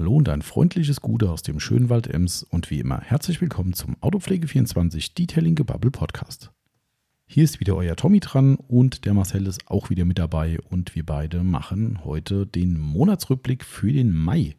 [0.00, 3.74] Hallo und ein freundliches Gute aus dem schönen Wald Ems und wie immer herzlich willkommen
[3.74, 6.50] zum Autopflege24 Detailing Gebubble Podcast.
[7.26, 10.94] Hier ist wieder euer Tommy dran und der Marcel ist auch wieder mit dabei und
[10.94, 14.56] wir beide machen heute den Monatsrückblick für den Mai.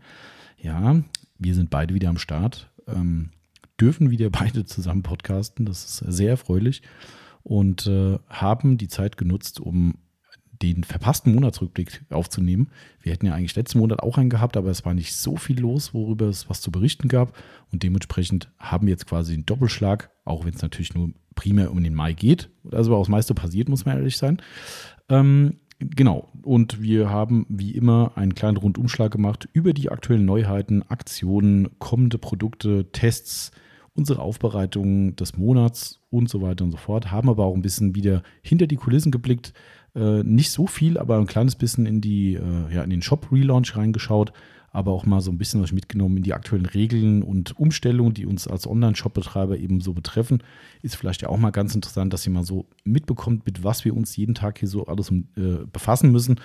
[0.62, 1.01] Ja,
[1.40, 3.31] wir sind beide wieder am Start, ähm,
[3.79, 6.83] dürfen wieder beide zusammen podcasten, das ist sehr erfreulich
[7.42, 9.96] und äh, haben die Zeit genutzt, um
[10.62, 12.69] den verpassten Monatsrückblick aufzunehmen.
[13.01, 15.59] Wir hätten ja eigentlich letzten Monat auch einen gehabt, aber es war nicht so viel
[15.59, 17.38] los, worüber es was zu berichten gab.
[17.72, 21.84] Und dementsprechend haben wir jetzt quasi den Doppelschlag, auch wenn es natürlich nur primär um
[21.84, 22.50] den Mai geht.
[22.72, 24.41] Also das meiste passiert, muss man ehrlich sein.
[25.09, 26.31] Ähm, genau.
[26.44, 32.17] Und wir haben wie immer einen kleinen Rundumschlag gemacht über die aktuellen Neuheiten, Aktionen, kommende
[32.17, 33.52] Produkte, Tests,
[33.94, 37.12] unsere Aufbereitung des Monats und so weiter und so fort.
[37.12, 39.53] Haben aber auch ein bisschen wieder hinter die Kulissen geblickt,
[39.95, 43.76] äh, nicht so viel, aber ein kleines bisschen in, die, äh, ja, in den Shop-Relaunch
[43.76, 44.31] reingeschaut,
[44.72, 48.26] aber auch mal so ein bisschen was mitgenommen in die aktuellen Regeln und Umstellungen, die
[48.26, 50.44] uns als Online-Shop-Betreiber eben so betreffen.
[50.81, 53.95] Ist vielleicht ja auch mal ganz interessant, dass ihr mal so mitbekommt, mit was wir
[53.95, 56.39] uns jeden Tag hier so alles äh, befassen müssen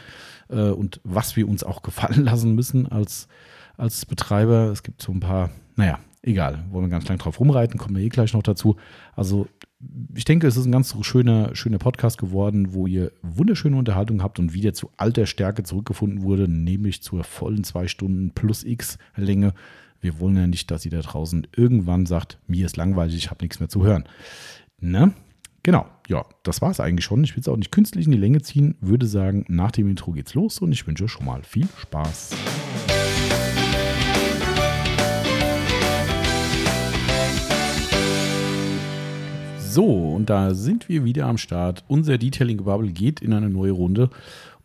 [0.49, 3.29] äh, und was wir uns auch gefallen lassen müssen als,
[3.77, 4.71] als Betreiber.
[4.73, 8.03] Es gibt so ein paar, naja, egal, wollen wir ganz lang drauf rumreiten, kommen wir
[8.03, 8.77] eh gleich noch dazu.
[9.15, 9.47] Also
[10.15, 14.39] ich denke, es ist ein ganz schöner, schöner Podcast geworden, wo ihr wunderschöne Unterhaltung habt
[14.39, 19.55] und wieder zu alter Stärke zurückgefunden wurde, nämlich zur vollen zwei Stunden plus X Länge.
[20.01, 23.45] Wir wollen ja nicht, dass ihr da draußen irgendwann sagt, mir ist langweilig, ich habe
[23.45, 24.05] nichts mehr zu hören.
[24.81, 25.13] Ne?
[25.63, 27.25] Genau, ja, das war es eigentlich schon.
[27.25, 30.13] Ich will es auch nicht künstlich in die Länge ziehen, würde sagen, nach dem Intro
[30.13, 32.37] geht's los und ich wünsche schon mal viel Spaß.
[39.77, 41.85] So, und da sind wir wieder am Start.
[41.87, 44.09] Unser Detailing Bubble geht in eine neue Runde.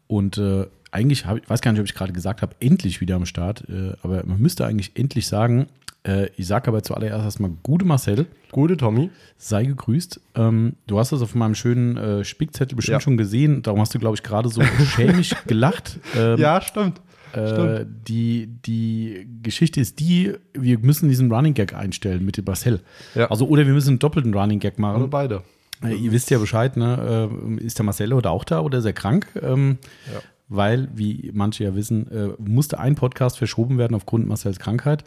[0.08, 3.18] Und äh, eigentlich, hab, ich weiß gar nicht, ob ich gerade gesagt habe, endlich wieder
[3.18, 3.66] am Start.
[3.68, 5.68] Äh, aber man müsste eigentlich endlich sagen,
[6.08, 8.26] äh, ich sage aber zuallererst erstmal gute Marcel.
[8.53, 9.09] Gute Tommy.
[9.38, 10.22] Sei gegrüßt.
[10.36, 13.02] Ähm, du hast das auf meinem schönen äh, Spickzettel bestimmt ja.
[13.02, 13.63] schon gesehen.
[13.63, 14.62] Darum hast du, glaube ich, gerade so
[14.96, 16.00] schämig gelacht.
[16.16, 17.02] Ähm, ja, stimmt.
[17.36, 22.81] Äh, die, die Geschichte ist die, wir müssen diesen Running Gag einstellen mit dem Marcel.
[23.16, 23.30] Ja.
[23.30, 24.97] Also, oder wir müssen einen doppelten Running Gag machen.
[24.97, 25.44] Oder beide.
[25.84, 27.30] Äh, ihr wisst ja Bescheid, ne?
[27.59, 29.28] Äh, ist der Marcel oder auch da oder ist er krank?
[29.42, 29.78] Ähm,
[30.12, 30.19] ja.
[30.47, 35.03] Weil, wie manche ja wissen, äh, musste ein Podcast verschoben werden aufgrund Marcels Krankheit.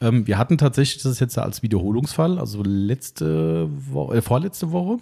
[0.00, 4.98] Ähm, wir hatten tatsächlich das jetzt als Wiederholungsfall, also letzte Woche, äh, vorletzte Woche.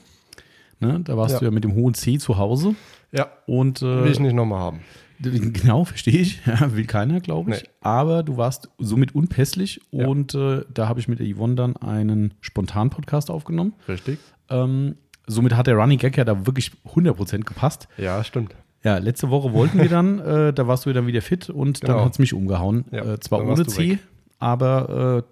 [0.81, 1.01] Ne?
[1.03, 1.39] Da warst ja.
[1.39, 2.75] du ja mit dem hohen C zu Hause.
[3.13, 3.29] Ja.
[3.47, 4.81] Und, äh, Will ich nicht nochmal haben.
[5.53, 6.41] Genau, verstehe ich.
[6.47, 7.63] Ja, will keiner, glaube ich.
[7.63, 7.69] Nee.
[7.81, 10.07] Aber du warst somit unpässlich ja.
[10.07, 13.75] und äh, da habe ich mit der Yvonne dann einen Spontan-Podcast aufgenommen.
[13.89, 14.19] Richtig.
[14.51, 17.89] Ähm, somit hat der Running Gag ja da wirklich 100% gepasst.
[17.99, 18.55] Ja, stimmt.
[18.85, 21.95] Ja, letzte Woche wollten wir dann, äh, da warst du dann wieder fit und genau.
[21.95, 22.85] dann hat es mich umgehauen.
[22.93, 23.99] Ja, äh, zwar ohne C,
[24.39, 25.25] aber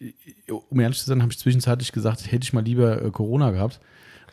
[0.00, 3.50] äh, um ehrlich zu sein, habe ich zwischenzeitlich gesagt, hätte ich mal lieber äh, Corona
[3.50, 3.80] gehabt,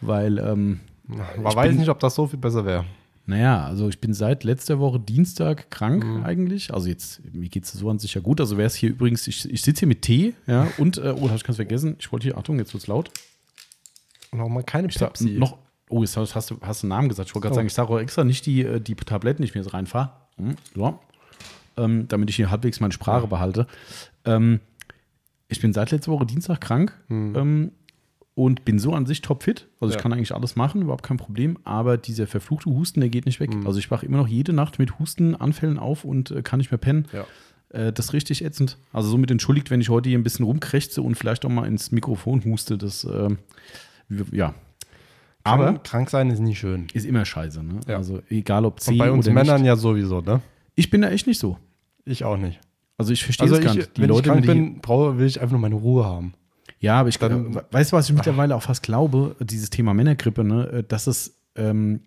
[0.01, 0.39] weil.
[0.39, 2.85] Ähm, Man weiß nicht, ob das so viel besser wäre.
[3.27, 6.23] Naja, also ich bin seit letzter Woche Dienstag krank mhm.
[6.23, 6.73] eigentlich.
[6.73, 8.39] Also jetzt, mir geht es so an sich ja gut.
[8.39, 11.27] Also wäre es hier übrigens, ich, ich sitze hier mit Tee, ja, und, äh, oh,
[11.27, 11.95] habe ich ganz vergessen.
[11.99, 13.09] Ich wollte hier, Achtung, jetzt wird es laut.
[14.31, 15.29] Nochmal keine Pepsi.
[15.29, 15.57] Sag, noch,
[15.89, 17.29] oh, jetzt hast, hast, du, hast du einen Namen gesagt.
[17.29, 17.57] Ich wollte gerade oh.
[17.57, 20.11] sagen, ich sage auch extra nicht die, äh, die Tabletten, die ich mir jetzt reinfahre.
[20.37, 20.99] Hm, so.
[21.77, 23.67] Ähm, damit ich hier halbwegs meine Sprache behalte.
[24.23, 24.59] Ähm,
[25.47, 26.93] ich bin seit letzter Woche Dienstag krank.
[27.07, 27.35] Mhm.
[27.35, 27.71] Ähm,
[28.35, 29.67] und bin so an sich topfit.
[29.79, 29.97] Also ja.
[29.97, 31.57] ich kann eigentlich alles machen, überhaupt kein Problem.
[31.63, 33.53] Aber dieser verfluchte Husten, der geht nicht weg.
[33.53, 33.65] Mhm.
[33.65, 36.77] Also ich wache immer noch jede Nacht mit Hustenanfällen auf und äh, kann nicht mehr
[36.77, 37.07] pennen.
[37.13, 37.25] Ja.
[37.69, 38.77] Äh, das ist richtig ätzend.
[38.91, 41.91] Also somit entschuldigt, wenn ich heute hier ein bisschen rumkrächze und vielleicht auch mal ins
[41.93, 42.77] Mikrofon huste.
[42.77, 43.29] Das, äh,
[44.31, 44.53] ja.
[45.43, 46.87] Aber krank sein ist nie schön.
[46.93, 47.63] Ist immer scheiße.
[47.63, 47.79] Ne?
[47.87, 47.97] Ja.
[47.97, 49.67] Also egal ob C und bei uns Männern nicht.
[49.67, 50.41] ja sowieso, ne?
[50.73, 51.57] Ich bin da echt nicht so.
[52.03, 52.59] Ich auch nicht.
[52.97, 53.95] Also ich verstehe also es gar nicht.
[53.95, 56.33] Die wenn Leute, ich krank bin, brauche, will ich einfach nur meine Ruhe haben.
[56.85, 60.43] Ja, aber ich dann, weißt du, was ich mittlerweile auch fast glaube, dieses Thema Männergrippe,
[60.43, 62.01] ne, äh, dass es ähm,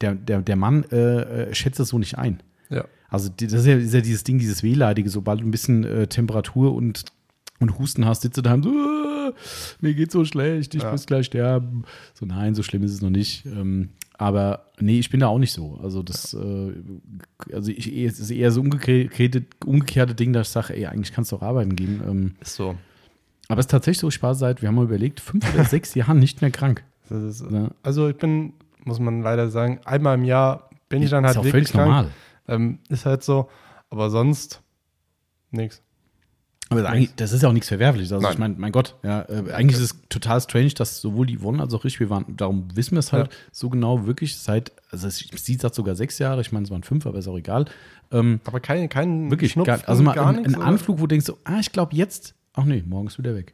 [0.00, 2.42] der, der, der Mann äh, äh, schätzt es so nicht ein.
[2.70, 2.86] Ja.
[3.10, 6.06] Also das ist ja, ist ja dieses Ding, dieses Wehleidige, sobald du ein bisschen äh,
[6.06, 7.04] Temperatur und,
[7.60, 9.32] und Husten hast, sitzt du da und so, äh,
[9.82, 10.90] mir geht so schlecht, ich ja.
[10.90, 11.84] muss gleich sterben.
[12.14, 13.44] So, nein, so schlimm ist es noch nicht.
[13.44, 15.78] Ähm, aber nee, ich bin da auch nicht so.
[15.82, 16.72] Also das, äh,
[17.52, 21.32] also ich, es ist eher so umgekehrte, umgekehrte Ding, dass ich sage, ey, eigentlich kannst
[21.32, 22.00] du auch arbeiten gehen.
[22.08, 22.76] Ähm, ist so.
[23.52, 26.18] Aber es ist tatsächlich so, Spaß seit, wir haben mal überlegt, fünf oder sechs Jahren
[26.18, 26.82] nicht mehr krank.
[27.10, 27.68] Ist, ja.
[27.82, 28.54] Also ich bin,
[28.84, 31.86] muss man leider sagen, einmal im Jahr bin ich dann halt ist wirklich krank.
[31.86, 32.08] Normal.
[32.48, 33.48] Ähm, ist halt so.
[33.90, 34.62] Aber sonst
[35.50, 35.82] nichts.
[36.70, 38.12] Aber eigentlich, das ist ja auch nichts Verwerfliches.
[38.12, 38.32] Also Nein.
[38.32, 41.60] ich meine, mein Gott, ja, äh, eigentlich ist es total strange, dass sowohl die Yvonne
[41.62, 43.38] als auch ich, wir waren, darum wissen wir es halt Ja.
[43.52, 46.82] so genau wirklich seit, also es, sie sagt sogar sechs Jahre, ich meine, es waren
[46.82, 47.66] fünf, aber ist auch egal.
[48.10, 50.54] Ähm, Aber kein, kein wirklich, Schnupfen, gar, also mal gar ein, ein?
[50.54, 53.52] Anflug, wo du denkst, so, ah, ich glaube jetzt, ach nee, morgen ist wieder weg.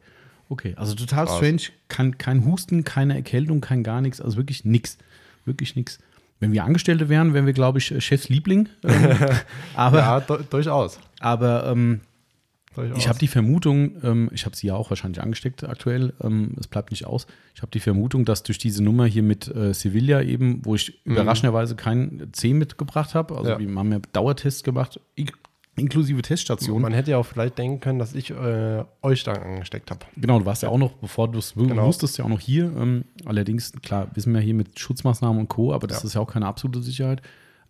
[0.49, 1.37] Okay, also total Krass.
[1.37, 4.97] strange, kein, kein Husten, keine Erkältung, kein gar nichts, also wirklich nix,
[5.45, 5.99] wirklich nix.
[6.39, 8.69] Wenn wir Angestellte wären, wären wir, glaube ich, Chefs Liebling.
[8.83, 9.17] Ähm,
[9.75, 10.97] aber Ja, du, durchaus.
[11.19, 11.99] aber ähm,
[12.73, 12.97] durchaus.
[12.97, 16.67] ich habe die Vermutung, ähm, ich habe sie ja auch wahrscheinlich angesteckt aktuell, ähm, es
[16.67, 17.27] bleibt nicht aus.
[17.53, 21.05] Ich habe die Vermutung, dass durch diese Nummer hier mit äh, Sevilla eben, wo ich
[21.05, 23.59] überraschenderweise keinen C mitgebracht habe, also Ja.
[23.59, 24.99] wir haben ja Dauertests gemacht,
[25.75, 26.81] inklusive Teststation.
[26.81, 30.05] Man hätte ja auch vielleicht denken können, dass ich äh, euch dann angesteckt habe.
[30.17, 31.85] Genau, du warst ja auch noch, bevor du es Genau.
[31.87, 32.65] wusstest, ja auch noch hier.
[32.77, 36.07] Ähm, allerdings, klar, wissen wir hier mit Schutzmaßnahmen und Co., aber das Ja.
[36.07, 37.21] ist ja auch keine absolute Sicherheit.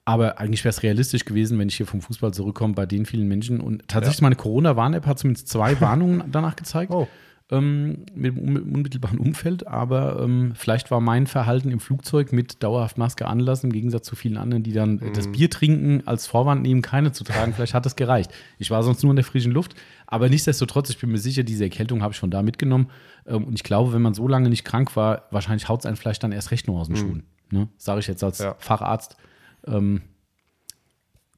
[0.06, 3.28] Aber eigentlich wäre es realistisch gewesen, wenn ich hier vom Fußball zurückkomme, bei den vielen
[3.28, 3.60] Menschen.
[3.62, 4.26] Und tatsächlich, Ja.
[4.26, 6.92] meine Corona-Warn-App hat zumindest zwei Warnungen danach gezeigt.
[6.92, 7.08] Oh.
[7.52, 12.62] Ähm, mit dem un- unmittelbaren Umfeld, aber ähm, vielleicht war mein Verhalten im Flugzeug mit
[12.62, 15.32] dauerhaft Maske anlassen, im Gegensatz zu vielen anderen, die dann äh, das Mhm.
[15.32, 17.54] Bier trinken als Vorwand nehmen, keine zu tragen.
[17.56, 18.30] Vielleicht hat das gereicht.
[18.60, 19.74] Ich war sonst nur in der frischen Luft,
[20.06, 22.92] aber nichtsdestotrotz, ich bin mir sicher, diese Erkältung habe ich von da mitgenommen.
[23.26, 25.96] Ähm, und ich glaube, wenn man so lange nicht krank war, wahrscheinlich haut es einen
[25.98, 27.24] vielleicht dann erst recht nur aus den Schuhen.
[27.50, 27.68] Ne?
[27.80, 28.46] Sage ich jetzt als Mhm.
[28.46, 28.56] Ja.
[28.60, 29.18] Facharzt.
[29.66, 30.02] Ähm,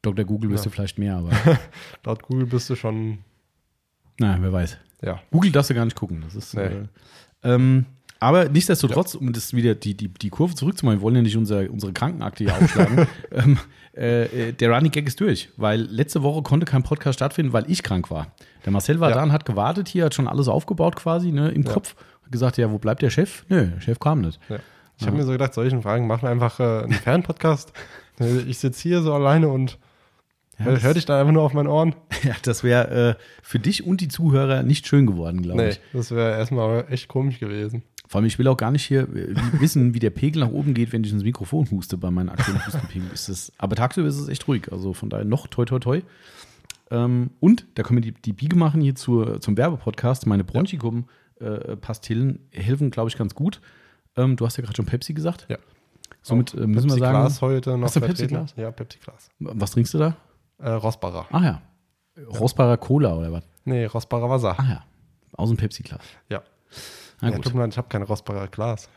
[0.02, 0.26] Dr.
[0.26, 0.74] Google wüsste Ja.
[0.76, 1.30] vielleicht mehr, aber
[2.04, 3.20] Laut Google bist du schon,
[4.20, 4.78] naja, wer weiß.
[5.02, 5.20] Ja.
[5.32, 6.22] Google darfst du gar nicht gucken.
[6.24, 6.56] Das ist.
[6.56, 6.62] Nee.
[6.64, 6.88] Äh,
[7.44, 7.86] ähm,
[8.20, 11.70] aber nichtsdestotrotz, um das wieder die, die, die Kurve zurückzumachen, wir wollen ja nicht unser,
[11.72, 13.08] unsere Krankenakte hier aufschlagen.
[13.32, 13.58] ähm,
[13.98, 17.70] äh, äh, der Running Gag ist durch, weil letzte Woche konnte kein Podcast stattfinden, weil
[17.70, 18.28] ich krank war.
[18.64, 19.16] Der Marcel war Ja.
[19.16, 21.74] da und hat gewartet hier, hat schon alles aufgebaut quasi ne, im Ja.
[21.74, 21.96] Kopf.
[22.24, 23.44] Hat gesagt, ja, wo bleibt der Chef?
[23.50, 24.40] Nö, der Chef kam nicht.
[24.50, 24.58] ja.
[25.00, 27.74] Ich habe mir so gedacht, solchen Fragen machen wir einfach äh, einen Fernpodcast.
[28.48, 29.80] ich sitze hier so alleine und
[30.66, 31.96] Ja, hör, dich da einfach nur auf meinen Ohren.
[32.24, 35.80] Ja, das wäre äh, für dich und die Zuhörer nicht schön geworden, glaube Nee, ich.
[35.92, 37.82] das wäre erstmal echt komisch gewesen.
[38.08, 40.74] Vor allem, ich will auch gar nicht hier äh, wissen, wie der Pegel nach oben
[40.76, 43.10] geht, wenn ich ins Mikrofon huste bei meinen aktuellen Hustenpegel.
[43.12, 44.72] Ist das, aber tagsüber ist es echt ruhig.
[44.72, 46.02] Also von daher noch toi toi toi.
[46.92, 50.28] Ähm, und da können wir die, die Biege machen hier zur, zum Werbepodcast.
[50.28, 53.62] Meine Bronchikum-Pastillen helfen, glaube ich, ganz gut.
[54.18, 55.48] Ähm, du hast ja gerade schon Pepsi gesagt.
[55.50, 55.58] Ja.
[56.22, 58.36] Somit äh, müssen wir sagen, Glas heute noch Hast du vertreten.
[58.36, 58.54] Pepsi-Glas?
[58.58, 59.30] Ja, Pepsi-Glas.
[59.40, 60.18] was trinkst du da?
[60.62, 61.26] Äh, Rossbacher.
[61.32, 61.62] Ach ja.
[62.40, 63.44] Rostbarer Cola oder was?
[63.66, 64.56] Nee, Rossbacher Wasser.
[64.58, 64.84] Ach ja.
[65.34, 66.02] Aus dem Pepsi-Glas.
[66.30, 66.42] Ja.
[67.22, 67.46] Na ja gut.
[67.46, 68.90] tut mir leid, ich habe kein Rossbacher Glas.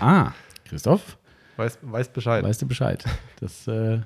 [0.00, 0.32] Ah,
[0.64, 1.18] Christoph,
[1.56, 2.44] Weiß, weiß Bescheid.
[2.44, 3.04] weißt du Bescheid.
[3.40, 4.00] Das, äh,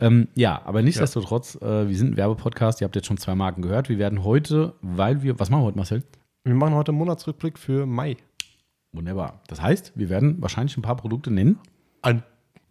[0.00, 3.62] ähm, ja, aber nichtsdestotrotz, äh, wir sind ein Werbepodcast, ihr habt jetzt schon zwei Marken
[3.62, 3.88] gehört.
[3.88, 6.02] Wir werden heute, weil wir, was machen wir heute, Marcel?
[6.44, 8.16] Wir machen heute einen Monatsrückblick für Mai.
[8.92, 9.40] Wunderbar.
[9.46, 11.58] Das heißt, wir werden wahrscheinlich ein paar Produkte nennen.
[12.02, 12.22] Ein,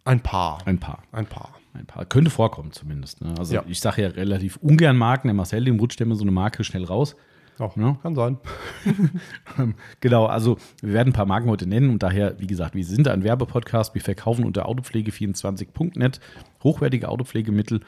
[0.04, 0.58] ein paar.
[0.66, 1.02] Ein paar.
[1.12, 1.50] Ein paar.
[1.72, 2.04] Ein paar.
[2.04, 3.20] Könnte vorkommen zumindest.
[3.20, 3.34] Ne?
[3.38, 3.64] Also Ja.
[3.68, 5.28] ich sage ja relativ ungern Marken.
[5.28, 7.14] Der Marcel, dem rutscht immer so eine Marke schnell raus.
[7.58, 7.98] Auch, Ja.
[8.02, 8.38] Kann sein.
[10.00, 13.06] Genau, also wir werden ein paar Marken heute nennen und daher, wie gesagt, wir sind
[13.08, 16.20] ein Werbepodcast, wir verkaufen unter autopflege24.net
[16.64, 17.80] hochwertige Autopflegemittel.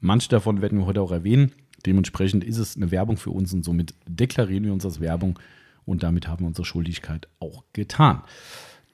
[0.00, 1.52] Manche davon werden wir heute auch erwähnen.
[1.86, 5.38] Dementsprechend ist es eine Werbung für uns und somit deklarieren wir uns als Werbung
[5.86, 8.22] und damit haben wir unsere Schuldigkeit auch getan.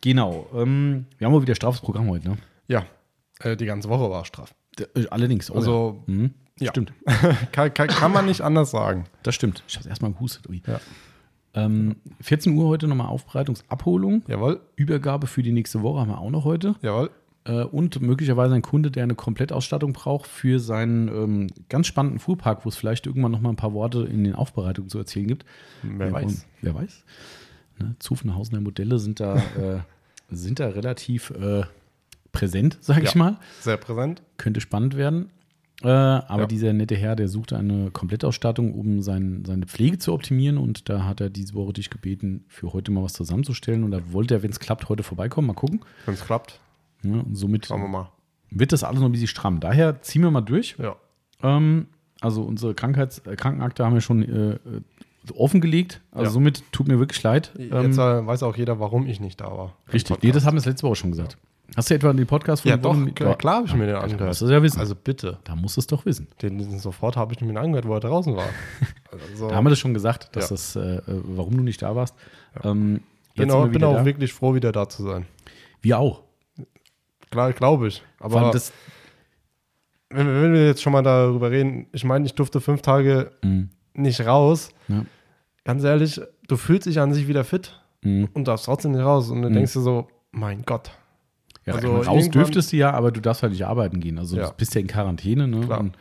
[0.01, 2.37] Genau, ähm, wir haben auch wieder straffes Programm heute, ne?
[2.69, 2.85] Ja,
[3.41, 4.55] äh, die ganze Woche war straff.
[4.79, 6.15] Äh, Allerdings, oh Also, ja.
[6.15, 6.35] Mhm.
[6.59, 6.71] ja.
[6.71, 6.93] Stimmt,
[7.53, 9.05] Kann, kann, kann man nicht anders sagen.
[9.23, 9.63] das stimmt.
[9.69, 10.49] Ich habe erstmal gehustet.
[10.49, 10.63] Ui.
[10.67, 10.81] Ja.
[11.53, 14.23] Ähm, 14 Uhr heute nochmal Aufbereitungsabholung.
[14.29, 16.77] Jawohl, Übergabe für die nächste Woche haben wir auch noch heute.
[16.83, 17.11] jawohl.
[17.45, 22.65] Äh, und möglicherweise ein Kunde, der eine Komplettausstattung braucht für seinen ähm, ganz spannenden Fuhrpark,
[22.65, 25.45] wo es vielleicht irgendwann noch mal ein paar Worte in den Aufbereitungen zu erzählen gibt.
[25.83, 26.25] Wer Ja, weiß.
[26.27, 27.05] und- Wer weiß.
[27.79, 29.79] Ne, Zufenhausener Modelle sind da, äh,
[30.29, 31.63] sind da relativ äh,
[32.33, 33.19] präsent, sage ich Ja.
[33.19, 33.39] mal.
[33.61, 34.23] Sehr präsent.
[34.37, 35.31] Könnte spannend werden.
[35.83, 36.47] Äh, aber Ja.
[36.47, 40.59] dieser nette Herr, der suchte eine Komplettausstattung, um sein, seine Pflege zu optimieren.
[40.59, 43.83] Und da hat er diese Woche dich gebeten, für heute mal was zusammenzustellen.
[43.85, 45.47] Und da wollte er, wenn es klappt, heute vorbeikommen.
[45.47, 45.81] Mal gucken.
[46.05, 46.61] Wenn es klappt,
[47.03, 48.11] Ja, und somit schauen wir mal.
[48.51, 49.59] wird das alles noch ein bisschen stramm.
[49.61, 50.77] Daher ziehen wir mal durch.
[50.79, 50.97] Ja.
[51.43, 51.87] Ähm,
[52.21, 54.59] also unsere Krankheits äh, Krankenakte haben wir schon äh, äh,
[55.35, 56.03] offengelegt.
[56.11, 56.31] Also Ja.
[56.31, 57.53] somit tut mir wirklich leid.
[57.59, 59.77] Ähm, Jetzt äh, weiß auch jeder, warum ich nicht da war.
[59.95, 60.23] richtig.
[60.23, 61.39] Nee, das haben wir das letzte Woche schon gesagt.
[61.77, 63.95] Hast du etwa den Podcast Ja, den doch, Wochen- klar, klar habe ich mir den
[63.95, 64.27] Da angehört.
[64.29, 64.81] musst du es ja wissen.
[64.81, 65.39] Also bitte.
[65.45, 66.29] da musst du es doch wissen.
[66.43, 68.49] Den, den sofort habe ich mir den angehört, wo er draußen war.
[69.13, 70.57] Also, Da haben wir das schon gesagt, dass Ja.
[70.57, 72.15] das, äh, äh, warum du nicht da warst.
[72.65, 73.01] Ähm,
[73.37, 74.05] bin jetzt auch, sind wir bin wieder auch da.
[74.05, 75.27] wirklich froh, wieder da zu sein.
[75.81, 76.23] Wir auch.
[77.31, 78.03] Klar, glaube ich.
[78.19, 78.73] Vor allem Aber das,
[80.11, 83.31] wenn, wir- wenn wir jetzt schon mal darüber reden, ich meine, ich durfte fünf Tage
[83.43, 83.71] Mhm.
[83.95, 84.71] nicht raus.
[84.89, 85.05] Ja.
[85.65, 88.29] Ganz ehrlich, du fühlst dich an sich wieder fit Mhm.
[88.35, 89.31] und darfst trotzdem nicht raus.
[89.31, 89.57] Und dann Mhm.
[89.57, 90.91] denkst du so, mein Gott.
[91.67, 94.19] Ja, Also raus dürftest du ja, aber du darfst halt nicht arbeiten gehen.
[94.19, 94.47] Also Ja.
[94.49, 95.47] du bist ja in Quarantäne.
[95.49, 95.61] Ne?
[95.61, 95.81] Klar.
[95.81, 95.97] Und,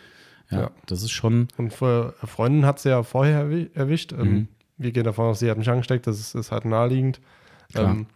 [0.51, 0.71] Ja, Ja.
[0.87, 4.13] das ist schon, Und für Freundin hat sie ja vorher erwi- erwischt.
[4.13, 4.19] Mhm.
[4.19, 4.47] Ähm,
[4.77, 7.19] wir gehen davon aus, sie hat mich angesteckt, das ist, ist halt naheliegend.
[7.75, 8.07] Ähm,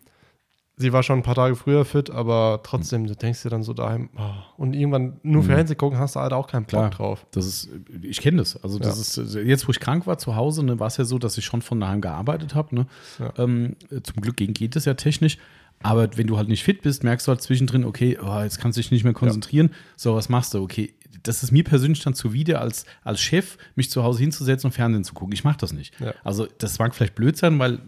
[0.78, 3.74] sie war schon ein paar Tage früher fit, aber trotzdem, du denkst dir dann so
[3.74, 4.22] daheim, oh.
[4.58, 6.76] und irgendwann nur Fernsehen gucken, hast du halt auch keinen Bock Mhm.
[6.78, 6.90] Klar.
[6.90, 7.28] drauf.
[7.30, 7.70] das ist,
[8.02, 8.62] ich kenne das.
[8.64, 11.20] Also das ist, jetzt wo ich krank war zu Hause, ne, war es ja so,
[11.20, 12.74] dass ich schon von daheim gearbeitet habe.
[12.74, 12.88] Ne?
[13.20, 13.32] Ja.
[13.38, 15.38] Ähm, zum Glück geht es ja technisch.
[15.84, 18.78] Aber wenn du halt nicht fit bist, merkst du halt zwischendrin, okay, oh, jetzt kannst
[18.78, 19.72] du dich nicht mehr konzentrieren.
[19.96, 20.62] So, was machst du?
[20.62, 24.74] Okay, das ist mir persönlich dann zuwider, als, als Chef mich zu Hause hinzusetzen und
[24.74, 25.34] Fernsehen zu gucken.
[25.34, 26.00] Ich mache das nicht.
[26.00, 26.14] Ja.
[26.24, 27.80] Also, das mag vielleicht blöd sein, weil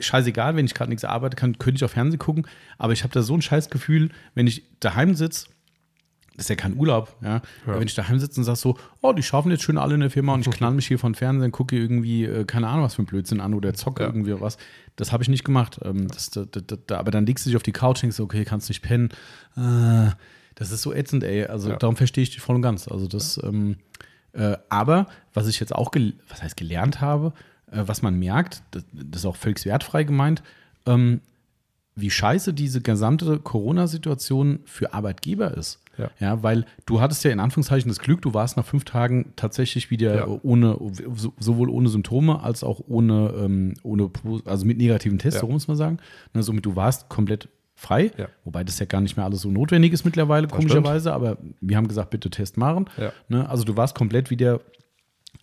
[0.00, 2.46] scheißegal, wenn ich gerade nichts arbeiten kann, könnte ich auf Fernsehen gucken.
[2.78, 5.48] Aber ich habe da so ein scheiß Gefühl, wenn ich daheim sitze,
[6.38, 7.42] das ist ja kein Urlaub, ja.
[7.66, 10.00] Aber wenn ich daheim sitze und sage so, oh, die schaffen jetzt schön alle in
[10.00, 12.94] der Firma und ich knall mich hier von Fernsehen, gucke irgendwie, äh, keine Ahnung, was
[12.94, 14.08] für ein Blödsinn an oder zocke Ja.
[14.08, 14.56] irgendwie was.
[14.96, 15.78] Das habe ich nicht gemacht.
[15.84, 18.20] Ähm, das, da, da, da, aber dann legst du dich auf die Couch und denkst,
[18.20, 19.10] okay, kannst nicht pennen.
[19.56, 20.10] Äh,
[20.54, 21.44] das ist so ätzend, ey.
[21.44, 21.76] Also Ja.
[21.76, 22.88] darum verstehe ich dich voll und ganz.
[22.88, 23.76] Also das, ähm,
[24.32, 25.90] äh, aber was ich jetzt auch,
[26.28, 27.32] was heißt gelernt habe,
[27.70, 30.42] äh, was man merkt, das, das ist auch völlig wertfrei gemeint,
[30.86, 31.20] ähm,
[32.00, 35.80] wie scheiße diese gesamte Corona-Situation für Arbeitgeber ist.
[36.20, 36.44] Ja.
[36.44, 40.14] weil du hattest ja in Anführungszeichen das Glück, du warst nach fünf Tagen tatsächlich wieder
[40.28, 40.38] Ja.
[40.44, 40.78] ohne,
[41.16, 44.08] so- sowohl ohne Symptome als auch ohne, ähm, ohne
[44.44, 45.46] also mit negativen Tests, Ja.
[45.48, 45.98] so muss man sagen.
[46.34, 48.28] Ne, somit du warst komplett frei, Ja.
[48.44, 51.88] wobei das ja gar nicht mehr alles so notwendig ist mittlerweile, komischerweise, aber wir haben
[51.88, 52.84] gesagt, bitte Test machen.
[52.96, 53.10] Ja.
[53.28, 54.60] Ne, also du warst komplett wieder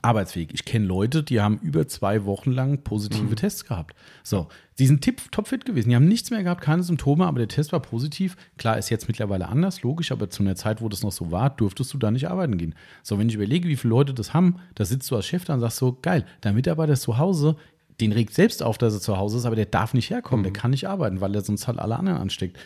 [0.05, 0.49] arbeitsfähig.
[0.53, 3.35] Ich kenne Leute, die haben über zwei Wochen lang positive Mhm.
[3.35, 3.95] Tests gehabt.
[4.23, 4.47] So,
[4.79, 5.89] die sind tipp, topfit gewesen.
[5.89, 8.37] Die haben nichts mehr gehabt, keine Symptome, aber der Test war positiv.
[8.57, 11.49] Klar, ist jetzt mittlerweile anders, logisch, aber zu einer Zeit, wo das noch so war,
[11.49, 12.75] durftest du da nicht arbeiten gehen.
[13.03, 15.53] So, wenn ich überlege, wie viele Leute das haben, da sitzt du als Chef da
[15.55, 17.55] und sagst so, geil, der Mitarbeiter ist zu Hause,
[18.01, 20.53] den regt selbst auf, dass er zu Hause ist, aber der darf nicht herkommen, der
[20.53, 22.57] kann nicht arbeiten, weil er sonst halt alle anderen ansteckt.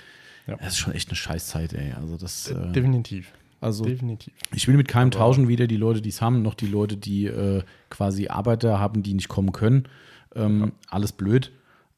[0.48, 0.56] Ja.
[0.58, 1.94] Das ist schon echt eine Scheißzeit, ey.
[1.94, 3.32] Also das, äh, Definitiv.
[3.62, 4.34] Also Definitiv.
[4.54, 7.26] ich will mit keinem tauschen, weder die Leute, die es haben, noch die Leute, die
[7.26, 9.88] äh, quasi Arbeiter haben, die nicht kommen können.
[10.36, 11.52] Ähm, Alles blöd.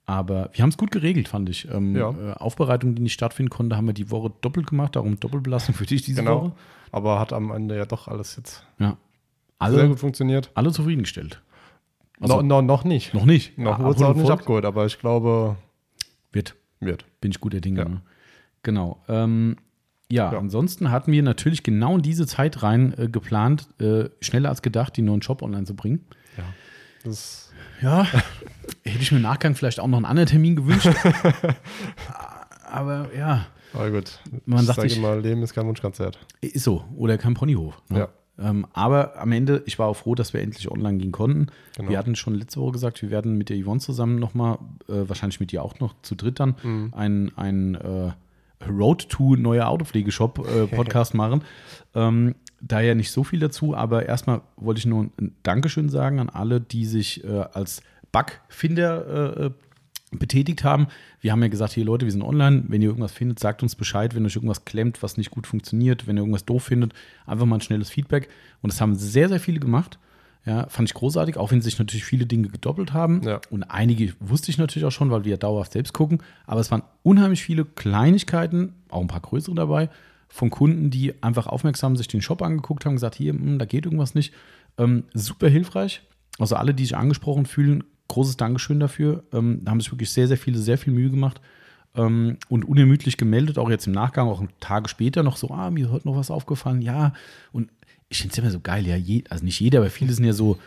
[0.05, 1.69] Aber wir haben es gut geregelt, fand ich.
[1.71, 2.09] Ähm, Ja.
[2.11, 5.85] äh, Aufbereitung, die nicht stattfinden konnte, haben wir die Woche doppelt gemacht, darum Doppelbelastung für
[5.85, 6.41] dich diese Genau.
[6.45, 6.51] Woche.
[6.91, 8.87] Aber hat am Ende ja doch alles jetzt Ja.
[8.89, 8.97] sehr
[9.59, 10.49] Alle, gut funktioniert.
[10.55, 11.41] alle zufriedengestellt.
[12.19, 13.13] Also- no, no, noch nicht.
[13.13, 13.57] Noch nicht.
[13.57, 15.55] Noch Ja, wurde es auch nicht abgeholt, aber ich glaube,
[16.31, 16.55] Wird.
[16.79, 17.05] wird.
[17.21, 17.79] Bin ich guter Dinge.
[17.79, 17.85] Ja.
[17.89, 18.01] Ne?
[18.63, 19.01] Genau.
[19.07, 19.55] Ähm,
[20.11, 20.37] ja, Ja.
[20.39, 24.95] ansonsten hatten wir natürlich genau in diese Zeit rein äh, geplant, äh, schneller als gedacht,
[24.97, 26.05] die neuen Shop online zu bringen.
[26.37, 26.43] Ja.
[27.03, 27.51] Das
[27.81, 28.03] Ja,
[28.83, 30.89] hätte ich mir im Nachgang vielleicht auch noch einen anderen Termin gewünscht.
[32.71, 34.19] Aber ja, aber gut.
[34.45, 36.19] Man ich sagt sage sich- immer, Leben ist kein Wunschkonzert.
[36.41, 36.83] ist so.
[36.95, 37.81] Oder kein Ponyhof.
[37.89, 37.99] Ne?
[37.99, 38.09] Ja.
[38.39, 41.47] Ähm, aber am Ende, ich war auch froh, dass wir endlich online gehen konnten.
[41.75, 41.89] Genau.
[41.89, 45.39] Wir hatten schon letzte Woche gesagt, wir werden mit der Yvonne zusammen nochmal, äh, wahrscheinlich
[45.39, 46.93] mit dir auch noch zu dritt dann, Mhm.
[46.95, 48.11] ein, ein äh,
[48.69, 51.43] Road to neuer Autopflegeshop äh, Podcast machen.
[51.95, 56.19] Ähm, da ja nicht so viel dazu, aber erstmal wollte ich nur ein Dankeschön sagen
[56.19, 59.51] an alle, die sich äh, als Bugfinder äh, äh,
[60.11, 60.87] betätigt haben.
[61.21, 62.65] Wir haben ja gesagt, hier Leute, wir sind online.
[62.67, 64.13] Wenn ihr irgendwas findet, sagt uns Bescheid.
[64.13, 66.93] Wenn euch irgendwas klemmt, was nicht gut funktioniert, wenn ihr irgendwas doof findet,
[67.25, 68.29] einfach mal ein schnelles Feedback.
[68.61, 69.97] Und das haben sehr, sehr viele gemacht.
[70.43, 73.21] Ja, fand ich großartig, auch wenn sich natürlich viele Dinge gedoppelt haben.
[73.23, 73.41] Ja.
[73.51, 76.23] Und einige wusste ich natürlich auch schon, weil wir ja dauerhaft selbst gucken.
[76.47, 79.89] Aber es waren unheimlich viele Kleinigkeiten, auch ein paar größere dabei,
[80.29, 83.85] von Kunden, die einfach aufmerksam sich den Shop angeguckt haben, gesagt, hier, hm, da geht
[83.85, 84.33] irgendwas nicht.
[84.77, 86.01] Ähm, super hilfreich.
[86.39, 89.23] Also alle, die sich angesprochen fühlen, großes Dankeschön dafür.
[89.33, 91.39] Ähm, da haben sich wirklich sehr, sehr viele, sehr viel Mühe gemacht
[91.95, 95.85] ähm, und unermüdlich gemeldet, auch jetzt im Nachgang, auch Tage später noch so, ah, mir
[95.85, 97.13] ist heute noch was aufgefallen, ja.
[97.51, 97.69] Und
[98.11, 100.33] ich finde es immer so geil, ja, je, also nicht jeder, aber viele sind ja
[100.33, 100.59] so,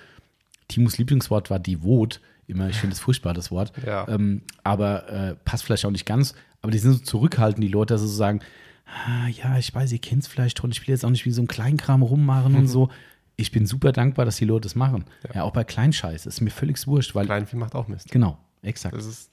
[0.69, 4.09] Timos Lieblingswort war devot, immer, ich finde es furchtbar, das Wort, Ja.
[4.09, 7.95] ähm, aber äh, passt vielleicht auch nicht ganz, aber die sind so zurückhaltend, die Leute,
[7.95, 8.41] dass sie so sagen,
[8.87, 11.31] ah, ja, ich weiß, ihr kennt es vielleicht schon, ich will jetzt auch nicht wie
[11.31, 12.89] so ein Kleinkram rummachen und so.
[13.37, 15.05] Ich bin super dankbar, dass die Leute das machen.
[15.35, 18.11] Ja, auch bei Kleinscheiß, ist mir völlig wurscht, weil, Kleinvieh macht auch Mist.
[18.11, 18.95] genau, exakt.
[18.97, 19.31] Das ist,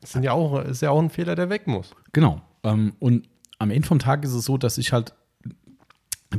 [0.00, 1.90] das sind ja auch, ist ja auch ein Fehler, der weg muss.
[2.12, 2.42] Genau.
[2.62, 5.14] Ähm, und am Ende vom Tag ist es so, dass ich halt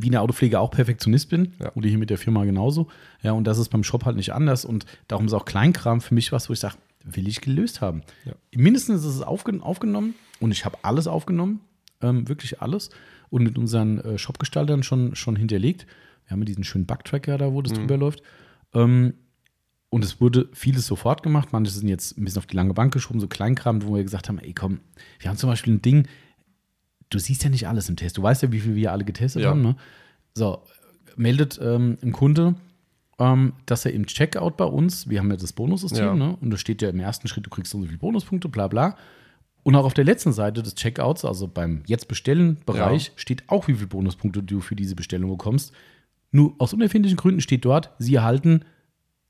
[0.02, 1.54] wie in der Autopflege auch Perfektionist bin.
[1.60, 1.72] Ja.
[1.76, 2.88] Oder hier mit der Firma genauso.
[3.22, 4.66] Ja, und das ist beim Shop halt nicht anders.
[4.66, 8.02] Und darum ist auch Kleinkram für mich was, wo ich sage, will ich gelöst haben.
[8.26, 8.34] Ja.
[8.56, 11.62] Mindestens ist es aufgen aufgenommen und ich habe alles aufgenommen,
[12.02, 12.90] ähm, wirklich alles.
[13.30, 15.88] Und mit unseren äh, Shopgestaltern schon, schon hinterlegt.
[16.26, 18.22] Wir haben ja diesen schönen Bugtracker da, wo das drüber läuft.
[18.74, 19.14] Ähm,
[19.90, 21.50] und es wurde vieles sofort gemacht.
[21.52, 24.28] Manche sind jetzt ein bisschen auf die lange Bank geschoben, so Kleinkram, wo wir gesagt
[24.28, 24.80] haben, ey komm,
[25.20, 26.08] wir haben zum Beispiel ein Ding,
[27.10, 28.18] du siehst ja nicht alles im Test.
[28.18, 29.50] Du weißt ja, wie viel wir alle getestet Ja.
[29.50, 29.62] haben.
[29.62, 29.76] Ne?
[30.34, 30.62] So,
[31.16, 32.56] meldet ähm, ein Kunde,
[33.20, 36.16] ähm, dass er im Checkout bei uns, wir haben ja das Bonussystem, Ja.
[36.16, 36.38] ne?
[36.42, 38.68] und da steht ja im ersten Schritt, du kriegst so und so viele Bonuspunkte, bla
[38.68, 38.98] bla.
[39.64, 43.12] Und auch auf der letzten Seite des Checkouts, also beim Jetzt bestellen Bereich, Ja.
[43.16, 45.74] steht auch, wie viele Bonuspunkte du für diese Bestellung bekommst.
[46.32, 48.64] Nur aus unerfindlichen Gründen steht dort, sie erhalten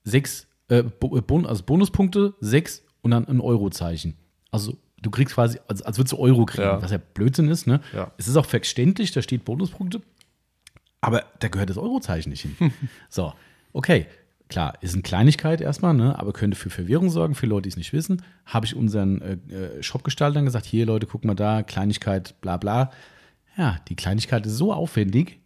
[0.03, 4.15] sechs, äh, äh, Bon also Bonuspunkte, sechs und dann ein Eurozeichen.
[4.51, 6.81] Also du kriegst quasi, als, als würdest du Euro kriegen, Ja.
[6.81, 7.67] was ja Blödsinn ist.
[7.67, 7.81] Ne?
[7.93, 8.11] Ja.
[8.17, 10.01] Es ist auch verständlich, da steht Bonuspunkte,
[11.01, 12.71] aber da gehört das Eurozeichen nicht hin.
[13.09, 13.33] so,
[13.73, 14.07] okay.
[14.47, 16.19] Klar, ist eine Kleinigkeit erstmal, ne?
[16.19, 18.21] aber könnte für Verwirrung sorgen, für Leute, die es nicht wissen.
[18.45, 22.91] Habe ich unseren äh, äh, Shopgestaltern gesagt, hier Leute, guck mal da, Kleinigkeit, bla bla.
[23.57, 25.39] Ja, die Kleinigkeit ist so aufwendig,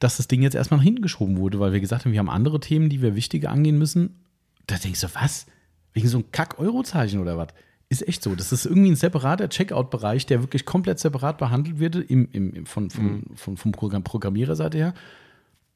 [0.00, 2.30] dass das Ding jetzt erstmal nach hinten geschoben wurde, weil wir gesagt haben, wir haben
[2.30, 4.18] andere Themen, die wir wichtiger angehen müssen.
[4.66, 5.46] Da denkst du, was?
[5.92, 7.48] Wegen so einem Kack-Eurozeichen oder was?
[7.88, 8.34] Ist echt so.
[8.34, 12.90] Das ist irgendwie ein separater Checkout-Bereich, der wirklich komplett separat behandelt wird im, im, von,
[12.90, 14.94] von, von, vom Programm Programmiererseite her.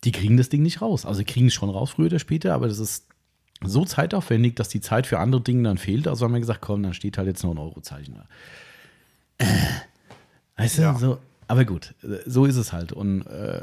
[0.04, 1.04] Die kriegen das Ding nicht raus.
[1.04, 3.06] Also, sie kriegen es schon raus, früher oder später, aber das ist
[3.64, 6.06] so zeitaufwendig, dass die Zeit für andere Dinge dann fehlt.
[6.06, 8.26] Also haben wir gesagt, komm, dann steht halt jetzt noch ein Eurozeichen da.
[9.38, 9.46] Äh,
[10.56, 10.94] weißt du, Ja.
[10.96, 11.94] so, aber gut,
[12.26, 12.92] so ist es halt.
[12.92, 13.62] Und äh,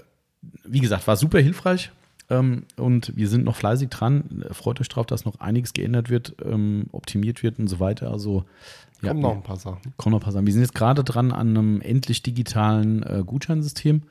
[0.65, 1.91] wie gesagt, war super hilfreich.
[2.29, 4.45] Ähm, und wir sind noch fleißig dran.
[4.51, 8.11] Freut euch drauf, dass noch einiges geändert wird, ähm, optimiert wird und so weiter.
[8.11, 8.45] Also
[9.01, 9.93] ja, Kommen noch ein paar Sachen.
[9.97, 10.47] kommen noch ein paar Sachen.
[10.47, 14.03] Wir sind jetzt gerade dran an einem endlich digitalen äh, Gutscheinsystem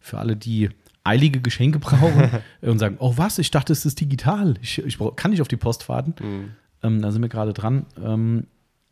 [0.00, 0.70] für alle, die
[1.04, 2.30] eilige Geschenke brauchen
[2.62, 4.54] und sagen, oh was, ich dachte, es ist digital.
[4.60, 6.14] Ich, ich brauch, kann nicht auf die Post warten.
[6.82, 7.86] Ähm, da sind wir gerade dran.
[8.02, 8.46] Ähm,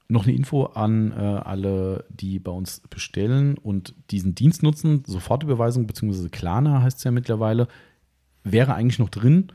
[0.09, 5.03] noch eine Info an äh, alle, die bei uns bestellen und diesen Dienst nutzen.
[5.07, 6.29] Sofortüberweisung bzw.
[6.29, 7.67] Klarna heißt es ja mittlerweile.
[8.45, 9.49] Wäre eigentlich noch drin.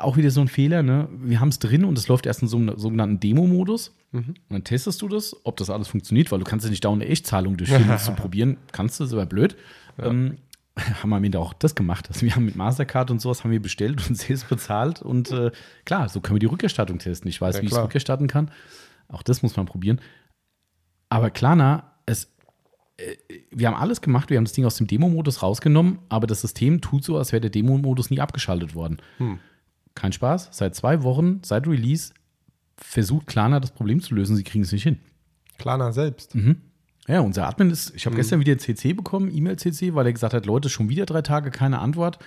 [0.00, 1.08] Auch wieder so ein Fehler, ne?
[1.22, 3.94] Wir haben es drin und es läuft erst in so einem sogenannten Demo-Modus.
[4.12, 7.02] Und dann testest du das, ob das alles funktioniert, weil du kannst ja nicht dauernd
[7.02, 8.58] eine Echtzahlung durchführen, um zu probieren.
[8.70, 9.56] Kannst du, ist aber blöd.
[9.98, 10.38] Ähm,
[11.02, 12.08] haben wir Ende auch das gemacht.
[12.08, 15.02] Also wir haben mit Mastercard und sowas haben wir bestellt und selbst bezahlt.
[15.02, 15.50] Und äh,
[15.84, 17.28] klar, so können wir die Rückerstattung testen.
[17.28, 18.50] Ich weiß, Ja, wie ich es rückerstatten kann.
[19.08, 20.00] Auch das muss man probieren.
[21.08, 22.28] Aber Klarna, es,
[23.50, 24.30] wir haben alles gemacht.
[24.30, 27.40] Wir haben das Ding aus dem Demo-Modus rausgenommen, aber das System tut so, als wäre
[27.40, 28.98] der Demo-Modus nie abgeschaltet worden.
[29.94, 30.50] Kein Spaß.
[30.52, 32.12] Seit zwei Wochen, seit Release,
[32.76, 34.36] versucht Klarna das Problem zu lösen.
[34.36, 34.98] Sie kriegen es nicht hin.
[35.58, 36.34] Klarna selbst.
[37.06, 40.32] Ja, unser Admin ist, ich habe gestern wieder ein CC bekommen, E-Mail-CC, weil er gesagt
[40.32, 42.18] hat, Leute, schon wieder drei Tage keine Antwort.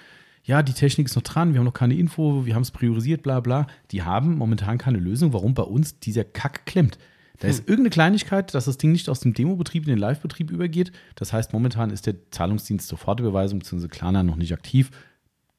[0.44, 3.24] Ja, die Technik ist noch dran, wir haben noch keine Info, wir haben es priorisiert,
[3.24, 3.68] bla bla.
[3.92, 6.98] Die haben momentan keine Lösung, warum bei uns dieser Kack klemmt.
[7.40, 10.92] Da ist irgendeine Kleinigkeit, dass das Ding nicht aus dem Demo-Betrieb in den Live-Betrieb übergeht.
[11.16, 13.88] Das heißt, momentan ist der Zahlungsdienst Sofortüberweisung bzw.
[13.88, 14.90] Klarna noch nicht aktiv.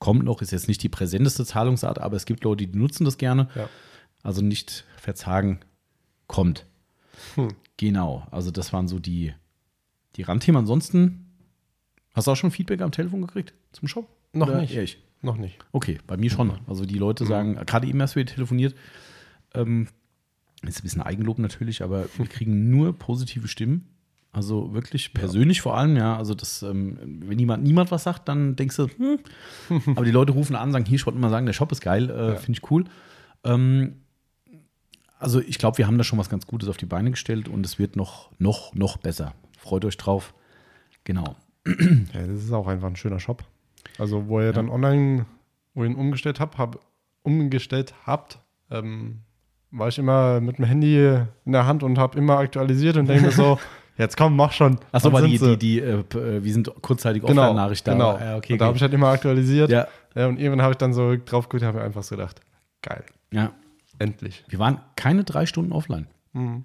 [0.01, 3.17] Kommt noch, ist jetzt nicht die präsenteste Zahlungsart, aber es gibt Leute, die nutzen das
[3.17, 3.49] gerne.
[3.55, 3.69] Ja.
[4.23, 5.61] Also nicht verzagen,
[6.27, 6.67] kommt.
[7.35, 7.49] Hm.
[7.77, 9.33] Genau, also das waren so die,
[10.17, 10.61] die Randthemen.
[10.61, 11.27] Ansonsten,
[12.13, 14.09] hast du auch schon Feedback am Telefon gekriegt zum Shop?
[14.33, 14.75] Noch Oder nicht.
[14.75, 14.99] eher ich?
[15.23, 15.59] Noch nicht.
[15.73, 16.53] Okay, bei mir schon.
[16.67, 18.77] Also die Leute sagen, gerade eben erst wieder telefoniert,
[19.55, 19.89] ähm,
[20.63, 23.89] ist ein bisschen Eigenlob natürlich, aber wir kriegen nur positive Stimmen.
[24.33, 26.17] Also wirklich persönlich vor allem, ja.
[26.17, 29.19] Also das, ähm, wenn niemand, niemand was sagt, dann denkst du, hm.
[29.97, 32.11] aber die Leute rufen an, sagen, hier, ich wollte mal sagen, der Shop ist geil,
[32.11, 32.37] äh, Ja.
[32.37, 32.85] finde ich cool.
[33.45, 33.97] Ähm,
[35.19, 37.65] also ich glaube, wir haben da schon was ganz Gutes auf die Beine gestellt und
[37.67, 39.35] es wird noch, noch, noch besser.
[39.59, 40.35] Freut euch drauf.
[41.05, 41.37] Genau.
[42.15, 43.45] Ja, das ist auch einfach ein schöner Shop.
[43.99, 45.27] Also, wo ihr dann online,
[45.75, 46.79] wo ihr ihn umgestellt habt, hab,
[47.23, 48.39] umgestellt habt,
[48.71, 49.23] ähm,
[49.71, 50.97] war ich immer mit dem Handy
[51.45, 53.59] in der Hand und habe immer aktualisiert und denke so,
[53.99, 54.79] jetzt komm, mach schon.
[54.93, 57.93] Achso, war die, die, die, äh, äh, wir sind kurzzeitig genau, Offline-Nachricht da.
[57.93, 58.19] Genau.
[58.19, 59.71] Ja, okay, und da habe ich halt immer aktualisiert.
[59.71, 62.41] ja, Ja, und irgendwann habe ich dann so drauf geguckt, habe mir einfach so gedacht,
[62.83, 63.53] geil, ja.
[63.99, 64.45] endlich.
[64.49, 66.07] Wir waren keine drei Stunden offline.
[66.33, 66.65] Mhm.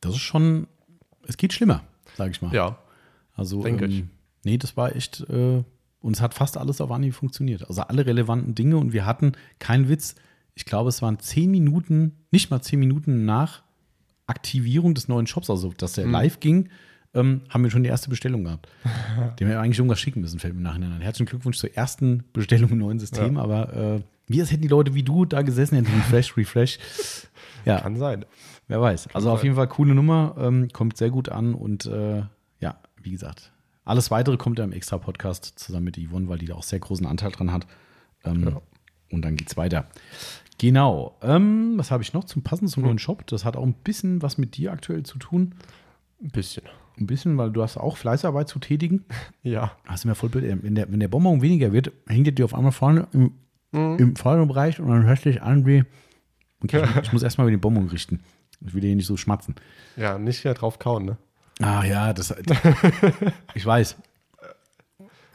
[0.00, 0.68] Das ist schon,
[1.26, 1.82] es geht schlimmer,
[2.16, 2.54] sage ich mal.
[2.54, 2.78] Ja,
[3.34, 4.04] also, denke ähm, ich.
[4.44, 5.64] nee, das war echt, äh,
[6.00, 7.66] und es hat fast alles auf Anhieb funktioniert.
[7.68, 10.14] Also alle relevanten Dinge und wir hatten, kein Witz,
[10.58, 13.62] ich glaube, es waren zehn Minuten, nicht mal zehn Minuten nach
[14.26, 16.68] Aktivierung des neuen Shops, also dass der live ging,
[17.14, 18.68] ähm, haben wir schon die erste Bestellung gehabt.
[19.38, 21.00] Dem wir eigentlich irgendwas schicken müssen, fällt mir im Nachhinein ein.
[21.00, 23.42] Herzlichen Glückwunsch zur ersten Bestellung im neuen System, Ja.
[23.42, 26.78] aber äh, wie als hätten die Leute wie du da gesessen, hätten Refresh, Refresh.
[27.64, 28.24] Ja, kann sein.
[28.66, 29.14] Wer weiß.
[29.14, 29.46] Also auf sein.
[29.46, 32.22] jeden Fall coole Nummer, ähm, kommt sehr gut an und äh,
[32.58, 33.52] ja, wie gesagt,
[33.84, 37.06] alles weitere kommt ja im Extra-Podcast zusammen mit Yvonne, weil die da auch sehr großen
[37.06, 37.66] Anteil dran hat.
[38.24, 38.60] Ähm, Ja.
[39.10, 39.86] Und dann geht's weiter.
[40.58, 41.16] Genau.
[41.22, 43.26] Ähm, was habe ich noch zum Passen zum neuen Shop?
[43.28, 45.54] Das hat auch ein bisschen was mit dir aktuell zu tun.
[46.22, 46.64] Ein bisschen.
[46.98, 49.04] Ein bisschen, weil du hast auch Fleißarbeit zu tätigen.
[49.42, 49.72] Ja.
[49.86, 50.44] Hast du mir voll blöd.
[50.44, 53.32] äh, Wenn der, wenn der Bonbon weniger wird, hängt er dir auf einmal vorne im,
[53.72, 55.84] im vorderen Bereich und dann hörst du dich an wie.
[56.62, 58.20] Okay, ich, ich muss erstmal über den Bonbon richten.
[58.66, 59.54] Ich will hier nicht so schmatzen.
[59.96, 61.16] Ja, nicht mehr drauf kauen, ne?
[61.62, 62.34] Ah ja, das.
[63.54, 63.96] ich weiß.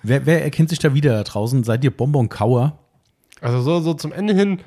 [0.04, 1.64] Wer, wer erkennt sich da wieder da draußen?
[1.64, 2.78] Seid ihr Bonbon-Kauer?
[3.40, 4.60] Also so, so zum Ende hin,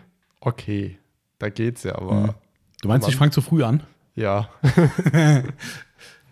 [0.46, 0.98] okay,
[1.38, 2.30] da geht's ja, aber Mhm.
[2.82, 3.11] Du meinst, Mann.
[3.11, 3.82] ich fange zu früh an?
[4.14, 4.48] ja.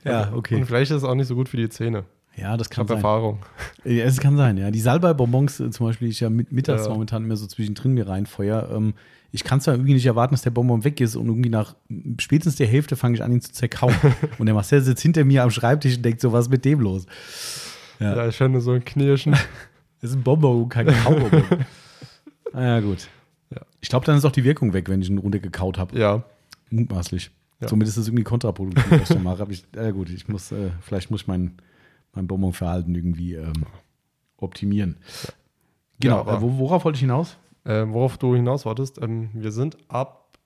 [0.04, 2.04] Ja, Und vielleicht ist es auch nicht so gut für die Zähne.
[2.36, 2.98] Ja, das kann sein.
[2.98, 3.38] Erfahrung.
[3.84, 4.70] Ja, es kann sein, ja.
[4.70, 6.92] Die Salbei-Bonbons äh, zum Beispiel, die ich ja mit, mittags Ja.
[6.92, 8.68] momentan immer so zwischendrin mir reinfeuer.
[8.70, 8.92] Ähm,
[9.32, 11.74] ich kann zwar irgendwie nicht erwarten, dass der Bonbon weg ist und irgendwie nach
[12.20, 13.94] spätestens der Hälfte fange ich an, ihn zu zerkauen.
[14.38, 16.80] und der Marcel sitzt hinter mir am Schreibtisch und denkt so, was ist mit dem
[16.80, 17.06] los?
[17.98, 18.14] Ja.
[18.14, 19.34] Ja, ich finde so ein Knirschen.
[20.02, 21.44] Das ist ein Bonbon, kein Kaubonbon.
[22.52, 23.08] ah, ja, gut.
[23.84, 23.86] Ja.
[23.86, 25.98] Ich glaube, dann ist auch die Wirkung weg, wenn ich ihn runtergekaut habe.
[25.98, 26.22] ja.
[26.70, 27.30] Mutmaßlich.
[27.60, 27.68] Ja.
[27.68, 29.46] Somit ist es irgendwie kontraproduktiv, was ich da mache.
[29.50, 31.52] Ich, ja gut, ich muss, äh, vielleicht muss ich mein,
[32.14, 33.52] mein Bonbonverhalten irgendwie ähm,
[34.38, 34.96] optimieren.
[36.00, 37.36] Genau, Ja, aber- äh, wo, worauf wollte ich hinaus?
[37.64, 40.36] Äh, worauf du hinaus wolltest, ähm, wir sind ab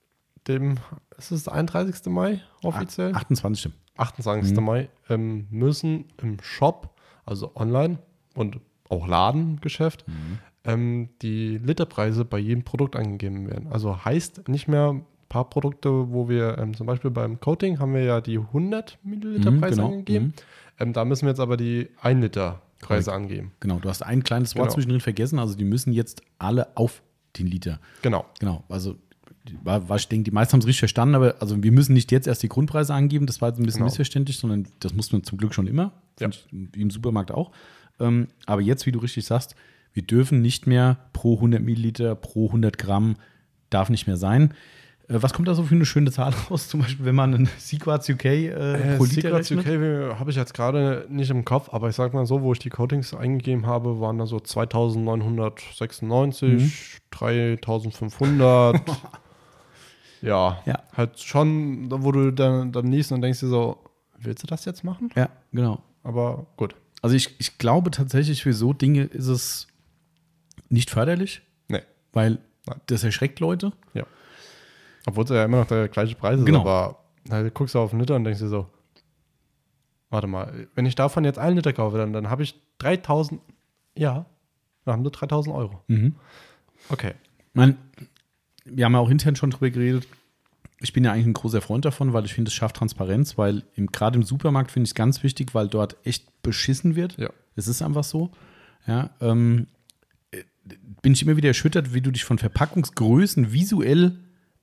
[0.47, 0.77] dem,
[1.17, 2.07] ist es der 31.
[2.13, 3.15] Mai offiziell?
[3.15, 3.73] 28.
[3.97, 4.55] 28.
[4.57, 4.65] Mhm.
[4.65, 7.99] Mai, ähm, müssen im Shop, also online
[8.35, 10.39] und auch Ladengeschäft, Mhm.
[10.65, 13.69] Ähm, die Literpreise bei jedem Produkt angegeben werden.
[13.71, 17.95] Also heißt nicht mehr ein paar Produkte, wo wir ähm, zum Beispiel beim Coating haben
[17.95, 19.89] wir ja die 100 Milliliter Mhm, Preise genau.
[19.93, 20.25] angegeben.
[20.27, 20.33] Mhm.
[20.81, 23.23] Ähm, da müssen wir jetzt aber die 1 Liter Preise Korrekt.
[23.23, 23.53] angeben.
[23.61, 24.75] Genau, du hast ein kleines Wort Genau.
[24.75, 25.39] zwischendrin vergessen.
[25.39, 27.03] Also die müssen jetzt alle auf
[27.39, 27.81] den Liter.
[28.03, 28.25] Genau.
[28.39, 28.97] Genau, also
[29.97, 32.43] ich denke, die meisten haben es richtig verstanden, aber also wir müssen nicht jetzt erst
[32.43, 33.87] die Grundpreise angeben, das war jetzt ein bisschen Genau.
[33.87, 36.29] missverständlich, sondern das mussten wir zum Glück schon immer, Ja.
[36.77, 37.51] Im Supermarkt auch.
[37.99, 39.55] Ähm, aber jetzt, wie du richtig sagst,
[39.99, 43.17] wir dürfen nicht mehr pro 100 Milliliter, pro 100 Gramm,
[43.69, 44.55] darf nicht mehr sein.
[45.09, 46.69] Äh, was kommt da so für eine schöne Zahl raus?
[46.69, 49.67] Zum Beispiel, wenn man einen Sequats UK äh, Äh, pro Liter Secrets rechnet?
[50.13, 52.61] UK habe ich jetzt gerade nicht im Kopf, aber ich sag mal so, wo ich
[52.61, 58.81] die Coatings eingegeben habe, waren da so 2996, 3500.
[60.23, 60.83] ja, Ja.
[60.97, 63.79] halt schon, wo du dann, dann liest und denkst dir so,
[64.19, 65.11] willst du das jetzt machen?
[65.17, 65.83] Ja, genau.
[66.05, 66.77] Aber gut.
[67.03, 69.68] Also ich, ich glaube tatsächlich, für so Dinge ist es
[70.69, 71.83] nicht förderlich, Nee.
[72.13, 72.81] weil Nein.
[72.87, 73.73] das erschreckt Leute.
[75.07, 76.61] Obwohl es ja immer noch der gleiche Preis ist, Genau.
[76.61, 76.99] aber
[77.31, 78.69] halt, guckst du auf einen Liter und denkst dir so,
[80.11, 83.41] warte mal, wenn ich davon jetzt einen Liter kaufe, dann, dann habe ich 3000,
[83.97, 84.27] ja,
[84.85, 85.83] dann haben wir 3000 Euro.
[85.87, 86.15] Mhm.
[86.91, 87.13] Okay.
[87.55, 87.77] Meine,
[88.65, 90.07] wir haben ja auch intern schon drüber geredet.
[90.81, 93.65] Ich bin ja eigentlich ein großer Freund davon, weil ich finde, es schafft Transparenz, weil
[93.93, 97.17] gerade im Supermarkt finde ich es ganz wichtig, weil dort echt beschissen wird.
[97.19, 97.31] Ja.
[97.57, 98.31] Es ist einfach so.
[98.87, 99.78] Ja, ähm, äh,
[101.03, 104.19] bin ich immer wieder erschüttert, wie du dich von Verpackungsgrößen visuell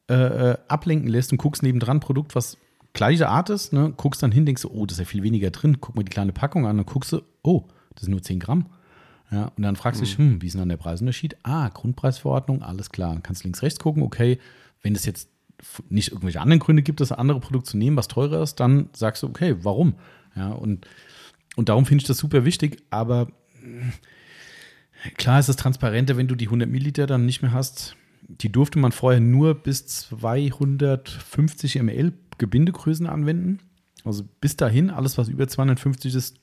[0.09, 2.57] äh, äh, ablenken lässt und guckst nebendran ein Produkt, was
[2.93, 3.93] gleiche Art ist, ne?
[3.97, 6.11] guckst dann hin, denkst du, oh, das ist ja viel weniger drin, guck mal die
[6.11, 8.67] kleine Packung an, dann guckst du, oh, das sind nur 10 Gramm.
[9.31, 11.37] Ja, und dann fragst du dich, hm, wie ist denn dann der Preisunterschied?
[11.43, 13.13] Ah, Grundpreisverordnung, alles klar.
[13.13, 14.39] Dann kannst du links, rechts gucken, okay,
[14.81, 15.29] wenn es jetzt
[15.89, 19.23] nicht irgendwelche anderen Gründe gibt, das andere Produkt zu nehmen, was teurer ist, dann sagst
[19.23, 19.95] du, okay, warum?
[20.35, 20.87] Ja, und,
[21.55, 23.29] und darum finde ich das super wichtig, aber
[25.17, 27.95] klar ist es transparenter, wenn du die 100 Milliliter dann nicht mehr hast.
[28.27, 33.59] Die durfte man vorher nur bis 250 ml Gebindegrößen anwenden.
[34.03, 36.37] Also bis dahin, alles was über 250 ist,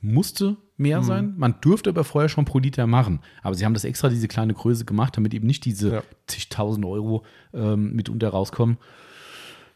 [0.00, 1.34] musste mehr sein.
[1.36, 3.20] Man durfte aber vorher schon pro Liter machen.
[3.42, 6.02] Aber sie haben das extra diese kleine Größe gemacht, damit eben nicht diese Ja.
[6.26, 8.78] zigtausend Euro ähm, mitunter rauskommen.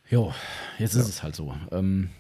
[0.08, 0.32] Jo,
[0.78, 1.54] jetzt ist es halt so.
[1.72, 2.11] Ähm,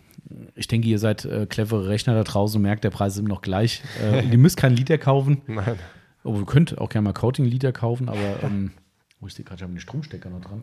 [0.54, 3.28] ich denke, ihr seid äh, clevere Rechner da draußen und merkt, der Preis ist immer
[3.28, 3.82] noch gleich.
[4.02, 5.42] Äh, ihr müsst keinen Liter kaufen.
[5.46, 5.78] Nein.
[6.24, 8.72] Oh, ihr könnt auch gerne mal Coating-Liter kaufen, aber ähm,
[9.20, 10.62] wo ich sehe gerade, ich habe den Stromstecker noch dran.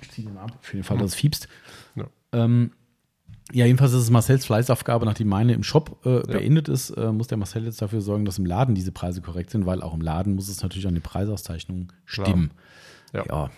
[0.00, 1.48] Ich ziehe den ab, für den Fall, dass es fiepst.
[1.96, 2.06] Ja.
[2.32, 2.72] Ähm,
[3.52, 7.26] ja, jedenfalls ist es Marcells Fleißaufgabe, nachdem meine im Shop äh, beendet ist, äh, muss
[7.26, 10.00] der Marcel jetzt dafür sorgen, dass im Laden diese Preise korrekt sind, weil auch im
[10.00, 12.52] Laden muss es natürlich an die Preisauszeichnung stimmen.
[13.12, 13.24] Ja.
[13.26, 13.50] ja.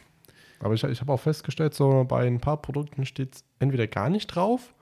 [0.60, 4.08] Aber ich, ich habe auch festgestellt, so bei ein paar Produkten steht es entweder gar
[4.08, 4.74] nicht drauf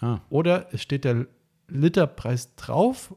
[0.00, 1.26] Ah, oder es steht der
[1.68, 3.14] Literpreis drauf,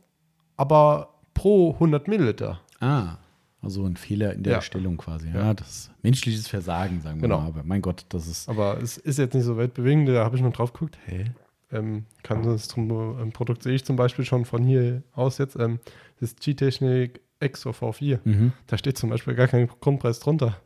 [0.58, 2.60] aber pro 100 Milliliter.
[2.80, 3.18] ah,
[3.62, 4.58] also ein Fehler in der Ja.
[4.60, 5.28] Erstellung quasi.
[5.30, 5.54] Ja, Ja.
[5.54, 7.42] das ist menschliches Versagen, sagen wir Genau.
[7.42, 7.48] mal.
[7.48, 8.48] Aber mein Gott, das ist.
[8.48, 11.26] Aber es ist jetzt nicht so weltbewegend, da habe ich nur drauf geguckt, hä?
[11.72, 15.56] Ähm, kann das zum ähm, Produkt sehe ich zum Beispiel schon von hier aus jetzt,
[15.58, 15.80] ähm,
[16.22, 18.20] das G-Technik Exo V4.
[18.24, 18.54] Mhm.
[18.68, 20.58] Da steht zum Beispiel gar kein Grundpreis drunter.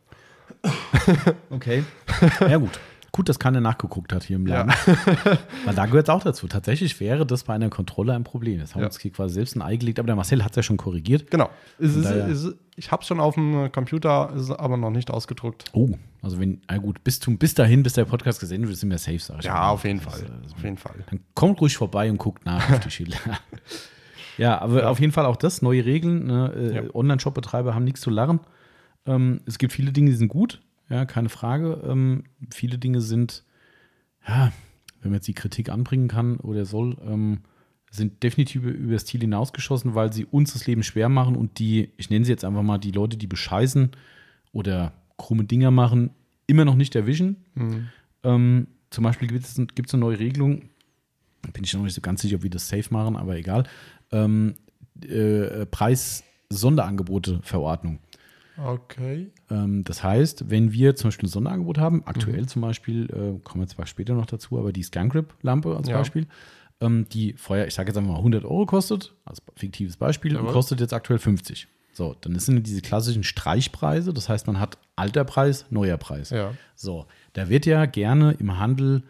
[1.49, 1.83] Okay.
[2.39, 2.79] Ja, gut.
[3.15, 4.73] Gut, dass keiner nachgeguckt hat hier im Laden.
[5.65, 6.47] Weil da gehört es auch dazu.
[6.47, 8.59] Tatsächlich wäre das bei einer Kontrolle ein Problem.
[8.59, 8.87] Das haben wir Ja.
[8.87, 11.29] uns hier quasi selbst ein Ei gelegt, aber der Marcel hat es ja schon korrigiert.
[11.29, 11.51] Genau.
[11.77, 15.65] Ist, es ist, ich habe es schon auf dem Computer, ist aber noch nicht ausgedruckt.
[15.73, 15.91] Oh,
[16.23, 18.97] also wenn, na gut, bis, zum, bis dahin, bis der Podcast gesendet wird, sind wir
[18.97, 19.69] safe, sag ich Ja, mal.
[19.69, 20.23] auf jeden Das Fall.
[20.23, 20.95] ist, äh, Auf jeden Fall.
[21.11, 23.17] Dann kommt ruhig vorbei und guckt nach auf die Schilder.
[24.39, 26.25] ja, aber auf jeden Fall auch das, neue Regeln.
[26.25, 26.51] Ne?
[26.55, 26.95] Äh, Ja.
[26.95, 28.39] Online-Shop-Betreiber haben nichts zu lachen.
[29.05, 30.61] Ähm, es gibt viele Dinge, die sind gut,
[30.93, 31.81] ja, keine Frage.
[31.85, 33.43] Ähm, viele Dinge sind,
[34.27, 34.51] ja,
[35.01, 37.39] wenn man jetzt die Kritik anbringen kann oder soll, ähm,
[37.89, 41.89] sind definitiv über, das Ziel hinausgeschossen, weil sie uns das Leben schwer machen und die,
[41.97, 43.89] ich nenne sie jetzt einfach mal, die Leute, die bescheißen
[44.51, 46.11] oder krumme Dinger machen,
[46.45, 47.37] immer noch nicht erwischen.
[48.23, 49.67] Ähm, zum Beispiel gibt es, eine
[49.99, 50.69] neue Regelung,
[51.53, 53.63] bin ich noch nicht so ganz sicher, ob wir das safe machen, aber egal.
[54.11, 54.53] ähm,
[55.01, 57.97] äh, Preis-Sonderangebote-Verordnung.
[58.57, 59.31] Okay.
[59.49, 63.63] Ähm, das heißt, wenn wir zum Beispiel ein Sonderangebot haben, aktuell zum Beispiel, äh, kommen
[63.63, 65.97] wir zwar später noch dazu, aber die ScanGrip-Lampe als Ja.
[65.97, 66.27] Beispiel,
[66.81, 70.47] ähm, die vorher, ich sage jetzt einfach mal 100 Euro kostet, als fiktives Beispiel, und
[70.47, 71.67] kostet jetzt aktuell 50.
[71.93, 76.31] So, dann sind diese klassischen Streichpreise, das heißt, man hat alter Preis, neuer Preis.
[76.31, 76.53] Ja.
[76.75, 79.03] So, da wird ja gerne im Handel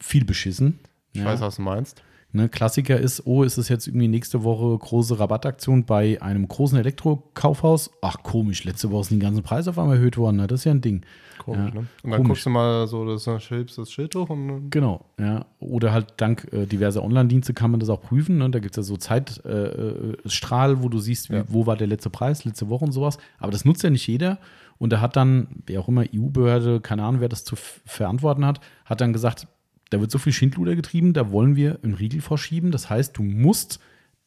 [0.00, 0.80] viel beschissen.
[1.12, 1.26] Ich ja.
[1.26, 2.02] weiß, was du meinst.
[2.32, 6.78] Ne, Klassiker ist, oh, ist es jetzt irgendwie nächste Woche große Rabattaktion bei einem großen
[6.78, 7.90] Elektrokaufhaus?
[8.02, 10.36] Ach, komisch, letzte Woche sind die ganzen Preise auf einmal erhöht worden.
[10.36, 10.46] Ne?
[10.46, 11.02] Das ist ja ein Ding.
[11.38, 11.86] Komisch, Ja, ne?
[12.02, 12.28] Und dann komisch.
[12.28, 15.44] guckst du mal so, das schiebst das Schild hoch und Genau, ja.
[15.58, 18.38] Oder halt dank äh, diverser Online-Dienste kann man das auch prüfen.
[18.38, 18.48] Ne?
[18.50, 21.44] Da gibt es ja so Zeitstrahl, äh, Strahl, wo du siehst, wie, Ja.
[21.48, 23.18] wo war der letzte Preis, letzte Woche und sowas.
[23.38, 24.38] Aber das nutzt ja nicht jeder.
[24.78, 28.60] Und da hat dann, wer auch immer, EU-Behörde, keine Ahnung, wer das zu verantworten hat,
[28.84, 29.46] hat dann gesagt,
[29.90, 32.70] da wird so viel Schindluder getrieben, da wollen wir einen Riegel vorschieben.
[32.70, 33.80] Das heißt, du musst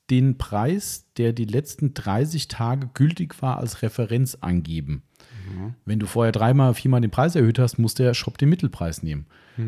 [0.10, 5.04] den Preis, der die letzten 30 Tage gültig war, als Referenz angeben.
[5.86, 9.26] Wenn du vorher dreimal, viermal den Preis erhöht hast, muss der Shop den Mittelpreis nehmen.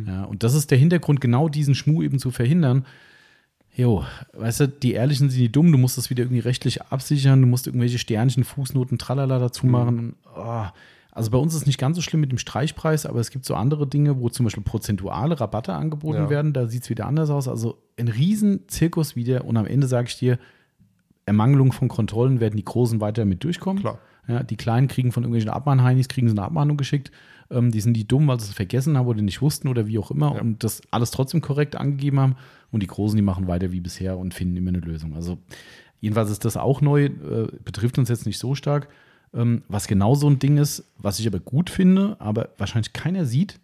[0.07, 2.85] Ja, und das ist der Hintergrund, genau diesen Schmuh eben zu verhindern.
[3.75, 7.41] Jo, weißt du, die Ehrlichen sind die dumm, du musst das wieder irgendwie rechtlich absichern,
[7.41, 10.15] du musst irgendwelche Sternchen, Fußnoten, tralala dazu machen.
[10.33, 10.65] Oh.
[11.15, 13.45] Also bei uns ist es nicht ganz so schlimm mit dem Streichpreis, aber es gibt
[13.45, 16.29] so andere Dinge, wo zum Beispiel prozentuale Rabatte angeboten Ja.
[16.29, 17.47] werden, da sieht es wieder anders aus.
[17.47, 20.37] Also ein riesen Zirkus wieder und am Ende sage ich dir,
[21.25, 23.81] Ermangelung von Kontrollen werden die Großen weiter mit durchkommen.
[23.81, 23.97] Klar.
[24.27, 27.11] Ja, die Kleinen kriegen von irgendwelchen Abmahnheinis, kriegen sie eine Abmahnung geschickt.
[27.49, 29.97] Ähm, die sind die dumm, weil sie es vergessen haben oder nicht wussten oder wie
[29.99, 30.41] auch immer Ja.
[30.41, 32.35] und das alles trotzdem korrekt angegeben haben.
[32.71, 35.15] Und die Großen, die machen weiter wie bisher und finden immer eine Lösung.
[35.15, 35.37] Also
[36.01, 38.89] jedenfalls ist das auch neu, äh, betrifft uns jetzt nicht so stark.
[39.33, 43.25] Ähm, was genau so ein Ding ist, was ich aber gut finde, aber wahrscheinlich keiner
[43.25, 43.59] sieht.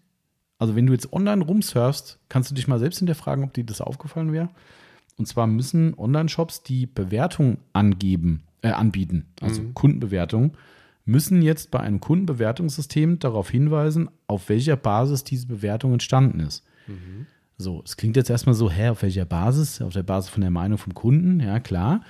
[0.58, 3.82] Also wenn du jetzt online rumsurfst, kannst du dich mal selbst hinterfragen, ob dir das
[3.82, 4.50] aufgefallen wäre.
[5.18, 10.56] Und zwar müssen Online-Shops, die Bewertung angeben, äh, anbieten, also Kundenbewertung,
[11.06, 16.64] müssen jetzt bei einem Kundenbewertungssystem darauf hinweisen, auf welcher Basis diese Bewertung entstanden ist.
[17.58, 19.82] So, es klingt jetzt erstmal so, hä, auf welcher Basis?
[19.82, 22.02] Auf der Basis von der Meinung vom Kunden, ja klar.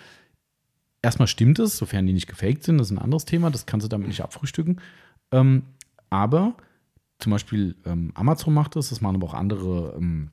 [1.02, 3.86] Erstmal stimmt es, sofern die nicht gefaked sind, das ist ein anderes Thema, das kannst
[3.86, 4.80] du damit nicht abfrühstücken.
[5.32, 5.64] Ähm,
[6.10, 6.56] aber
[7.18, 10.32] zum Beispiel ähm, Amazon macht das, das machen aber auch andere, ähm,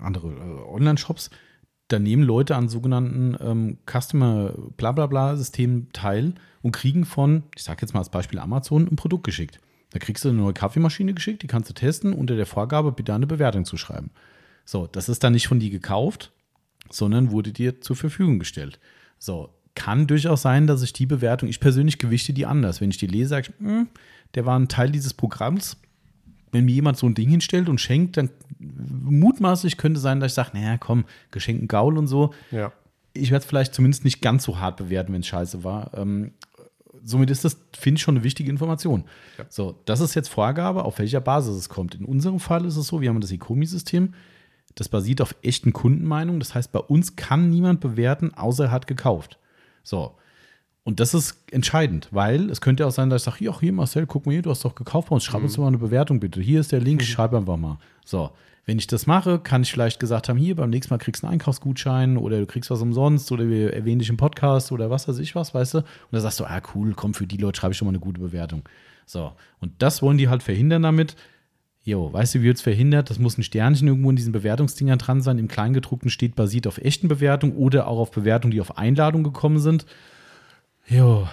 [0.00, 1.30] andere äh, Online-Shops.
[1.88, 7.78] Da nehmen Leute an sogenannten ähm, Customer Blablabla Systemen teil und kriegen von, ich sage
[7.82, 9.60] jetzt mal als Beispiel Amazon, ein Produkt geschickt.
[9.90, 13.12] Da kriegst du eine neue Kaffeemaschine geschickt, die kannst du testen, unter der Vorgabe bitte
[13.12, 14.10] eine Bewertung zu schreiben.
[14.64, 16.32] So, das ist dann nicht von dir gekauft,
[16.90, 18.78] sondern wurde dir zur Verfügung gestellt.
[19.18, 22.82] So, kann durchaus sein, dass ich die Bewertung, ich persönlich gewichte die anders.
[22.82, 23.88] Wenn ich die lese, sage ich, hm,
[24.34, 25.78] der war ein Teil dieses Programms.
[26.52, 30.34] Wenn mir jemand so ein Ding hinstellt und schenkt, dann mutmaßlich könnte sein, dass ich
[30.34, 32.34] sage, naja, komm, geschenken Gaul und so.
[32.50, 32.72] Ja.
[33.14, 35.92] Ich werde es vielleicht zumindest nicht ganz so hart bewerten, wenn es scheiße war.
[35.94, 36.32] Ähm,
[37.02, 39.04] somit ist das, finde ich, schon eine wichtige Information.
[39.38, 39.46] Ja.
[39.48, 41.94] So, das ist jetzt Vorgabe, auf welcher Basis es kommt.
[41.94, 44.12] In unserem Fall ist es so, wir haben das Ecomi-System,
[44.74, 46.38] das basiert auf echten Kundenmeinungen.
[46.38, 49.39] Das heißt, bei uns kann niemand bewerten, außer er hat gekauft.
[49.82, 50.14] So.
[50.82, 54.06] Und das ist entscheidend, weil es könnte auch sein, dass ich sage, ja, hier Marcel,
[54.06, 56.20] guck mal hier, du hast doch gekauft bei uns, schreib uns doch mal eine Bewertung
[56.20, 56.40] bitte.
[56.40, 57.78] Hier ist der Link, schreib einfach mal.
[58.04, 58.30] So,
[58.64, 61.26] wenn ich das mache, kann ich vielleicht gesagt haben, hier, beim nächsten Mal kriegst du
[61.26, 65.06] einen Einkaufsgutschein oder du kriegst was umsonst oder wir erwähnen dich im Podcast oder was
[65.06, 65.78] weiß ich was, weißt du?
[65.78, 68.00] Und da sagst du, ah cool, komm, für die Leute schreibe ich schon mal eine
[68.00, 68.62] gute Bewertung.
[69.06, 71.16] So, und das wollen die halt verhindern damit.
[71.90, 73.10] Jo, weißt du, wie wird es verhindert?
[73.10, 75.38] Das muss ein Sternchen irgendwo in diesen Bewertungsdingern dran sein.
[75.38, 79.58] Im Kleingedruckten steht basiert auf echten Bewertungen oder auch auf Bewertungen, die auf Einladung gekommen
[79.58, 79.86] sind.
[80.86, 81.26] Jo,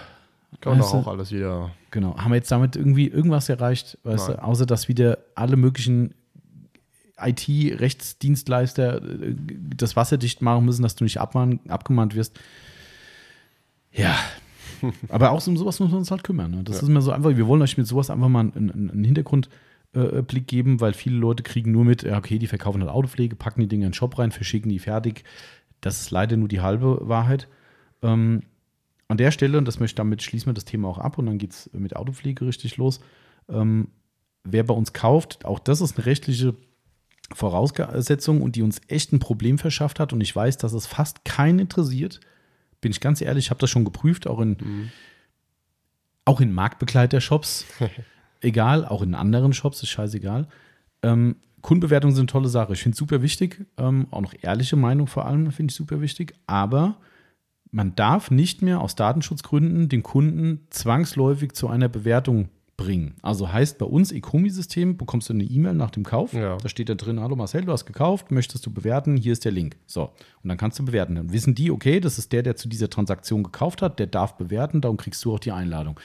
[0.60, 0.96] Kann Weißt du?
[0.96, 1.70] auch alles wieder.
[1.90, 2.16] genau.
[2.16, 3.98] Haben wir jetzt damit irgendwie irgendwas erreicht?
[4.02, 4.36] Weißt Nein.
[4.38, 6.14] du, außer dass wieder alle möglichen
[7.20, 9.34] IT-Rechtsdienstleister äh,
[9.76, 12.38] das Wasser dicht machen müssen, dass du nicht abgemahnt wirst.
[13.92, 14.16] Ja.
[15.08, 16.50] Aber auch um sowas müssen wir uns halt kümmern.
[16.50, 16.62] Ne?
[16.64, 16.82] Das Ja.
[16.82, 17.36] ist immer so einfach.
[17.36, 19.04] Wir wollen euch mit sowas einfach mal einen, einen, einen
[19.92, 23.68] Hintergrundblick geben, weil viele Leute kriegen nur mit, okay, die verkaufen halt Autopflege, packen die
[23.68, 25.24] Dinge in den Shop rein, verschicken die fertig.
[25.80, 27.48] Das ist leider nur die halbe Wahrheit.
[28.02, 28.42] Ähm,
[29.08, 31.38] an der Stelle, und das möchte damit schließen wir das Thema auch ab und dann
[31.38, 33.00] geht es mit Autopflege richtig los.
[33.48, 33.88] Ähm,
[34.44, 36.54] wer bei uns kauft, auch das ist eine rechtliche
[37.34, 40.12] Voraussetzung und die uns echt ein Problem verschafft hat.
[40.12, 42.20] Und ich weiß, dass es fast keinen interessiert.
[42.80, 44.90] Bin ich ganz ehrlich, ich habe das schon geprüft, auch in,
[46.24, 47.66] auch in Marktbegleiter-Shops.
[48.40, 50.48] egal, auch in anderen Shops, ist scheißegal.
[51.02, 52.72] Ähm, Kundenbewertungen sind eine tolle Sache.
[52.72, 53.66] Ich finde es super wichtig.
[53.76, 56.34] Ähm, auch noch ehrliche Meinung vor allem finde ich super wichtig.
[56.46, 56.96] Aber
[57.70, 62.48] man darf nicht mehr aus Datenschutzgründen den Kunden zwangsläufig zu einer Bewertung
[62.78, 63.16] bringen.
[63.22, 66.32] Also heißt bei uns Ecomi-System bekommst du eine E-Mail nach dem Kauf.
[66.32, 66.56] Ja.
[66.56, 69.52] Da steht da drin, hallo Marcel, du hast gekauft, möchtest du bewerten, hier ist der
[69.52, 69.76] Link.
[69.86, 71.16] So, und dann kannst du bewerten.
[71.16, 74.36] Dann wissen die, okay, das ist der, der zu dieser Transaktion gekauft hat, der darf
[74.36, 75.98] bewerten, darum kriegst du auch die Einladung.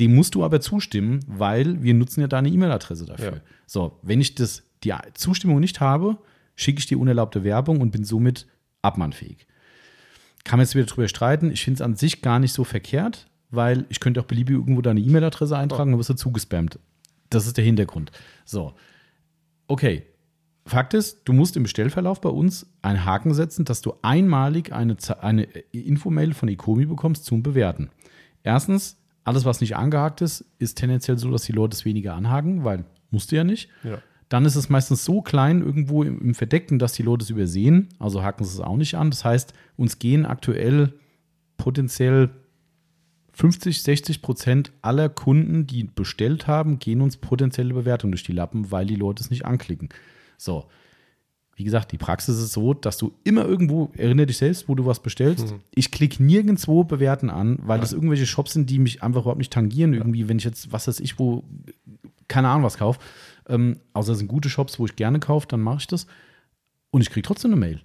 [0.00, 3.32] Dem musst du aber zustimmen, weil wir nutzen ja deine E-Mail-Adresse dafür.
[3.32, 3.40] Ja.
[3.66, 6.18] So, wenn ich das, die Zustimmung nicht habe,
[6.54, 8.46] schicke ich dir unerlaubte Werbung und bin somit
[8.82, 9.46] abmannfähig.
[10.44, 11.50] Kann man jetzt wieder drüber streiten.
[11.50, 14.82] Ich finde es an sich gar nicht so verkehrt, weil ich könnte auch beliebig irgendwo
[14.82, 16.78] deine E-Mail-Adresse eintragen, dann wirst du zugespammt.
[17.30, 18.12] Das ist der Hintergrund.
[18.44, 18.74] So.
[19.66, 20.04] Okay.
[20.64, 24.96] Fakt ist, du musst im Bestellverlauf bei uns einen Haken setzen, dass du einmalig eine,
[25.20, 27.90] eine Infomail von Ecomi bekommst zum Bewerten.
[28.42, 32.64] Erstens, alles, was nicht angehakt ist, ist tendenziell so, dass die Leute es weniger anhaken,
[32.64, 33.68] weil musst du ja nicht.
[33.82, 33.98] Ja.
[34.28, 37.88] Dann ist es meistens so klein irgendwo im, im Verdeckten, dass die Leute es übersehen.
[37.98, 39.10] Also haken sie es auch nicht an.
[39.10, 40.92] Das heißt, uns gehen aktuell
[41.56, 42.30] potenziell
[43.32, 48.70] 50, 60 Prozent aller Kunden, die bestellt haben, gehen uns potenzielle Bewertungen durch die Lappen,
[48.70, 49.88] weil die Leute es nicht anklicken.
[50.38, 50.66] So.
[51.56, 54.84] Wie gesagt, die Praxis ist so, dass du immer irgendwo, erinnere dich selbst, wo du
[54.84, 55.54] was bestellst.
[55.74, 59.54] Ich klicke nirgendwo bewerten an, weil das irgendwelche Shops sind, die mich einfach überhaupt nicht
[59.54, 59.94] tangieren.
[59.94, 61.44] Irgendwie, wenn ich jetzt, was weiß ich, wo,
[62.28, 63.00] keine Ahnung, was kaufe.
[63.48, 66.06] Ähm, außer es sind gute Shops, wo ich gerne kaufe, dann mache ich das.
[66.90, 67.80] Und ich kriege trotzdem eine Mail.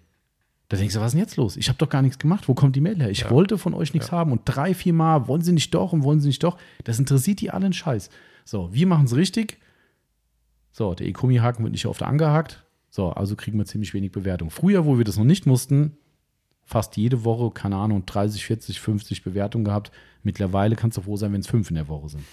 [0.67, 1.55] Da denkst du, was ist denn jetzt los?
[1.55, 2.49] Ich habe doch gar nichts gemacht.
[2.49, 3.09] Wo kommt die Mail her?
[3.09, 4.33] Ich wollte von euch nichts haben.
[4.33, 6.57] Und drei, vier Mal wollen sie nicht doch und wollen sie nicht doch.
[6.83, 8.09] Das interessiert die alle einen Scheiß.
[8.43, 9.57] So, wir machen es richtig.
[10.71, 12.65] So, der Ecomi-Haken wird nicht oft angehakt.
[12.91, 14.49] So, also kriegen wir ziemlich wenig Bewertung.
[14.51, 15.97] Früher, wo wir das noch nicht mussten,
[16.65, 19.91] fast jede Woche, keine Ahnung, 30, 40, 50 Bewertungen gehabt.
[20.23, 22.23] Mittlerweile kannst du froh sein, wenn es fünf in der Woche sind.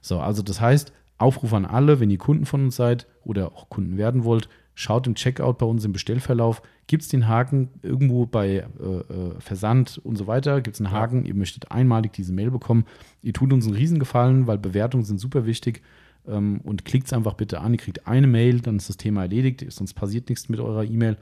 [0.00, 3.68] So, also das heißt, Aufruf an alle, wenn ihr Kunden von uns seid oder auch
[3.68, 8.24] Kunden werden wollt, schaut im Checkout bei uns im Bestellverlauf, gibt es den Haken irgendwo
[8.26, 12.32] bei äh, äh, Versand und so weiter, gibt es einen Haken, ihr möchtet einmalig diese
[12.32, 12.84] Mail bekommen.
[13.22, 15.82] Ihr tut uns einen Riesengefallen, weil Bewertungen sind super wichtig
[16.28, 19.22] ähm, und klickt es einfach bitte an, ihr kriegt eine Mail, dann ist das Thema
[19.22, 21.16] erledigt, sonst passiert nichts mit eurer E-Mail.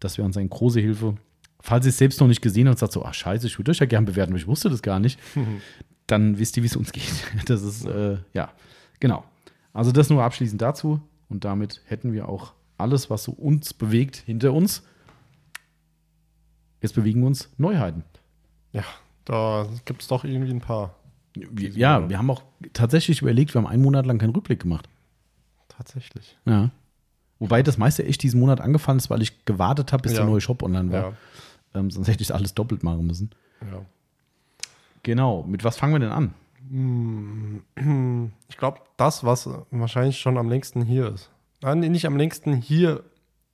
[0.00, 1.16] Das wäre uns eine große Hilfe.
[1.60, 3.70] Falls ihr es selbst noch nicht gesehen habt und sagt so, ach scheiße, ich würde
[3.70, 5.18] euch ja gern bewerten, aber ich wusste das gar nicht,
[6.06, 7.12] dann wisst ihr, wie es uns geht.
[7.46, 8.52] Das ist, äh, ja,
[9.00, 9.24] genau.
[9.72, 11.00] Also das nur abschließend dazu.
[11.28, 14.82] Und damit hätten wir auch alles, was so uns bewegt, hinter uns.
[16.80, 18.04] Jetzt bewegen wir uns Neuheiten.
[18.72, 18.84] Ja,
[19.24, 20.94] da gibt es doch irgendwie ein paar.
[21.36, 22.42] Ja, wir haben auch
[22.72, 24.88] tatsächlich überlegt, wir haben einen Monat lang keinen Rückblick gemacht.
[25.68, 26.36] Tatsächlich.
[26.44, 26.70] Ja.
[27.40, 30.18] Wobei das meiste echt diesen Monat angefallen ist, weil ich gewartet habe, bis Ja.
[30.18, 31.00] der neue Shop online war.
[31.02, 31.12] Ja.
[31.80, 33.30] Ähm, sonst hätte ich alles doppelt machen müssen.
[33.60, 33.84] ja.
[35.02, 35.42] Genau.
[35.42, 36.34] Mit was fangen wir denn an?
[38.48, 41.30] Ich glaube, das, was wahrscheinlich schon am längsten hier ist.
[41.60, 43.02] Nein, nicht am längsten hier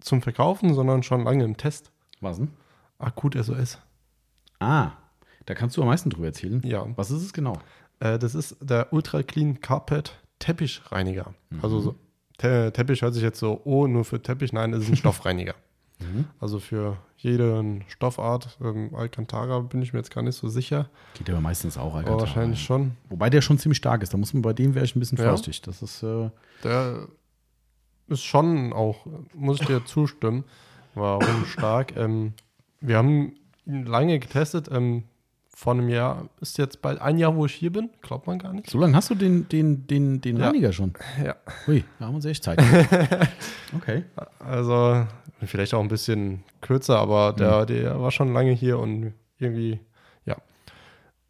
[0.01, 1.91] zum Verkaufen, sondern schon lange im Test.
[2.21, 2.51] Was denn?
[2.99, 3.79] Akut SOS.
[4.61, 4.93] Ah,
[5.47, 6.61] da kannst du am meisten drüber erzählen.
[6.65, 6.87] Ja.
[6.97, 7.59] Was ist es genau?
[8.01, 11.35] Äh, das ist der Ultra Clean Carpet Teppichreiniger.
[11.63, 11.95] Also so,
[12.39, 14.53] Te Teppich hört sich jetzt so, oh, nur für Teppich.
[14.53, 15.55] Nein, es ist ein Stoffreiniger.
[16.39, 18.57] Also für jede Stoffart.
[18.63, 20.89] Ähm, Alcantara bin ich mir jetzt gar nicht so sicher.
[21.13, 21.89] Geht aber meistens auch.
[21.89, 22.65] Aber Alcantara, wahrscheinlich ja.
[22.65, 22.93] schon.
[23.11, 24.15] Wobei der schon ziemlich stark ist.
[24.15, 25.25] Da muss man bei dem wäre ich ein bisschen Ja.
[25.25, 25.61] vorsichtig.
[25.61, 26.31] Das ist, äh,
[26.65, 27.07] Der
[28.09, 30.45] ist schon auch, muss ich dir zustimmen,
[30.95, 31.95] warum stark.
[31.97, 32.33] Ähm,
[32.81, 33.35] wir haben
[33.67, 34.71] ihn lange getestet.
[34.73, 35.05] Ähm,
[35.61, 37.91] vor einem Jahr ist jetzt bald ein Jahr, wo ich hier bin.
[38.01, 38.71] Glaubt man gar nicht.
[38.71, 40.47] so lange hast du den, den, den, den Ja.
[40.47, 40.95] Reiniger schon.
[41.23, 41.37] Ja.
[41.67, 42.59] Hui, da haben wir uns echt Zeit.
[43.77, 44.05] okay.
[44.39, 45.07] Also
[45.45, 49.81] vielleicht auch ein bisschen kürzer, aber der, der war schon lange hier und irgendwie,
[50.25, 50.37] ja.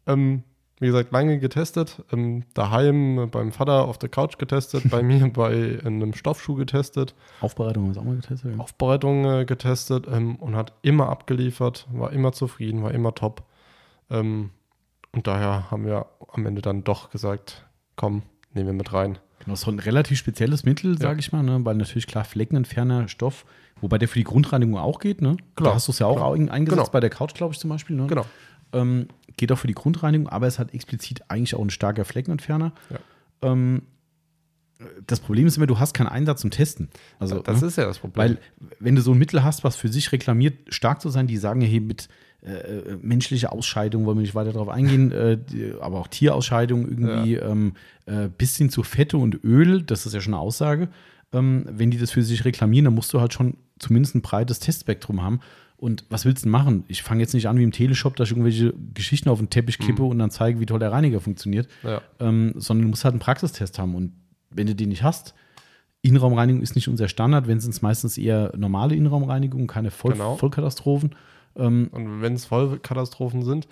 [0.07, 0.43] Ähm,
[0.79, 2.01] wie gesagt, lange getestet.
[2.13, 7.89] Ähm, daheim beim Vater auf der Couch getestet, bei mir bei einem Stoffschuh getestet, Aufbereitung
[7.89, 8.53] es auch mal getestet.
[8.53, 8.61] Ja.
[8.61, 13.43] Aufbereitung äh, getestet ähm, und hat immer abgeliefert, war immer zufrieden, war immer top.
[14.11, 14.51] Ähm,
[15.13, 18.21] und daher haben wir am Ende dann doch gesagt, komm,
[18.53, 19.17] nehmen wir mit rein.
[19.43, 21.59] Genau, so ein relativ spezielles Mittel, sage ich mal, ne?
[21.65, 23.45] weil natürlich klar fleckenentferner Stoff,
[23.81, 25.21] wobei der für die Grundreinigung auch geht.
[25.21, 25.35] Ne?
[25.55, 26.33] Klar, Da hast du es ja auch klar.
[26.35, 26.91] ein- eingesetzt Genau.
[26.91, 27.95] bei der Couch, glaube ich, zum Beispiel.
[27.95, 28.05] Ne?
[28.07, 28.25] Genau.
[28.73, 32.71] Ähm, geht auch für die Grundreinigung, aber es hat explizit eigentlich auch ein starker Fleckenentferner.
[32.91, 32.99] Ja.
[33.51, 33.81] Ähm,
[35.05, 36.89] das Problem ist immer, du hast keinen Einsatz zum Testen.
[37.19, 37.67] Also, das ne?
[37.67, 38.23] ist ja das Problem.
[38.23, 38.37] Weil,
[38.79, 41.61] wenn du so ein Mittel hast, was für sich reklamiert, stark zu sein, die sagen
[41.61, 42.07] ja, hey, mit
[42.43, 46.87] äh, äh, menschlicher Ausscheidung wollen wir nicht weiter darauf eingehen, äh, die, aber auch Tierausscheidung
[46.87, 47.73] irgendwie, ähm,
[48.07, 50.89] äh, bis hin zu Fette und Öl, das ist ja schon eine Aussage.
[51.33, 54.59] Ähm, wenn die das für sich reklamieren, dann musst du halt schon zumindest ein breites
[54.59, 55.39] Testspektrum haben.
[55.77, 56.83] Und was willst du denn machen?
[56.87, 59.79] Ich fange jetzt nicht an wie im Teleshop, dass ich irgendwelche Geschichten auf den Teppich
[59.79, 62.01] kippe und dann zeige, wie toll der Reiniger funktioniert, Ja.
[62.19, 63.95] ähm, sondern du musst halt einen Praxistest haben.
[63.95, 64.11] Und
[64.51, 65.33] wenn du den nicht hast,
[66.03, 70.35] Innenraumreinigung ist nicht unser Standard, wenn sind es meistens eher normale Innenraumreinigung, keine Voll Genau.
[70.37, 71.15] Vollkatastrophen.
[71.55, 73.67] Ähm, Und wenn es Vollkatastrophen sind,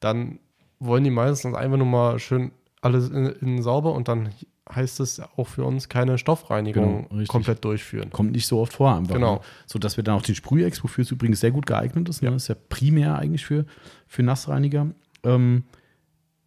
[0.00, 0.38] dann
[0.78, 4.28] wollen die meistens einfach nur mal schön alles in, in sauber und dann
[4.72, 7.28] heißt es auch für uns keine Stoffreinigung richtig.
[7.28, 8.10] komplett durchführen.
[8.10, 8.94] Kommt nicht so oft vor.
[8.94, 9.34] Einfach, Genau.
[9.36, 9.40] Ne?
[9.66, 12.22] So dass wir dann auch den Sprühex, wofür es übrigens sehr gut geeignet ist.
[12.22, 12.28] Ne?
[12.28, 12.32] Ja.
[12.32, 13.66] Das ist ja primär eigentlich für,
[14.06, 14.88] für Nassreiniger.
[15.22, 15.64] Ähm,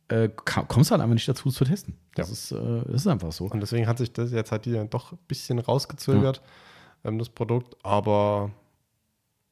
[0.09, 1.95] äh, kommst halt einfach nicht dazu, zu testen.
[2.15, 2.33] Das, Ja.
[2.33, 3.45] ist, äh, das ist einfach so.
[3.45, 6.41] Und deswegen hat sich das jetzt halt hier doch ein bisschen rausgezögert,
[7.03, 7.75] ähm, das Produkt.
[7.83, 8.51] Aber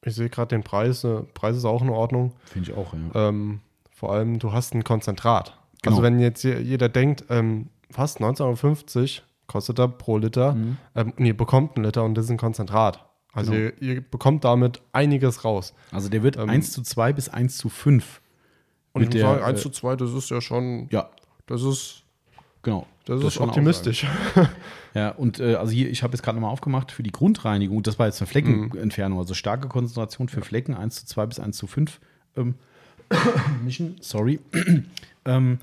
[0.06, 1.04] ich sehe gerade den Preis.
[1.04, 2.32] äh, Preis ist auch in Ordnung.
[2.44, 3.28] Finde ich auch, ja.
[3.28, 5.58] Ähm, vor allem, du hast ein Konzentrat.
[5.82, 5.96] Genau.
[5.96, 10.76] Also wenn jetzt je- jeder denkt, ähm, fast 19,50 kostet er pro Liter, Mhm.
[10.94, 13.04] ähm, und ihr bekommt einen Liter und das ist ein Konzentrat.
[13.32, 13.64] Also Genau.
[13.80, 15.74] ihr, ihr bekommt damit einiges raus.
[15.92, 18.20] Also der wird ähm, 1 zu 2 bis 1 zu 5.
[18.92, 21.10] Und ich muss sagen, 1 äh, zu 2, das ist ja schon, Ja,
[21.46, 22.02] das ist,
[22.62, 22.86] genau.
[23.06, 24.06] Das Das ist optimistisch.
[24.94, 27.98] Ja, und äh, also hier, ich habe jetzt gerade nochmal aufgemacht für die Grundreinigung, das
[27.98, 31.66] war jetzt eine Fleckenentfernung, also starke Konzentration für Flecken 1 zu 2 bis 1 zu
[31.66, 32.00] 5
[32.34, 32.54] ähm,
[33.62, 34.40] mischen, sorry.
[35.26, 35.58] ähm,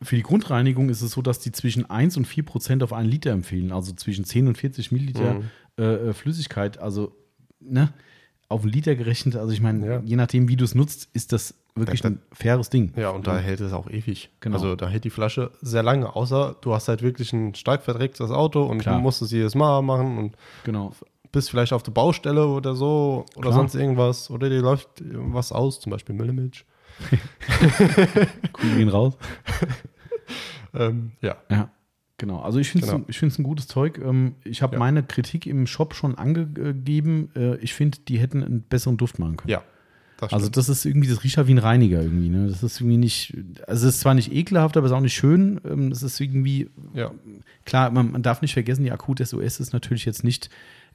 [0.00, 3.08] für die Grundreinigung ist es so, dass die zwischen 1 und 4 Prozent auf einen
[3.08, 5.42] Liter empfehlen, also zwischen 10 und 40 Milliliter Mhm.
[5.78, 7.12] äh, äh, Flüssigkeit, also
[7.58, 7.92] ne,
[8.48, 10.00] auf einen Liter gerechnet, also ich meine, Ja.
[10.04, 12.92] je nachdem, wie du es nutzt, ist das wirklich Da- ein faires Ding.
[12.96, 14.30] Ja, und da hält es auch ewig.
[14.40, 14.54] Genau.
[14.56, 18.30] Also da hält die Flasche sehr lange, außer du hast halt wirklich ein stark verdrecktes
[18.30, 18.96] Auto und Klar.
[18.96, 20.92] du musst es jedes Mal machen und Genau.
[21.32, 23.52] bist vielleicht auf der Baustelle oder so oder Klar.
[23.54, 26.64] sonst irgendwas oder dir läuft was aus, zum Beispiel Müllemilch.
[28.62, 29.14] Cool, gehen raus.
[30.74, 31.36] Ähm, ja.
[31.50, 31.70] Ja,
[32.18, 32.40] genau.
[32.40, 33.04] Also ich finde es Genau.
[33.08, 33.98] ich ein gutes Zeug.
[34.04, 34.78] Ähm, Ich habe Ja.
[34.78, 37.30] meine Kritik im Shop schon angegeben.
[37.36, 39.50] Äh, Ich finde, die hätten einen besseren Duft machen können.
[39.50, 39.62] Ja.
[40.18, 42.30] Das Also das ist irgendwie, das riecht ja wie ein Reiniger irgendwie.
[42.30, 42.48] Ne?
[42.48, 43.36] Das ist irgendwie nicht,
[43.66, 45.60] also es ist zwar nicht ekelhaft, aber es ist auch nicht schön.
[45.68, 47.10] Ähm, Es ist irgendwie, ja.
[47.66, 50.48] klar, man, man darf nicht vergessen, die Akut SOS ist natürlich jetzt nicht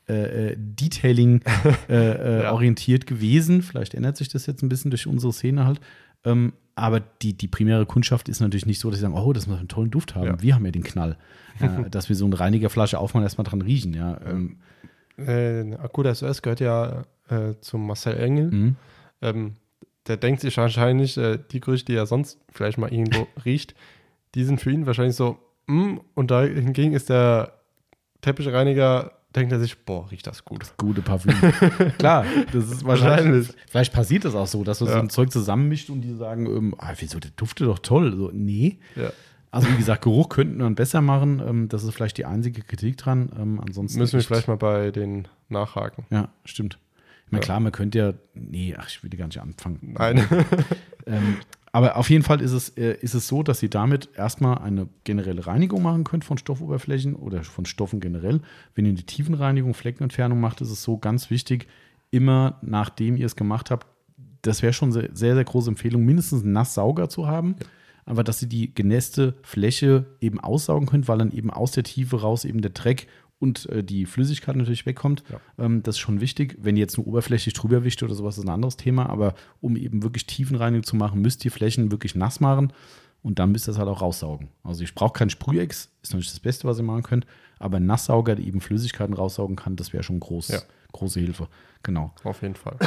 [0.09, 1.41] äh, äh, Detailing
[1.88, 1.93] äh,
[2.39, 2.51] äh, Ja.
[2.53, 3.61] orientiert gewesen.
[3.61, 5.80] Vielleicht ändert sich das jetzt ein bisschen durch unsere Szene halt.
[6.26, 9.47] Ähm, aber die, die primäre Kundschaft ist natürlich nicht so, dass sie sagen, oh, das
[9.47, 10.25] muss einen tollen Duft haben.
[10.25, 10.41] Ja.
[10.41, 11.17] Wir haben ja den Knall.
[11.59, 13.93] Ja, dass wir so eine Reinigerflasche aufmachen, erstmal dran riechen.
[13.93, 14.57] Ja, ähm,
[15.17, 18.49] Äh, Akut SOS gehört ja äh, zum Marcel Engel.
[18.49, 18.75] mhm.
[19.21, 19.53] Ähm,
[20.07, 23.75] der denkt sich wahrscheinlich, äh, die Gerüche, die er sonst vielleicht mal irgendwo riecht,
[24.34, 27.53] die sind für ihn wahrscheinlich so, mm, und da hingegen ist der
[28.21, 30.65] Teppichreiniger, denkt er sich, boah, riecht das gut.
[30.77, 31.34] Gute Parfüm.
[31.97, 33.49] Klar, das ist wahrscheinlich.
[33.69, 34.99] Vielleicht passiert das auch so, dass so Ja.
[34.99, 38.15] ein Zeug zusammenmischt und die sagen, ähm, ah, wieso, der duftet doch toll.
[38.15, 38.79] So, nee.
[38.95, 39.11] Ja.
[39.51, 41.41] Also wie gesagt, Geruch könnten wir besser machen.
[41.45, 43.29] Ähm, das ist vielleicht die einzige Kritik dran.
[43.38, 46.05] Ähm, ansonsten Müssen wir vielleicht mal bei den nachhaken.
[46.09, 46.77] Ja, stimmt.
[47.25, 47.45] Ich meine, Ja.
[47.45, 48.13] klar, man könnte ja.
[48.34, 49.79] Nee, ach, ich will gar nicht anfangen.
[49.97, 50.25] Nein.
[51.07, 51.38] Ähm,
[51.72, 54.89] aber auf jeden Fall ist es, äh, ist es so, dass Sie damit erstmal eine
[55.03, 58.41] generelle Reinigung machen könnt von Stoffoberflächen oder von Stoffen generell.
[58.76, 61.67] Wenn ihr eine Tiefenreinigung, Fleckenentfernung macht, ist es so ganz wichtig,
[62.09, 63.88] immer nachdem ihr es gemacht habt,
[64.41, 67.55] das wäre schon sehr, sehr, sehr große Empfehlung, mindestens einen Nasssauger zu haben.
[68.05, 72.22] Aber dass Sie die genässte Fläche eben aussaugen könnt, weil dann eben aus der Tiefe
[72.22, 73.07] raus eben der Dreck
[73.41, 75.23] und äh, die Flüssigkeit natürlich wegkommt.
[75.59, 76.57] Ähm, das ist schon wichtig.
[76.61, 79.09] Wenn ihr jetzt nur oberflächlich drüber wischt oder sowas, ist ein anderes Thema.
[79.09, 82.71] Aber um eben wirklich Tiefenreinigung zu machen, müsst ihr Flächen wirklich nass machen
[83.23, 84.47] und dann müsst ihr das halt auch raussaugen.
[84.63, 87.25] Also ich brauche keinen Sprühex, ist natürlich das Beste, was ihr machen könnt.
[87.59, 90.59] Aber ein Nasssauger, der eben Flüssigkeiten raussaugen kann, das wäre schon groß, Ja.
[90.93, 91.47] große Hilfe.
[91.83, 92.13] Genau.
[92.23, 92.77] Auf jeden Fall.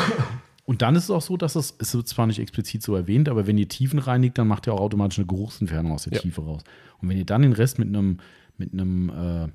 [0.67, 3.29] Und dann ist es auch so, dass es, es wird zwar nicht explizit so erwähnt,
[3.29, 6.21] aber wenn ihr Tiefen reinigt, dann macht ihr auch automatisch eine Geruchsentfernung aus der Ja.
[6.21, 6.63] Tiefe raus.
[7.03, 8.19] Und wenn ihr dann den Rest mit einem,
[8.57, 9.49] mit einem, äh,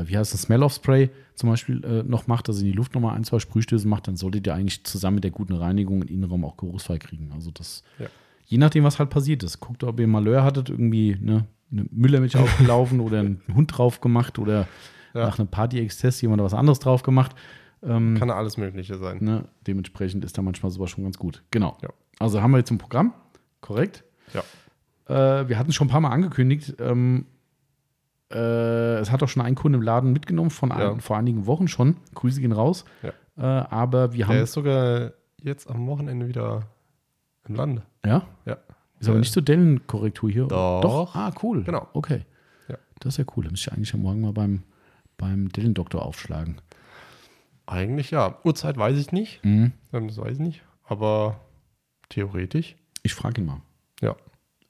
[0.00, 3.16] äh, wie heißt das, Smell-of-Spray zum Beispiel äh, noch macht, also in die Luft nochmal
[3.16, 6.44] ein, zwei Sprühstöße macht, dann solltet ihr eigentlich zusammen mit der guten Reinigung den Innenraum
[6.44, 7.30] auch geruchsfrei kriegen.
[7.34, 8.06] Also das, Ja.
[8.46, 9.60] je nachdem, was halt passiert ist.
[9.60, 14.38] Guckt, ob ihr Malheur hattet, irgendwie ne, eine Müllermilch aufgelaufen oder einen Hund drauf gemacht
[14.38, 14.66] oder
[15.14, 15.26] Ja.
[15.26, 17.34] nach einem Party-Exzess jemand was anderes drauf gemacht.
[17.82, 19.18] Ähm, Kann alles Mögliche sein.
[19.20, 19.44] Ne?
[19.66, 21.42] Dementsprechend ist da manchmal sowas schon ganz gut.
[21.50, 21.76] Genau.
[21.82, 21.88] Ja.
[22.18, 23.12] Also haben wir jetzt ein Programm,
[23.60, 24.04] korrekt?
[24.32, 24.42] Ja.
[25.42, 26.76] Äh, wir hatten es schon ein paar Mal angekündigt.
[26.78, 27.26] Ähm,
[28.32, 30.92] äh, es hat auch schon ein Kunde im Laden mitgenommen, von Ja.
[30.92, 31.96] ein, vor einigen Wochen schon.
[32.14, 32.84] Grüße gehen raus.
[33.02, 33.10] Ja.
[33.36, 34.34] Äh, aber wir haben.
[34.34, 36.62] Der ist sogar jetzt am Wochenende wieder
[37.48, 37.82] im Lande.
[38.04, 38.26] ja?
[38.44, 38.56] Ja.
[39.00, 40.46] Ist aber Äh, nicht so Dellenkorrektur hier.
[40.46, 41.14] Doch.
[41.16, 41.64] Ah, cool.
[41.64, 41.88] Genau.
[41.92, 42.24] Okay.
[42.68, 42.76] Ja.
[43.00, 43.44] Das ist ja cool.
[43.44, 44.62] Da müsste ich eigentlich am Morgen mal beim,
[45.18, 46.60] beim Dellendoktor aufschlagen.
[47.66, 48.38] Eigentlich ja.
[48.44, 49.44] Uhrzeit weiß ich nicht.
[49.44, 49.72] Mhm.
[49.92, 50.62] Ähm, Das weiß ich nicht.
[50.84, 51.40] Aber
[52.10, 52.76] theoretisch.
[53.02, 53.60] Ich frage ihn mal.
[54.00, 54.14] Ja.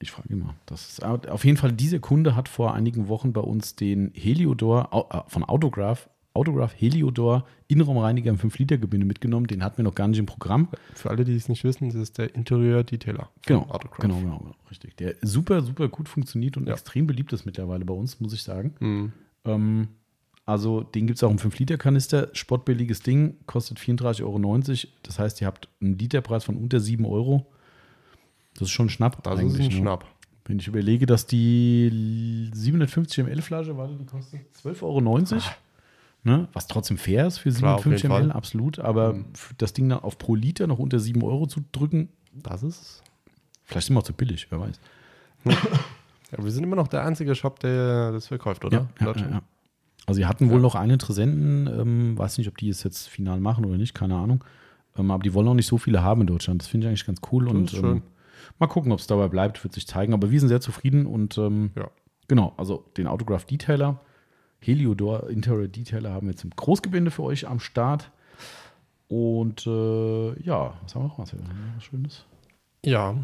[0.03, 0.55] Ich frage mal.
[0.67, 5.07] Das ist, auf jeden Fall, dieser Kunde hat vor einigen Wochen bei uns den Heliodor
[5.11, 9.47] äh, von Autograph, Autograph Heliodor Innenraumreiniger im 5-Liter-Gebinde mitgenommen.
[9.47, 10.69] Den hatten wir noch gar nicht im Programm.
[10.95, 13.31] Für alle, die es nicht wissen, das ist der Interieur-Detailer.
[13.47, 13.99] Genau, Autograph.
[14.01, 14.97] genau, genau, genau, richtig.
[14.97, 16.73] Der super, super gut funktioniert und Ja.
[16.73, 18.75] extrem beliebt ist mittlerweile bei uns, muss ich sagen.
[18.81, 19.13] Mhm.
[19.45, 19.89] Ähm,
[20.47, 22.31] also den gibt es auch im 5-Liter-Kanister.
[22.33, 24.89] Spottbilliges Ding, kostet 34,90 Euro.
[25.05, 27.47] Das heißt, ihr habt einen Literpreis von unter 7 Euro.
[28.55, 29.23] Das ist schon ein Schnapp.
[29.23, 29.71] Das ist ein ne?
[29.71, 30.05] Schnapp.
[30.45, 35.41] Wenn ich überlege, dass die 750 ml Flasche, warte, die kostet 12,90 Euro.
[36.25, 36.49] Ne?
[36.53, 38.37] Was trotzdem fair ist für Klar, auf 750 jeden ml, Fall.
[38.37, 38.79] absolut.
[38.79, 39.25] Aber Mhm.
[39.59, 43.03] das Ding dann auf pro Liter noch unter 7 Euro zu drücken, Das ist.
[43.65, 44.81] vielleicht sind wir auch zu billig, wer weiß.
[46.35, 48.79] Ja, wir sind immer noch der einzige Shop, der das verkauft, oder?
[48.79, 49.33] Ja, ja, Deutschland.
[49.35, 49.43] ja.
[50.07, 53.39] Also sie hatten wohl noch einen Interessenten, ähm, weiß nicht, ob die es jetzt final
[53.39, 54.43] machen oder nicht, keine Ahnung.
[54.97, 56.63] Ähm, aber die wollen auch nicht so viele haben in Deutschland.
[56.63, 57.45] Das finde ich eigentlich ganz cool.
[57.45, 57.85] Das und ist schön.
[57.99, 58.03] Ähm,
[58.63, 60.15] mal gucken, ob es dabei bleibt, wird sich zeigen.
[60.15, 61.89] Aber wir sind sehr zufrieden und ähm, Ja.
[62.29, 64.01] genau, also den Autograph Detailer,
[64.61, 68.11] Heliodor Interior Detailer haben wir jetzt im Großgebinde für euch am Start.
[69.09, 71.19] Und äh, ja, was haben wir noch?
[71.19, 71.33] Noch
[71.77, 72.25] was Schönes?
[72.85, 73.15] Ja,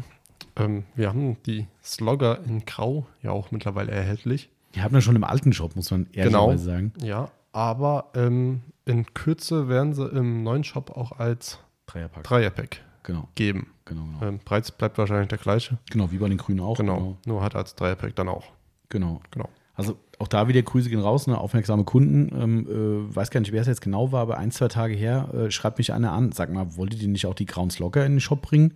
[0.55, 4.49] ähm, wir haben die Slogger in Grau ja auch mittlerweile erhältlich.
[4.75, 6.93] Die haben wir schon im alten Shop, muss man ehrlicherweise sagen.
[7.01, 12.23] Ja, aber ähm, in Kürze werden sie im neuen Shop auch als Dreierpack.
[12.23, 13.67] Dreierpack Genau, geben.
[13.85, 14.21] genau, genau.
[14.27, 15.79] Ähm, Preis bleibt wahrscheinlich der gleiche.
[15.89, 16.77] Genau, wie bei den Grünen auch.
[16.77, 18.45] Genau, nur hat als Dreierpack dann auch.
[18.89, 19.19] Genau.
[19.31, 19.49] Genau.
[19.73, 21.35] Also auch da wieder Grüße gehen raus, ne?
[21.37, 22.29] aufmerksame Kunden.
[22.39, 22.67] Ähm,
[23.11, 25.49] äh, weiß gar nicht, wer es jetzt genau war, aber ein, zwei Tage her äh,
[25.51, 26.31] schreibt mich einer an.
[26.33, 28.75] Sag mal, wolltet ihr nicht auch die Grauen Locker in den Shop bringen?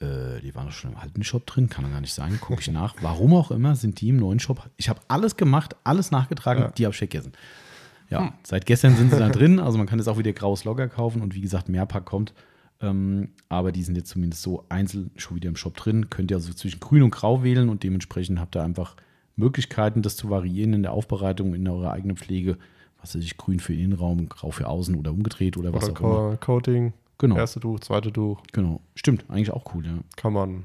[0.00, 2.38] Äh, die waren doch schon im alten Shop drin, kann doch gar nicht sein.
[2.40, 2.96] Gucke ich nach.
[3.00, 4.68] Warum auch immer sind die im neuen Shop.
[4.76, 6.70] Ich habe alles gemacht, alles nachgetragen, Ja.
[6.70, 7.32] die habe ich vergessen.
[8.10, 9.58] Ja, seit gestern sind sie da drin.
[9.58, 12.34] Also man kann jetzt auch wieder Graues Logger kaufen und wie gesagt, Mehrpack kommt.
[12.80, 16.10] Ähm, aber die sind jetzt zumindest so einzeln schon wieder im Shop drin.
[16.10, 18.96] Könnt ihr also zwischen Grün und Grau wählen und dementsprechend habt ihr einfach
[19.36, 22.58] Möglichkeiten, das zu variieren in der Aufbereitung, in eurer eigenen Pflege.
[23.00, 26.00] Was weiß ich, grün für Innenraum, grau für außen oder umgedreht oder was Oder auch
[26.00, 26.36] immer.
[26.36, 28.80] Co Coating, Genau, erste Tuch, zweite Tuch, genau.
[28.96, 29.98] Stimmt, eigentlich auch cool, ja.
[30.16, 30.64] kann man.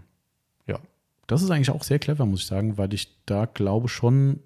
[0.67, 0.79] Ja,
[1.27, 4.39] Das ist eigentlich auch sehr clever, muss ich sagen, weil ich da glaube schon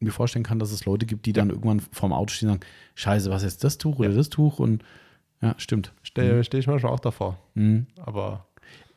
[0.00, 2.66] mir vorstellen kann, dass es Leute gibt, die dann irgendwann vorm Auto stehen und sagen,
[2.94, 4.16] scheiße, was ist jetzt das Tuch oder Ja.
[4.16, 4.58] das Tuch?
[4.58, 4.82] Und
[5.42, 5.92] ja, stimmt.
[6.02, 7.38] stehe steh ich manchmal auch davor.
[7.54, 7.86] Mhm.
[7.96, 8.46] Aber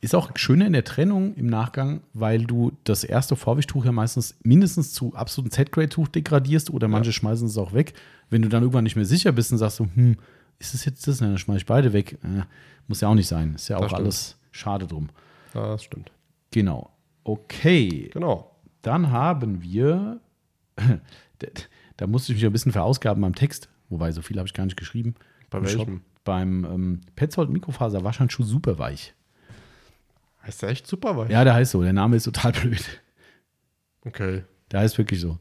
[0.01, 4.35] Ist auch schöner in der Trennung im Nachgang, weil du das erste Vorwischtuch ja meistens
[4.43, 7.93] mindestens zu absoluten Z-Grade-Tuch degradierst oder manche schmeißen es auch weg.
[8.29, 10.17] Wenn du dann irgendwann nicht mehr sicher bist und sagst so, hm,
[10.59, 11.17] ist es jetzt das?
[11.19, 12.17] Dann schmeiße ich beide weg.
[12.23, 12.43] Äh,
[12.87, 13.55] muss ja auch nicht sein.
[13.55, 14.01] Ist ja Das auch stimmt.
[14.01, 15.09] alles schade drum.
[15.53, 16.11] das stimmt.
[16.51, 16.89] Genau.
[17.23, 18.09] Okay.
[18.13, 18.51] Genau.
[18.81, 20.19] Dann haben wir,
[21.97, 24.65] da, musste ich mich ein bisschen verausgaben beim Text, wobei so viel habe ich gar
[24.65, 25.15] nicht geschrieben.
[25.49, 26.01] Bei welchem?
[26.23, 29.13] Beim ähm, Petzold Mikrofaser Waschhandschuh super weich.
[30.45, 31.29] Heißt der echt super weich?
[31.29, 31.81] Ja, der heißt so.
[31.81, 33.01] Der Name ist total blöd.
[34.05, 34.43] Okay.
[34.71, 35.37] Der heißt wirklich so.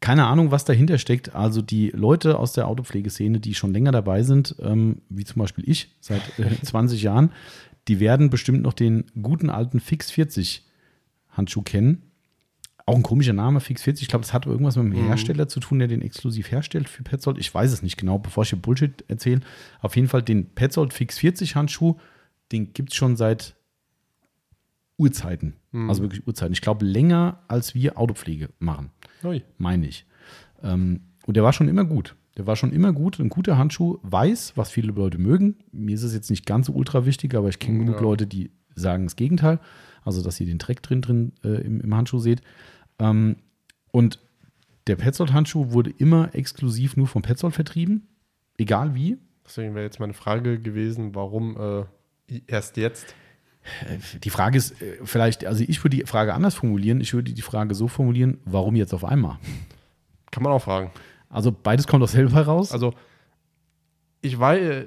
[0.00, 1.34] Keine Ahnung, was dahinter steckt.
[1.34, 5.68] Also die Leute aus der Autopflegeszene, die schon länger dabei sind, ähm, wie zum Beispiel
[5.68, 7.32] ich seit äh, 20 Jahren,
[7.88, 10.64] die werden bestimmt noch den guten alten Fix 40
[11.30, 12.09] Handschuh kennen.
[12.90, 14.02] Auch ein komischer Name, Fix 40.
[14.02, 15.06] Ich glaube, das hat irgendwas mit dem Mhm.
[15.06, 17.38] Hersteller zu tun, der den exklusiv herstellt für Petzold.
[17.38, 19.40] Ich weiß es nicht genau, bevor ich hier Bullshit erzähle.
[19.80, 21.96] Auf jeden Fall den Petzold Fix 40 Handschuh,
[22.52, 23.56] den gibt es schon seit
[24.98, 25.54] Urzeiten.
[25.72, 25.88] Mhm.
[25.88, 26.52] Also wirklich Urzeiten.
[26.52, 28.90] Ich glaube, länger als wir Autopflege machen
[29.24, 29.42] Ui.
[29.58, 30.06] meine ich.
[30.62, 32.16] Ähm, und der war schon immer gut.
[32.36, 33.18] Der war schon immer gut.
[33.18, 35.56] Ein guter Handschuh, weiß, was viele Leute mögen.
[35.72, 37.84] Mir ist es jetzt nicht ganz so ultra wichtig, aber ich kenne Ja.
[37.84, 39.58] genug Leute, die sagen das Gegenteil.
[40.04, 42.40] Also, dass ihr den Dreck drin, drin äh, im, im Handschuh seht.
[43.00, 43.36] Ähm,
[43.90, 44.20] und
[44.86, 48.08] der Petzold-Handschuh wurde immer exklusiv nur vom Petzold vertrieben.
[48.58, 49.18] Egal wie.
[49.44, 51.86] Deswegen wäre jetzt meine Frage gewesen, warum
[52.28, 53.14] äh, erst jetzt?
[54.22, 57.00] Die Frage ist äh, vielleicht, also ich würde die Frage anders formulieren.
[57.00, 59.38] Ich würde die Frage so formulieren, warum jetzt auf einmal?
[60.30, 60.90] Kann man auch fragen.
[61.28, 62.72] Also beides kommt aus selber raus.
[62.72, 62.94] Also,
[64.20, 64.86] ich weiß,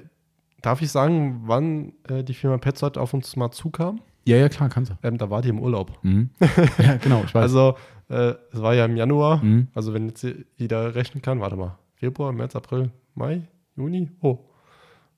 [0.61, 4.01] darf ich sagen, wann äh, die Firma Petzold auf uns mal zukam?
[4.25, 4.95] Ja, ja, klar, kannst du.
[5.03, 5.91] Ähm, da war die im Urlaub.
[6.03, 6.29] Mhm.
[6.79, 7.43] ja, genau, ich weiß.
[7.43, 7.75] Also,
[8.09, 9.43] äh, es war ja im Januar.
[9.43, 9.67] Mhm.
[9.75, 10.25] Also, wenn jetzt
[10.57, 13.41] jeder rechnen kann, warte mal, Februar, März, April, Mai,
[13.75, 14.39] Juni, oh,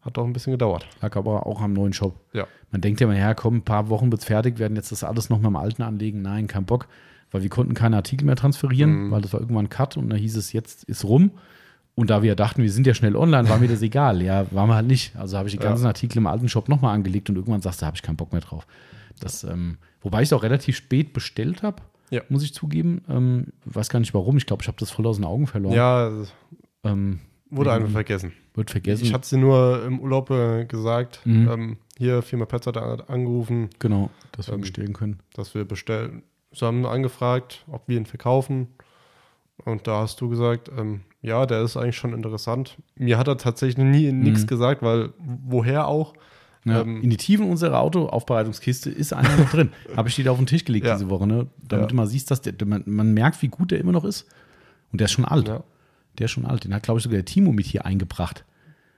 [0.01, 0.87] hat doch ein bisschen gedauert.
[1.01, 2.15] Lag aber auch am neuen Shop.
[2.33, 2.45] Ja.
[2.71, 5.29] Man denkt ja mal, ja, komm, ein paar Wochen wird's fertig, werden jetzt das alles
[5.29, 6.21] noch mal im Alten anlegen.
[6.21, 6.87] Nein, kein Bock.
[7.31, 9.11] Weil wir konnten keine Artikel mehr transferieren, Mhm.
[9.11, 11.31] weil das war irgendwann ein Cut und da hieß es, jetzt ist rum.
[11.95, 14.21] Und da wir ja dachten, wir sind ja schnell online, war mir das egal.
[14.21, 15.15] Ja, waren wir halt nicht.
[15.15, 15.69] Also habe ich die Ja.
[15.69, 18.17] ganzen Artikel im alten Shop nochmal angelegt und irgendwann sagst du, da habe ich keinen
[18.17, 18.67] Bock mehr drauf.
[19.19, 22.21] Das, ähm, wobei ich es auch relativ spät bestellt habe, Ja.
[22.29, 23.03] muss ich zugeben.
[23.09, 24.37] Ähm, weiß gar nicht warum.
[24.37, 25.75] Ich glaube, ich habe das voll aus den Augen verloren.
[25.75, 26.11] Ja,
[26.83, 28.33] Ähm, wurde einfach vergessen.
[28.53, 29.05] wird vergessen.
[29.05, 31.21] Ich hatte sie nur im Urlaub äh, gesagt.
[31.25, 31.49] Mhm.
[31.49, 35.19] Ähm, hier, Firma Petzold hat angerufen, genau, dass wir Ähm, bestellen können.
[35.33, 36.23] dass wir bestellen.
[36.51, 38.67] Sie haben angefragt, ob wir ihn verkaufen.
[39.63, 42.77] Und da hast du gesagt, ähm, ja, der ist eigentlich schon interessant.
[42.95, 44.47] Mir hat er tatsächlich nie nichts Mhm.
[44.47, 46.13] gesagt, weil woher auch?
[46.65, 49.69] Ja, Ähm, in die Tiefen unserer Autoaufbereitungskiste ist einer noch drin.
[49.95, 50.95] Habe ich dir da auf den Tisch gelegt Ja.
[50.95, 51.47] diese Woche, ne?
[51.67, 54.25] damit du mal siehst, dass der, man, man merkt, wie gut der immer noch ist.
[54.91, 55.47] Und der ist schon alt.
[55.47, 56.63] Der ist schon alt.
[56.63, 58.43] Den hat, glaube ich, sogar der Timo mit hier eingebracht.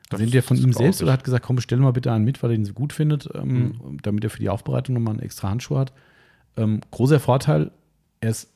[0.09, 2.41] Das- Also der von ihm selbst oder hat gesagt, komm, bestell mal bitte einen mit,
[2.41, 3.97] weil er den so gut findet, ähm, Mhm.
[4.01, 5.91] damit er für die Aufbereitung nochmal einen extra Handschuh hat.
[6.55, 7.71] Ähm, großer Vorteil,
[8.21, 8.49] er ist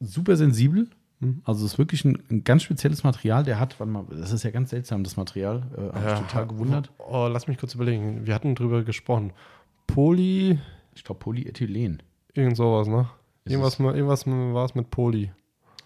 [0.00, 0.88] super sensibel.
[1.20, 1.42] Mhm.
[1.44, 3.42] Also es ist wirklich ein, ein ganz spezielles Material.
[3.44, 5.62] Der hat, warte mal, das ist ja ganz seltsam, das Material.
[5.76, 6.90] Äh, Habe ich total gewundert.
[6.98, 8.26] Oh, lass mich kurz überlegen.
[8.26, 9.32] Wir hatten drüber gesprochen.
[9.86, 10.58] Poly,
[10.94, 12.02] Ich glaube Polyethylen.
[12.34, 13.08] irgend sowas, ne?
[13.44, 15.30] Ist Irgendwas, irgendwas war es mit Poly.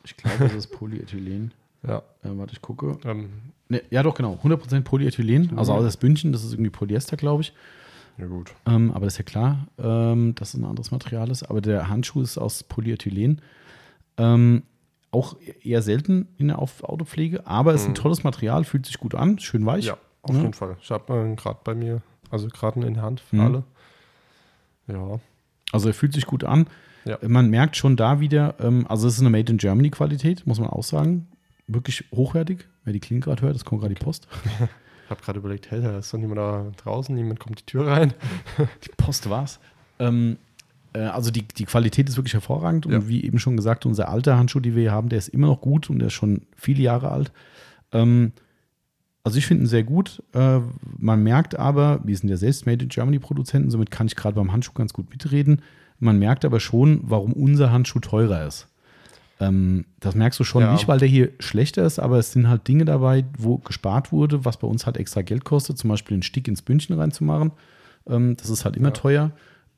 [0.04, 1.52] Ich glaube, das ist Polyethylen.
[1.84, 1.96] Ja.
[2.22, 2.96] Äh, warte, ich gucke.
[3.04, 3.30] Ähm,
[3.68, 4.38] Ne, ja, doch, genau.
[4.44, 5.58] 100% Polyethylen.
[5.58, 7.52] Also außer das Bündchen, das ist irgendwie Polyester, glaube ich.
[8.18, 8.54] ja, gut.
[8.66, 11.42] Ähm, aber das ist ja klar, ähm, dass es ein anderes Material ist.
[11.42, 13.40] Aber der Handschuh ist aus Polyethylen.
[14.16, 14.62] Ähm,
[15.12, 19.38] auch eher selten in der Autopflege, aber ist ein tolles Material, fühlt sich gut an,
[19.38, 19.84] schön weich.
[19.84, 20.40] Ja, auf Ja.
[20.40, 20.76] jeden Fall.
[20.80, 23.42] Ich habe äh, gerade bei mir, also gerade in der Hand für Mhm.
[23.42, 23.64] alle.
[24.88, 25.20] Ja.
[25.70, 26.66] Also er fühlt sich gut an.
[27.04, 27.18] Ja.
[27.26, 30.60] Man merkt schon da wieder, ähm, also es ist eine Made in Germany Qualität, muss
[30.60, 31.28] man auch sagen.
[31.66, 32.66] Wirklich hochwertig.
[32.84, 34.28] Wer die Klinge gerade hört, das kommt gerade die Post.
[35.04, 37.86] Ich habe gerade überlegt, hey, da ist doch niemand da draußen, niemand kommt die Tür
[37.86, 38.14] rein.
[38.82, 39.60] Die Post war's.
[39.98, 40.51] Ähm, äh,
[40.98, 43.08] also die, die Qualität ist wirklich hervorragend und Ja.
[43.08, 45.60] wie eben schon gesagt, unser alter Handschuh, den wir hier haben, der ist immer noch
[45.60, 47.32] gut und der ist schon viele Jahre alt.
[47.92, 48.32] Ähm,
[49.24, 50.22] also ich finde ihn sehr gut.
[50.34, 50.58] Äh,
[50.98, 54.34] man merkt aber, wir sind ja selbst Made in Germany Produzenten, somit kann ich gerade
[54.34, 55.62] beim Handschuh ganz gut mitreden.
[55.98, 58.66] Man merkt aber schon, warum unser Handschuh teurer ist.
[59.40, 60.72] Ähm, das merkst du schon Ja.
[60.72, 64.44] nicht, weil der hier schlechter ist, aber es sind halt Dinge dabei, wo gespart wurde,
[64.44, 67.52] was bei uns halt extra Geld kostet, zum Beispiel einen Stick ins Bündchen reinzumachen.
[68.08, 68.94] Ähm, das ist halt immer Ja.
[68.94, 69.30] teuer.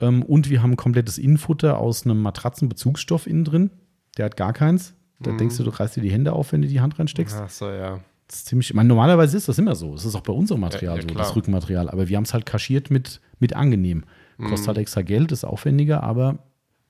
[0.09, 3.71] Ähm, und wir haben ein komplettes Innenfutter aus einem Matratzenbezugsstoff innen drin.
[4.19, 4.95] Der hat gar keins.
[5.21, 5.39] Da Mhm.
[5.39, 7.37] denkst du, du reißt dir die Hände auf, wenn du die Hand reinsteckst.
[7.39, 8.01] Ach so, ja.
[8.29, 9.95] Das ist ziemlich, ich meine, normalerweise ist das immer so.
[9.95, 11.91] Es ist auch bei unserem Material Ja, ja, so, das Rückenmaterial.
[11.91, 14.05] Aber wir haben es halt kaschiert mit, mit angenehm.
[14.39, 14.67] Kostet Mhm.
[14.69, 16.39] halt extra Geld, ist aufwendiger, aber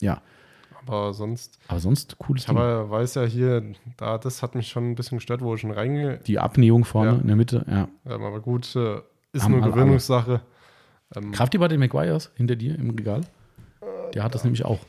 [0.01, 0.23] ja.
[0.87, 2.57] Aber sonst, Aber sonst cooles ich Ding.
[2.59, 3.63] habe, weiß ja hier,
[3.97, 6.21] da, das hat mich schon ein bisschen gestört, wo ich schon reinge.
[6.27, 7.19] Die Abnähung vorne Ja.
[7.19, 7.89] in der Mitte, ja.
[8.05, 9.01] Aber gut, äh,
[9.33, 10.43] ist Haben nur Gewöhnungssache.
[11.17, 13.23] Ähm, Kraft ihr bei den Maguires hinter dir im Regal?
[14.15, 14.81] Der hat das nämlich auch.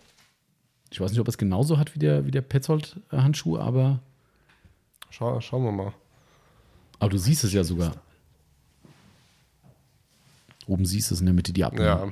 [0.91, 3.99] Ich weiß nicht, ob er es genauso hat wie der, wie der Petzold-Handschuh, aber,
[5.09, 5.93] schau, schauen wir mal.
[6.99, 7.93] aber du siehst es ja sogar.
[10.67, 11.85] Oben siehst du es in der Mitte, die Abnähung.
[11.85, 12.11] Ja,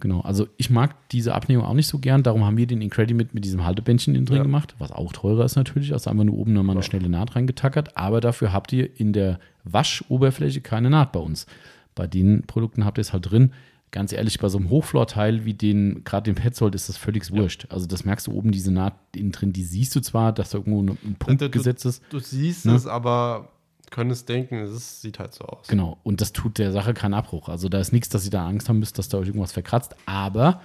[0.00, 3.30] Genau, also ich mag diese Abnehmung auch nicht so gern, darum haben wir den Incredimate
[3.32, 4.42] mit diesem Haltebändchen innen drin Ja.
[4.42, 6.90] gemacht, was auch teurer ist natürlich, als einfach nur oben nochmal eine Ja.
[6.90, 11.46] schnelle Naht reingetackert, aber dafür habt ihr in der Waschoberfläche keine Naht bei uns.
[11.94, 13.52] Bei den Produkten habt ihr es halt drin.
[13.90, 17.66] Ganz ehrlich, bei so einem Hochflorteil wie den, gerade den Petzold, ist das völlig wurscht.
[17.70, 20.58] Also das merkst du oben, diese Naht innen drin, die siehst du zwar, dass da
[20.58, 22.02] irgendwo ein Punkt Du- gesetzt ist.
[22.10, 22.74] du siehst Ne?
[22.74, 23.50] es, aber
[23.90, 25.68] könntest denken, es sieht halt so aus.
[25.68, 27.48] Genau, und das tut der Sache keinen Abbruch.
[27.48, 29.94] Also da ist nichts, dass ihr da Angst haben müsst, dass da euch irgendwas verkratzt.
[30.06, 30.60] Aber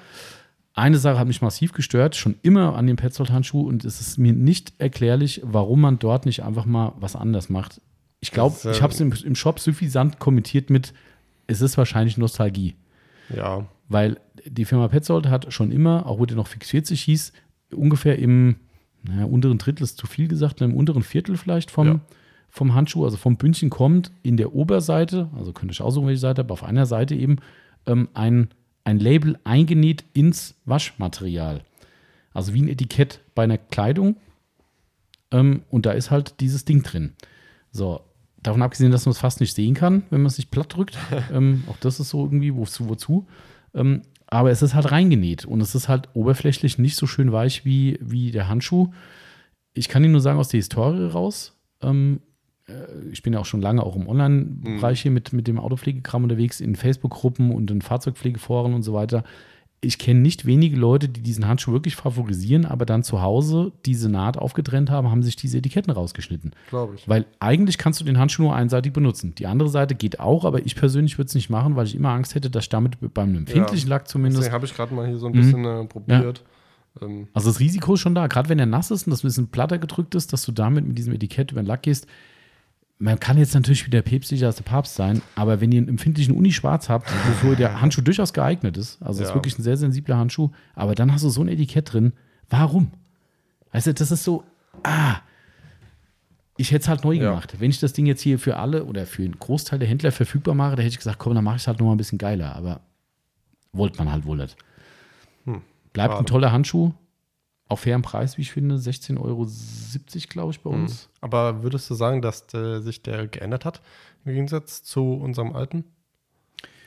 [0.73, 4.33] eine Sache hat mich massiv gestört, schon immer an dem Petzold-Handschuh und es ist mir
[4.33, 7.79] nicht erklärlich, warum man dort nicht einfach mal was anders macht.
[8.21, 10.93] Ich glaube, ich habe es im, im Shop suffisant kommentiert mit,
[11.49, 12.75] es ist wahrscheinlich Nostalgie.
[13.35, 17.33] Ja, Weil die Firma Petzold hat schon immer, auch wo der noch Fix 40 hieß,
[17.73, 18.55] ungefähr im
[19.03, 21.99] naja, unteren Drittel ist zu viel gesagt, im unteren Viertel vielleicht vom, Ja.
[22.49, 26.41] vom Handschuh, also vom Bündchen kommt in der Oberseite, also könnte ich aussuchen, welche Seite,
[26.41, 27.37] aber auf einer Seite eben
[27.85, 28.49] ähm, ein,
[28.83, 31.61] ein Label eingenäht ins Waschmaterial.
[32.33, 34.17] Also wie ein Etikett bei einer Kleidung.
[35.31, 37.13] Ähm, und da ist halt dieses Ding drin.
[37.71, 38.01] So,
[38.43, 40.97] davon abgesehen, dass man es fast nicht sehen kann, wenn man es nicht platt drückt.
[41.33, 43.27] ähm, auch das ist so irgendwie, wozu, wozu.
[43.73, 47.65] Ähm, aber es ist halt reingenäht und es ist halt oberflächlich nicht so schön weich
[47.65, 48.89] wie, wie der Handschuh.
[49.73, 52.21] Ich kann Ihnen nur sagen, aus der Historie raus, ähm,
[52.67, 56.23] äh, ich bin ja auch schon lange auch im Online-Bereich hier mit, mit dem Autopflegekram
[56.23, 59.23] unterwegs, in Facebook-Gruppen und in Fahrzeugpflegeforen und so weiter.
[59.81, 64.09] Ich kenne nicht wenige Leute, die diesen Handschuh wirklich favorisieren, aber dann zu Hause diese
[64.09, 66.51] Naht aufgetrennt haben, haben sich diese Etiketten rausgeschnitten.
[66.69, 67.07] glaube ich.
[67.07, 69.35] Weil eigentlich kannst du den Handschuh nur einseitig benutzen.
[69.35, 72.09] Die andere Seite geht auch, aber ich persönlich würde es nicht machen, weil ich immer
[72.09, 74.39] Angst hätte, dass ich damit beim empfindlichen Lack zumindest.
[74.41, 75.37] Deswegen habe ich gerade mal hier so ein Mhm.
[75.37, 76.43] bisschen äh, probiert.
[77.01, 79.27] Ähm, Also das Risiko ist schon da, gerade wenn er nass ist und das ein
[79.27, 82.05] bisschen platter gedrückt ist, dass du damit mit diesem Etikett über den Lack gehst.
[83.01, 86.35] Man kann jetzt natürlich wieder päpstlicher als der Papst sein, aber wenn ihr einen empfindlichen
[86.35, 89.35] Uni-Schwarz habt, wofür der Handschuh durchaus geeignet ist, also es ist Ja.
[89.35, 92.11] wirklich ein sehr sensibler Handschuh, aber dann hast du so ein Etikett drin.
[92.49, 92.91] Warum?
[93.71, 94.43] Weißt du, das ist so,
[94.83, 95.15] ah,
[96.57, 97.29] ich hätte es halt neu Ja.
[97.29, 97.55] gemacht.
[97.59, 100.53] Wenn ich das Ding jetzt hier für alle oder für einen Großteil der Händler verfügbar
[100.53, 102.17] mache, dann hätte ich gesagt, komm, dann mache ich es halt noch mal ein bisschen
[102.17, 102.81] geiler, aber
[103.71, 104.57] wollte man halt wohl nicht.
[105.45, 105.61] Hm,
[105.93, 106.25] Bleibt ein schade.
[106.25, 106.91] toller Handschuh,
[107.69, 109.47] auf fairem Preis, wie ich finde, 16,70 Euro,
[110.29, 110.83] glaube ich, bei Mhm.
[110.83, 111.09] uns.
[111.21, 113.81] aber würdest du sagen, dass der, sich der geändert hat
[114.25, 115.85] im Gegensatz zu unserem alten?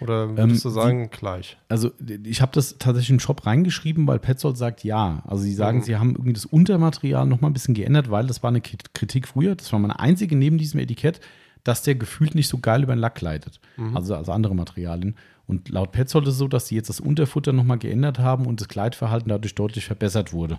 [0.00, 1.56] Oder würdest Ähm, du sagen, gleich?
[1.68, 1.92] Also
[2.24, 5.22] ich habe das tatsächlich im Shop reingeschrieben, weil Petzold sagt ja.
[5.26, 5.82] Also sie sagen, Mhm.
[5.82, 8.92] sie haben irgendwie das Untermaterial noch mal ein bisschen geändert, weil das war eine Krit-
[8.94, 9.54] Kritik früher.
[9.54, 11.20] Das war meine einzige neben diesem Etikett,
[11.62, 13.60] dass der gefühlt nicht so geil über den Lack gleitet.
[13.94, 15.14] Also als andere Materialien.
[15.47, 18.61] Und laut Petzold ist es so, dass sie jetzt das Unterfutter nochmal geändert haben und
[18.61, 20.59] das Gleitverhalten dadurch deutlich verbessert wurde.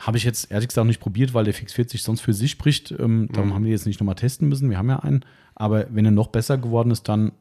[0.00, 2.92] Habe ich jetzt ehrlich gesagt nicht probiert, weil der Fix 40 sonst für sich spricht.
[2.92, 4.70] Ähm, darum haben wir jetzt nicht nochmal testen müssen.
[4.70, 5.24] Wir haben ja einen.
[5.54, 7.32] Aber wenn er noch besser geworden ist, dann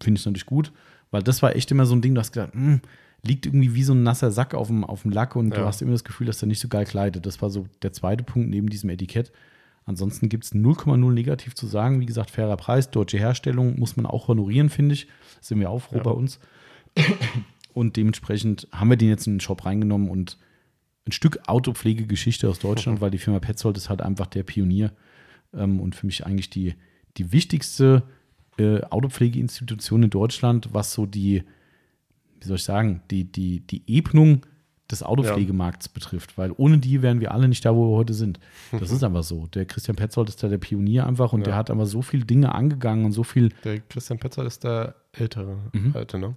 [0.00, 0.72] finde ich es natürlich gut.
[1.10, 2.80] Weil das war echt immer so ein Ding, du hast gesagt, hm,
[3.22, 5.66] liegt irgendwie wie so ein nasser Sack auf dem, auf dem Lack und du Ja.
[5.66, 7.24] hast immer das Gefühl, dass der nicht so geil kleidet.
[7.24, 9.30] Das war so der zweite Punkt neben diesem Etikett.
[9.84, 12.00] Ansonsten gibt es 0,0 negativ zu sagen.
[12.00, 15.08] Wie gesagt, fairer Preis, deutsche Herstellung muss man auch honorieren, finde ich.
[15.40, 16.02] Sind wir auch froh Ja.
[16.04, 16.38] bei uns.
[17.74, 20.38] Und dementsprechend haben wir den jetzt in den Shop reingenommen und
[21.06, 24.92] ein Stück Autopflegegeschichte aus Deutschland, weil die Firma Petzold ist halt einfach der Pionier
[25.52, 26.74] ähm, und für mich eigentlich die,
[27.16, 28.04] die wichtigste
[28.58, 31.42] äh, Autopflegeinstitution in Deutschland, was so die,
[32.40, 34.42] wie soll ich sagen, die, die, die Ebnung
[34.92, 38.38] des Autopflegemarkts betrifft, weil ohne die wären wir alle nicht da, wo wir heute sind.
[38.70, 39.46] Das ist einfach so.
[39.48, 41.44] Der Christian Petzold ist da der Pionier einfach und Ja.
[41.46, 44.94] der hat aber so viele Dinge angegangen und so viel, Der Christian Petzold ist der
[45.12, 45.92] ältere, Mhm.
[45.94, 46.34] alte, ne?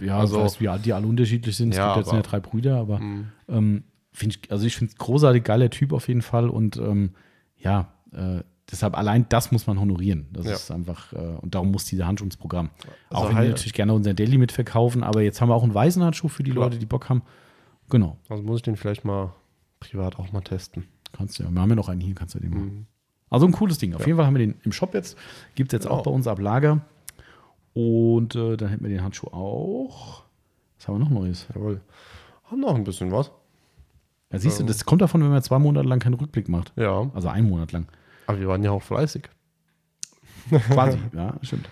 [0.00, 1.70] äh, ja, Also- wie alt die alle unterschiedlich sind.
[1.70, 3.26] Es Ja, gibt jetzt aber- ja drei Brüder, aber Mhm.
[3.48, 3.84] ähm,
[4.20, 7.10] ich, also ich finde es großartig geiler Typ auf jeden Fall und ähm,
[7.58, 8.40] ja, äh,
[8.70, 10.26] deshalb allein das muss man honorieren.
[10.32, 10.52] Das Ja.
[10.52, 12.70] ist einfach, äh, und darum muss dieser Handschuhsprogramm.
[13.10, 15.64] Also auch wenn wir halt- natürlich gerne unseren Daily mitverkaufen, aber jetzt haben wir auch
[15.64, 16.66] einen weißen Handschuh für die Klar.
[16.66, 17.22] Leute, die Bock haben.
[17.90, 19.32] Genau, Also muss ich den vielleicht mal
[19.80, 20.84] privat auch mal testen.
[21.12, 21.50] kannst du ja.
[21.50, 22.64] Wir haben ja noch einen hier, kannst du den machen.
[22.64, 22.86] Mhm.
[23.30, 23.94] Also ein cooles Ding.
[23.94, 25.16] Auf jeden Fall haben wir den im Shop jetzt.
[25.54, 25.96] Gibt es jetzt Genau.
[25.98, 26.80] auch bei uns ab Lager.
[27.72, 30.22] Und äh, dann hätten wir den Handschuh auch.
[30.78, 31.46] Was haben wir noch Neues?
[31.54, 31.80] Jawohl.
[32.44, 33.30] Haben noch ein bisschen was.
[34.32, 34.66] Ja, siehst du, Ähm.
[34.68, 36.72] das kommt davon, wenn man zwei Monate lang keinen Rückblick macht.
[36.76, 37.10] Ja.
[37.14, 37.86] Also einen Monat lang.
[38.26, 39.28] Aber wir waren ja auch fleißig.
[40.50, 41.68] Quasi, ja, stimmt.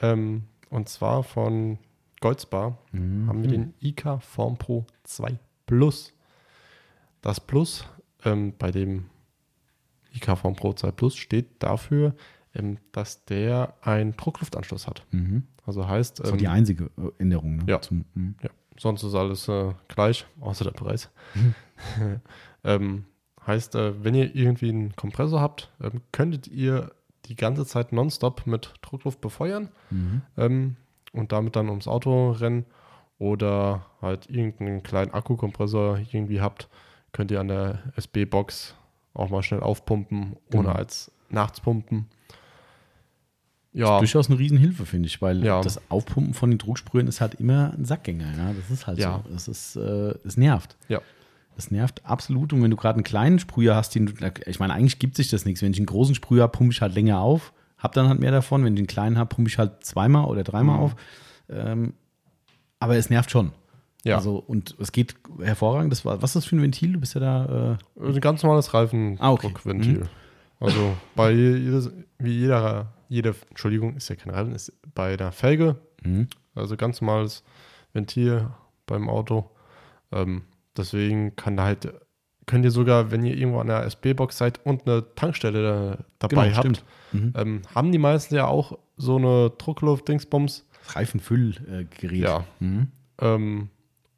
[0.00, 1.78] Ähm, und zwar von
[2.20, 3.28] Goldsbar Mhm.
[3.28, 6.12] haben wir den IK Form Pro 2 Plus.
[7.22, 7.86] Das Plus
[8.24, 9.06] ähm, bei dem
[10.12, 12.14] IK Form Pro 2 Plus steht dafür,
[12.54, 15.04] ähm, dass der einen Druckluftanschluss hat.
[15.12, 15.44] Mhm.
[15.64, 17.56] Also heißt, Das war ähm, die einzige äh, Änderung.
[17.58, 17.64] Ne?
[17.68, 17.80] Ja.
[17.80, 18.34] Zum, mhm.
[18.42, 21.10] ja, sonst ist alles äh, gleich, außer der Preis.
[22.62, 23.06] Ähm,
[23.46, 26.92] heißt, äh, wenn ihr irgendwie einen Kompressor habt, ähm, könntet ihr
[27.24, 29.70] die ganze Zeit nonstop mit Druckluft befeuern.
[29.88, 30.20] Mhm.
[31.12, 32.64] Und damit dann ums Auto rennen
[33.18, 36.68] oder halt irgendeinen kleinen Akkukompressor irgendwie habt,
[37.12, 38.74] könnt ihr an der SB-Box
[39.14, 40.72] auch mal schnell aufpumpen, ohne Genau.
[40.72, 42.06] als nachts pumpen.
[43.72, 45.60] Ist Ja, durchaus eine Riesenhilfe, finde ich, weil Ja.
[45.62, 48.26] das Aufpumpen von den Drucksprühen ist halt immer ein Sackgänger.
[48.36, 48.52] Ja?
[48.52, 49.22] Das ist halt Ja.
[49.24, 49.32] so.
[49.32, 50.76] Das ist, äh, es nervt.
[50.88, 51.00] ja,
[51.56, 52.52] Das nervt absolut.
[52.54, 54.12] Und wenn du gerade einen kleinen Sprüher hast, den du,
[54.46, 55.60] ich meine, eigentlich gibt sich das nichts.
[55.60, 58.30] Wenn ich einen großen Sprüher habe, pumpe ich halt länger auf, hab dann halt mehr
[58.30, 58.64] davon.
[58.64, 60.82] Wenn ich einen kleinen habe, pumpe ich halt zweimal oder dreimal Mhm.
[60.82, 60.96] auf.
[61.48, 61.94] Ähm,
[62.78, 63.52] aber es nervt schon.
[64.04, 64.16] ja.
[64.16, 65.92] Also, und es geht hervorragend.
[65.92, 66.92] Das war, was ist das für ein Ventil?
[66.94, 67.78] Du bist ja da.
[68.00, 68.88] Äh, ein ganz normales Ah, okay.
[69.18, 69.26] Mhm.
[69.26, 70.08] Reifendruckventil.
[70.60, 75.76] Also bei jedes, wie jeder, jede, Entschuldigung, ist ja kein Reifen, ist bei der Felge,
[76.02, 76.28] mhm.
[76.54, 77.42] also ganz normales
[77.94, 78.48] Ventil
[78.86, 79.50] beim Auto.
[80.12, 80.42] Ähm,
[80.76, 81.92] deswegen kann da halt,
[82.50, 85.62] könnt ihr sogar, wenn ihr irgendwo an der SB-Box seid und eine Tankstelle
[86.18, 86.84] da, dabei habt, Genau, stimmt.
[87.12, 87.32] Mhm.
[87.36, 90.66] ähm, haben die meisten ja auch so eine Druckluft-Dingsbums.
[90.88, 92.12] Reifenfüllgerät.
[92.12, 92.44] Ja.
[92.58, 92.88] Mhm.
[93.20, 93.68] Ähm,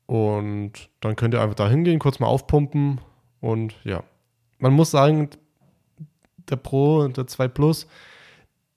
[0.06, 3.00] und dann könnt ihr einfach da hingehen, kurz mal aufpumpen
[3.40, 4.02] und ja.
[4.58, 5.28] Man muss sagen,
[6.48, 7.86] der Pro und der 2 Plus,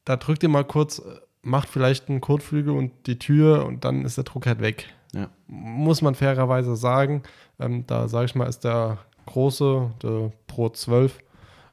[0.03, 1.03] da drückt ihr mal kurz, äh,
[1.43, 4.87] macht vielleicht einen Kotflügel und die Tür und dann ist der Druck halt weg.
[5.13, 5.29] Ja.
[5.47, 7.23] Muss man fairerweise sagen.
[7.59, 11.19] Ähm, da sage ich mal, ist der große, der Pro 12,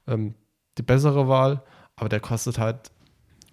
[0.06, 0.34] ähm,
[0.78, 1.62] die bessere Wahl,
[1.96, 2.90] aber der kostet halt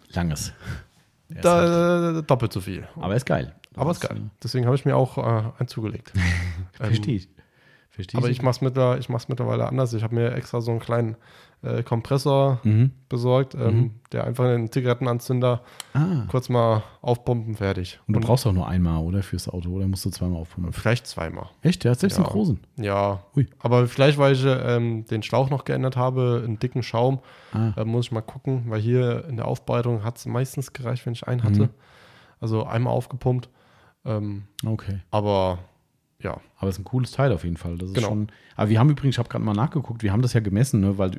[0.09, 0.53] Langes.
[1.29, 2.87] Ist halt, da, doppelt so viel.
[2.95, 3.53] aber ist geil.
[3.75, 4.31] Aber ist geil.
[4.41, 6.13] Deswegen habe ich mir auch äh, einen zugelegt.
[6.15, 6.19] Äh,
[6.79, 7.29] Ähm, Verstehe ich.
[7.89, 9.91] Verstehe Aber ich mache es ich mittlerweile anders.
[9.93, 11.17] Ich habe mir extra so einen kleinen
[11.61, 12.91] äh, Kompressor Mhm.
[13.09, 15.61] besorgt, ähm, der einfach einen Zigarettenanzünder
[15.93, 16.23] Ah.
[16.29, 17.99] kurz mal aufpumpen, fertig.
[18.07, 19.23] Und du brauchst auch nur einmal, oder?
[19.23, 20.71] Fürs Auto, oder musst du zweimal aufpumpen?
[20.73, 21.47] vielleicht zweimal.
[21.61, 21.83] Echt?
[21.83, 22.23] Ja, selbst Ja.
[22.23, 22.59] einen großen.
[22.77, 23.47] Ja, Ui.
[23.59, 27.19] aber vielleicht, weil ich ähm, den Schlauch noch geändert habe, einen dicken Schaum,
[27.51, 27.73] Ah.
[27.75, 31.13] äh, muss ich mal gucken, weil hier in der Aufbereitung hat es meistens gereicht, wenn
[31.13, 31.63] ich einen hatte.
[31.63, 31.69] Mhm.
[32.39, 33.49] Also einmal aufgepumpt.
[34.05, 35.01] Ähm, Okay.
[35.11, 35.59] aber
[36.21, 37.77] ja, Aber es ist ein cooles Teil auf jeden Fall.
[37.77, 38.07] Das ist Genau.
[38.09, 38.27] schon.
[38.55, 40.97] Aber wir haben übrigens, ich habe gerade mal nachgeguckt, wir haben das ja gemessen, ne?
[40.97, 41.11] weil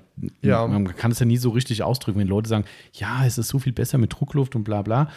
[0.43, 0.67] Ja.
[0.67, 3.59] man kann es ja nie so richtig ausdrücken, wenn Leute sagen, ja, es ist so
[3.59, 5.09] viel besser mit Druckluft und bla bla.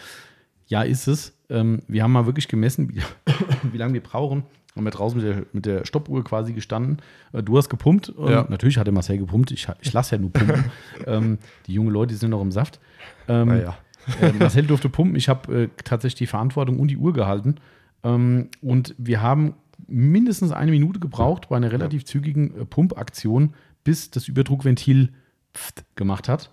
[0.66, 1.34] Ja, ist es.
[1.50, 3.02] Ähm, wir haben mal wirklich gemessen, wie,
[3.72, 4.44] wie lange wir brauchen.
[4.74, 6.96] Haben wir draußen mit der, mit der Stoppuhr quasi gestanden.
[7.32, 8.12] Äh, Du hast gepumpt.
[8.18, 8.46] Ja.
[8.48, 9.50] Natürlich hat der Marcel gepumpt.
[9.52, 10.64] Ich, ich lasse ja nur pumpen.
[11.06, 12.80] ähm, die jungen Leute die sind noch im Saft.
[13.28, 13.76] Ähm, naja.
[14.20, 15.14] äh, Marcel durfte pumpen.
[15.16, 17.56] Ich habe äh, tatsächlich die Verantwortung und die Uhr gehalten.
[18.02, 19.54] Ähm, und wir haben
[19.86, 23.54] mindestens eine Minute gebraucht bei einer relativ zügigen äh, Pumpaktion,
[23.84, 25.12] bis das Überdruckventil
[25.54, 26.50] pft gemacht hat.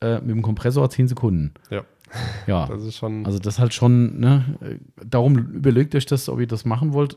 [0.00, 1.54] äh, mit dem Kompressor 10 Sekunden.
[1.70, 1.84] Ja.
[2.46, 2.66] Ja.
[2.66, 3.24] Das ist schon.
[3.26, 4.44] Also das halt schon, ne?
[4.60, 7.16] äh, Darum überlegt euch das, ob ihr das machen wollt.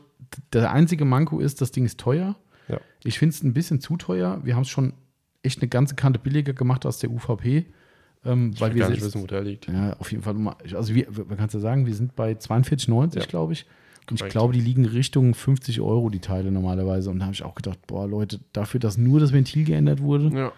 [0.52, 2.36] Der einzige Manko ist, das Ding ist teuer.
[2.68, 2.80] Ja.
[3.04, 4.40] Ich finde es ein bisschen zu teuer.
[4.44, 4.94] Wir haben es schon
[5.42, 7.66] echt eine ganze Kante billiger gemacht als der UVP.
[8.24, 9.68] Ähm, ich weil wir gar nicht wissen, wo der liegt.
[9.68, 10.34] ja, auf jeden Fall.
[10.34, 13.26] mal- Also wir, man kann es ja sagen, wir sind bei 42,90, Ja.
[13.26, 13.66] glaube ich.
[14.10, 17.10] Ich glaube, die liegen Richtung 50 Euro, die Teile normalerweise.
[17.10, 20.30] Und da habe ich auch gedacht, boah, Leute, dafür, dass nur das Ventil geändert wurde.
[20.36, 20.52] Ja.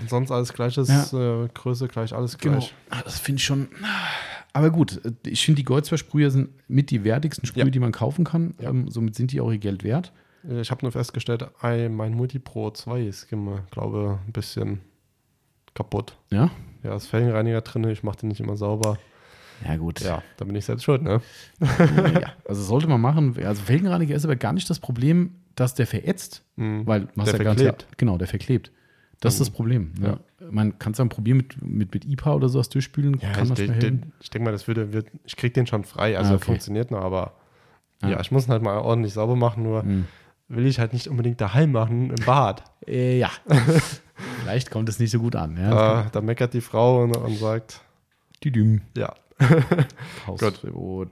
[0.00, 2.74] Und sonst alles gleiches, äh, Größe gleich, alles gleich.
[2.90, 3.68] Ah, Das finde ich schon.
[4.52, 7.70] Aber gut, ich finde, die Goldversprüher sind mit die wertigsten Sprühe, Ja.
[7.70, 8.54] die man kaufen kann.
[8.60, 8.70] Ja.
[8.70, 10.12] Ähm, somit sind die auch ihr Geld wert.
[10.48, 14.80] Äh, Ich habe nur festgestellt, ein- mein Multipro 2 ist, glaube ein bisschen
[15.74, 16.16] kaputt.
[16.30, 16.50] Ja?
[16.82, 18.96] Ja, ist Felgenreiniger drin, ich mache den nicht immer sauber.
[19.66, 20.00] Ja, gut.
[20.00, 21.20] Ja, da bin ich selbst schuld, ne?
[21.60, 22.32] ja.
[22.48, 23.36] Also sollte man machen.
[23.44, 26.42] Also Felgenreiniger ist aber gar nicht das Problem, dass der verätzt.
[26.56, 26.86] Mhm.
[26.86, 27.82] Weil man Der ja ganz verklebt.
[27.82, 28.72] Ja, genau, der verklebt.
[29.20, 29.92] Das ist das Problem.
[30.02, 30.18] Ja.
[30.50, 33.18] Man kann es dann probieren mit, mit, mit IPA oder sowas durchspülen.
[33.20, 34.12] Ja, kann ich, das de- schnell de- helfen?
[34.20, 36.44] ich denke mal, das würde, wird, ich krieg den schon frei, also Ah, okay.
[36.46, 37.34] funktioniert noch, aber
[38.02, 38.08] Ah.
[38.08, 40.06] ja, ich muss ihn halt mal ordentlich sauber machen, nur Mhm.
[40.48, 42.64] will ich halt nicht unbedingt daheim machen im Bad.
[42.86, 43.28] Äh, ja.
[44.42, 45.56] Vielleicht kommt es nicht so gut an.
[45.58, 47.82] Ja, Da, da meckert die Frau und, und sagt,
[48.42, 48.80] die Düm.
[48.96, 49.12] ja,
[50.26, 51.10] Hausverbot.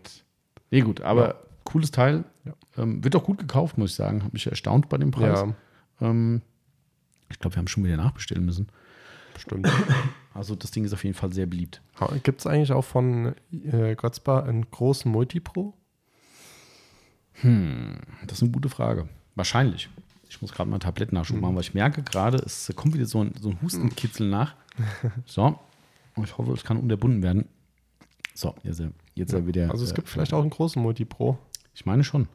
[0.70, 2.24] Nee, gut, aber cooles Teil.
[2.44, 2.54] Ja.
[2.82, 4.20] Ähm, wird auch gut gekauft, muss ich sagen.
[4.22, 5.40] Habe mich erstaunt bei dem Preis.
[5.40, 5.54] ja,
[6.00, 6.42] Ähm,
[7.30, 8.68] ich glaube, wir haben schon wieder nachbestellen müssen.
[9.34, 9.68] bestimmt.
[10.34, 11.82] Also das Ding ist auf jeden Fall sehr beliebt.
[12.22, 15.74] Gibt es eigentlich auch von äh, Gotzbar einen großen Multipro?
[17.42, 19.08] Das ist eine gute Frage.
[19.34, 19.88] Wahrscheinlich.
[20.28, 23.32] Ich muss gerade mal Tablettennachschub machen, weil ich merke gerade, es kommt wieder so ein,
[23.40, 24.54] so ein Hustenkitzel nach.
[25.26, 25.58] So.
[26.14, 27.48] Und ich hoffe, es kann unterbunden werden.
[28.38, 28.80] So, jetzt,
[29.16, 29.44] jetzt ja.
[29.44, 29.68] wieder.
[29.68, 31.38] Also es äh, gibt vielleicht auch einen großen Multipro.
[31.74, 32.28] Ich meine schon.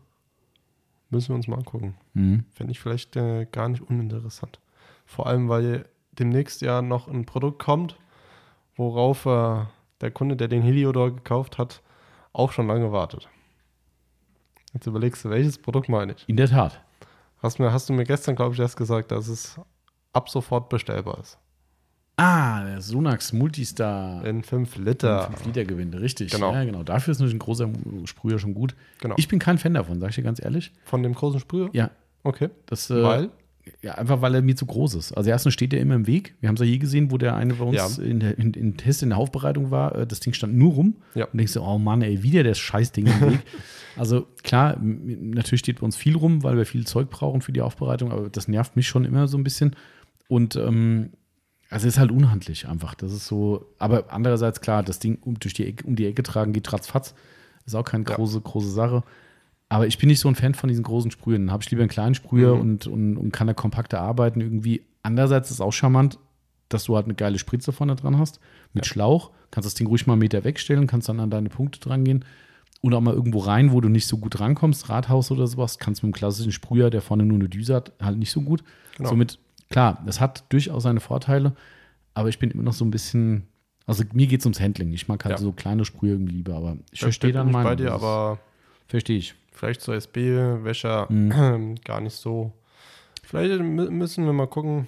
[1.10, 1.96] Müssen wir uns mal angucken.
[2.14, 2.44] Mhm.
[2.52, 4.60] Fände ich vielleicht äh, gar nicht uninteressant.
[5.06, 7.98] Vor allem, weil demnächst ja noch ein Produkt kommt,
[8.76, 9.64] worauf äh,
[10.02, 11.82] der Kunde, der den Heliodor gekauft hat,
[12.34, 13.30] auch schon lange wartet.
[14.74, 16.28] Jetzt überlegst du, welches Produkt meine ich?
[16.28, 16.82] In der Tat.
[17.42, 19.58] Hast, mir, hast du mir gestern, glaube ich, erst gesagt, dass es
[20.12, 21.40] ab sofort bestellbar ist.
[22.16, 24.24] Ah, der Sonax Multistar.
[24.26, 25.32] In 5 Liter.
[25.32, 26.32] 5 Liter Gewinde, richtig.
[26.32, 26.54] Genau.
[26.54, 26.84] Ja, genau.
[26.84, 27.70] Dafür ist natürlich ein großer
[28.06, 28.76] Sprüher schon gut.
[29.02, 29.16] Genau.
[29.18, 30.72] Ich bin kein Fan davon, sag ich dir ganz ehrlich.
[30.86, 31.70] Von dem großen Sprüher?
[31.74, 31.90] Ja,
[32.24, 32.50] Okay.
[32.68, 32.90] das.
[32.90, 33.30] Äh, Weil?
[33.82, 35.14] Ja, einfach weil er mir zu groß ist.
[35.14, 36.36] Also erstens steht er immer im Weg.
[36.42, 38.04] Wir haben es ja hier gesehen, wo der eine bei uns Ja.
[38.04, 39.96] in, der, in, in Test in der Aufbereitung war.
[39.96, 40.96] Äh, Das Ding stand nur rum.
[41.16, 41.26] Ja.
[41.26, 43.40] Und denkst du, oh Mann, ey, wieder das Scheißding im Weg.
[43.96, 47.62] also klar, natürlich steht bei uns viel rum, weil wir viel Zeug brauchen für die
[47.62, 49.76] Aufbereitung, aber das nervt mich schon immer so ein bisschen.
[50.28, 51.12] Und ähm,
[51.74, 52.94] also ist halt unhandlich einfach.
[52.96, 56.24] Das ist so, aber andererseits klar, das Ding um, durch die Ecke, um die Ecke
[56.24, 57.14] tragen geht ratzfatz.
[57.66, 58.16] Ist auch keine Ja.
[58.16, 59.04] große, große Sache.
[59.70, 61.48] Aber ich bin nicht so ein Fan von diesen großen Sprühen.
[61.48, 62.62] Dann habe ich lieber einen kleinen Sprüher Mhm.
[62.62, 64.84] und, und, und kann da kompakter arbeiten irgendwie.
[65.02, 66.20] Andererseits ist es auch charmant,
[66.70, 68.40] dass du halt eine geile Spritze vorne dran hast
[68.74, 69.32] mit Schlauch.
[69.52, 72.24] Kannst das Ding ruhig mal einen Meter wegstellen, kannst dann an deine Punkte dran gehen.
[72.82, 76.04] Und auch mal irgendwo rein, wo du nicht so gut rankommst, Rathaus oder sowas, kannst
[76.04, 78.64] mit dem klassischen Sprüher, der vorne nur eine Düse hat, halt nicht so gut.
[78.98, 79.10] Genau.
[79.10, 79.40] Somit,
[79.74, 81.54] klar, das hat durchaus seine Vorteile,
[82.14, 83.44] aber ich bin immer noch so ein bisschen,
[83.86, 84.94] also mir geht es ums Handling.
[84.94, 85.38] Ich mag halt Ja.
[85.40, 87.64] so kleine Sprüher irgendwie lieber, aber ich verstehe dann mal.
[87.64, 88.40] bei dir, aber
[88.88, 89.34] Verstehe ich.
[89.52, 91.76] vielleicht zur SB-Wäscher Mhm.
[91.84, 92.54] gar nicht so.
[93.24, 94.88] Vielleicht mü- müssen wir mal gucken.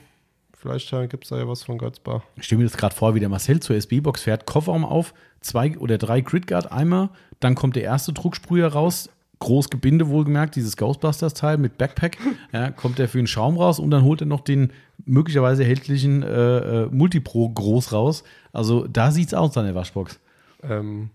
[0.58, 2.24] Vielleicht gibt es da ja was von Götzbar.
[2.38, 5.78] Ich stelle mir das gerade vor, wie der Marcel zur SB-Box fährt, Kofferraum auf, zwei
[5.78, 7.10] oder drei Gridguard-Eimer,
[7.40, 9.10] dann kommt der erste Drucksprüher raus,
[9.40, 12.18] groß Gebinde wohlgemerkt, dieses Ghostbusters-Teil mit Backpack,
[12.54, 14.72] ja, kommt der für den Schaum raus und dann holt er noch den
[15.06, 18.24] möglicherweise erhältlichen äh, äh, Multipro groß raus.
[18.54, 20.20] Also da sieht's aus an der Waschbox.
[20.64, 21.10] Ähm,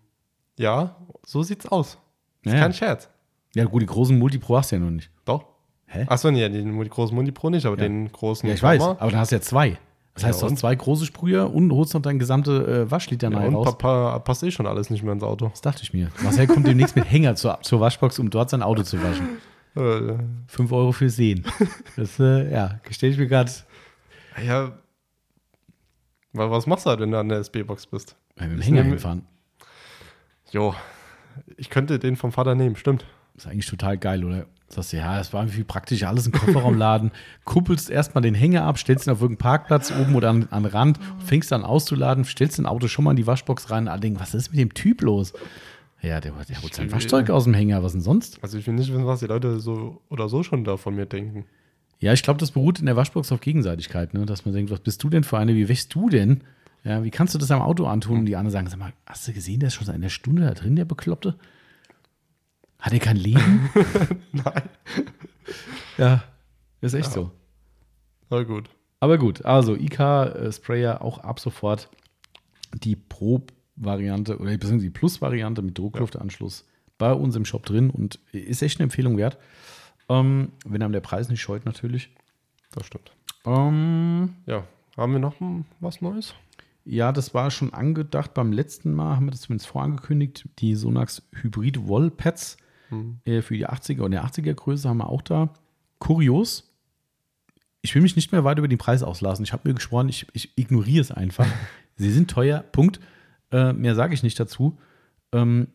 [0.59, 0.97] ja,
[1.27, 1.99] so sieht's aus.
[2.43, 2.61] Ist Ja, ja.
[2.65, 3.09] kein Scherz.
[3.55, 5.11] Ja gut, die großen Multipro hast du ja noch nicht.
[5.25, 5.45] Doch.
[5.87, 6.05] Hä?
[6.09, 7.83] Achso, nee, den großen Multipro nicht, aber Ja.
[7.83, 8.49] den großen.
[8.49, 9.01] Ja, ich weiß, Sommer.
[9.01, 9.79] aber dann hast du ja zwei.
[10.21, 13.43] Das Ja, heißt, du hast zwei große Sprüher und holst noch deine gesamte äh, Waschlitanei
[13.43, 13.65] Ja, und raus.
[13.79, 15.49] Papa passt eh schon alles nicht mehr ins Auto.
[15.49, 16.11] Das dachte ich mir.
[16.23, 19.29] Marcel kommt demnächst mit Hänger zur, zur Waschbox, um dort sein Auto zu waschen.
[19.77, 20.19] Äh,
[20.49, 21.45] 5 Euro für Sehen.
[21.97, 23.51] Das, äh, ja, stelle ich mir gerade.
[24.45, 24.73] ja.
[26.33, 28.17] Wa- Was machst du halt, wenn du an der SB-Box bist?
[28.37, 29.27] Mit dem Ich Hänger nehme- hinfahren.
[30.53, 30.75] Jo,
[31.57, 33.05] ich könnte den vom Vater nehmen, stimmt.
[33.37, 34.47] ist eigentlich total geil, oder?
[34.73, 37.11] Sagst du, ja, das war irgendwie praktisch alles im Kofferraumladen.
[37.45, 40.73] Kuppelst erstmal den Hänger ab, stellst ihn auf irgendeinen Parkplatz oben oder an, an den
[40.73, 43.89] Rand, fängst an auszuladen, stellst dein Auto schon mal in die Waschbox rein.
[43.89, 45.33] Alle denken, was ist mit dem Typ los?
[46.03, 48.39] Ja, der, der holt sein Waschzeug aus dem Hänger, was denn sonst?
[48.43, 51.07] Also ich will nicht wissen, was die Leute so oder so schon da von mir
[51.07, 51.45] denken.
[51.99, 54.25] Ja, ich glaube, das beruht in der Waschbox auf Gegenseitigkeit, ne?
[54.25, 56.43] dass man denkt, was bist du denn für eine, wie wächst du denn?
[56.85, 58.21] Ja, wie kannst du das am Auto antun?
[58.21, 60.43] Und die anderen sagen, sag mal, hast du gesehen, der ist schon seit einer Stunde
[60.43, 61.35] da drin, der Bekloppte?
[62.81, 63.71] Hat er kein Leben?
[64.33, 64.63] Nein.
[65.99, 66.23] ja,
[66.81, 67.31] ist echt so.
[68.31, 68.71] Na gut.
[69.01, 71.89] Aber gut, also IK-Sprayer auch ab sofort
[72.75, 76.67] die Pro-Variante oder beziehungsweise die Plus-Variante mit Druckluftanschluss
[76.99, 79.39] bei uns im Shop drin und ist echt eine Empfehlung wert.
[80.09, 82.11] Ähm, wenn einem der Preis nicht scheut, natürlich.
[82.73, 83.13] Das stimmt.
[83.47, 84.65] Ähm, Ja,
[84.97, 85.35] haben wir noch
[85.81, 86.35] was Neues?
[86.85, 88.35] ja, das war schon angedacht.
[88.35, 90.49] Beim letzten Mal haben wir das zumindest vorangekündigt.
[90.59, 92.57] Die Sonax Hybrid Wall Pads
[93.25, 95.53] äh, für die 80er und der 80er Größe haben wir auch da.
[95.99, 96.73] Kurios.
[97.83, 99.45] Ich will mich nicht mehr weiter über den Preis auslassen.
[99.45, 101.47] Ich habe mir geschworen, ich, ich ignoriere es einfach.
[101.97, 103.01] Sie sind teuer, Punkt.
[103.53, 104.79] Äh, mehr sage ich nicht dazu.
[105.33, 105.69] Ähm,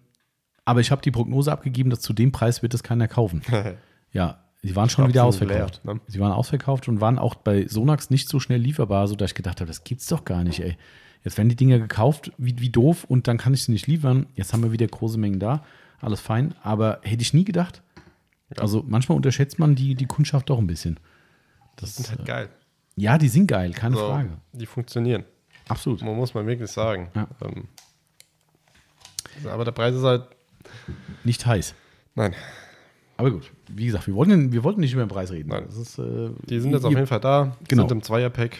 [0.66, 3.42] aber ich habe die Prognose abgegeben, dass zu dem Preis wird es keiner kaufen.
[4.12, 5.82] Ja, sie waren schon wieder ausverkauft.
[5.84, 6.00] leer, ne?
[6.08, 9.60] Sie waren ausverkauft und waren auch bei Sonax nicht so schnell lieferbar, sodass ich gedacht
[9.60, 10.78] habe, das gibt's doch gar nicht, ey.
[11.26, 14.28] Jetzt werden die Dinger gekauft, wie, wie doof, und dann kann ich sie nicht liefern.
[14.36, 15.66] Jetzt haben wir wieder große Mengen da,
[16.02, 17.82] alles fein, aber hätte ich nie gedacht.
[18.58, 21.00] Also manchmal unterschätzt man die, die Kundschaft doch ein bisschen.
[21.78, 22.50] Das, Sind halt äh, geil.
[22.96, 24.30] ja, die sind geil, keine So, Frage.
[24.54, 25.26] Die funktionieren.
[25.68, 26.02] Absolut.
[26.04, 27.10] Man muss man wirklich sagen.
[27.16, 27.28] Ja.
[27.42, 27.68] Ähm,
[29.50, 30.28] aber der Preis ist halt.
[31.24, 31.74] Nicht heiß.
[32.16, 32.34] Nein,
[33.18, 35.50] Aber gut, wie gesagt, wir wollten, wir wollten nicht über den Preis reden.
[35.50, 35.66] Nein.
[35.68, 37.58] Ist, äh, die sind jetzt auf jeden Fall da.
[37.68, 37.84] Genau.
[37.84, 38.58] Sind im Zweierpack.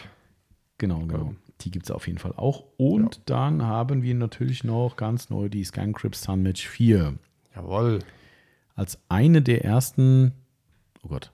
[0.78, 1.24] Genau, genau.
[1.24, 1.45] Ja.
[1.62, 2.64] Die gibt es auf jeden Fall auch.
[2.76, 7.14] Und dann haben wir natürlich noch ganz neu die Skycrypt Sunmatch 4.
[7.54, 8.00] Jawohl.
[8.74, 10.32] Als eine der ersten,
[11.02, 11.32] oh Gott,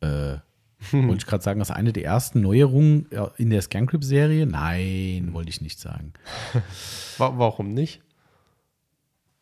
[0.00, 0.38] äh,
[0.92, 4.46] wollte ich gerade sagen, als eine der ersten Neuerungen äh, in der Scancrypt-Serie?
[4.46, 6.12] Nein, wollte ich nicht sagen.
[7.18, 8.02] Wa warum nicht?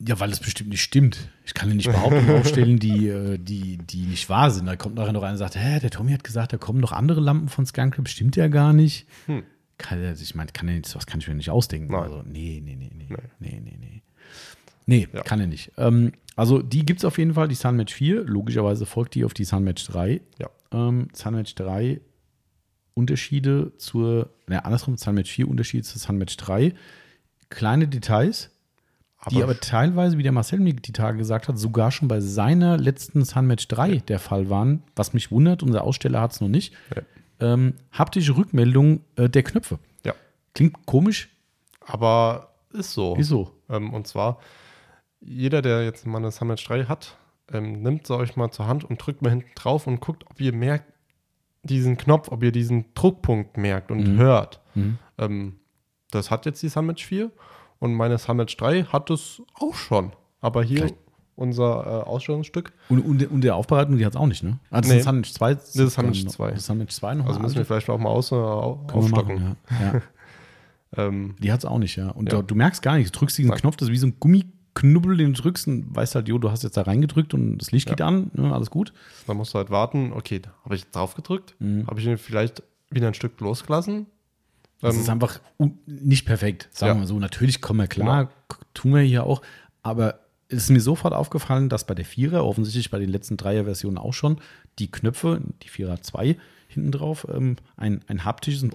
[0.07, 1.29] Ja, weil es bestimmt nicht stimmt.
[1.45, 4.65] Ich kann ja nicht Behauptungen aufstellen, die, äh, die, die nicht wahr sind.
[4.67, 6.93] Da kommt nachher noch einer und sagt, hä, der Tommy hat gesagt, da kommen noch
[6.93, 8.09] andere Lampen von Scancrypt.
[8.09, 9.07] Stimmt ja gar nicht.
[9.27, 9.43] Hm.
[9.77, 11.93] Kann, er- ich meine, kann er nicht, sowas kann ich mir nicht ausdenken.
[11.93, 12.03] Nein.
[12.03, 13.07] Also, nee, nee, nee, nee.
[13.11, 13.17] Nee.
[13.41, 14.03] Nee, nee, nee.
[14.87, 15.23] Nee, Ja.
[15.23, 15.73] kann er nicht.
[15.77, 18.25] Ähm, also, die gibt es auf jeden Fall, die Sunmatch 4.
[18.25, 20.21] Logischerweise folgt die auf die Sunmatch 3.
[20.39, 20.49] Ja.
[20.73, 22.01] Ähm, Sunmatch 3
[22.95, 26.75] Unterschiede zur, ne, andersrum, Sunmatch 4 Unterschiede zur Sunmatch 3.
[27.51, 28.51] Kleine Details,
[29.31, 32.79] die aber teilweise, wie der Marcel mir die Tage gesagt hat, sogar schon bei seiner
[32.79, 34.83] letzten Sunmatch 3 der Fall waren.
[34.97, 36.73] Was mich wundert, unser Aussteller hat es noch nicht.
[36.95, 37.03] Ja.
[37.53, 39.79] Ähm, haptische Rückmeldung äh, der Knöpfe.
[40.05, 40.15] Ja.
[40.55, 41.29] Klingt komisch,
[41.87, 43.15] Aber ist so.
[43.17, 43.53] wieso?
[43.69, 44.39] Ähm, und zwar,
[45.21, 47.17] jeder, der jetzt mal eine Summit 3 hat,
[47.53, 50.41] ähm, nimmt sie euch mal zur Hand und drückt mal hinten drauf und guckt, ob
[50.41, 50.85] ihr merkt
[51.63, 54.19] diesen Knopf, ob ihr diesen Druckpunkt merkt und Mhm.
[54.19, 54.61] hört.
[54.75, 54.99] Mhm.
[55.19, 55.57] Ähm,
[56.11, 57.31] das hat jetzt die Summit 4
[57.81, 60.13] und meine Summit 3 hat es auch schon.
[60.41, 60.97] Aber hier Vielleicht-
[61.37, 61.65] unser
[62.05, 64.59] äh, Ausstellungsstück, Und, und, und der Aufbereitung, die hat es auch nicht, ne?
[64.71, 64.99] Ah, das Nee.
[64.99, 65.55] ist Sunmatch 2.
[65.55, 66.51] Das ist Sunmatch 2.
[66.53, 69.11] Das Sunmatch 2 noch also müssen wir vielleicht auch mal aus, äh, aufstocken.
[69.11, 69.93] machen, ja.
[69.95, 70.03] ja.
[71.07, 72.11] Ähm, Die hat es auch nicht, ja.
[72.11, 72.41] Und Ja.
[72.41, 73.11] Du, du merkst gar nichts.
[73.13, 73.59] Du drückst diesen Nein.
[73.61, 76.51] Knopf, das ist wie so ein Gummiknubbel, den du drückst und weißt halt, jo, du
[76.51, 78.93] hast jetzt da reingedrückt und das Licht geht an, ne, alles gut.
[79.27, 81.55] da musst du halt warten, okay, habe ich drauf gedrückt?
[81.59, 81.87] Mhm.
[81.87, 84.07] Habe ich ihn vielleicht wieder ein Stück losgelassen?
[84.81, 85.41] Das Ähm, ist einfach
[85.87, 86.95] nicht perfekt, sagen Ja.
[86.95, 87.19] wir mal so.
[87.19, 89.43] Natürlich kommen wir klar, k- tun wir hier auch,
[89.83, 93.99] aber es ist mir sofort aufgefallen, dass bei der Vierer, offensichtlich bei den letzten Dreier-Versionen
[93.99, 94.41] auch schon,
[94.79, 96.37] die Knöpfe, die Vierer hat zwei
[96.69, 98.63] hinten drauf, ähm, ein, ein haptisches,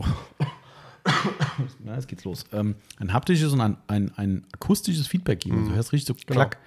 [1.83, 5.57] na, jetzt geht's los, ähm, ein haptisches und ein, ein, ein akustisches Feedback geben.
[5.59, 6.39] Also, du hörst richtig so Genau.
[6.41, 6.57] klack.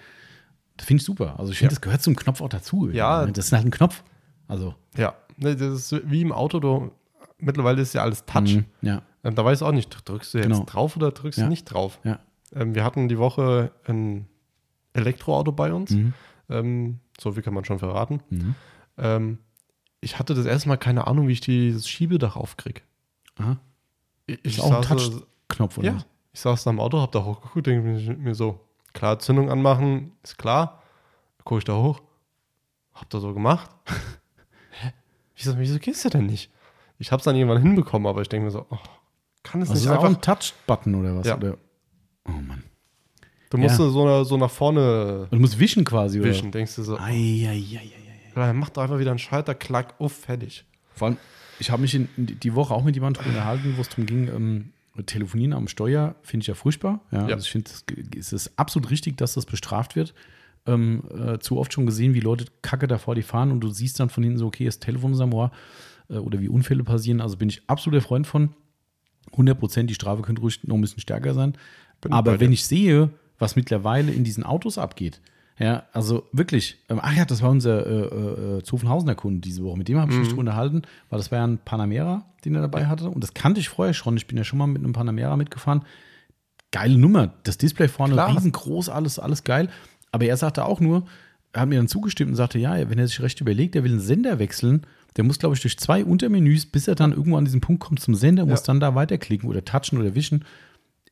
[0.77, 1.39] Das finde ich super.
[1.39, 1.77] Also ich finde, Ja.
[1.77, 2.89] das gehört zum Knopf auch dazu.
[2.91, 3.27] Ja.
[3.27, 4.05] Das ist halt ein Knopf.
[4.47, 6.93] Also, Ja, ne, das ist wie im Auto, du,
[7.39, 8.55] mittlerweile ist ja alles Touch.
[8.55, 10.65] mhm, ja, Ähm, da weißt du auch nicht, drückst du jetzt Genau.
[10.65, 11.45] drauf oder drückst Ja.
[11.45, 11.99] du nicht drauf.
[12.05, 12.19] ja.
[12.55, 14.27] Ähm, wir hatten die Woche ein
[14.95, 16.15] Elektroauto bei uns, Mhm.
[16.49, 18.21] ähm, so viel kann man schon verraten.
[18.31, 18.55] Mhm.
[18.97, 19.39] Ähm,
[20.01, 22.81] ich hatte das erste Mal keine Ahnung, wie ich dieses Schiebedach aufkriege.
[23.39, 23.59] Aha.
[24.27, 25.87] Ich, ich auch ein saß, Touch-Knopf, oder?
[25.89, 26.07] ja, was?
[26.33, 28.61] ich saß da im Auto, hab da hochgeguckt, denke mir so,
[28.95, 30.83] klar, Zündung anmachen, ist klar.
[31.45, 32.01] Gucke ich da hoch,
[32.95, 33.71] hab da so gemacht.
[34.71, 34.93] Hä?
[35.37, 36.51] Wieso, wieso geht's ja denn nicht?
[36.99, 38.79] Ich hab's dann irgendwann hinbekommen, aber ich denke mir so, oh,
[39.51, 41.27] kann es Also nicht einfach ein Touch-Button oder was?
[41.27, 41.37] Ja.
[41.37, 41.57] Oder?
[42.27, 42.63] Oh Mann.
[43.51, 43.89] Du musst Ja.
[43.89, 46.29] so, nach, so nach vorne Du musst wischen quasi, oder?
[46.29, 46.51] wischen.
[46.53, 48.53] Denkst du so, Eieieiei.
[48.53, 50.65] mach doch einfach wieder einen Schalter, klack, uff, fertig.
[50.95, 51.17] Vor allem,
[51.59, 54.73] ich habe mich in, die Woche auch mit jemandem unterhalten, wo es darum ging, ähm,
[55.07, 57.01] Telefonieren am Steuer finde ich ja furchtbar.
[57.13, 57.35] Ja, Ja.
[57.37, 57.71] Also ich finde,
[58.19, 60.13] es ist absolut richtig, dass das bestraft wird.
[60.67, 64.01] Ähm, äh, zu oft schon gesehen, wie Leute Kacke davor die fahren und du siehst
[64.01, 65.53] dann von hinten so, okay, das Telefon ist am Ohr
[66.11, 67.21] äh, oder wie Unfälle passieren.
[67.21, 68.51] Also bin ich absoluter Freund von.
[69.33, 71.55] 100 Prozent, die Strafe könnte ruhig noch ein bisschen stärker sein.
[72.01, 75.21] Bin Aber wenn ich sehe, was mittlerweile in diesen Autos abgeht,
[75.59, 79.77] ja, also wirklich, ähm, ach ja, das war unser äh, äh, Zuffenhausener Kunde diese Woche,
[79.77, 82.61] mit dem habe ich mich drüber unterhalten, weil das war ja ein Panamera, den er
[82.61, 84.93] dabei hatte und das kannte ich vorher schon, ich bin ja schon mal mit einem
[84.93, 85.83] Panamera mitgefahren.
[86.71, 88.37] Geile Nummer, das Display vorne Klar.
[88.37, 89.69] riesengroß, alles, alles geil.
[90.13, 91.07] Aber er sagte auch nur,
[91.53, 93.93] er hat mir dann zugestimmt und sagte, ja, wenn er sich recht überlegt, er will
[93.93, 97.45] einen Sender wechseln, Der muss, glaube ich, durch zwei Untermenüs, bis er dann irgendwo an
[97.45, 98.67] diesen Punkt kommt zum Sender, muss Ja.
[98.67, 100.45] dann da weiterklicken oder touchen oder wischen.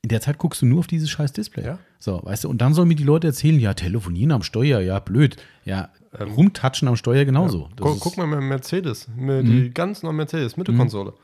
[0.02, 1.64] In der Zeit guckst du nur auf dieses scheiß Display.
[1.64, 1.78] Ja.
[1.98, 5.00] So, weißt du, und dann sollen mir die Leute erzählen, ja, telefonieren am Steuer, ja,
[5.00, 5.36] blöd.
[5.64, 5.88] Ja,
[6.20, 7.68] rumtatschen am Steuer genauso.
[7.80, 11.14] Guck, guck mal mit Mercedes, mit die ganz neuen Mercedes, mit der Konsole.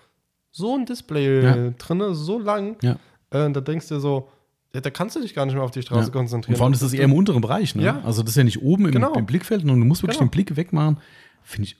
[0.50, 1.70] So ein Display Ja.
[1.78, 2.92] drinne, so lang, Ja.
[3.30, 4.28] äh, da denkst du so,
[4.74, 6.12] ja, da kannst du dich gar nicht mehr auf die Straße Ja.
[6.12, 6.54] konzentrieren.
[6.54, 7.84] Und vor allem ist das eher im unteren Bereich, ne?
[7.84, 8.00] Ja.
[8.04, 9.12] Also das ist ja nicht oben im, Genau.
[9.14, 10.28] im Blickfeld, sondern du musst wirklich Genau.
[10.28, 10.98] den Blick wegmachen.
[11.42, 11.76] Finde ich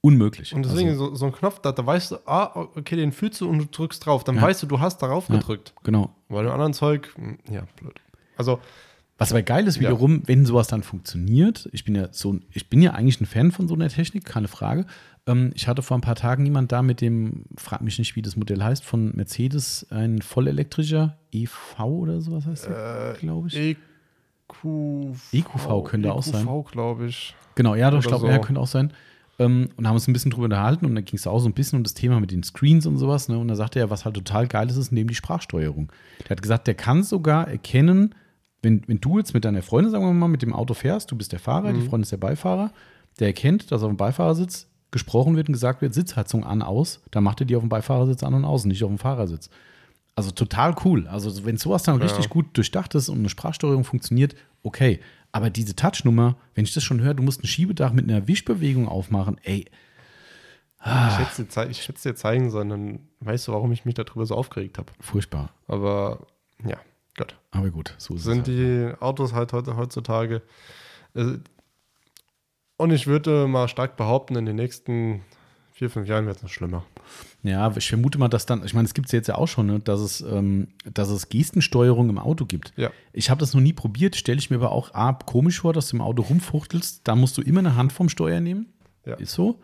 [0.00, 0.54] unmöglich.
[0.54, 3.40] Und deswegen also, so, so ein Knopf, da, da weißt du, ah, okay, den fühlst
[3.40, 4.22] du und du drückst drauf.
[4.24, 4.42] Dann Ja.
[4.42, 5.36] weißt du, du hast darauf Ja.
[5.36, 5.74] gedrückt.
[5.82, 6.10] genau.
[6.28, 8.00] Weil dem anderen Zeug, hm, ja, blöd.
[8.36, 8.58] Also,
[9.18, 9.80] Was aber geil ist Ja.
[9.82, 11.70] wiederum, wenn sowas dann funktioniert.
[11.72, 14.26] Ich bin ja so, ein- ich bin ja eigentlich ein Fan von so einer Technik,
[14.26, 14.84] keine Frage.
[15.26, 18.20] Ähm, ich hatte vor ein paar Tagen jemand da mit dem, frag mich nicht, wie
[18.20, 23.56] das Modell heißt, von Mercedes, ein vollelektrischer EV oder sowas heißt der, Äh, glaube ich.
[24.48, 25.16] EQV.
[25.32, 26.46] EQV könnte auch sein.
[26.46, 27.34] EQV, glaube ich.
[27.54, 28.30] Genau, ja, doch, ich glaube, so.
[28.30, 28.92] ja, könnte auch sein.
[29.38, 31.52] Ähm, und haben uns ein bisschen drüber unterhalten und dann ging es auch so ein
[31.52, 33.28] bisschen um das Thema mit den Screens und sowas.
[33.28, 33.38] Ne?
[33.38, 35.92] Und da sagte er, was halt total geil ist, ist neben die Sprachsteuerung.
[36.24, 38.14] Der hat gesagt, der kann sogar erkennen,
[38.62, 41.16] wenn, wenn du jetzt mit deiner Freundin, sagen wir mal, mit dem Auto fährst, du
[41.16, 41.74] bist der Fahrer, Mhm.
[41.74, 42.72] die Freundin ist der Beifahrer,
[43.20, 47.22] der erkennt, dass auf dem Beifahrersitz gesprochen wird und gesagt wird, Sitzheizung an, aus, dann
[47.22, 49.50] macht er die auf dem Beifahrersitz an und aus, nicht auf dem Fahrersitz.
[50.14, 51.06] Also total cool.
[51.08, 55.00] Also wenn sowas dann richtig gut durchdacht ist und eine Sprachsteuerung funktioniert, okay.
[55.36, 58.88] Aber diese Touchnummer, wenn ich das schon höre, du musst ein Schiebedach mit einer Wischbewegung
[58.88, 59.66] aufmachen, ey,
[60.78, 61.08] Ah.
[61.08, 64.78] Ich hätte es dir, zeigen sollen, dann weißt du, warum ich mich darüber so aufgeregt
[64.78, 64.92] habe.
[65.00, 65.50] furchtbar.
[65.66, 66.26] Aber
[66.64, 66.76] ja,
[67.16, 67.36] Gott.
[67.50, 68.46] Aber gut, so ist Sind.
[68.46, 68.46] Halt.
[68.46, 70.42] die Autos halt heute, heutzutage.
[71.14, 71.38] äh,
[72.76, 75.22] Und ich würde mal stark behaupten, in den nächsten
[75.76, 76.84] vier, fünf Jahren wird es noch schlimmer.
[77.42, 79.66] Ja, ich vermute mal, dass dann, ich meine, es gibt es jetzt ja auch schon,
[79.66, 82.72] ne, dass, es, ähm, dass es Gestensteuerung im Auto gibt.
[82.76, 82.90] Ja.
[83.12, 85.88] Ich habe das noch nie probiert, stelle ich mir aber auch A, komisch vor, dass
[85.90, 87.02] du im Auto rumfuchtelst.
[87.04, 88.72] Da musst du immer eine Hand vom Steuer nehmen.
[89.04, 89.14] Ja.
[89.16, 89.60] Ist so.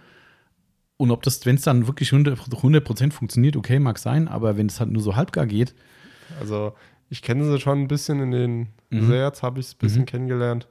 [0.98, 4.66] Und ob das, wenn es dann wirklich 100%, 100 funktioniert, okay, mag sein, aber wenn
[4.66, 5.74] es halt nur so halbgar geht,
[6.38, 6.74] Also
[7.08, 9.08] ich kenne sie schon ein bisschen in den Mhm.
[9.08, 10.68] Seats, habe ich es ein bisschen kennengelernt.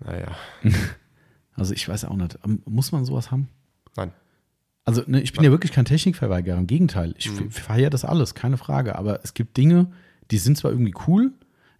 [0.00, 0.36] Naja,
[1.54, 3.48] also ich weiß auch nicht, ähm, muss man sowas haben?
[3.96, 4.12] Nein.
[4.84, 7.14] Also ne, ich bin ja wirklich kein Technikverweigerer, im Gegenteil.
[7.18, 7.50] Ich Mhm.
[7.50, 8.96] feiere das alles, keine Frage.
[8.96, 9.88] Aber es gibt Dinge,
[10.30, 11.32] die sind zwar irgendwie cool,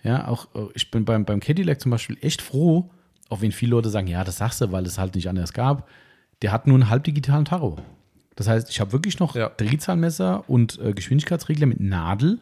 [0.02, 2.90] ja, auch äh, ich bin beim, beim Cadillac zum Beispiel echt froh,
[3.28, 5.88] auch wenn viele Leute sagen, ja, das sagst du, weil es halt nicht anders gab.
[6.42, 7.76] Der hat nur einen halbdigitalen Tacho.
[8.34, 9.48] Das heißt, ich habe wirklich noch Ja.
[9.48, 12.40] Drehzahlmesser und äh, Geschwindigkeitsregler mit Nadel.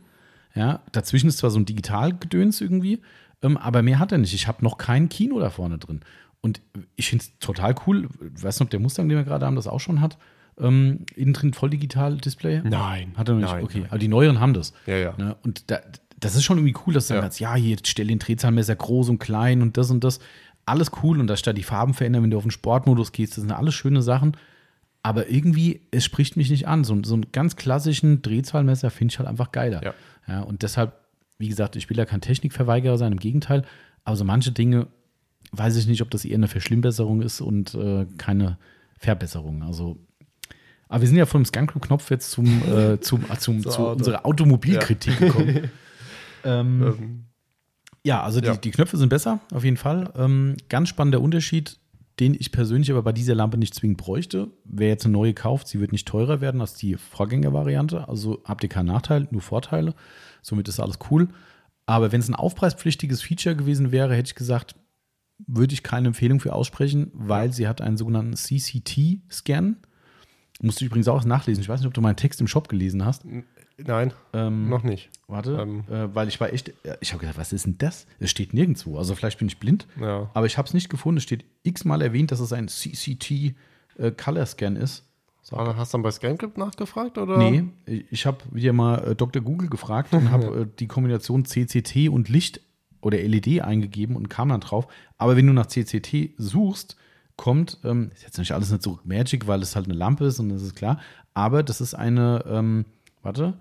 [0.55, 3.01] Ja, dazwischen ist zwar so ein Digitalgedöns irgendwie,
[3.43, 4.35] ähm, aber mehr hat er nicht.
[4.35, 6.01] Ich habe noch kein Kino da vorne drin.
[6.45, 6.61] Und
[6.95, 8.07] ich finde es total cool.
[8.37, 10.19] Ich weiß nicht, ob der Mustang, den wir gerade haben, das auch schon hat.
[10.61, 12.61] Ähm, innen drin voll digital Display?
[12.63, 13.15] Nein.
[13.17, 13.51] Hat er noch nicht?
[13.51, 13.89] Nein, okay, nein.
[13.89, 14.75] aber die neueren haben das.
[14.85, 15.15] Ja, ja.
[15.17, 15.37] Ne?
[15.43, 15.81] Und da,
[16.21, 17.23] das ist schon irgendwie cool, dass du Ja.
[17.23, 20.21] sagst, ja, hier stell den Drehzahlmesser groß und klein und das und das.
[20.67, 23.43] Alles cool und dass da die Farben verändern, wenn du auf den Sportmodus gehst, das
[23.43, 24.37] sind alles schöne Sachen.
[25.03, 26.85] Aber irgendwie, es spricht mich nicht an.
[26.85, 29.83] So, so einen ganz klassischen Drehzahlmesser finde ich halt einfach geiler.
[29.83, 29.95] Ja.
[30.29, 30.93] Ja, und deshalb,
[31.39, 33.65] wie gesagt, ich will ja kein Technikverweigerer sein, im Gegenteil.
[34.05, 34.89] Aber so manche Dinge
[35.59, 38.59] weiß ich nicht, ob das eher eine Verschlimmbesserung ist und äh, keine
[38.99, 39.63] Verbesserung.
[39.63, 39.99] Also,
[40.89, 43.93] aber wir sind ja vom Skunk Knopf jetzt zum, äh, zum, äh, zum, zu Auto.
[43.93, 45.71] unserer Automobilkritik gekommen.
[46.45, 47.25] ähm, Ähm,
[48.05, 48.57] ja, also die, Ja.
[48.57, 50.13] die Knöpfe sind besser, auf jeden Fall.
[50.17, 51.79] Ähm, ganz spannender Unterschied,
[52.21, 54.49] den ich persönlich aber bei dieser Lampe nicht zwingend bräuchte.
[54.65, 58.07] Wer jetzt eine neue kauft, sie wird nicht teurer werden als die Vorgängervariante.
[58.09, 59.95] Also habt ihr keinen Nachteil, nur Vorteile.
[60.43, 61.29] Somit ist alles cool.
[61.87, 64.75] Aber wenn es ein aufpreispflichtiges Feature gewesen wäre, hätte ich gesagt,
[65.47, 69.77] würde ich keine Empfehlung für aussprechen, weil sie hat einen sogenannten CCT-Scan.
[70.63, 71.63] Musst du übrigens auch nachlesen.
[71.63, 73.25] Ich weiß nicht, ob du meinen Text im Shop gelesen hast.
[73.77, 75.11] nein, Ähm, noch nicht.
[75.27, 75.81] Warte, Ähm.
[75.91, 78.07] äh, weil ich war echt, äh, ich habe gedacht, was ist denn das?
[78.21, 78.97] Es steht nirgendwo.
[78.97, 80.31] Also vielleicht bin ich blind, Ja.
[80.33, 81.19] aber ich habe es nicht gefunden.
[81.19, 83.55] Es steht x-mal erwähnt, dass es ein CCT
[83.99, 84.13] äh,
[84.79, 85.05] ist.
[85.51, 87.19] Aber Hast du dann bei ScanCrypt nachgefragt?
[87.19, 87.37] Oder?
[87.37, 87.65] Nee,
[88.11, 89.43] ich habe wieder mal äh, Dr.
[89.43, 92.61] Google gefragt und habe äh, die Kombination CCT und Licht
[93.05, 94.87] oder LED eingegeben und kam dann drauf.
[95.19, 96.97] Aber wenn du nach CCT suchst,
[97.37, 100.39] kommt, ähm, ist jetzt nicht alles nicht so Magic, weil es halt eine Lampe ist
[100.39, 101.01] und das ist klar,
[101.35, 102.85] aber das ist eine, ähm,
[103.23, 103.55] warte,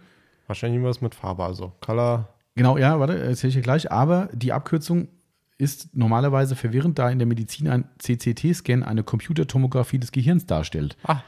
[0.47, 2.27] Wahrscheinlich irgendwas mit Farbe, also Color.
[2.55, 3.91] Genau, ja, warte, erzähle ich dir gleich.
[3.91, 5.07] Aber die Abkürzung
[5.57, 10.97] ist normalerweise verwirrend, da in der Medizin ein CCT-Scan eine Computertomographie des Gehirns darstellt.
[11.05, 11.21] Ah,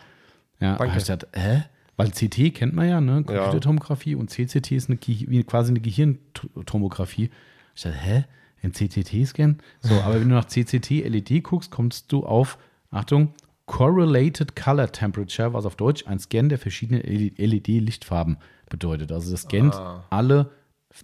[0.60, 0.98] Ja, Danke.
[0.98, 1.64] ich gedacht, hä?
[1.96, 3.24] Weil CT kennt man ja, ne?
[3.24, 4.98] Computertomographie und CCT ist eine,
[5.44, 7.30] quasi eine Gehirntomographie.
[7.76, 8.26] Ich dachte, hä?
[8.64, 9.58] Ein CCT-Scan?
[9.82, 12.58] So, aber wenn du nach CCT LED guckst, kommst du auf,
[12.92, 13.34] Achtung,
[13.68, 18.38] Correlated Color Temperature, was auf Deutsch ein Scan der verschiedenen LED-Lichtfarben
[18.70, 19.12] bedeutet.
[19.12, 20.04] Also das scannt Ah.
[20.10, 20.52] alle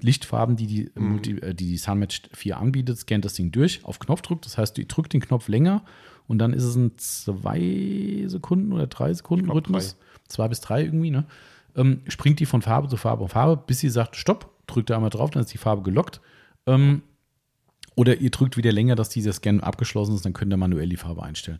[0.01, 4.41] Lichtfarben, die die, äh, die die Sunmatch 4 anbietet, scannt das Ding durch, auf Knopfdruck.
[4.43, 5.83] Das heißt, du drückt den Knopf länger
[6.27, 10.83] und dann ist es ein zwei Sekunden oder drei Sekunden glaub, Rhythmus, zwei bis drei
[10.83, 11.25] irgendwie, ne?
[11.75, 14.95] Ähm, springt die von Farbe zu Farbe auf Farbe, bis sie sagt, stopp, drückt da
[14.95, 16.21] einmal drauf, dann ist die Farbe gelockt.
[16.73, 17.01] Ähm,
[17.95, 20.97] oder ihr drückt wieder länger, dass dieser Scan abgeschlossen ist, dann könnt ihr manuell die
[20.97, 21.59] Farbe einstellen.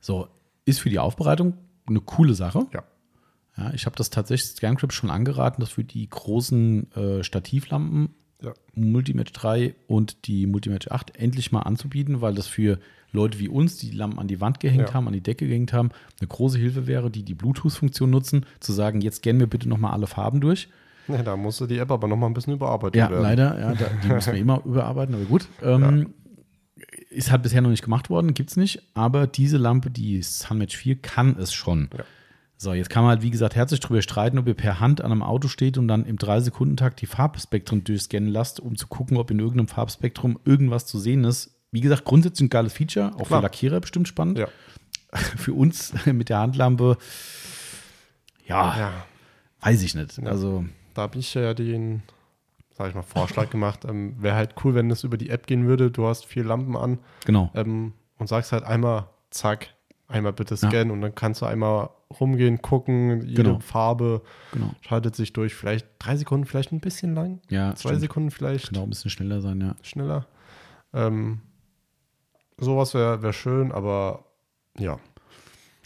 [0.00, 0.28] So,
[0.64, 1.54] ist für die Aufbereitung
[1.86, 2.66] eine coole Sache.
[2.72, 2.82] Ja.
[3.58, 8.10] Ja, ich habe das tatsächlich ScanCrypt schon angeraten, das für die großen äh, Stativlampen
[8.42, 8.52] Ja.
[8.74, 12.78] Multimatch 3 und die Multimatch 8 endlich mal anzubieten, weil das für
[13.12, 14.94] Leute wie uns, die die Lampen an die Wand gehängt Ja.
[14.94, 18.72] haben, an die Decke gehängt haben, eine große Hilfe wäre, die die Bluetooth-Funktion nutzen, zu
[18.74, 20.68] sagen, jetzt scannen wir bitte nochmal alle Farben durch.
[21.08, 23.22] Ja, da musste die App aber noch mal ein bisschen überarbeitet Ja, werden.
[23.22, 25.46] leider, ja, da, die müssen wir immer überarbeiten, aber gut.
[25.62, 26.14] Ähm,
[27.10, 30.76] Ist halt bisher noch nicht gemacht worden, gibt es nicht, aber diese Lampe, die Sunmatch
[30.76, 31.88] 4, kann es schon.
[31.96, 32.04] Ja.
[32.58, 35.12] So, jetzt kann man halt, wie gesagt, herzlich drüber streiten, ob ihr per Hand an
[35.12, 39.30] einem Auto steht und dann im 3-Sekunden-Takt die Farbspektren durchscannen lasst, um zu gucken, ob
[39.30, 41.54] in irgendeinem Farbspektrum irgendwas zu sehen ist.
[41.70, 43.40] Wie gesagt, grundsätzlich ein geiles Feature, auch Klar.
[43.40, 44.38] für Lackierer bestimmt spannend.
[44.38, 44.48] Ja.
[45.36, 46.96] Für uns mit der Handlampe,
[48.46, 48.92] ja, ja.
[49.60, 50.18] weiß ich nicht.
[50.18, 50.24] Ja.
[50.24, 50.64] Also,
[50.96, 52.02] Da habe ich ja den,
[52.72, 53.84] sag ich mal, Vorschlag gemacht.
[53.84, 55.90] Ähm, Wäre halt cool, wenn es über die App gehen würde.
[55.90, 57.50] Du hast vier Lampen an genau.
[57.54, 59.74] ähm, und sagst halt einmal, zack,
[60.08, 60.68] einmal bitte Ja.
[60.70, 61.90] scannen und dann kannst du einmal
[62.20, 63.58] rumgehen, gucken, jede Genau.
[63.60, 64.70] Farbe Genau.
[64.80, 65.54] schaltet sich durch.
[65.54, 67.40] Vielleicht drei Sekunden, vielleicht ein bisschen lang.
[67.50, 68.00] Ja, Zwei stimmt.
[68.00, 69.74] Sekunden vielleicht auch ein bisschen schneller sein, ja.
[69.82, 70.26] schneller.
[70.94, 71.40] Ähm,
[72.58, 74.24] sowas wäre wär schön, aber
[74.78, 74.98] ja.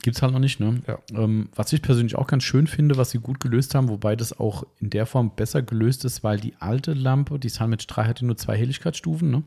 [0.03, 0.81] Gibt es halt noch nicht, ne?
[0.87, 0.99] Ja.
[1.15, 4.39] Ähm, was ich persönlich auch ganz schön finde, was sie gut gelöst haben, wobei das
[4.39, 8.25] auch in der Form besser gelöst ist, weil die alte Lampe, die Sunmatch 3, hatte
[8.25, 9.43] nur zwei Helligkeitsstufen, ne?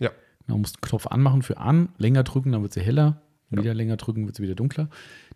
[0.00, 0.10] Ja.
[0.46, 3.58] Man muss den Knopf anmachen für an, länger drücken, dann wird sie heller, Ja.
[3.58, 4.88] wieder länger drücken, wird sie wieder dunkler.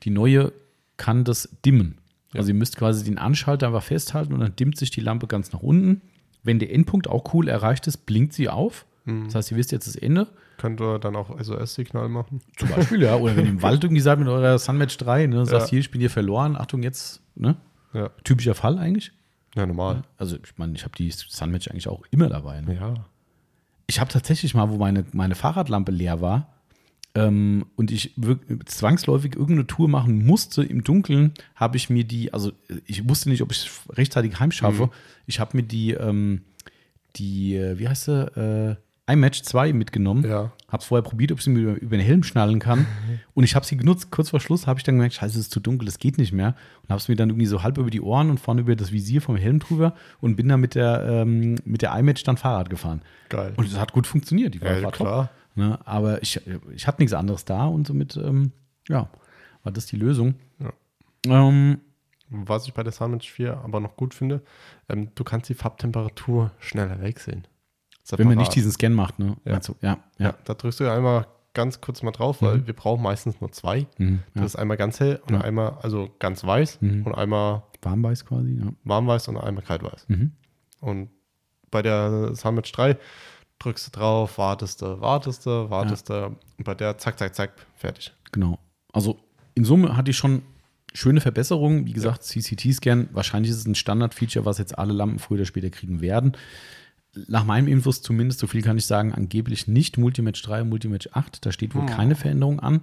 [0.02, 0.52] Die neue
[0.98, 1.96] kann das dimmen.
[2.34, 2.40] Ja.
[2.40, 5.52] Also ihr müsst quasi den Anschalter einfach festhalten und dann dimmt sich die Lampe ganz
[5.52, 6.02] nach unten.
[6.42, 8.84] Wenn der Endpunkt auch cool erreicht ist, blinkt sie auf.
[9.06, 9.24] Mhm.
[9.24, 10.28] Das heißt, ihr wisst jetzt das Ende.
[10.60, 12.42] Könnt ihr dann auch SOS-Signal machen?
[12.58, 13.16] Zum Beispiel, ja.
[13.16, 15.70] Oder wenn ihr im Wald irgendwie seid mit eurer Sunmatch 3, ne, sagst Ja.
[15.70, 17.56] hier, ich bin hier verloren, Achtung, jetzt, ne?
[17.94, 19.10] Ja, Typischer Fall eigentlich.
[19.56, 20.02] ja normal.
[20.18, 22.60] Also, ich meine, ich habe die Sunmatch eigentlich auch immer dabei.
[22.60, 22.74] Ne?
[22.74, 22.94] Ja.
[23.86, 26.52] Ich habe tatsächlich mal, wo meine, meine Fahrradlampe leer war
[27.14, 28.14] ähm, und ich
[28.66, 32.52] zwangsläufig irgendeine Tour machen musste im Dunkeln, habe ich mir die, also
[32.86, 34.86] ich wusste nicht, ob ich es rechtzeitig heimschaffe.
[34.86, 34.90] Mhm.
[35.26, 36.42] Ich habe mir die, ähm,
[37.16, 38.76] die, äh, wie heißt sie, äh,
[39.12, 40.24] iMatch 2 mitgenommen.
[40.28, 40.52] Ja.
[40.68, 42.86] Hab's vorher probiert, ob ich sie mir über, über den Helm schnallen kann.
[43.34, 44.10] Und ich habe sie genutzt.
[44.10, 46.32] Kurz vor Schluss habe ich dann gemerkt, scheiße, es ist zu dunkel, das geht nicht
[46.32, 46.54] mehr.
[46.82, 48.92] Und habe es mir dann irgendwie so halb über die Ohren und vorne über das
[48.92, 52.70] Visier vom Helm drüber und bin dann mit der, ähm, mit der iMatch dann Fahrrad
[52.70, 53.02] gefahren.
[53.28, 53.52] Geil.
[53.56, 54.54] Und es hat gut funktioniert.
[54.54, 55.30] Die war, Ja, war klar.
[55.54, 55.78] Ne?
[55.84, 56.40] Aber ich,
[56.74, 58.52] ich hatte nichts anderes da und somit, ähm,
[58.88, 59.08] ja,
[59.62, 60.34] war das die Lösung.
[60.58, 60.72] Ja.
[61.26, 61.78] Ähm,
[62.30, 64.42] Was ich bei der Sunmatch 4 aber noch gut finde,
[64.88, 67.46] ähm, du kannst die Farbtemperatur schneller wechseln.
[68.18, 68.48] Wenn man Separat.
[68.48, 69.36] nicht diesen Scan macht, ne?
[69.44, 69.58] Ja.
[69.60, 69.74] Du?
[69.80, 70.34] ja, Ja, ja.
[70.44, 73.86] da drückst du einmal ganz kurz mal drauf, weil wir brauchen meistens nur zwei.
[73.98, 74.46] Mhm, Das ja.
[74.46, 75.40] ist einmal ganz hell und Ja.
[75.40, 77.06] einmal, also ganz weiß Mhm.
[77.06, 78.66] und einmal Warmweiß quasi, ja.
[78.84, 80.04] warmweiß und einmal kaltweiß.
[80.08, 80.32] Mhm.
[80.80, 81.10] Und
[81.70, 82.96] bei der Sunmatch 3
[83.58, 87.52] drückst du drauf, wartest du, wartest du, wartest du und bei der zack, zack, zack,
[87.76, 88.12] fertig.
[88.32, 88.58] Genau.
[88.92, 89.18] Also
[89.54, 90.42] in Summe hatte ich schon
[90.94, 91.86] schöne Verbesserungen.
[91.86, 95.70] Wie gesagt, CCT-Scan, wahrscheinlich ist es ein Standard-Feature, was jetzt alle Lampen früher oder später
[95.70, 96.32] kriegen werden.
[97.28, 101.08] Nach meinem Infos zumindest, so viel kann ich sagen, angeblich nicht Multimatch 3 und Multimatch
[101.12, 101.44] 8.
[101.44, 101.88] Da steht wohl Hm.
[101.88, 102.82] keine Veränderung an.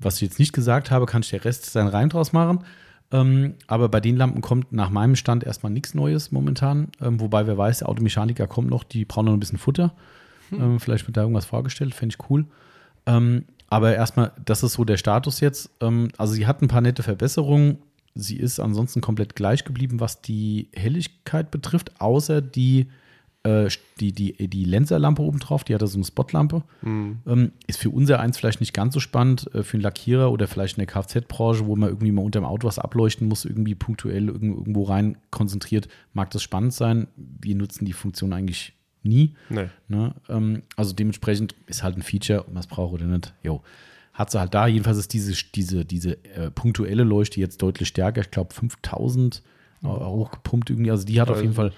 [0.00, 2.64] Was ich jetzt nicht gesagt habe, kann ich der Rest seinen Reim draus machen.
[3.12, 6.88] Ähm, aber bei den Lampen kommt nach meinem Stand erstmal nichts Neues momentan.
[7.00, 9.94] Ähm, wobei, wer weiß, der Automechaniker kommt noch, die brauchen noch ein bisschen Futter.
[10.50, 12.46] Ähm, vielleicht wird da irgendwas vorgestellt, fände ich cool.
[13.06, 15.70] Ähm, aber erstmal, das ist so der Status jetzt.
[15.80, 17.78] Ähm, also sie hat ein paar nette Verbesserungen.
[18.14, 22.88] Sie ist ansonsten komplett gleich geblieben, was die Helligkeit betrifft, außer die,
[23.42, 23.68] äh,
[24.00, 26.62] die, die, die Lenserlampe oben drauf, die hat da so eine Spotlampe.
[27.26, 30.46] Ähm, ist für unser eins vielleicht nicht ganz so spannend, äh, für einen Lackierer oder
[30.46, 33.74] vielleicht in der Kfz-Branche, wo man irgendwie mal unter dem Auto was ableuchten muss, irgendwie
[33.74, 37.08] punktuell irgend- irgendwo rein konzentriert, mag das spannend sein.
[37.16, 39.34] Wir nutzen die Funktion eigentlich nie.
[39.48, 39.68] Nee.
[39.88, 40.14] Ne?
[40.28, 43.34] Ähm, also dementsprechend ist halt ein Feature, ob man es braucht oder nicht.
[43.42, 43.62] Jo.
[44.12, 44.66] Hat sie halt da.
[44.66, 48.20] Jedenfalls ist diese, diese, diese äh, punktuelle Leuchte jetzt deutlich stärker.
[48.20, 49.42] Ich glaube 5000
[49.82, 50.90] äh, hochgepumpt irgendwie.
[50.90, 51.72] Also die hat auf jeden Fall.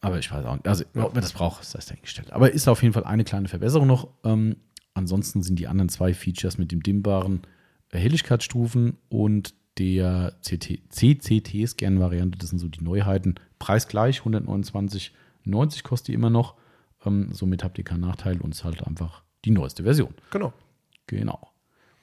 [0.00, 0.68] Aber ich weiß auch nicht.
[0.68, 2.32] Also, ob man das braucht, ist das dahingestellt.
[2.32, 4.08] Aber ist auf jeden Fall eine kleine Verbesserung noch.
[4.24, 4.56] Ähm,
[4.94, 7.42] ansonsten sind die anderen zwei Features mit dem dimmbaren
[7.92, 13.34] Helligkeitsstufen und der CCT-Scan-Variante, das sind so die Neuheiten.
[13.58, 16.54] Preisgleich, 129,90 kostet die immer noch.
[17.04, 20.14] Ähm, somit habt ihr keinen Nachteil und es ist halt einfach die neueste Version.
[20.30, 20.52] Genau.
[21.06, 21.50] Genau.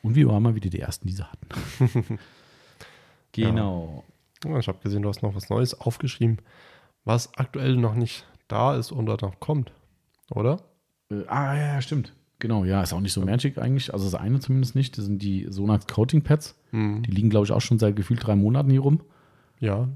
[0.02, 1.48] Und wir waren mal wieder die ersten, die sie hatten.
[3.32, 4.04] genau.
[4.44, 6.38] Ja, ich habe gesehen, du hast noch was Neues aufgeschrieben,
[7.06, 9.72] was aktuell noch nicht da ist oder noch kommt,
[10.32, 10.62] oder?
[11.10, 12.14] Äh, ah, ja, stimmt.
[12.40, 13.94] Genau, ja, ist auch nicht so magic eigentlich.
[13.94, 14.98] Also das eine zumindest nicht.
[14.98, 16.60] Das sind die Sonax Coating Pads.
[16.72, 17.04] Mhm.
[17.04, 19.02] Die liegen, glaube ich, auch schon seit gefühlt drei Monaten hier rum.
[19.60, 19.88] Ja,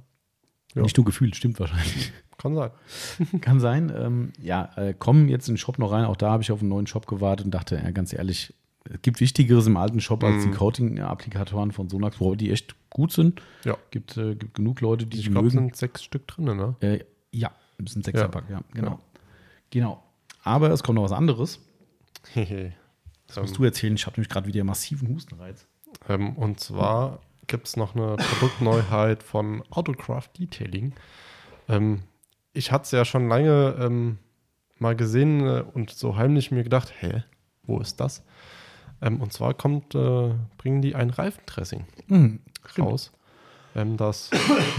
[0.73, 0.81] Ja.
[0.81, 2.13] Nicht nur gefühlt, stimmt wahrscheinlich.
[2.38, 2.71] kann sein.
[3.41, 3.91] Kann sein.
[3.93, 6.05] Ähm, ja, äh, kommen jetzt in den Shop noch rein.
[6.05, 8.53] Auch da habe ich auf einen neuen Shop gewartet und dachte, ja, ganz ehrlich,
[8.93, 10.51] es gibt Wichtigeres im alten Shop als Mhm.
[10.51, 13.41] die Coating-Applikatoren von Sonax, wo die echt gut sind.
[13.64, 13.77] Ja.
[13.91, 15.68] Gibt, äh, gibt genug Leute, die Ich die glaube, es mögen.
[15.69, 16.76] sind sechs Stück drin, ne?
[16.81, 16.99] Äh,
[17.31, 17.49] ja,
[17.80, 18.61] ein bisschen Sechserpack, ja.
[18.73, 18.91] genau.
[18.91, 18.99] Ja.
[19.69, 20.03] Genau.
[20.43, 21.59] Aber es kommt noch was anderes.
[23.27, 23.93] Das musst du erzählen.
[23.95, 25.68] Ich habe nämlich gerade wieder massiven Hustenreiz.
[26.07, 30.93] Ähm, und zwar gibt es noch eine Produktneuheit von Autocraft Detailing.
[31.68, 32.03] Ähm,
[32.53, 34.18] ich hatte es ja schon lange ähm,
[34.80, 37.23] mal gesehen äh, und so heimlich mir gedacht, hä,
[37.64, 38.23] wo ist das?
[39.02, 42.40] Ähm, und zwar kommt, äh, bringen die ein Reifendressing Mhm.
[42.80, 43.11] raus.
[43.76, 44.30] Ähm, das,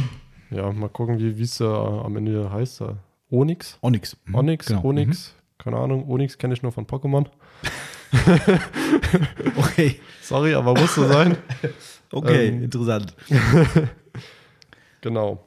[0.51, 2.81] ja, mal gucken, wie es äh, am Ende heißt.
[2.81, 2.95] Äh,
[3.31, 3.79] Onyx.
[3.83, 4.17] Onyx.
[4.25, 4.35] Mhm.
[4.35, 4.85] Onyx, Genau.
[4.85, 7.27] Onyx, keine Ahnung, Onyx kenne ich nur von Pokémon.
[7.27, 7.29] Mhm.
[9.57, 10.01] Okay.
[10.23, 11.37] Sorry, aber muss so sein.
[12.11, 13.15] Okay, Ähm, interessant.
[15.03, 15.45] Genau.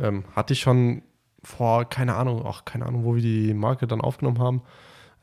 [0.00, 1.02] Ähm, hatte ich schon
[1.44, 4.62] vor, keine Ahnung, auch keine Ahnung, wo wir die Marke dann aufgenommen haben.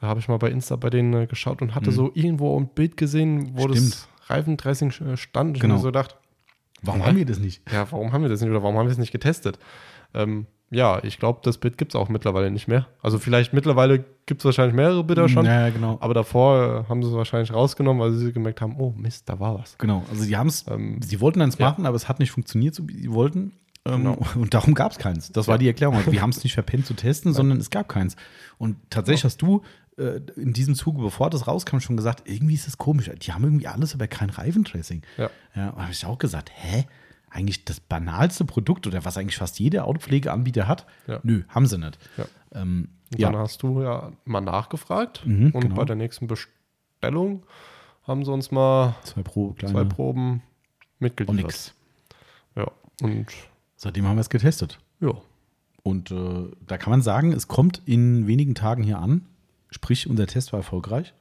[0.01, 1.95] Da habe ich mal bei Insta bei denen äh, geschaut und hatte Mhm.
[1.95, 4.07] so irgendwo ein Bild gesehen, wo das Stimmt.
[4.27, 5.55] Reifendressing äh, stand.
[5.55, 5.75] Und Genau.
[5.75, 6.15] mir so gedacht,
[6.83, 7.61] Warum haben wir das nicht?
[7.71, 9.57] ja, warum haben wir das nicht oder warum haben wir es nicht getestet?
[10.13, 12.87] Ähm, ja, ich glaube, das Bild gibt es auch mittlerweile nicht mehr.
[13.01, 15.97] Also vielleicht mittlerweile gibt es wahrscheinlich mehrere Bilder schon, Ja, genau.
[16.01, 19.39] aber davor äh, haben sie es wahrscheinlich rausgenommen, weil sie gemerkt haben, oh Mist, da
[19.39, 19.77] war was.
[19.77, 20.03] Genau.
[20.11, 21.69] Also, die haben es, Ähm, sie wollten eins ja.
[21.69, 23.53] machen, aber es hat nicht funktioniert, so wie sie wollten.
[23.87, 24.17] Ähm, Genau.
[24.35, 25.31] Und darum gab es keins.
[25.31, 25.95] Das war die Erklärung.
[25.95, 28.15] Also, wir haben es nicht verpennt zu testen, sondern es gab keins.
[28.57, 29.61] Und tatsächlich hast du
[29.97, 33.09] äh, in diesem Zuge, bevor das rauskam, schon gesagt, irgendwie ist das komisch.
[33.21, 35.01] Die haben irgendwie alles, aber kein Reifentracing.
[35.17, 35.29] Ja.
[35.55, 36.85] Ja, und habe ich auch gesagt, hä?
[37.29, 40.85] Eigentlich das banalste Produkt oder was eigentlich fast jeder Autopflegeanbieter hat?
[41.07, 41.19] Ja.
[41.23, 41.99] Nö, haben sie nicht.
[42.17, 42.25] Ja.
[42.53, 43.29] Ähm, Und ja.
[43.31, 45.75] dann hast du ja mal nachgefragt Mhm, und genau.
[45.75, 47.43] bei der nächsten Bestellung
[48.03, 50.41] haben sie uns mal zwei Pro, zwei Proben
[50.99, 51.43] mitgeliefert.
[51.43, 51.73] Onyx.
[52.55, 53.25] Ja, und
[53.77, 54.79] Seitdem haben wir es getestet.
[54.99, 55.11] ja,
[55.83, 59.21] Und äh, da kann man sagen, es kommt in wenigen Tagen hier an.
[59.69, 61.13] Sprich, unser Test war erfolgreich.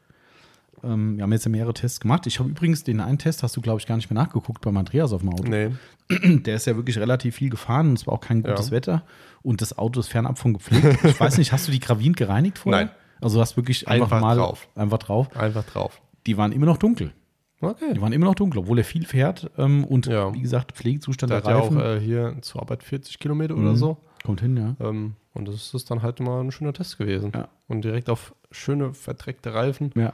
[0.82, 2.26] Ähm, wir haben jetzt ja mehrere Tests gemacht.
[2.26, 4.76] Ich habe übrigens den einen Test, hast du, glaube ich, gar nicht mehr nachgeguckt beim
[4.76, 5.44] Andreas auf dem Auto.
[5.48, 5.70] nee,
[6.40, 8.72] Der ist ja wirklich relativ viel gefahren und es war auch kein gutes Ja.
[8.72, 9.02] Wetter.
[9.42, 11.04] Und das Auto ist fernab von gepflegt.
[11.04, 12.86] Ich weiß nicht, hast du die Gravin gereinigt vorher?
[12.86, 12.94] Nein.
[13.20, 14.68] Also du hast wirklich einfach, Einfach mal drauf.
[14.74, 15.34] einfach drauf.
[15.36, 16.00] einfach drauf.
[16.26, 17.12] Die waren immer noch dunkel.
[17.60, 17.94] Okay.
[17.94, 19.50] Die waren immer noch dunkel, obwohl er viel fährt.
[19.56, 20.32] Ähm, und Ja.
[20.34, 23.54] wie gesagt, Pflegezustand Der der, hat ja auch Reifen äh, hier zur Arbeit 40 Kilometer
[23.54, 23.76] oder Mhm.
[23.76, 23.96] so.
[24.24, 24.74] kommt hin, ja.
[24.84, 27.30] Ähm, und das ist dann halt mal ein schöner Test gewesen.
[27.32, 27.46] Ja.
[27.68, 29.92] Und direkt auf schöne, verdreckte Reifen.
[29.94, 30.12] Ja,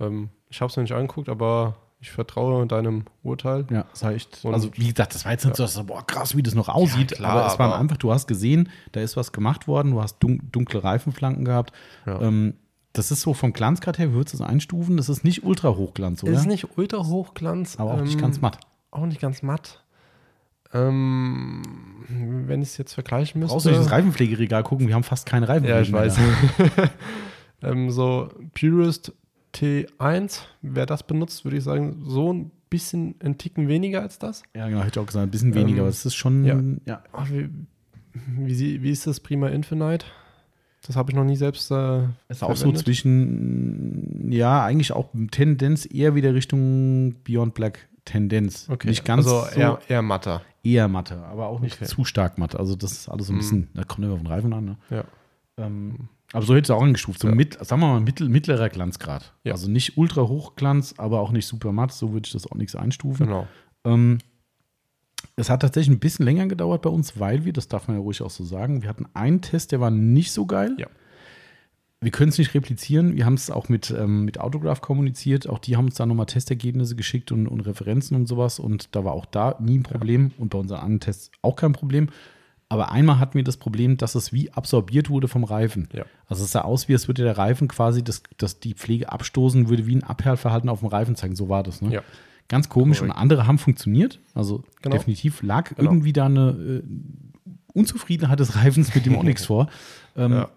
[0.00, 3.64] Ähm, ich habe es noch nicht angeguckt, aber ich vertraue deinem Urteil.
[3.70, 4.44] Ja, das echt.
[4.44, 6.54] Und- also, wie gesagt, das war jetzt nicht so, dass, so, boah, krass, wie das
[6.56, 7.12] noch aussieht.
[7.12, 9.92] Ja, klar, aber es war aber- einfach, du hast gesehen, da ist was gemacht worden,
[9.92, 11.72] du hast dun dunkle Reifenflanken gehabt.
[12.04, 12.20] Ja.
[12.20, 12.54] Ähm,
[12.92, 14.96] das ist so vom Glanzgrad her, wie würdest du das einstufen?
[14.96, 16.32] Das ist nicht ultra Hochglanz, oder?
[16.32, 17.76] Ist nicht ultra hochglanz.
[17.78, 18.58] aber auch nicht ähm, ganz matt.
[18.90, 19.82] Auch nicht ganz matt.
[20.74, 21.62] Ähm,
[22.46, 23.68] wenn ich es jetzt vergleichen müsste.
[23.68, 25.66] Nicht ins Reifenpflegeregal gucken, wir haben fast keine Reifen.
[25.68, 26.18] Ja, ich weiß.
[27.62, 29.12] ähm, so Purist
[29.54, 34.42] T1, wer das benutzt, würde ich sagen, so ein bisschen ein Ticken weniger als das.
[34.56, 36.58] Ja, genau, hätte ich auch gesagt, ein bisschen weniger, Ähm, aber es ist schon, ja.
[36.86, 37.02] ja.
[37.12, 37.50] Ach, wie,
[38.14, 40.06] wie, wie ist das Prima Infinite?
[40.86, 41.70] Das habe ich noch nie selbst.
[41.70, 48.68] Äh, Ist auch so zwischen, ja, eigentlich auch Tendenz eher wieder Richtung Beyond Black Tendenz.
[48.68, 48.88] Okay.
[48.88, 50.42] Nicht ganz also so eher, eher matter.
[50.64, 51.84] eher Matte, aber auch nicht Okay.
[51.86, 52.58] zu stark Matte.
[52.58, 53.40] Also das ist alles so ein Mhm.
[53.40, 54.64] bisschen, da kommt immer auf den Reifen an.
[54.64, 54.76] Ne?
[54.90, 55.04] Ja.
[55.58, 57.20] Ähm, aber so hätte es auch angestuft.
[57.20, 57.34] So Ja.
[57.34, 59.34] mit, sagen wir mal, mittel, mittlerer Glanzgrad.
[59.44, 59.52] Ja.
[59.52, 61.92] Also nicht ultra hochglanz, aber auch nicht super matt.
[61.92, 63.26] So würde ich das auch nichts einstufen.
[63.26, 63.46] Genau.
[63.84, 64.18] Ähm,
[65.36, 68.02] es hat tatsächlich ein bisschen länger gedauert bei uns, weil wir, das darf man ja
[68.02, 70.74] ruhig auch so sagen, wir hatten einen Test, der war nicht so geil.
[70.78, 70.88] Ja.
[72.00, 73.16] Wir können es nicht replizieren.
[73.16, 75.48] Wir haben es auch mit, ähm, mit Autograph kommuniziert.
[75.48, 78.58] Auch die haben uns da nochmal Testergebnisse geschickt und, und Referenzen und sowas.
[78.58, 80.32] Und da war auch da nie ein Problem.
[80.36, 82.08] Und bei unseren anderen Tests auch kein Problem.
[82.68, 85.88] Aber einmal hatten wir das Problem, dass es wie absorbiert wurde vom Reifen.
[85.92, 86.04] Ja.
[86.26, 89.68] Also es sah aus, wie es würde der Reifen quasi, das, das die Pflege abstoßen
[89.68, 91.36] würde, wie ein Abperlverhalten auf dem Reifen zeigen.
[91.36, 91.82] So war das.
[91.82, 91.92] Ne?
[91.92, 92.02] Ja.
[92.52, 92.98] Ganz komisch.
[92.98, 93.14] Korrekt.
[93.16, 94.20] Und andere haben funktioniert.
[94.34, 94.94] Also Genau.
[94.96, 95.90] definitiv lag Genau.
[95.90, 96.82] irgendwie da eine äh,
[97.74, 99.68] Unzufriedenheit des Reifens mit dem Onyx vor.
[100.16, 100.48] Ähm, Ja.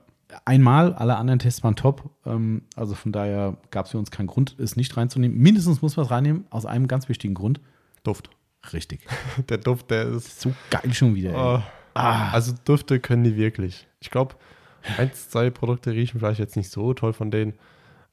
[0.44, 2.10] Einmal, alle anderen Tests waren top.
[2.26, 5.38] Ähm, also von daher gab es für uns keinen Grund, es nicht reinzunehmen.
[5.38, 7.62] Mindestens muss man es reinnehmen, aus einem ganz wichtigen Grund.
[8.04, 8.30] Duft.
[8.74, 9.08] Richtig.
[9.50, 10.42] Der Duft, der ist.
[10.42, 11.64] So geil schon wieder.
[11.64, 11.64] Oh,
[11.94, 13.88] Also Düfte können die wirklich.
[14.02, 14.36] Ich glaube,
[14.98, 17.54] eins, zwei Produkte riechen vielleicht jetzt nicht so toll von denen,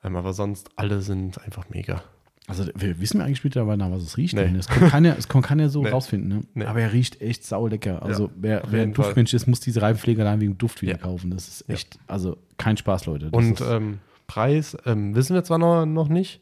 [0.05, 2.03] ähm, aber sonst alle sind einfach mega.
[2.49, 4.35] Also wir wissen wir eigentlich mittlerweile, nach was es riecht.
[4.35, 4.53] Nee.
[4.59, 5.91] Es kann keiner, es kann keiner so Nee.
[5.91, 6.29] rausfinden.
[6.29, 6.41] Ne?
[6.55, 6.65] Nee.
[6.65, 8.03] Aber er riecht echt saulecker.
[8.03, 9.05] Also wer, auf wer ein jeden Fall.
[9.07, 10.99] Duftmensch ist, muss diese Reifenpflege allein wegen Duft wieder Ja.
[10.99, 11.31] kaufen.
[11.31, 11.75] Das ist Ja.
[11.75, 13.31] echt, also kein Spaß, Leute.
[13.31, 16.41] Das Und ähm, Preis ähm, wissen wir zwar noch, noch nicht,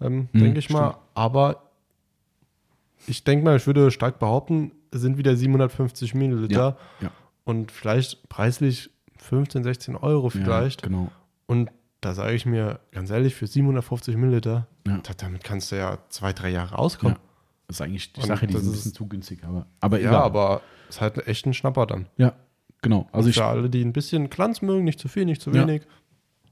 [0.00, 1.02] ähm, Hm, denke ich mal, stimmt.
[1.14, 1.62] aber
[3.08, 7.10] ich denke mal, ich würde stark behaupten, es sind wieder 750 Milliliter ja.
[7.44, 10.82] und vielleicht preislich 15, 16 Euro vielleicht.
[10.82, 11.10] Ja, genau.
[11.46, 11.70] Und
[12.02, 14.98] da sage ich mir ganz ehrlich, für 750 Milliliter, Ja.
[15.02, 17.14] da, damit kannst du ja zwei, drei Jahre auskommen.
[17.16, 17.20] Ja.
[17.68, 20.10] Das ist eigentlich die Und Sache, die ist ein bisschen zu günsig, aber, aber Ja,
[20.10, 20.22] egal.
[20.22, 20.60] aber
[20.90, 22.06] es ist halt echt ein Schnapper dann.
[22.18, 22.34] Ja,
[22.82, 23.08] genau.
[23.12, 25.62] Also ich, für alle, die ein bisschen Glanz mögen, nicht zu viel, nicht zu Ja.
[25.66, 25.82] wenig.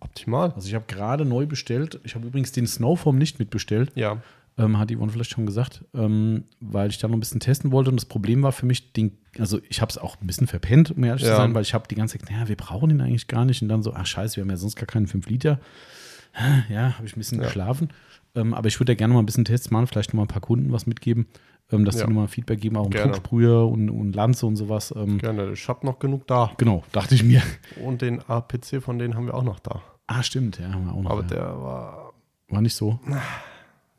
[0.03, 0.53] Optimal.
[0.53, 2.01] also ich habe gerade neu bestellt.
[2.05, 3.93] Ich habe übrigens den Snowform nicht mitbestellt.
[3.97, 4.23] Ja.
[4.59, 7.91] Ähm, hat Yvonne vielleicht schon gesagt, ähm, weil ich da noch ein bisschen testen wollte.
[7.91, 10.91] Und das Problem war für mich, den, also ich habe es auch ein bisschen verpennt,
[10.91, 11.37] um ehrlich zu Ja.
[11.37, 13.63] sein, weil ich habe die ganze Zeit, naja, wir brauchen den eigentlich gar nicht.
[13.63, 15.61] Und dann so, ach scheiße, wir haben ja sonst gar keinen 5 Liter.
[16.69, 17.45] Ja, habe ich ein bisschen Ja.
[17.47, 17.89] geschlafen.
[18.37, 20.29] Ähm, aber ich würde da gerne mal ein bisschen Tests machen, vielleicht noch mal ein
[20.29, 21.27] paar Kunden was mitgeben,
[21.73, 22.03] ähm, dass Ja.
[22.07, 23.13] die nochmal Feedback geben, auch um Gerne.
[23.67, 24.95] Und, und Lanze und sowas.
[24.97, 25.53] Ähm, Gerne.
[25.53, 26.53] Ich habe noch genug da.
[26.57, 27.43] Genau, dachte ich mir.
[27.85, 29.83] Und den APC von denen haben wir auch noch da.
[30.07, 31.11] Ah, stimmt, ja, haben wir auch noch.
[31.11, 31.27] Aber ja.
[31.29, 32.13] der war,
[32.49, 33.01] war nicht so.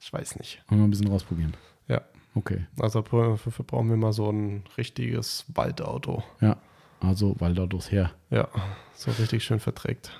[0.01, 0.63] Ich weiß nicht.
[0.67, 1.53] Wollen wir ein bisschen rausprobieren.
[1.87, 2.01] Ja.
[2.35, 2.65] Okay.
[2.79, 6.23] Also dafür brauchen wir mal so ein richtiges Waldauto.
[6.41, 6.57] Ja,
[6.99, 8.11] also Waldautos her.
[8.29, 8.47] Ja,
[8.95, 10.11] so richtig schön verträgt.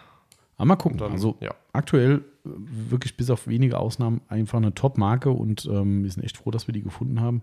[0.58, 0.98] Aber mal gucken.
[1.00, 1.56] Dann, also ja.
[1.74, 2.50] aktuell äh,
[2.90, 6.68] wirklich bis auf wenige Ausnahmen einfach eine Top-Marke und ähm, wir sind echt froh, dass
[6.68, 7.42] wir die gefunden haben.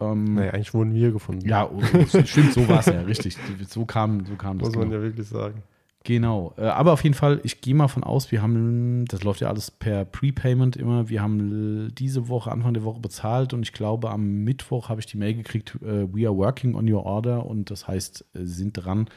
[0.00, 1.48] Ähm, Nee, eigentlich wurden wir gefunden.
[1.48, 3.36] Ja, oh, oh, stimmt, so war es ja, richtig.
[3.68, 4.68] So kam, so kam das.
[4.68, 5.02] Muss man Genau.
[5.02, 5.62] ja wirklich sagen.
[6.04, 6.54] Genau.
[6.56, 9.48] Äh, aber auf jeden Fall, ich gehe mal von aus, wir haben, das läuft ja
[9.48, 11.08] alles per Prepayment immer.
[11.08, 15.06] Wir haben diese Woche, Anfang der Woche bezahlt und ich glaube, am Mittwoch habe ich
[15.06, 18.72] die Mail gekriegt, äh, we are working on your order und das heißt, äh, sind
[18.74, 19.08] dran.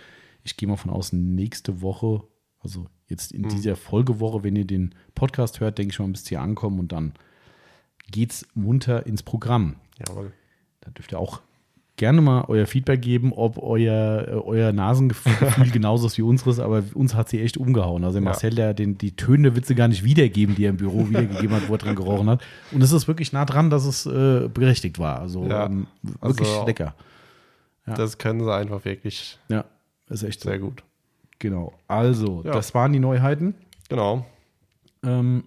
[0.43, 2.23] Ich gehe mal von aus, nächste Woche,
[2.59, 3.49] also jetzt in Mhm.
[3.49, 7.14] dieser Folgewoche, wenn ihr den Podcast hört, denke ich mal, müsst ihr ankommen und dann
[8.11, 9.76] geht's munter ins Programm.
[10.07, 10.31] Jawohl.
[10.81, 11.41] Da dürft ihr auch
[11.98, 15.34] gerne mal euer Feedback geben, ob euer, äh, euer Nasengefühl
[15.72, 18.03] genauso ist wie unseres, aber uns hat sie echt umgehauen.
[18.03, 18.30] Also der Ja.
[18.32, 21.68] Marcel, der den, die Töne sie gar nicht wiedergeben, die er im Büro wiedergegeben hat,
[21.68, 22.41] wo er dran gerochen hat.
[22.72, 25.19] Und es ist wirklich nah dran, dass es äh, berechtigt war.
[25.19, 25.65] Also Ja.
[25.65, 25.88] ähm,
[26.22, 26.94] wirklich Also- lecker.
[27.88, 27.94] Ja.
[27.95, 29.64] Das können sie einfach wirklich Ja,
[30.10, 30.84] ist echt sehr gut.
[31.40, 31.74] Genau.
[31.88, 33.53] Also, das waren die Neuheiten.
[33.90, 34.26] Genau.
[35.03, 35.44] Ähm,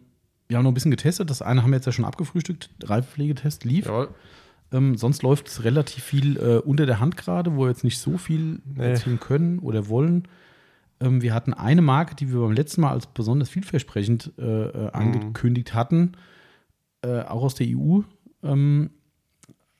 [0.49, 1.31] wir haben noch ein bisschen getestet.
[1.31, 2.71] Das eine haben wir jetzt ja schon abgefrühstückt.
[2.83, 3.87] Reifepflegetest lief.
[3.87, 4.09] Jawohl.
[4.73, 7.99] Ähm, sonst läuft es relativ viel äh, unter der Hand gerade, wo wir jetzt nicht
[7.99, 8.91] so viel Nee.
[8.91, 10.29] erzählen können oder wollen.
[11.01, 14.71] Ähm, wir hatten eine Marke, die wir beim letzten Mal als besonders vielversprechend äh, Mhm.
[14.75, 16.13] äh, angekündigt hatten,
[17.03, 18.01] äh, auch aus der EU.
[18.43, 18.91] Ähm,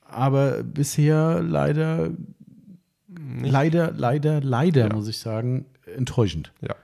[0.01, 2.11] aber bisher leider,
[3.41, 4.93] leider, leider, leider, Ja.
[4.93, 5.65] muss ich sagen,
[5.95, 6.51] enttäuschend.
[6.61, 6.75] Ja.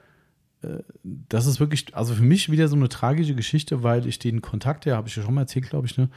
[1.03, 4.85] Das ist wirklich, also für mich wieder so eine tragische Geschichte, weil ich den Kontakt,
[4.85, 6.09] der habe ich ja schon mal erzählt, glaube ich, ne,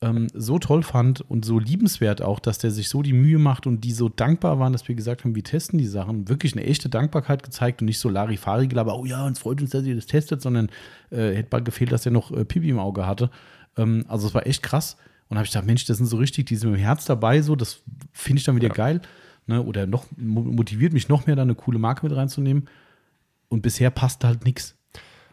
[0.00, 3.66] ähm, so toll fand und so liebenswert auch, dass der sich so die Mühe macht
[3.66, 6.28] und die so dankbar waren, dass wir gesagt haben, wir testen die Sachen.
[6.28, 9.70] Wirklich eine echte Dankbarkeit gezeigt und nicht so Larifari gelaber, oh ja, uns freut uns,
[9.70, 10.68] dass ihr das testet, sondern
[11.10, 13.30] äh, hätte bald gefehlt, dass er noch äh, Pipi im Auge hatte.
[13.76, 14.96] Ähm, also es war echt krass.
[15.28, 17.42] Und habe ich gedacht, Mensch, das sind so richtig, die sind mit dem Herz dabei,
[17.42, 18.74] so, das finde ich dann wieder Ja.
[18.74, 19.00] geil.
[19.46, 19.62] Ne?
[19.62, 22.68] Oder noch mo- motiviert mich noch mehr, da eine coole Marke mit reinzunehmen.
[23.48, 24.76] Und bisher passt halt nichts.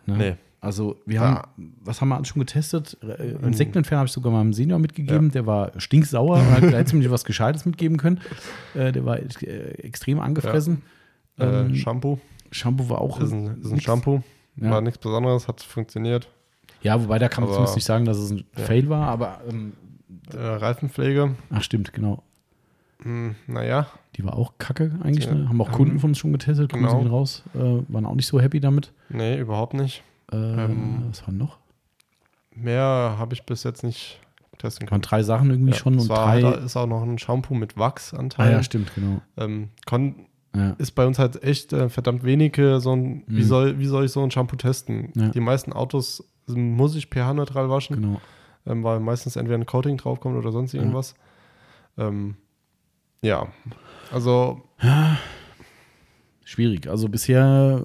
[0.06, 0.18] Ne?
[0.18, 0.36] Nee.
[0.66, 1.22] Also wir Ja.
[1.22, 2.98] haben, was haben wir alles schon getestet?
[3.04, 5.32] Äh, Insektenentferner habe ich sogar meinem Senior mitgegeben.
[5.32, 8.20] Der war stinksauer, und hat gleich ziemlich was Gescheites mitgeben können.
[8.74, 10.82] Äh, der war äh, extrem angefressen.
[11.38, 12.18] Äh, Ähm, Shampoo.
[12.52, 13.80] Shampoo war auch Ist ein, ist ein.
[13.82, 14.22] Shampoo.
[14.58, 14.72] Ja.
[14.72, 16.30] War nichts Besonderes, hat funktioniert.
[16.82, 18.64] Ja, wobei da kann man zumindest nicht sagen, dass es ein Ja.
[18.64, 19.74] Fail war, aber ähm,
[20.34, 21.36] Äh, Reifenpflege.
[21.52, 22.24] ach stimmt, genau.
[23.04, 25.26] Hm, naja, Die war auch kacke eigentlich.
[25.26, 25.34] Ja.
[25.36, 25.50] Ne?
[25.50, 27.00] Haben auch Ähm, Kunden von uns schon getestet, Grüße genau.
[27.00, 27.44] gehen raus.
[27.54, 27.60] Äh,
[27.90, 28.94] waren auch nicht so happy damit.
[29.10, 30.02] nee, überhaupt nicht.
[30.32, 31.58] Äh, Ähm, was war noch?
[32.52, 34.22] Mehr habe ich bis jetzt nicht
[34.58, 35.02] testen Waren können.
[35.02, 36.42] drei Sachen irgendwie Ja, schon und drei.
[36.42, 38.52] halt, ist auch noch ein Shampoo mit ah Wachsanteil.
[38.54, 39.22] ja, stimmt, genau.
[39.38, 40.72] ähm, kon, Ja.
[40.78, 43.46] ist bei uns halt echt äh, verdammt wenige so ein, wie, Mhm.
[43.48, 45.12] soll, wie soll ich so ein Shampoo testen?
[45.16, 45.30] Ja.
[45.30, 48.22] Die meisten Autos muss ich pH-neutral waschen, Genau.
[48.66, 51.16] ähm, weil meistens entweder ein Coating draufkommt oder sonst irgendwas.
[51.98, 52.38] Ähm,
[53.22, 53.48] ja,
[54.14, 54.62] also
[56.48, 56.88] Schwierig.
[56.88, 57.84] Also bisher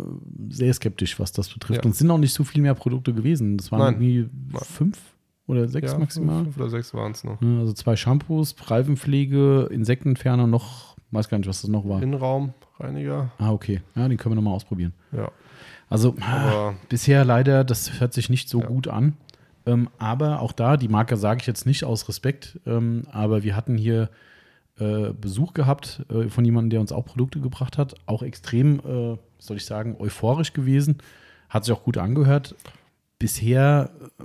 [0.51, 1.81] sehr skeptisch, was das betrifft.
[1.81, 1.85] Ja.
[1.87, 3.57] Und es sind auch nicht so viel mehr Produkte gewesen.
[3.57, 4.03] Das waren Nein.
[4.03, 4.29] irgendwie
[4.65, 4.99] fünf
[5.47, 6.45] oder sechs ja, maximal.
[6.45, 7.41] Fünf oder sechs waren es noch.
[7.41, 12.03] Ne, Also zwei Shampoos, Reifenpflege, Insektenentferner, noch, weiß gar nicht, was das noch war.
[12.03, 13.81] Innenraumreiniger, Ah, okay.
[13.97, 14.93] Ja, den können wir nochmal ausprobieren.
[15.13, 15.31] ja.
[15.89, 18.67] Also Aber bisher leider, das hört sich nicht so Ja.
[18.67, 19.15] gut an.
[19.67, 23.57] Ähm, aber auch da, die Marke sage ich jetzt nicht aus Respekt, ähm, aber wir
[23.57, 24.09] hatten hier
[24.81, 27.95] äh, Besuch gehabt äh, von jemandem, der uns auch Produkte gebracht hat.
[28.07, 30.99] Auch extrem, äh, soll ich sagen, euphorisch gewesen.
[31.49, 32.55] Hat sich auch gut angehört.
[33.19, 34.25] Bisher äh,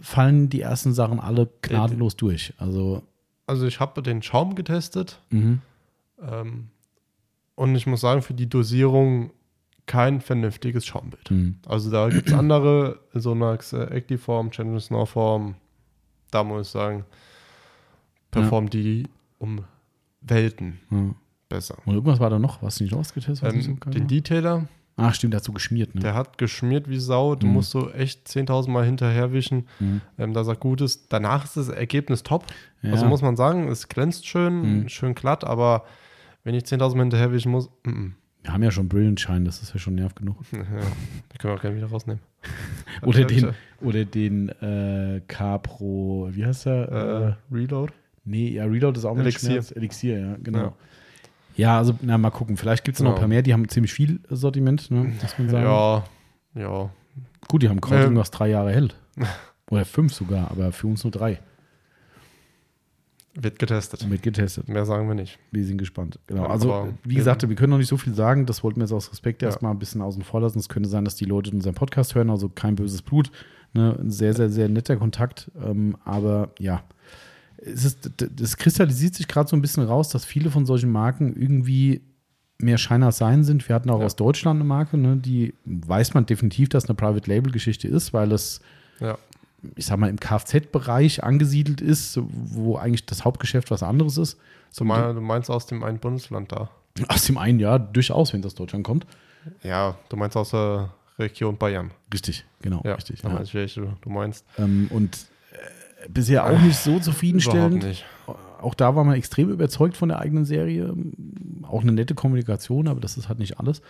[0.00, 2.54] fallen die ersten Sachen alle gnadenlos durch.
[2.58, 3.02] Also,
[3.46, 5.60] also ich habe den Schaum getestet mhm.
[6.22, 6.68] ähm,
[7.56, 9.30] und ich muss sagen, für die Dosierung
[9.86, 11.30] kein vernünftiges Schaumbild.
[11.30, 11.56] Mhm.
[11.66, 15.56] Also da gibt es andere, Sonax äh, Actiform, Challenge Snowform,
[16.30, 17.04] da muss ich sagen,
[18.30, 19.04] performen die
[19.38, 19.60] um
[20.20, 21.14] Welten Ja.
[21.48, 21.76] besser.
[21.84, 24.06] Und irgendwas war da noch, was du nicht ausgetestet so Ähm, den?
[24.08, 24.66] Detailer,
[25.00, 26.00] Ach, stimmt, der hat so geschmiert, ne?
[26.00, 27.52] der hat geschmiert wie Sau, du Mhm.
[27.52, 30.00] musst so echt 10.000 Mal hinterherwischen, Mhm.
[30.18, 31.12] ähm, dass er gut ist.
[31.12, 32.46] Danach ist das Ergebnis top.
[32.82, 32.90] Ja.
[32.92, 34.88] Also muss man sagen, es glänzt schön, Mhm.
[34.88, 35.84] schön glatt, aber
[36.42, 38.10] wenn ich 10.000 Mal hinterherwischen muss, mm -mm.
[38.44, 40.36] Wir haben ja schon Brilliant Shine, das ist ja schon nerv genug.
[40.52, 40.82] Ja, können
[41.42, 42.22] wir auch gerne wieder rausnehmen.
[43.02, 43.50] Oder Ja, den,
[43.82, 46.88] oder den äh, K-Pro, wie heißt der?
[46.90, 47.92] äh, Äh, Reload.
[48.28, 49.50] Nee, ja, Reload ist auch mit Elixier.
[49.50, 49.70] Schmerz.
[49.72, 50.58] Elixier, ja, genau.
[50.58, 50.72] Ja.
[51.56, 52.56] Ja, also, na, mal gucken.
[52.56, 55.48] Vielleicht gibt es noch ein paar mehr, die haben ziemlich viel Sortiment, ne, muss man
[55.48, 55.64] sagen.
[55.64, 56.04] Ja,
[56.54, 56.90] ja.
[57.48, 58.16] Gut, die haben Ähm.
[58.16, 58.96] was drei Jahre hält.
[59.70, 61.40] Oder fünf sogar, aber für uns nur drei.
[63.34, 64.08] Wird getestet.
[64.08, 64.68] Mit getestet.
[64.68, 65.38] Mehr sagen wir nicht.
[65.52, 66.18] Wir sind gespannt.
[66.26, 66.46] Genau.
[66.46, 68.46] Also, aber wie gesagt, wir können noch nicht so viel sagen.
[68.46, 69.48] Das wollten wir jetzt aus Respekt Ja.
[69.48, 70.58] erstmal ein bisschen außen vor lassen.
[70.58, 73.30] Es könnte sein, dass die Leute unseren Podcast hören, also kein böses Blut.
[73.74, 73.96] Ne?
[74.00, 75.50] Ein sehr, sehr, sehr netter Kontakt.
[75.62, 76.82] Ähm, aber ja,
[77.64, 81.34] es ist, das kristallisiert sich gerade so ein bisschen raus, dass viele von solchen Marken
[81.40, 82.00] irgendwie
[82.60, 83.68] mehr Schein als Sein sind.
[83.68, 84.06] Wir hatten auch Ja.
[84.06, 85.16] aus Deutschland eine Marke, ne?
[85.16, 88.60] die weiß man definitiv, dass eine Private Label Geschichte ist, weil es
[89.00, 89.16] Ja.
[89.76, 94.38] ich sag mal, im Kfz-Bereich angesiedelt ist, wo eigentlich das Hauptgeschäft was anderes ist.
[94.76, 96.70] Du, mein, du meinst aus dem einen Bundesland da.
[97.08, 99.06] Aus dem einen Jahr durchaus, wenn das Deutschland kommt.
[99.62, 101.92] Ja, du meinst aus der Region Bayern.
[102.12, 103.22] Richtig, genau, Ja, richtig.
[103.22, 103.40] Ja.
[103.40, 104.44] ich, du meinst.
[104.58, 105.16] Ähm, und
[106.08, 107.82] bisher auch nicht so zufriedenstellend.
[107.84, 108.04] nicht.
[108.60, 110.94] Auch da war man extrem überzeugt von der eigenen Serie.
[111.62, 113.82] Auch eine nette Kommunikation, aber das ist halt nicht alles.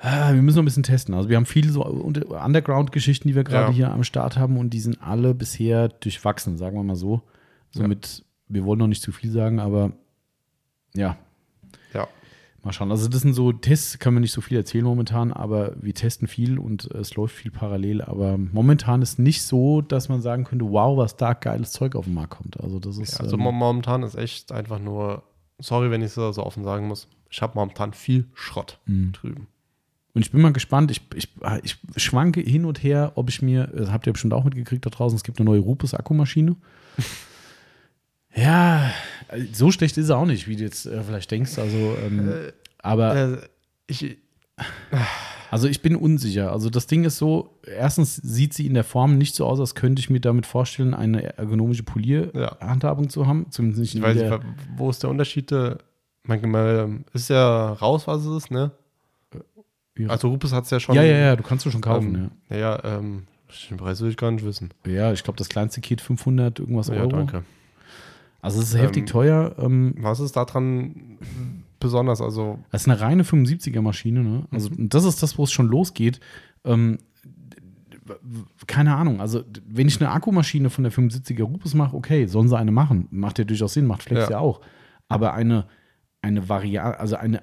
[0.00, 1.14] Ah, Wir müssen noch ein bisschen testen.
[1.14, 3.72] Also wir haben viele so Underground-Geschichten, die wir gerade Ja.
[3.72, 7.22] hier am Start haben und die sind alle bisher durchwachsen, sagen wir mal so.
[7.70, 9.92] Somit, wir wollen noch nicht zu viel sagen, aber
[10.94, 11.16] ja, Ja.
[12.64, 12.90] Mal schauen.
[12.90, 16.26] Also das sind so Tests, kann man nicht so viel erzählen momentan, aber wir testen
[16.28, 18.00] viel und es läuft viel parallel.
[18.02, 22.06] Aber momentan ist nicht so, dass man sagen könnte, wow, was da geiles Zeug auf
[22.06, 22.58] den Markt kommt.
[22.60, 25.22] Also das ist Ja, also ähm, mo- momentan ist echt einfach nur,
[25.58, 29.12] sorry, wenn ich es so offen sagen muss, ich habe momentan viel Schrott Mhm.
[29.12, 29.46] drüben.
[30.14, 30.90] und ich bin mal gespannt.
[30.92, 31.28] Ich, ich,
[31.64, 34.90] ich schwanke hin und her, ob ich mir, das habt ihr bestimmt auch mitgekriegt da
[34.90, 36.56] draußen, es gibt eine neue Rupus Akkumaschine.
[38.34, 38.90] ja,
[39.28, 41.58] äh, so schlecht ist sie auch nicht, wie du jetzt äh, vielleicht denkst.
[41.58, 42.32] Also, ähm,
[42.78, 43.38] aber Äh,
[43.86, 44.16] ich,
[45.50, 46.50] Also ich bin unsicher.
[46.52, 49.74] Also das Ding ist so, erstens sieht sie in der Form nicht so aus, als
[49.76, 53.46] könnte ich mir damit vorstellen, eine ergonomische Polierhandhabung zu haben.
[53.50, 54.40] Zumindest nicht ich weiß nicht,
[54.76, 55.52] wo ist der Unterschied?
[55.52, 55.76] äh,
[56.24, 58.72] Manchmal ist ja raus, was es ist, ne?
[59.96, 60.08] Ja.
[60.08, 60.96] Also Rupus hat es ja schon.
[60.96, 62.14] ja, ja, ja, du kannst du schon kaufen.
[62.14, 62.56] ähm, ja.
[62.82, 63.26] Ja, ähm,
[63.70, 64.70] den Preis will ich gar nicht wissen.
[64.86, 64.92] ja.
[64.92, 67.08] ja, ich glaube, das kleinste Kit 500 irgendwas Ja, Euro.
[67.08, 67.44] danke.
[68.44, 69.54] Also es ist heftig Ähm, teuer.
[69.58, 71.18] Ähm, Was ist daran
[71.80, 72.20] besonders?
[72.20, 74.22] Also, das ist eine reine 75er Maschine.
[74.22, 74.44] Ne?
[74.50, 74.88] Also Mhm.
[74.90, 76.20] das ist das, wo es schon losgeht.
[76.64, 76.98] Ähm,
[78.66, 79.20] keine Ahnung.
[79.20, 83.08] Also wenn ich eine Akkumaschine von der 75er Rupus mache, okay, sollen sie eine machen.
[83.10, 84.38] Macht ja durchaus Sinn, macht Flex ja, Ja.
[84.40, 84.60] auch.
[85.08, 85.66] Aber eine,
[86.22, 87.42] eine Variante, also eine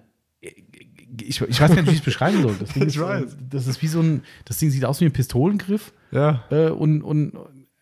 [1.23, 2.55] ich, ich weiß gar nicht, wie ich es beschreiben soll.
[2.59, 5.11] Das Ding, ist, äh, das ist wie so ein, das Ding sieht aus wie ein
[5.11, 7.33] Pistolengriff ja, äh, und, und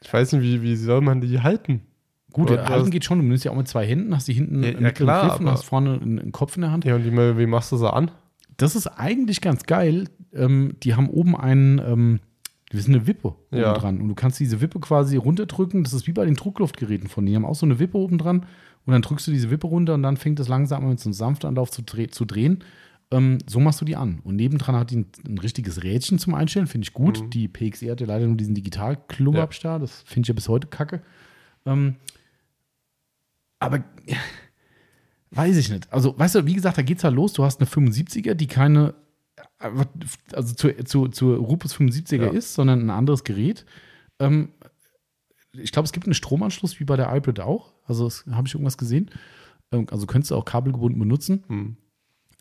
[0.03, 1.81] ich weiß nicht, wie, wie soll man die halten?
[2.33, 3.19] Gut, halten hast- geht schon.
[3.19, 5.39] Du nimmst ja auch mit zwei Händen, hast die hinten Ja, einen ja, klar, Griff
[5.39, 6.85] und hast vorne einen, Kopf in der Hand.
[6.85, 8.11] Ja, und wie, wie machst du sie an?
[8.57, 10.05] Das ist eigentlich ganz geil.
[10.33, 12.19] Ähm, die haben oben einen, ähm,
[12.71, 13.71] das ist eine Wippe Ja.
[13.71, 14.01] oben dran.
[14.01, 15.83] Und du kannst diese Wippe quasi runterdrücken.
[15.83, 17.31] Das ist wie bei den Druckluftgeräten von denen.
[17.31, 18.45] Die haben auch so eine Wippe oben dran.
[18.85, 21.09] Und dann drückst du diese Wippe runter und dann fängt es langsam an mit so
[21.09, 22.63] einem sanften Anlauf zu, dreh, zu drehen.
[23.11, 24.19] Ähm, so machst du die an.
[24.23, 27.21] Und nebendran hat die ein, ein richtiges Rädchen zum Einstellen, finde ich gut.
[27.23, 27.29] Mhm.
[27.31, 29.79] Die PXE hat ja leider nur diesen Digital-Klubabs da.
[29.79, 31.01] Das finde ich ja bis heute kacke.
[31.65, 31.95] Ähm,
[33.59, 33.83] aber
[35.31, 35.91] weiß ich nicht.
[35.91, 37.33] Also, weißt du, wie gesagt, da geht's halt los.
[37.33, 38.95] Du hast eine 75er, die keine,
[39.59, 42.29] also zu, zu, zur Rupus 75er Ja.
[42.31, 43.65] ist, sondern ein anderes Gerät.
[44.19, 44.49] Ähm,
[45.53, 47.73] ich glaube, es gibt einen Stromanschluss wie bei der Hybrid auch.
[47.85, 49.09] Also, habe ich irgendwas gesehen.
[49.71, 51.43] Ähm, also, könntest du auch kabelgebunden benutzen.
[51.47, 51.77] Hm.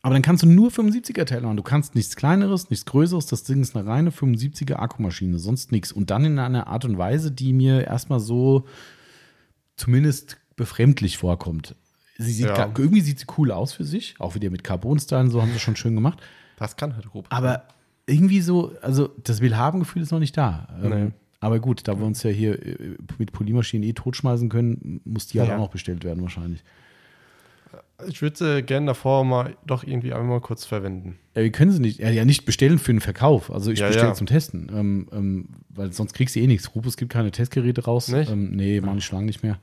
[0.00, 1.56] Aber dann kannst du nur 75er Teile machen.
[1.56, 3.26] Du kannst nichts Kleineres, nichts Größeres.
[3.26, 5.90] Das Ding ist eine reine 75er Akkumaschine, sonst nichts.
[5.90, 8.64] Und dann in einer Art und Weise, die mir erstmal so
[9.74, 11.74] zumindest befremdlich vorkommt.
[12.18, 12.54] Sie sieht Ja.
[12.54, 15.58] gar, irgendwie sieht sie cool aus für sich, auch wieder mit Carbon-Stylen, so haben sie
[15.60, 16.18] schon schön gemacht.
[16.58, 17.30] Das kann halt Rupus.
[17.30, 17.62] Aber
[18.06, 20.68] irgendwie so, also das Willhaben-Gefühl ist noch nicht da.
[20.82, 21.10] Ähm, Nee.
[21.40, 25.38] Aber gut, da wir uns ja hier äh, mit Polymaschinen eh totschmeißen können, muss die
[25.38, 25.54] halt Ja.
[25.56, 26.64] auch noch bestellt werden wahrscheinlich.
[28.08, 31.16] Ich würde sie gerne davor mal doch irgendwie einmal kurz verwenden.
[31.36, 33.50] Ja, wir können sie nicht, ja, ja nicht bestellen für den Verkauf.
[33.52, 34.14] Also ich Ja, bestelle ja.
[34.14, 36.74] zum Testen, ähm, ähm, weil sonst kriegst du eh nichts.
[36.74, 38.08] Rupus gibt keine Testgeräte raus.
[38.08, 38.30] Nicht?
[38.30, 39.58] Ähm, nee, machen die Schlangen nicht mehr.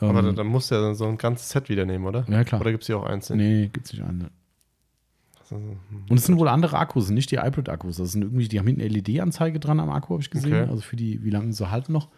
[0.00, 2.24] Ähm, Aber dann, dann musst du ja so ein ganzes Set wieder nehmen, oder?
[2.28, 2.60] Ja, klar.
[2.60, 3.38] Oder gibt es hier auch einzeln?
[3.38, 4.28] nee, gibt's nicht einen.
[5.50, 7.96] Und es sind wohl andere Akkus, nicht die iPad-Akkus.
[7.96, 10.52] Das sind irgendwie, die haben hinten LED-Anzeige dran am Akku, habe ich gesehen.
[10.52, 10.70] Okay.
[10.70, 12.08] Also für die, wie lange sie halten noch.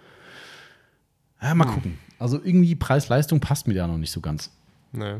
[1.40, 1.98] Ja, mal gucken.
[2.18, 4.50] Also irgendwie Preis-Leistung passt mir da noch nicht so ganz.
[4.92, 5.14] Nee.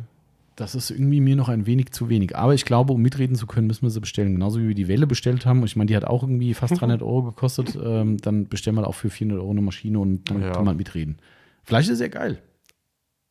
[0.57, 2.37] Das ist irgendwie mir noch ein wenig zu wenig.
[2.37, 4.33] Aber ich glaube, um mitreden zu können, müssen wir sie bestellen.
[4.35, 5.65] Genauso wie wir die Welle bestellt haben.
[5.65, 7.79] Ich meine, die hat auch irgendwie fast 300 Euro gekostet.
[7.83, 10.51] Ähm, dann bestellen wir auch für 400 Euro eine Maschine und dann Ja.
[10.51, 11.19] kann man mitreden.
[11.63, 12.43] Vielleicht ist es ja geil.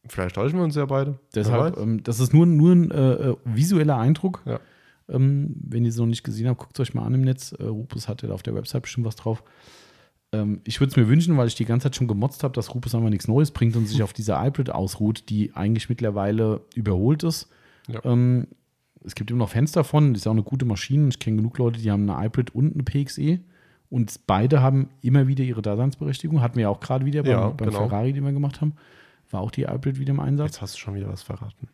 [0.08, 1.20] Vielleicht täuschen wir uns ja beide.
[1.36, 4.42] Deshalb, ähm, das ist nur, nur ein äh, äh, visueller Eindruck.
[4.46, 4.60] Ja.
[5.10, 7.52] Ähm, wenn ihr es noch nicht gesehen habt, guckt es euch mal an im Netz.
[7.52, 9.44] Äh, Rupus hat ja auf der Website bestimmt was drauf.
[10.32, 12.74] Ähm, ich würde es mir wünschen, weil ich die ganze Zeit schon gemotzt habe, dass
[12.74, 17.24] Rupus einfach nichts Neues bringt und sich auf dieser iPad ausruht, die eigentlich mittlerweile überholt
[17.24, 17.50] ist.
[17.88, 18.04] Ja.
[18.06, 18.48] Ähm,
[19.04, 21.08] es gibt immer noch Fans davon, das ist auch eine gute Maschine.
[21.10, 23.40] Ich kenne genug Leute, die haben eine iPad und eine PXE.
[23.90, 26.42] Und beide haben immer wieder ihre Daseinsberechtigung.
[26.42, 27.88] Hatten wir ja auch gerade wieder beim, Ja, beim genau.
[27.88, 28.74] Ferrari, den wir gemacht haben.
[29.32, 30.54] War auch die iPad wieder im Einsatz.
[30.54, 31.68] Jetzt hast du schon wieder was verraten.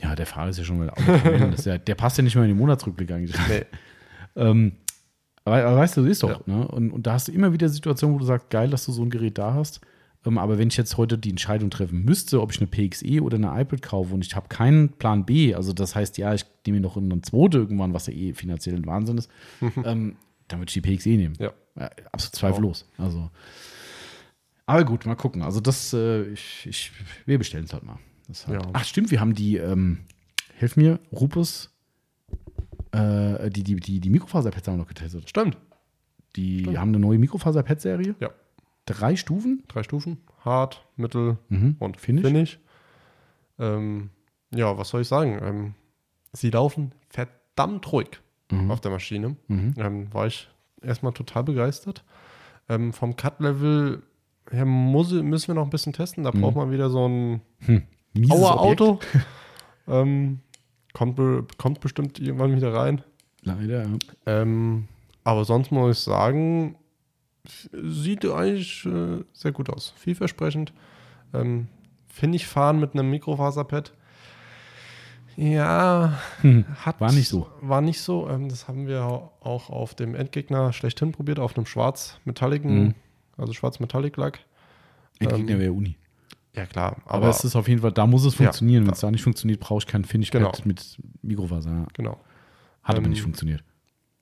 [0.00, 0.92] Ja, der Fahrer ist ja schon mal
[1.64, 3.36] ja, Der passt ja nicht mehr in den Monatsrückblick eigentlich.
[3.48, 3.64] Nee.
[4.36, 4.72] ähm,
[5.44, 6.46] aber, aber weißt du, das ist doch.
[6.46, 6.54] Ja.
[6.54, 6.68] Ne?
[6.68, 9.02] Und, und da hast du immer wieder Situationen, wo du sagst, geil, dass du so
[9.02, 9.80] ein Gerät da hast.
[10.24, 13.36] Ähm, aber wenn ich jetzt heute die Entscheidung treffen müsste, ob ich eine PXE oder
[13.36, 16.78] eine iPad kaufe und ich habe keinen Plan B, also das heißt, ja, ich nehme
[16.78, 19.30] mir noch einen zweite irgendwann, was ja eh finanziell ein Wahnsinn ist,
[19.84, 20.16] ähm,
[20.48, 21.34] dann würde ich die PXE nehmen.
[21.38, 21.52] Ja.
[21.78, 22.86] Ja, absolut zweifellos.
[22.98, 23.30] Also.
[24.68, 25.40] Aber gut, mal gucken.
[25.42, 26.92] Also das, äh, ich, ich,
[27.26, 27.98] wir bestellen es halt mal.
[28.46, 28.62] Halt.
[28.62, 28.68] Ja.
[28.74, 30.00] Ach stimmt, wir haben die, ähm,
[30.58, 31.70] hilf mir, Rupus,
[32.92, 35.28] äh, die, die, die, die Mikrofaserpads haben wir noch getestet.
[35.28, 35.56] Stimmt.
[36.36, 36.78] Die Stimmt.
[36.78, 38.14] haben eine neue Mikrofaser-Pad-Serie.
[38.20, 38.30] Ja.
[38.84, 39.62] Drei Stufen.
[39.68, 40.18] Drei Stufen.
[40.44, 41.76] Hart, mittel Mhm.
[41.78, 42.24] und Finish.
[42.26, 42.58] Finish.
[43.58, 44.10] Ähm,
[44.54, 45.38] ja, was soll ich sagen?
[45.42, 45.74] Ähm,
[46.32, 48.20] sie laufen verdammt ruhig
[48.50, 48.70] Mhm.
[48.70, 49.36] auf der Maschine.
[49.48, 49.74] Mhm.
[49.78, 50.48] Ähm, war ich
[50.82, 52.04] erstmal total begeistert.
[52.68, 54.02] Ähm, vom Cut-Level
[54.50, 56.24] her muss, müssen wir noch ein bisschen testen.
[56.24, 56.40] Da Mhm.
[56.40, 57.40] braucht man wieder so ein
[58.14, 58.30] Objekt.
[58.32, 58.98] Auer-Auto.
[59.88, 60.40] ähm,
[60.92, 61.18] kommt,
[61.58, 63.02] kommt bestimmt irgendwann wieder rein.
[63.42, 63.88] Leider, ja.
[64.26, 64.88] Ähm,
[65.24, 66.76] aber sonst muss ich sagen,
[67.72, 69.92] sieht eigentlich äh, sehr gut aus.
[69.96, 70.72] Vielversprechend.
[71.34, 71.68] Ähm,
[72.08, 73.92] Finde ich fahren mit einem Mikrofaserpad.
[75.36, 76.64] Ja, Hm.
[76.84, 77.46] hat, War nicht so.
[77.60, 78.28] War nicht so.
[78.28, 82.94] Ähm, das haben wir auch auf dem Endgegner schlechthin probiert, auf einem schwarz-metalligen, Mhm.
[83.38, 84.40] Also schwarz-metallic-Lack.
[85.20, 85.96] Endgegner Ähm, wäre Uni.
[86.54, 86.96] Ja, klar.
[87.06, 88.82] Aber, Aber, es ist auf jeden Fall, da muss es Ja, funktionieren.
[88.82, 90.52] Wenn da- es da nicht funktioniert, brauche ich kein Finish-Pad Genau.
[90.64, 91.70] mit Mikrofaser.
[91.70, 91.86] Ja.
[91.92, 92.18] genau.
[92.82, 93.62] Hat aber Ähm, nicht funktioniert.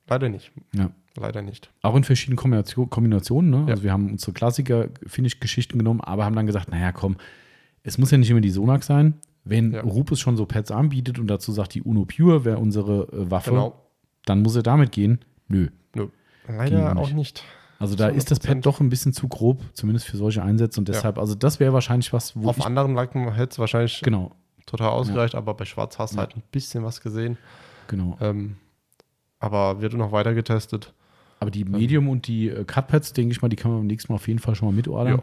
[0.08, 0.52] Leider nicht.
[0.72, 0.90] Ja.
[1.18, 1.70] Leider nicht.
[1.82, 3.50] Auch in verschiedenen Kombination, Kombinationen.
[3.50, 3.60] Ne?
[3.62, 3.66] Ja.
[3.68, 7.16] Also wir haben unsere Klassiker-Finish-Geschichten genommen, aber haben dann gesagt, naja, komm,
[7.82, 9.14] es muss ja nicht immer die Sonax sein.
[9.44, 9.80] Wenn Ja.
[9.82, 13.50] Rupes schon so Pads anbietet und dazu sagt, die Uno Pure wäre unsere äh, Waffe,
[13.50, 13.80] Genau.
[14.24, 15.20] dann muss er damit gehen.
[15.48, 15.68] Nö.
[15.94, 16.08] Nö.
[16.48, 17.14] Leider auch nicht.
[17.14, 17.44] nicht.
[17.78, 18.46] Also da ist das 100%.
[18.46, 20.80] Pad doch ein bisschen zu grob, zumindest für solche Einsätze.
[20.80, 20.94] Und Ja.
[20.94, 24.32] deshalb, also das wäre wahrscheinlich was, wo Auf anderen Lacken hätte es wahrscheinlich genau,
[24.64, 26.22] total ausgereicht, aber bei Schwarz hast du Ja.
[26.22, 27.36] halt ein bisschen was gesehen.
[27.88, 28.16] genau.
[28.20, 28.56] Ähm,
[29.38, 30.92] aber wird noch weiter getestet.
[31.38, 34.10] Aber die Medium und die äh, Cutpads, denke ich mal, die kann man beim nächsten
[34.10, 35.20] Mal auf jeden Fall schon mal mitordern.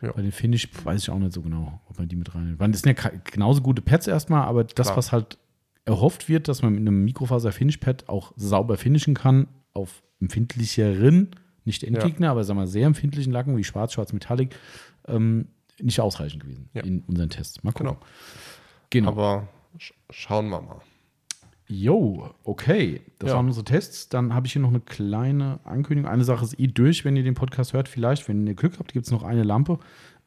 [0.00, 0.12] Ja, ja.
[0.12, 2.54] Bei den Finish weiß ich auch nicht so genau, ob man die mit rein.
[2.58, 4.96] Weil das sind ja genauso gute Pads erstmal, aber das, Klar.
[4.96, 5.36] was halt
[5.84, 11.28] erhofft wird, dass man mit einem Mikrofaser-Finish-Pad auch sauber finishen kann, auf empfindlicheren,
[11.64, 14.54] nicht Endgegner, aber sagen wir sehr empfindlichen Lacken wie Schwarz, Schwarz Metallic,
[15.08, 15.48] ähm,
[15.80, 16.82] nicht ausreichend gewesen Ja.
[16.82, 17.62] in unseren Tests.
[17.64, 17.96] Mal gucken.
[17.96, 18.00] Genau.
[18.90, 19.08] Genau.
[19.10, 20.80] Aber sch schauen wir mal.
[21.68, 23.00] Jo, okay.
[23.20, 23.36] Das Ja.
[23.36, 24.08] waren unsere Tests.
[24.08, 26.10] Dann habe ich hier noch eine kleine Ankündigung.
[26.10, 27.88] Eine Sache ist eh durch, wenn ihr den Podcast hört.
[27.88, 29.78] Vielleicht, wenn ihr Glück habt, gibt es noch eine Lampe.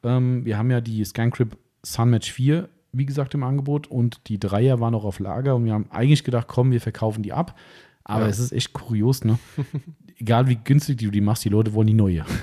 [0.03, 4.79] Ähm, wir haben ja die ScanCrip Sunmatch 4, wie gesagt, im Angebot und die Dreier
[4.79, 7.59] waren noch auf Lager und wir haben eigentlich gedacht, komm, wir verkaufen die ab.
[8.05, 8.27] Aber Ja.
[8.29, 9.37] es ist echt kurios, ne?
[10.23, 12.25] Egal wie günstig du die machst, die Leute wollen die neue.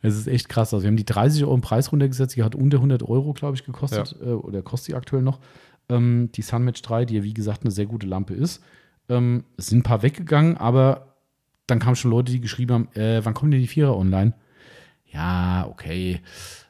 [0.00, 0.72] Es ist echt krass.
[0.72, 2.36] Also wir haben die 30 Euro im Preis runtergesetzt.
[2.36, 4.14] Die hat unter 100 Euro, glaube ich, gekostet.
[4.22, 5.40] Äh, oder kostet sie aktuell noch.
[5.88, 8.62] Ähm, die Sunmatch 3, die ja wie gesagt eine sehr gute Lampe ist.
[9.08, 11.16] Ähm, es sind ein paar weggegangen, aber
[11.66, 14.34] dann kamen schon Leute, die geschrieben haben, äh, wann kommen denn die Vierer online?
[15.06, 16.20] Ja, okay.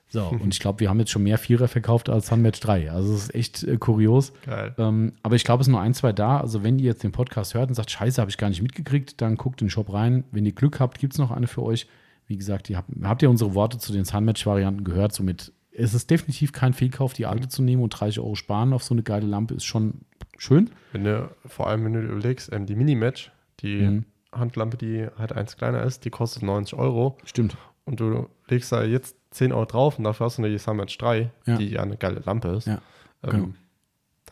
[0.09, 2.91] So, und ich glaube, wir haben jetzt schon mehr Vierer verkauft als Sunmatch 3.
[2.91, 4.33] Also es ist echt äh, kurios.
[4.47, 4.75] Geil.
[4.79, 6.41] Ähm, aber ich glaube, es sind nur ein, zwei da.
[6.41, 9.21] Also wenn ihr jetzt den Podcast hört und sagt, scheiße, habe ich gar nicht mitgekriegt,
[9.21, 10.25] dann guckt in den Shop rein.
[10.33, 11.87] Wenn ihr Glück habt, gibt es noch eine für euch.
[12.27, 15.13] Wie gesagt, ihr habt, habt ihr unsere Worte zu den Sunmatch-Varianten gehört.
[15.13, 18.83] Somit ist es definitiv kein Fehlkauf, die alte zu nehmen und 30 Euro sparen auf
[18.83, 20.01] so eine geile Lampe ist schon
[20.37, 20.71] schön.
[20.93, 23.31] Wenn du, vor allem, wenn du überlegst, ähm, die Minimatch,
[23.61, 24.05] die Mhm.
[24.33, 27.17] Handlampe, die halt eins kleiner ist, die kostet 90 Euro.
[27.25, 27.57] Stimmt.
[27.85, 31.31] Und du legst da jetzt 10 Euro drauf und dafür hast du eine Sunmatch 3,
[31.47, 31.57] Ja.
[31.57, 32.67] die ja eine geile Lampe ist.
[32.67, 32.81] Ja,
[33.23, 33.49] ähm, genau.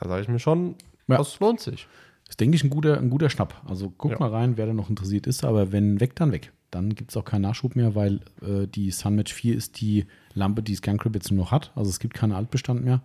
[0.00, 0.74] Da sage ich mir schon,
[1.08, 1.18] Ja.
[1.18, 1.86] das lohnt sich.
[2.28, 3.62] Ist, denke ich, ein guter, ein guter Schnapp.
[3.68, 4.18] Also guck Ja.
[4.18, 5.44] mal rein, wer da noch interessiert ist.
[5.44, 6.52] Aber wenn weg, dann weg.
[6.72, 10.62] Dann gibt es auch keinen Nachschub mehr, weil äh, die Sunmatch 4 ist die Lampe,
[10.62, 11.70] die ScanCrip jetzt nur noch hat.
[11.76, 12.94] Also es gibt keinen Altbestand mehr.
[12.94, 13.02] Ja,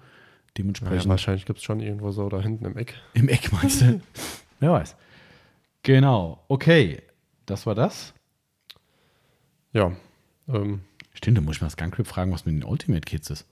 [0.57, 2.95] Dementsprechend wahrscheinlich gibt es schon irgendwo so da hinten im Eck.
[3.13, 4.01] im Eck meinst du.
[4.59, 4.95] Wer weiß.
[5.83, 6.43] Genau.
[6.47, 7.01] Okay.
[7.45, 8.13] Das war das.
[9.73, 9.91] Ja.
[10.49, 10.81] Ähm,
[11.21, 13.45] Stimmt, da muss ich mal das Gungrip fragen, was mit den Ultimate Kits ist.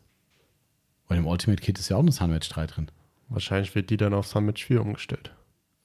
[1.07, 2.91] Weil im Ultimate Kit ist ja auch eine Sunmatch 3 drin.
[3.29, 5.31] wahrscheinlich wird die dann auf Summit 4 umgestellt.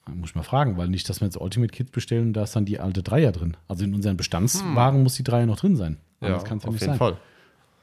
[0.07, 2.43] Da muss ich mal fragen, weil nicht, dass wir jetzt Ultimate Kits bestellen und da
[2.45, 3.57] ist dann die alte Dreier drin.
[3.69, 5.99] Also in unseren Bestandswagen muss die Dreier noch drin sein.
[6.21, 6.99] Anders kann's auf nicht jeden sein.
[6.99, 7.17] Fall.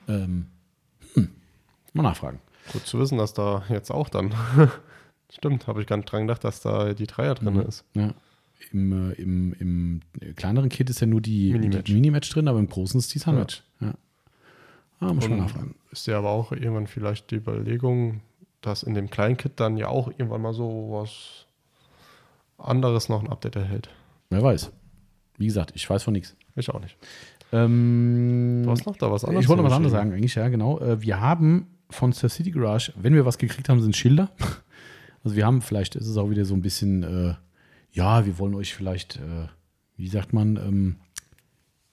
[0.07, 0.47] Ähm,
[1.13, 1.29] hm.
[1.93, 2.39] Mal nachfragen.
[2.73, 4.33] Gut zu wissen, dass da jetzt auch dann.
[5.31, 7.61] Stimmt, habe ich gar nicht dran gedacht, dass da die Dreier drin Mhm.
[7.61, 7.85] ist.
[7.95, 8.13] Ja.
[8.71, 10.01] Im, äh, im, Im
[10.35, 11.85] kleineren Kit ist ja nur die Minimatch.
[11.85, 13.63] die Minimatch drin, aber im großen ist die Sunmatch.
[13.79, 13.93] Ja.
[14.99, 15.75] Ah, muss mal nachfragen.
[15.91, 18.21] Ist ja aber auch irgendwann vielleicht die Überlegung,
[18.61, 21.47] dass in dem kleinen Kit dann ja auch irgendwann mal so was
[22.57, 23.89] anderes noch ein Update erhält.
[24.29, 24.71] Wer weiß.
[25.37, 26.35] Wie gesagt, ich weiß von nichts.
[26.55, 26.95] Ich auch nicht.
[27.51, 30.47] Ähm, Du hast noch da was anderes ich wollte noch was anderes sagen, eigentlich, ja,
[30.49, 30.79] genau.
[30.79, 34.29] Äh, Wir haben von Sir City Garage, wenn wir was gekriegt haben, sind Schilder.
[35.23, 37.35] Also wir haben, vielleicht ist es auch wieder so ein bisschen, äh,
[37.91, 39.47] ja, wir wollen euch vielleicht, äh,
[39.97, 40.95] wie sagt man, ähm,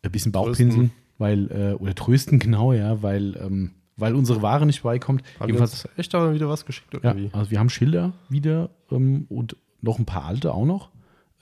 [0.03, 4.83] ein bisschen Bauchpinseln, weil, äh, oder trösten, genau, ja, weil, ähm, weil unsere Ware nicht
[4.83, 5.23] beikommt.
[5.35, 7.31] Haben wir Jedenfalls, uns echt aber wieder was geschickt ja, irgendwie?
[7.33, 10.91] also wir haben Schilder wieder ähm, und noch ein paar alte auch noch.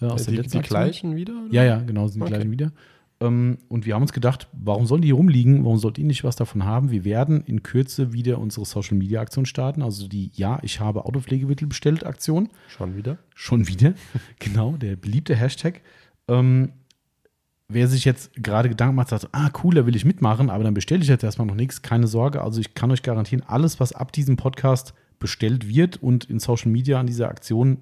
[0.01, 0.81] Äh, aus der die, letzten die Aktion.
[0.81, 1.35] gleichen wieder?
[1.45, 1.53] oder?
[1.55, 2.35] Ja, ja, genau, sind die Okay.
[2.35, 2.73] gleichen wieder.
[3.21, 5.65] Ähm, und wir haben uns gedacht, warum sollen die hier rumliegen?
[5.65, 6.91] Warum sollt ihr nicht was davon haben?
[6.91, 9.83] Wir werden in Kürze wieder unsere Social Media Aktion starten.
[9.83, 12.51] Also die Ja, ich habe Autopflegemittel bestellt Aktion.
[12.69, 13.19] Schon wieder?
[13.35, 13.95] Schon wieder.
[14.39, 15.81] genau, der beliebte Hashtag.
[16.29, 16.73] Ähm,
[17.69, 20.75] wer sich jetzt gerade Gedanken macht, sagt, ah, cool, da will ich mitmachen, aber dann
[20.75, 21.81] bestelle ich jetzt erstmal noch nichts.
[21.83, 22.43] Keine Sorge.
[22.43, 26.71] Also ich kann euch garantieren, alles, was ab diesem Podcast bestellt wird und in Social
[26.71, 27.79] Media an dieser Aktion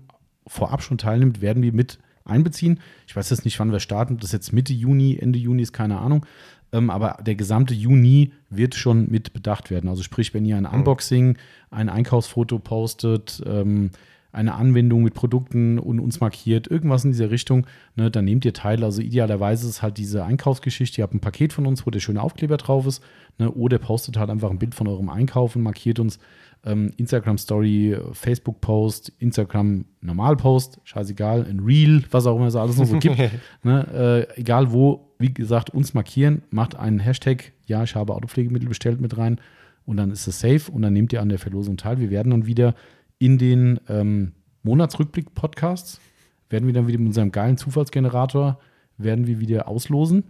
[0.47, 2.81] vorab schon teilnimmt, werden wir mit einbeziehen.
[3.07, 4.17] Ich weiß jetzt nicht, wann wir starten.
[4.17, 6.27] Das ist jetzt Mitte Juni, Ende Juni ist keine Ahnung.
[6.73, 9.89] Ähm, aber der gesamte Juni wird schon mit bedacht werden.
[9.89, 11.39] Also sprich, wenn ihr ein Unboxing,
[11.71, 13.91] ein Einkaufsfoto postet, ähm,
[14.35, 18.53] eine Anwendung mit Produkten und uns markiert, irgendwas in dieser Richtung, ne, dann nehmt ihr
[18.53, 18.83] teil.
[18.83, 22.21] Also idealerweise ist halt diese Einkaufsgeschichte, ihr habt ein Paket von uns, wo der schöne
[22.21, 23.03] Aufkleber drauf ist,
[23.39, 26.19] ne, oder postet halt einfach ein Bild von eurem Einkauf und markiert uns
[26.65, 32.57] ähm, Instagram Story, Facebook Post, Instagram Normal Post, scheißegal, ein Reel, was auch immer es
[32.57, 33.19] alles noch so gibt.
[33.63, 38.69] ne, äh, egal wo, wie gesagt, uns markieren, macht einen Hashtag, ja, ich habe Autopflegemittel
[38.69, 39.41] bestellt mit rein
[39.85, 41.99] und dann ist es safe und dann nehmt ihr an der Verlosung teil.
[41.99, 42.75] Wir werden dann wieder
[43.19, 44.33] in den ähm,
[44.63, 46.01] Monatsrückblick-Podcasts,
[46.49, 48.59] werden wir dann wieder mit unserem geilen Zufallsgenerator,
[48.97, 50.25] werden wir wieder auslosen.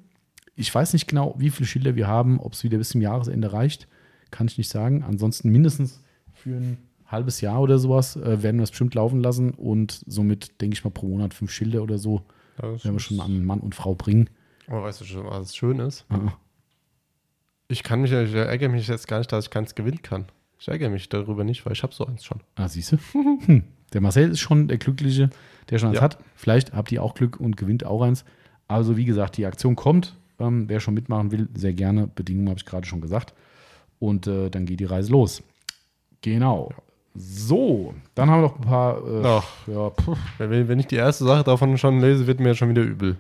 [0.57, 3.53] Ich weiß nicht genau, wie viele Schilder wir haben, ob es wieder bis zum Jahresende
[3.53, 3.89] reicht,
[4.31, 5.03] kann ich nicht sagen.
[5.03, 6.04] Ansonsten mindestens
[6.45, 10.61] für ein halbes Jahr oder sowas äh, werden wir das bestimmt laufen lassen und somit,
[10.61, 12.23] denke ich mal, pro Monat fünf Schilder oder so
[12.59, 14.29] Das werden wir schon an Mann und Frau bringen.
[14.67, 16.05] Aber weißt du schon, was schön ist?
[16.11, 16.33] Ah.
[17.69, 20.27] Ich kann mich, ich ärgere mich jetzt gar nicht, dass ich keins gewinnen kann.
[20.59, 22.41] Ich ärgere mich darüber nicht, weil ich habe so eins schon.
[22.57, 22.97] Ah, siehst du?
[23.47, 23.65] Hm.
[23.93, 25.31] Der Marcel ist schon der Glückliche,
[25.71, 26.03] der schon eins Ja.
[26.03, 26.19] hat.
[26.35, 28.25] Vielleicht habt ihr auch Glück und gewinnt auch eins.
[28.67, 30.17] Also, wie gesagt, die Aktion kommt.
[30.41, 32.09] Ähm, wer schon mitmachen will, sehr gerne.
[32.09, 33.35] Bedingungen habe ich gerade schon gesagt.
[34.01, 35.43] Und äh, dann geht die Reise los.
[36.25, 36.71] Genau.
[37.15, 38.97] So, dann haben wir noch ein paar.
[39.07, 39.45] Äh, Ach.
[39.69, 40.17] ja, puh.
[40.39, 43.19] Wenn, wenn ich die erste Sache davon schon lese, wird mir schon wieder übel.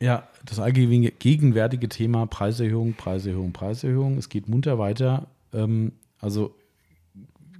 [0.00, 4.16] ja, das allgegenwärtige Thema Preiserhöhung, Preiserhöhung, Preiserhöhung.
[4.18, 5.26] Es geht munter weiter.
[5.52, 6.54] Ähm, also,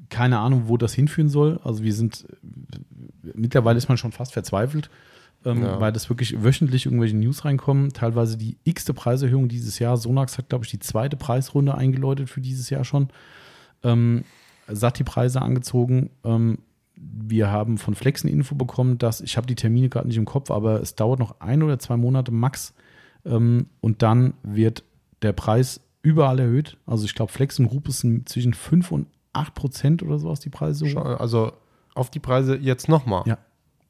[0.08, 1.60] keine Ahnung, wo das hinführen soll.
[1.64, 2.24] Also, wir sind.
[3.34, 4.88] Mittlerweile ist man schon fast verzweifelt.
[5.44, 5.78] ähm, Ja.
[5.80, 7.92] weil das wirklich wöchentlich irgendwelche News reinkommen.
[7.92, 9.98] Teilweise die x-te Preiserhöhung dieses Jahr.
[9.98, 13.08] Sonax hat, glaube ich, die zweite Preisrunde eingeläutet für dieses Jahr schon.
[13.82, 14.24] Ähm,
[14.68, 16.10] satt die Preise angezogen.
[16.24, 16.58] Ähm,
[16.96, 20.24] wir haben von Flex eine Info bekommen, dass, ich habe die Termine gerade nicht im
[20.24, 22.74] Kopf, aber es dauert noch ein oder zwei Monate max.
[23.24, 24.84] Ähm, und dann wird
[25.22, 26.76] der Preis überall erhöht.
[26.86, 30.50] Also ich glaube, Flex und Group sind zwischen 5 und 8 Prozent oder sowas die
[30.50, 30.86] Preise.
[31.18, 31.52] Also
[31.94, 33.22] auf die Preise jetzt nochmal.
[33.26, 33.38] Ja,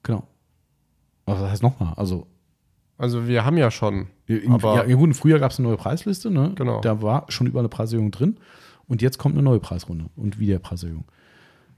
[0.02, 0.24] genau.
[1.26, 2.26] Das heißt nochmal, also
[2.98, 4.08] Also wir haben ja schon.
[4.26, 6.52] Im, Aber- ja, gut, im Frühjahr gab es eine neue Preisliste, ne?
[6.54, 6.80] Genau.
[6.80, 8.36] Da war schon überall eine Preiserhöhung drin.
[8.88, 11.04] Und jetzt kommt eine neue Preisrunde und wieder Preiserhöhung.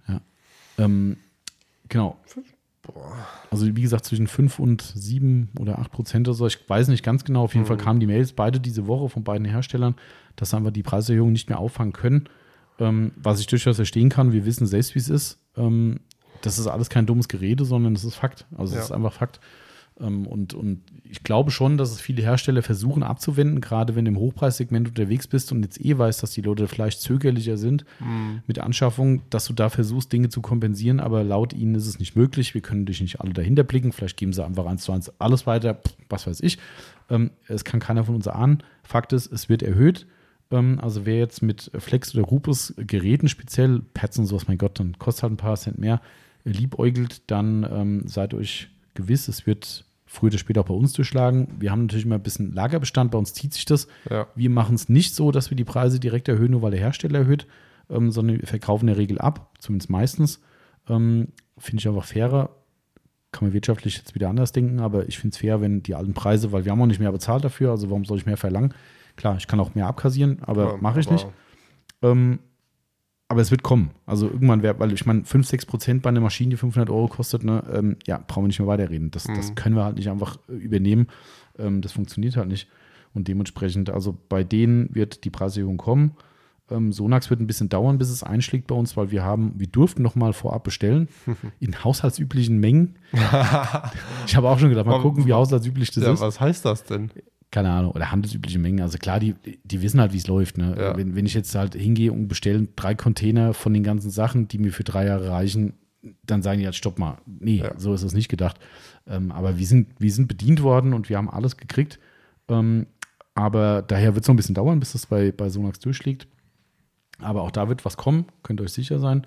[0.09, 0.21] Ja.
[0.79, 1.17] Ähm,
[1.89, 2.17] genau.
[3.51, 6.47] Also wie gesagt, zwischen 5 und 7 oder 8 Prozent oder so.
[6.47, 7.43] Ich weiß nicht ganz genau.
[7.45, 9.97] Auf jeden Fall kamen die Mails beide diese Woche von beiden Herstellern,
[10.37, 12.29] dass einfach die Preiserhöhung nicht mehr auffangen können.
[12.79, 14.33] Ähm, was ich durchaus verstehen kann.
[14.33, 15.39] Wir wissen selbst, wie es ist.
[15.57, 16.01] Ähm,
[16.43, 18.47] das ist alles kein dummes Gerede, sondern das ist Fakt.
[18.57, 18.85] Also es Ja.
[18.85, 19.41] ist einfach Fakt.
[20.01, 24.11] Ähm, und, und ich glaube schon, dass es viele Hersteller versuchen abzuwenden, gerade wenn du
[24.11, 27.85] im Hochpreissegment unterwegs bist und jetzt eh weißt, dass die Leute vielleicht zögerlicher sind
[28.47, 31.99] mit der Anschaffung, dass du da versuchst, Dinge zu kompensieren, aber laut ihnen ist es
[31.99, 32.55] nicht möglich.
[32.55, 33.93] Wir können dich nicht alle dahinter blicken.
[33.93, 36.59] Vielleicht geben sie einfach eins zu eins alles weiter, was weiß ich.
[37.09, 38.63] Ähm, es kann keiner von uns ahnen.
[38.83, 40.07] Fakt ist, es wird erhöht.
[40.51, 44.79] Ähm, also wer jetzt mit Flex oder Rupus Geräten speziell, Pads und sowas, mein Gott,
[44.81, 46.01] dann kostet halt ein paar Cent mehr,
[46.45, 51.49] liebäugelt, dann seid euch gewiss, es wird früher oder später auch bei uns durchschlagen.
[51.59, 53.89] Wir haben natürlich immer ein bisschen Lagerbestand, bei uns zieht sich das.
[54.09, 54.27] Ja.
[54.35, 57.21] Wir machen es nicht so, dass wir die Preise direkt erhöhen, nur weil der Hersteller
[57.21, 57.47] erhöht,
[57.91, 60.41] ähm, sondern wir verkaufen in der Regel ab, zumindest meistens.
[60.89, 61.29] Ähm,
[61.59, 62.51] finde ich einfach fairer.
[63.33, 66.15] Kann man wirtschaftlich jetzt wieder anders denken, aber ich finde es fair, wenn die alten
[66.15, 68.73] Preise, weil wir haben auch nicht mehr bezahlt dafür, also warum soll ich mehr verlangen?
[69.17, 71.27] Klar, ich kann auch mehr abkassieren, aber Ja, mache ich aber- nicht.
[72.03, 72.39] Ähm,
[73.29, 73.91] aber es wird kommen.
[74.07, 77.09] Also irgendwann wäre, weil ich meine, 5, 6 Prozent bei einer Maschine, die 500 Euro
[77.09, 79.11] kostet, ne, ähm, ja, brauchen wir nicht mehr weiterreden.
[79.11, 79.55] Das, das Mhm.
[79.57, 81.09] können wir halt nicht einfach äh, übernehmen.
[81.59, 82.69] Ähm, das funktioniert halt nicht.
[83.15, 86.13] Und dementsprechend, also bei denen wird die Preiserhöhung kommen.
[86.71, 89.69] Ähm, Sonax wird ein bisschen dauern, bis es einschlägt bei uns, weil wir haben, wir
[89.69, 91.09] durften noch mal vorab bestellen
[91.61, 92.97] in haushaltsüblichen Mengen.
[94.27, 96.85] ich habe auch schon gedacht, mal gucken, wie haushaltsüblich das ja, ist was heißt das
[96.85, 97.11] denn?
[97.57, 98.83] Keine Ahnung, oder handelsübliche Mengen.
[98.83, 99.35] Also klar, die,
[99.65, 100.59] die wissen halt, wie es läuft.
[100.59, 100.77] Ne?
[100.79, 100.95] Ja.
[100.95, 104.59] Wenn, wenn ich jetzt halt hingehe und bestelle drei Container von den ganzen Sachen, die
[104.59, 105.73] mir für drei Jahre reichen,
[106.27, 107.17] dann sagen die halt, stopp mal.
[107.25, 107.73] Nee, Ja.
[107.79, 108.59] so ist es nicht gedacht.
[109.07, 111.99] Ähm, aber wir sind, wir sind bedient worden und wir haben alles gekriegt.
[112.49, 112.89] Ähm,
[113.35, 116.27] aber daher wird es noch ein bisschen dauern, bis das bei, bei Sonax durchschlägt.
[117.21, 119.27] Aber auch da wird was kommen, könnt ihr euch sicher sein.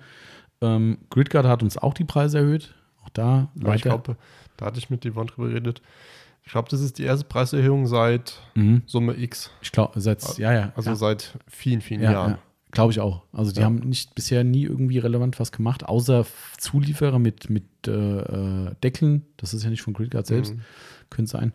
[0.60, 2.76] Ähm, Gridguard hat uns auch die Preise erhöht.
[3.02, 4.16] Auch da Aber ich glaube,
[4.56, 5.82] da hatte ich mit Yvonne drüber geredet.
[6.50, 8.82] Ich glaube, das ist die erste Preiserhöhung seit Mhm.
[8.84, 9.52] Summe X.
[9.62, 10.72] Ich glaube, seit, ja, ja.
[10.74, 10.96] Also ja.
[10.96, 12.30] seit vielen, vielen Ja, Jahren.
[12.32, 12.38] ja.
[12.72, 13.22] glaube ich auch.
[13.32, 13.66] Also die Ja.
[13.66, 16.26] haben nicht bisher nie irgendwie relevant was gemacht, außer
[16.58, 19.26] Zulieferer mit, mit äh, äh, Deckeln.
[19.36, 20.60] Das ist ja nicht von Gridguard selbst, Mhm.
[21.08, 21.52] könnte sein.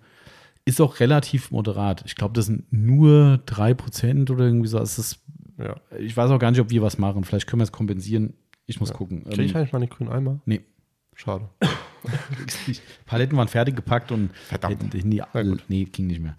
[0.63, 2.03] Ist auch relativ moderat.
[2.05, 4.79] Ich glaube, das sind nur 3% oder irgendwie so.
[4.79, 5.19] Es ist,
[5.57, 5.75] Ja.
[5.99, 7.25] ich weiß auch gar nicht, ob wir was machen.
[7.25, 8.33] Vielleicht können wir es kompensieren.
[8.65, 9.25] Ich muss gucken.
[9.25, 10.39] Kriege ich Ähm, eigentlich mal einen grünen Eimer?
[10.45, 10.61] nee.
[11.15, 11.49] Schade.
[12.67, 12.75] Die
[13.05, 14.93] Paletten waren fertig gepackt und Verdammt.
[14.93, 15.21] hätten nie,
[15.69, 16.35] nee, ging nicht mehr.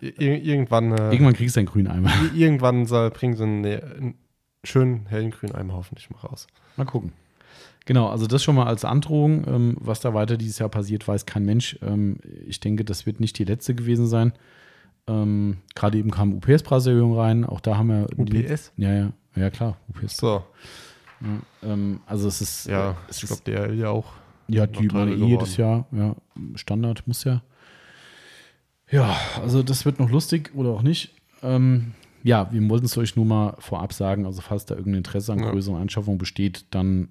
[0.00, 2.08] Ir irgendwann, äh, Irgendwann kriegst du einen grünen Eimer.
[2.10, 4.14] ir- irgendwann soll- bringen sie einen, einen
[4.64, 6.46] schönen hellen grünen Eimer hoffentlich mal raus.
[6.76, 7.12] Mal gucken.
[7.86, 9.44] Genau, also das schon mal als Androhung.
[9.46, 11.78] Ähm, was da weiter dieses Jahr passiert, weiß kein Mensch.
[11.82, 12.16] Ähm,
[12.46, 14.32] ich denke, das wird nicht die letzte gewesen sein.
[15.06, 17.44] Ähm, Gerade eben kam UPS-Preiserhöhung rein.
[17.44, 18.06] Auch da haben wir.
[18.16, 18.72] die- UPS?
[18.78, 20.16] Ja, ja, ja, klar, UPS.
[20.16, 20.44] So,
[21.62, 22.66] ähm, also es ist.
[22.66, 24.12] ja, äh, es ich glaube, DRL ja auch.
[24.48, 25.86] ja, die meine eh jedes Jahr.
[25.92, 26.14] Ja,
[26.56, 27.42] Standard muss ja.
[28.90, 31.14] Ja, also das wird noch lustig oder auch nicht.
[31.42, 31.92] Ähm,
[32.22, 34.24] ja, wir wollten es euch nur mal vorab sagen.
[34.26, 35.50] Also, falls da irgendein Interesse an Ja.
[35.50, 37.08] größeren Anschaffungen besteht, dann,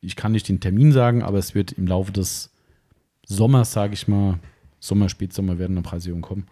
[0.00, 2.50] ich kann nicht den Termin sagen, aber es wird im Laufe des
[3.26, 4.38] Sommers, sage ich mal,
[4.80, 6.46] Sommer, Spätsommer werden eine Preiserhöhung kommen.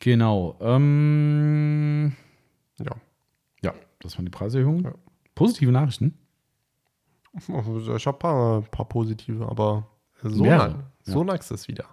[0.00, 0.56] Genau.
[0.60, 2.12] Ähm,
[2.78, 2.96] Ja.
[3.62, 4.84] ja, das waren die Preiserhöhungen.
[4.84, 4.94] Ja.
[5.34, 6.18] Positive Nachrichten.
[7.48, 9.86] Also Ich habe ein paar, paar positive, aber
[10.22, 10.74] Mehrere, Sonax,
[11.06, 11.12] ja.
[11.12, 11.86] Sonax ist wieder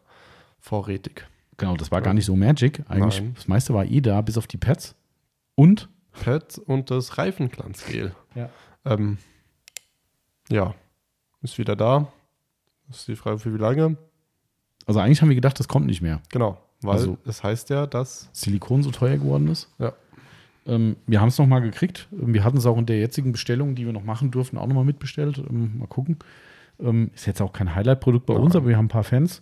[0.59, 1.25] vorrätig.
[1.57, 2.83] Genau, das war gar nicht so Magic.
[2.89, 3.33] Eigentlich, Nein.
[3.35, 4.95] das meiste war eh da, bis auf die Pads.
[5.55, 5.89] Und?
[6.11, 8.13] Pet und das Reifenglanzgel.
[8.35, 8.49] Ja.
[8.85, 9.17] Ähm,
[10.49, 10.73] ja,
[11.41, 12.07] ist wieder da.
[12.89, 13.97] Ist die Frage, für wie lange?
[14.85, 16.21] Also eigentlich haben wir gedacht, das kommt nicht mehr.
[16.29, 19.69] Genau, weil Also- es heißt ja, dass Silikon so teuer geworden ist.
[19.79, 19.93] Ja.
[20.69, 22.07] Ähm, wir haben es nochmal gekriegt.
[22.13, 24.67] Ähm, Wir hatten es auch in der jetzigen Bestellung, die wir noch machen durften, auch
[24.67, 25.37] nochmal mitbestellt.
[25.49, 26.17] Ähm, mal gucken.
[26.79, 28.43] Ähm, ist jetzt auch kein Highlight-Produkt bei Nein.
[28.43, 29.41] uns, aber wir haben ein paar Fans.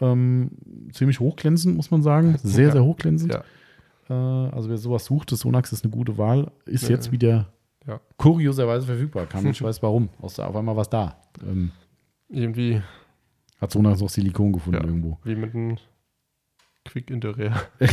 [0.00, 0.50] Ähm,
[0.92, 2.36] ziemlich hochglänzend, muss man sagen.
[2.42, 3.32] Sehr, sehr hochglänzend.
[3.34, 3.44] Ja.
[4.10, 6.50] Äh, also wer sowas sucht, das Sonax ist eine gute Wahl.
[6.66, 6.90] Ist Ja.
[6.90, 7.52] jetzt wieder
[7.86, 8.00] Ja.
[8.16, 9.26] kurioserweise verfügbar.
[9.26, 10.08] Kann ich weiß warum.
[10.20, 11.16] Aus der, auf einmal was da.
[11.46, 11.70] Ähm,
[12.28, 12.82] irgendwie
[13.60, 15.18] hat Sonax noch Silikon gefunden irgendwo.
[15.24, 15.76] wie mit einem
[16.84, 17.52] Quick Interior.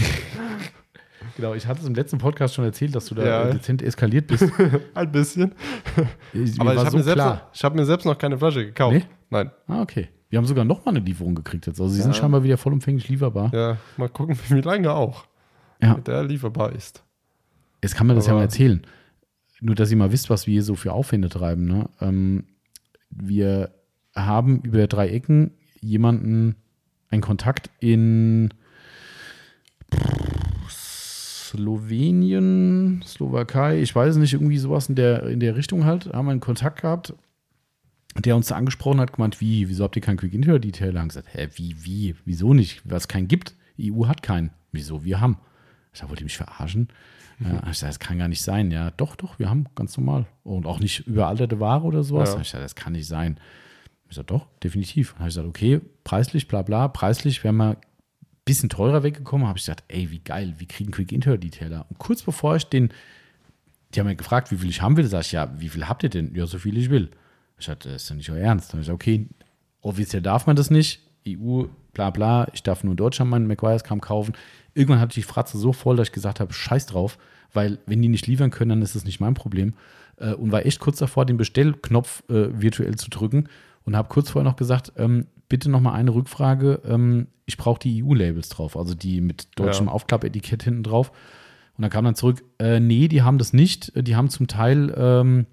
[1.37, 3.51] Genau, ich hatte es im letzten Podcast schon erzählt, dass du da Ja.
[3.51, 4.45] dezent eskaliert bist.
[4.93, 5.53] Ein bisschen.
[6.33, 8.95] Ich- Aber ich habe mir, selbst ich hab mir selbst noch keine Flasche gekauft.
[8.95, 9.03] Nee?
[9.29, 9.51] Nein.
[9.67, 10.09] Ah, okay.
[10.29, 11.79] Wir haben sogar noch mal eine Lieferung gekriegt jetzt.
[11.81, 12.21] Also sie sind Ja.
[12.21, 13.51] scheinbar wieder vollumfänglich lieferbar.
[13.53, 15.25] Ja, mal gucken, wie lange auch.
[15.81, 15.95] Ja.
[15.95, 17.03] Mit der lieferbar ist.
[17.83, 18.81] Jetzt kann man das ja Aber- mal erzählen.
[19.61, 21.65] Nur, dass ihr mal wisst, was wir hier so für Aufwände treiben.
[21.65, 21.89] Ne?
[22.01, 22.45] Ähm,
[23.09, 23.71] wir
[24.15, 26.55] haben über drei Ecken jemanden,
[27.09, 28.53] einen Kontakt in
[31.51, 36.31] Slowenien, Slowakei, ich weiß nicht, irgendwie sowas in der, in der Richtung halt, haben wir
[36.31, 37.13] einen Kontakt gehabt,
[38.17, 40.97] der uns da angesprochen hat, gemeint, wie, wieso habt ihr keinen Quick Interior Detail?
[40.97, 42.81] Haben gesagt, hä, wie, wie, wieso nicht?
[42.83, 43.55] Was keinen gibt?
[43.77, 44.51] Die EU hat keinen.
[44.71, 45.03] Wieso?
[45.03, 45.37] Wir haben.
[45.93, 46.89] Ich sag, wollt ihr mich verarschen?
[47.39, 48.71] Ja, ich sag, das kann gar nicht sein.
[48.71, 50.25] Ja, doch, doch, wir haben ganz normal.
[50.43, 52.33] Und auch nicht überalterte Ware oder sowas.
[52.33, 52.41] Ja.
[52.41, 53.39] Ich sag, das kann nicht sein.
[54.09, 55.13] Ich sag, doch, definitiv.
[55.13, 57.77] Dann habe ich gesagt, okay, preislich, bla bla, preislich wir ein
[58.45, 59.47] bisschen teurer weggekommen.
[59.47, 61.85] Habe ich gesagt, ey, wie geil, wir kriegen Quick Interior Detailer.
[61.89, 62.89] Und kurz bevor ich den,
[63.93, 66.03] die haben mir gefragt, wie viel ich haben will, sag ich, ja, wie viel habt
[66.03, 66.33] ihr denn?
[66.35, 67.11] Ja, so viel ich will.
[67.57, 68.69] Ich sagte, das ist ja nicht euer Ernst.
[68.69, 69.27] Dann habe ich gesagt, okay,
[69.81, 71.01] offiziell darf man das nicht.
[71.27, 74.33] EU, bla bla, ich darf nur in Deutschland meinen McGuire's Kram kaufen.
[74.73, 77.17] Irgendwann hatte ich die Fratze so voll, dass ich gesagt habe, scheiß drauf,
[77.53, 79.75] weil wenn die nicht liefern können, dann ist das nicht mein Problem.
[80.17, 83.49] Äh, und war echt kurz davor, den Bestellknopf äh, virtuell zu drücken
[83.83, 86.81] und habe kurz vorher noch gesagt, ähm, bitte nochmal eine Rückfrage.
[86.85, 89.91] Ähm, ich brauche die EU-Labels drauf, also die mit deutschem Ja.
[89.91, 91.11] Aufklappetikett hinten drauf.
[91.77, 93.91] Und dann kam dann zurück, äh, nee, die haben das nicht.
[93.95, 95.45] Die haben zum Teil, ähm,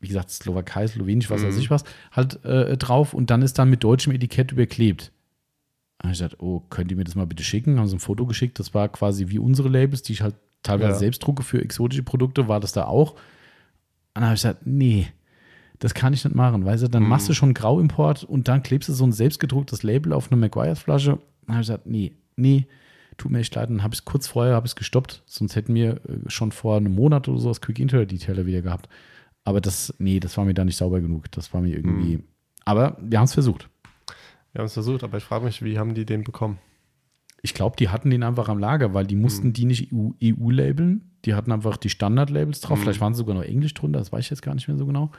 [0.00, 1.60] wie gesagt, Slowakei, Slowenisch, was weiß Mhm.
[1.60, 5.10] ich was, halt äh, drauf und dann ist dann mit deutschem Etikett überklebt.
[6.02, 7.78] Hab ich gesagt, oh, könnt ihr mir das mal bitte schicken?
[7.78, 10.90] Haben sie ein Foto geschickt, das war quasi wie unsere Labels, die ich halt teilweise
[10.92, 10.98] Ja.
[10.98, 13.12] selbst drucke für exotische Produkte, war das da auch.
[13.12, 13.20] Und
[14.14, 15.08] dann habe ich gesagt, nee,
[15.78, 16.64] das kann ich nicht machen.
[16.64, 17.08] Weißt du, dann Mhm.
[17.10, 21.18] machst du schon Grauimport und dann klebst du so ein selbstgedrucktes Label auf eine Maguires-Flasche.
[21.46, 22.66] Dann habe ich gesagt, nee, nee,
[23.16, 23.70] tut mir echt leid.
[23.70, 26.76] Dann habe ich es kurz vorher habe ich's gestoppt, sonst hätten wir äh, schon vor
[26.76, 28.88] einem Monat oder so das Quick Inter Detailer wieder gehabt.
[29.44, 31.30] Aber das, nee, das war mir da nicht sauber genug.
[31.30, 32.20] Das war mir irgendwie.
[32.64, 33.68] Aber wir haben es versucht.
[34.52, 36.58] Wir haben es versucht, aber ich frage mich, wie haben die den bekommen?
[37.42, 41.12] Ich glaube, die hatten den einfach am Lager, weil die mussten die nicht EU, EU-labeln.
[41.24, 42.78] Die hatten einfach die Standard-Labels drauf.
[42.78, 42.82] Mhm.
[42.82, 44.86] Vielleicht waren sie sogar noch Englisch drunter, das weiß ich jetzt gar nicht mehr so
[44.86, 45.12] genau.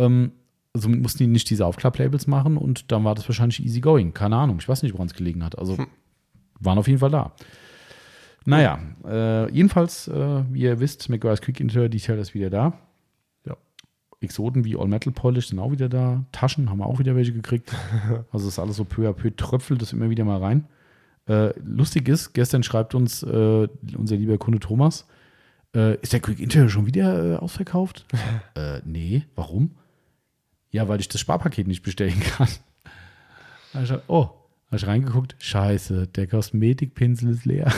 [0.00, 0.32] Ähm,
[0.74, 4.14] somit mussten die nicht diese Aufklapp-Labels machen und dann war das wahrscheinlich easy going.
[4.14, 5.58] Keine Ahnung, ich weiß nicht, woran es gelegen hat.
[5.58, 5.76] Also
[6.60, 7.32] waren auf jeden Fall da.
[8.46, 12.72] Naja, äh, jedenfalls, äh, wie ihr wisst, McGuire's Quick Inter Detail ist wieder da.
[13.44, 13.56] Ja.
[14.20, 16.24] Exoten wie All Metal Polish sind auch wieder da.
[16.32, 17.74] Taschen haben wir auch wieder welche gekriegt.
[18.32, 20.66] Also ist alles so peu à peu, tröpfelt das immer wieder mal rein.
[21.26, 25.06] Äh, lustig ist, gestern schreibt uns äh, unser lieber Kunde Thomas,
[25.74, 28.06] äh, ist der Quick Inter schon wieder äh, ausverkauft?
[28.54, 29.72] äh, nee, warum?
[30.72, 32.48] Ja, weil ich das Sparpaket nicht bestellen kann.
[33.72, 34.30] Gesagt, oh,
[34.66, 37.72] habe ich reingeguckt, scheiße, der Kosmetikpinsel ist leer.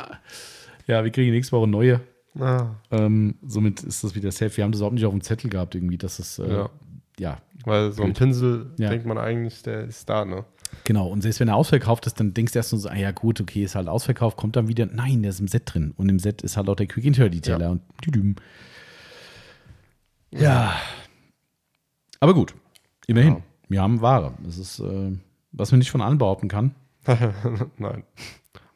[0.86, 2.00] ja, wir kriegen nächste Woche neue.
[2.38, 4.56] Ah, Ähm, somit ist das wieder safe.
[4.56, 6.70] Wir haben das überhaupt nicht auf dem Zettel gehabt, irgendwie, dass es, äh, ja.
[7.18, 7.38] Ja.
[7.64, 8.14] weil so ein.
[8.14, 8.88] Pinsel, Ja.
[8.90, 10.44] denkt man eigentlich, der ist da, ne?
[10.84, 11.08] genau.
[11.08, 13.38] Und selbst wenn er ausverkauft ist, dann denkst du erst nur so, ah ja, gut,
[13.42, 15.92] okay, ist halt ausverkauft, kommt dann wieder, nein, der ist im Set drin.
[15.96, 17.70] Und im Set ist halt auch der Quick Interior Detailer Ja.
[17.72, 18.36] und düdüm.
[20.30, 20.72] Ja.
[22.22, 22.54] Aber gut,
[23.08, 23.34] immerhin.
[23.34, 23.42] Ja.
[23.68, 24.34] Wir haben Ware.
[24.44, 25.10] Das ist, äh,
[25.50, 26.72] was man nicht von allen behaupten kann.
[27.78, 28.04] Nein.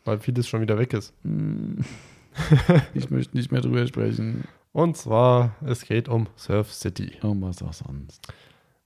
[0.04, 1.14] Weil vieles schon wieder weg ist.
[2.92, 4.48] Ich möchte nicht mehr drüber sprechen.
[4.72, 7.12] Und zwar, es geht um Surf City.
[7.22, 8.26] Um was auch sonst.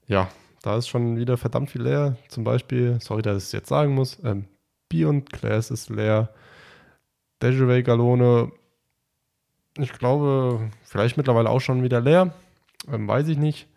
[0.05, 0.29] Ja,
[0.61, 2.17] da ist schon wieder verdammt viel leer.
[2.27, 4.45] Zum Beispiel, sorry, dass ich es jetzt sagen muss, ähm,
[4.89, 6.29] Beyond Glass ist leer.
[7.41, 8.51] Desiree Galone,
[9.79, 12.35] ich glaube, vielleicht mittlerweile auch schon wieder leer.
[12.87, 13.67] Ähm, weiß ich nicht.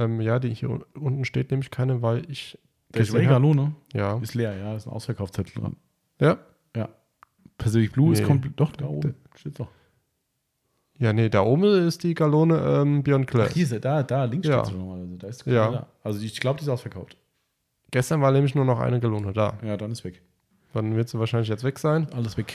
[0.00, 2.58] Ähm, ja, die hier un- unten steht nämlich keine, weil ich.
[2.94, 4.18] Der gesehen hab- Galone Ja.
[4.18, 5.76] ist leer, ja, ist ein Ausverkaufszettel dran.
[6.20, 6.38] Ja.
[6.74, 6.88] Ja.
[7.58, 8.26] Pacific Blue ist Nee.
[8.26, 9.14] komplett, doch, da oben.
[9.36, 9.68] Steht doch.
[10.98, 14.64] Ja, nee, da oben ist die Galone ähm, Beyond ist er, da, da, links Ja.
[14.64, 15.16] steht sie normalerweise.
[15.18, 15.70] Da ist Ja.
[15.70, 15.86] da.
[16.02, 17.16] Also ich glaube, die ist ausverkauft.
[17.90, 19.58] Gestern war nämlich nur noch eine Galone da.
[19.64, 20.20] Ja, dann ist weg.
[20.74, 22.06] Dann wird sie wahrscheinlich jetzt weg sein.
[22.12, 22.54] Alles weg.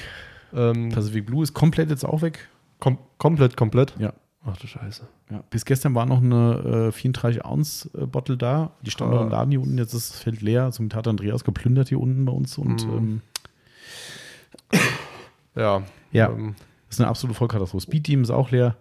[0.53, 2.47] Ähm, Pacific Blue ist komplett jetzt auch weg.
[2.79, 3.93] kom komplett, komplett.
[3.99, 4.13] Ja.
[4.47, 5.07] Ach du Scheiße.
[5.31, 5.43] Ja.
[5.49, 8.71] Bis gestern war noch eine äh, 34 Ounce äh, Bottle da.
[8.83, 9.29] Die stand noch im.
[9.29, 9.77] Laden hier unten.
[9.77, 10.71] Jetzt ist das Feld leer.
[10.71, 12.57] Somit hat Andreas geplündert hier unten bei uns.
[12.57, 13.21] Und Mhm.
[14.71, 14.79] ähm,
[15.55, 15.83] Ja.
[16.11, 16.55] ja, Ähm,
[16.89, 17.81] ist eine absolute Vollkatastrophe.
[17.81, 18.75] Speed Team ist auch leer.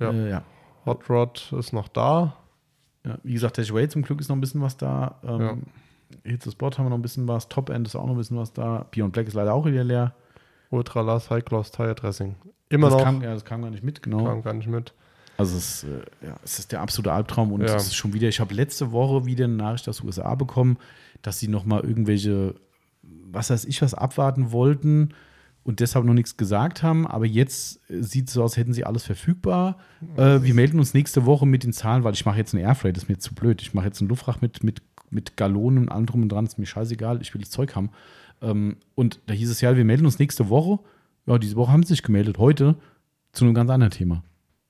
[0.00, 0.10] Ja.
[0.10, 0.42] Äh, ja.
[0.86, 2.36] Hot Rod ist noch da.
[3.04, 5.18] Ja, wie gesagt, der Way zum Glück ist noch ein bisschen was da.
[5.22, 5.50] Ja.
[5.52, 5.62] Ähm,
[6.24, 7.48] Hits the Spot haben wir noch ein bisschen was.
[7.48, 8.86] Top End ist auch noch ein bisschen was da.
[8.90, 10.14] Beyond Black ist leider auch wieder leer.
[10.70, 12.34] Ultra Last High Gloss Tire Dressing.
[12.68, 13.04] Immer das noch.
[13.04, 14.24] Kam, ja, das kam gar nicht mit, genau.
[14.24, 14.92] kam gar nicht mit.
[15.36, 17.76] Also es, ist, äh, ja, es ist der absolute Albtraum und Ja.
[17.76, 20.78] es ist schon wieder, ich habe letzte Woche wieder eine Nachricht aus den USA bekommen,
[21.22, 22.56] dass sie nochmal irgendwelche,
[23.02, 25.10] was weiß ich, was abwarten wollten
[25.62, 27.06] und deshalb noch nichts gesagt haben.
[27.06, 29.78] Aber jetzt äh, sieht es so aus, hätten sie alles verfügbar.
[30.16, 32.96] Äh, wir melden uns nächste Woche mit den Zahlen, weil ich mache jetzt einen Airfreight,
[32.96, 33.62] das ist mir zu blöd.
[33.62, 36.58] Ich mache jetzt einen Luftfracht mit, mit, mit Gallonen und allem drum und dran, ist
[36.58, 37.90] mir scheißegal, ich will das Zeug haben.
[38.42, 40.80] Ähm, und da hieß es ja, wir melden uns nächste Woche.
[41.28, 42.76] Ja, diese Woche haben sie sich gemeldet, heute
[43.32, 44.22] zu einem ganz anderen Thema.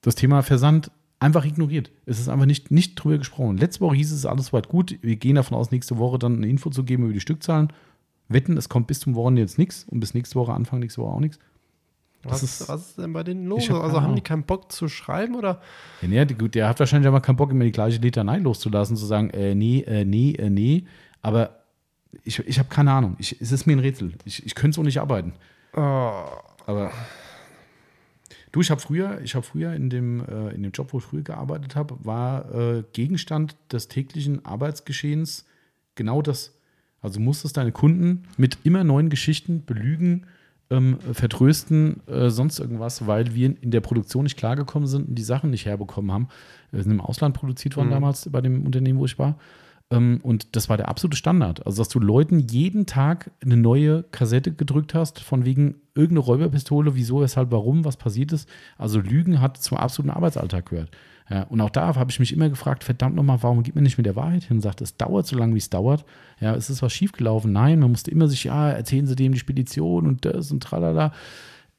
[0.03, 0.91] Das Thema Versand
[1.21, 1.91] einfach ignoriert.
[2.07, 3.57] Es ist einfach nicht, nicht drüber gesprochen.
[3.59, 4.99] Letzte Woche hieß es alles soweit gut.
[5.03, 7.73] Wir gehen davon aus, nächste Woche dann eine Info zu geben über die Stückzahlen.
[8.29, 11.13] Wetten, es kommt bis zum Wochenende jetzt nichts und bis nächste Woche, Anfang nächste Woche
[11.15, 11.39] auch nichts.
[12.25, 13.71] Was, ist- was ist denn bei denen los?
[13.71, 15.61] Hab Also haben die keinen Bock zu schreiben oder?
[16.03, 19.07] Ja, nee, der, der hat wahrscheinlich aber keinen Bock, immer die gleiche Litanei loszulassen, zu
[19.07, 20.85] sagen, äh, nee, äh, nee, äh, nee.
[21.23, 21.61] Aber
[22.25, 23.15] ich, ich habe keine Ahnung.
[23.19, 24.13] Ich, es ist mir ein Rätsel.
[24.25, 25.33] Ich, ich könnte so nicht arbeiten.
[25.79, 26.25] Oh,
[26.67, 26.91] Aber
[28.53, 31.05] du, ich habe früher, ich habe früher in dem, äh, in dem Job, wo ich
[31.05, 35.45] früher gearbeitet habe, war äh, Gegenstand des täglichen Arbeitsgeschehens
[35.95, 36.55] genau das.
[37.01, 40.27] Also du musstest deine Kunden mit immer neuen Geschichten belügen,
[40.71, 45.23] ähm, vertrösten, äh, sonst irgendwas, weil wir in der Produktion nicht klargekommen sind und die
[45.23, 46.29] Sachen nicht herbekommen haben.
[46.73, 47.93] Wir sind im Ausland produziert worden Mhm.
[47.93, 49.39] damals bei dem Unternehmen, wo ich war.
[49.91, 51.67] Ähm, und das war der absolute Standard.
[51.67, 56.95] Also, dass du Leuten jeden Tag eine neue Kassette gedrückt hast, von wegen irgendeine Räuberpistole,
[56.95, 58.49] wieso, weshalb, warum, was passiert ist.
[58.77, 60.91] Also, Lügen hat zum absoluten Arbeitsalltag gehört.
[61.31, 63.99] Ja, und auch da habe ich mich immer gefragt, verdammt nochmal, warum geht man nicht
[63.99, 66.07] mit der Wahrheit hin sagt, es dauert so lange, wie es dauert.
[66.41, 67.53] Ja, ist es was schiefgelaufen?
[67.53, 71.13] Nein, man musste immer sich, ja, erzählen Sie dem die Spedition und das und tralala.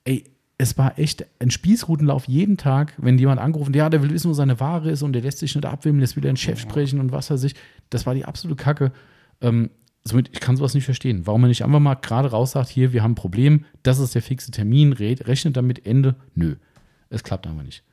[0.04, 0.24] Ey,
[0.62, 4.34] es war echt ein Spießrutenlauf jeden Tag, wenn jemand angerufen, ja, der will wissen, wo
[4.34, 7.00] seine Ware ist und der lässt sich nicht abwimmeln, jetzt will er einen Chef sprechen
[7.00, 7.56] und was weiß ich.
[7.90, 8.92] Das war die absolute Kacke.
[9.40, 9.70] Ähm,
[10.04, 11.26] somit, ich kann sowas nicht verstehen.
[11.26, 14.14] Warum man nicht einfach mal gerade raus sagt, hier, wir haben ein Problem, das ist
[14.16, 16.16] der fixe Termin, rechnet damit, Ende.
[16.36, 16.58] Nö,
[17.10, 17.86] es klappt einfach nicht.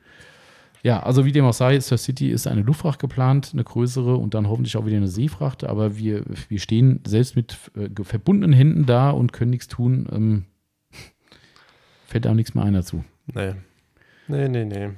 [0.82, 4.34] Ja, also wie dem auch sei, Sir City ist eine Luftfracht geplant, eine größere und
[4.34, 8.86] dann hoffentlich auch wieder eine Seefracht, aber wir, wir stehen selbst mit äh, verbundenen Händen
[8.86, 10.08] da und können nichts tun.
[10.10, 10.44] Ähm,
[12.06, 13.04] fällt auch nichts mehr ein dazu.
[13.32, 13.54] Nee.
[14.28, 14.90] Nee, nee, nee.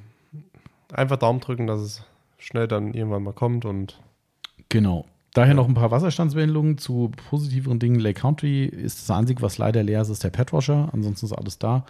[0.93, 2.05] Einfach Daumen drücken, dass es
[2.39, 4.01] schnell dann irgendwann mal kommt und.
[4.69, 5.07] Genau.
[5.35, 8.01] Daher noch ein paar Wasserstandsmeldungen zu positiveren Dingen.
[8.01, 10.89] Lake Country ist das einzige, was leider leer ist, ist der Petwasher.
[10.93, 11.85] Ansonsten ist alles da.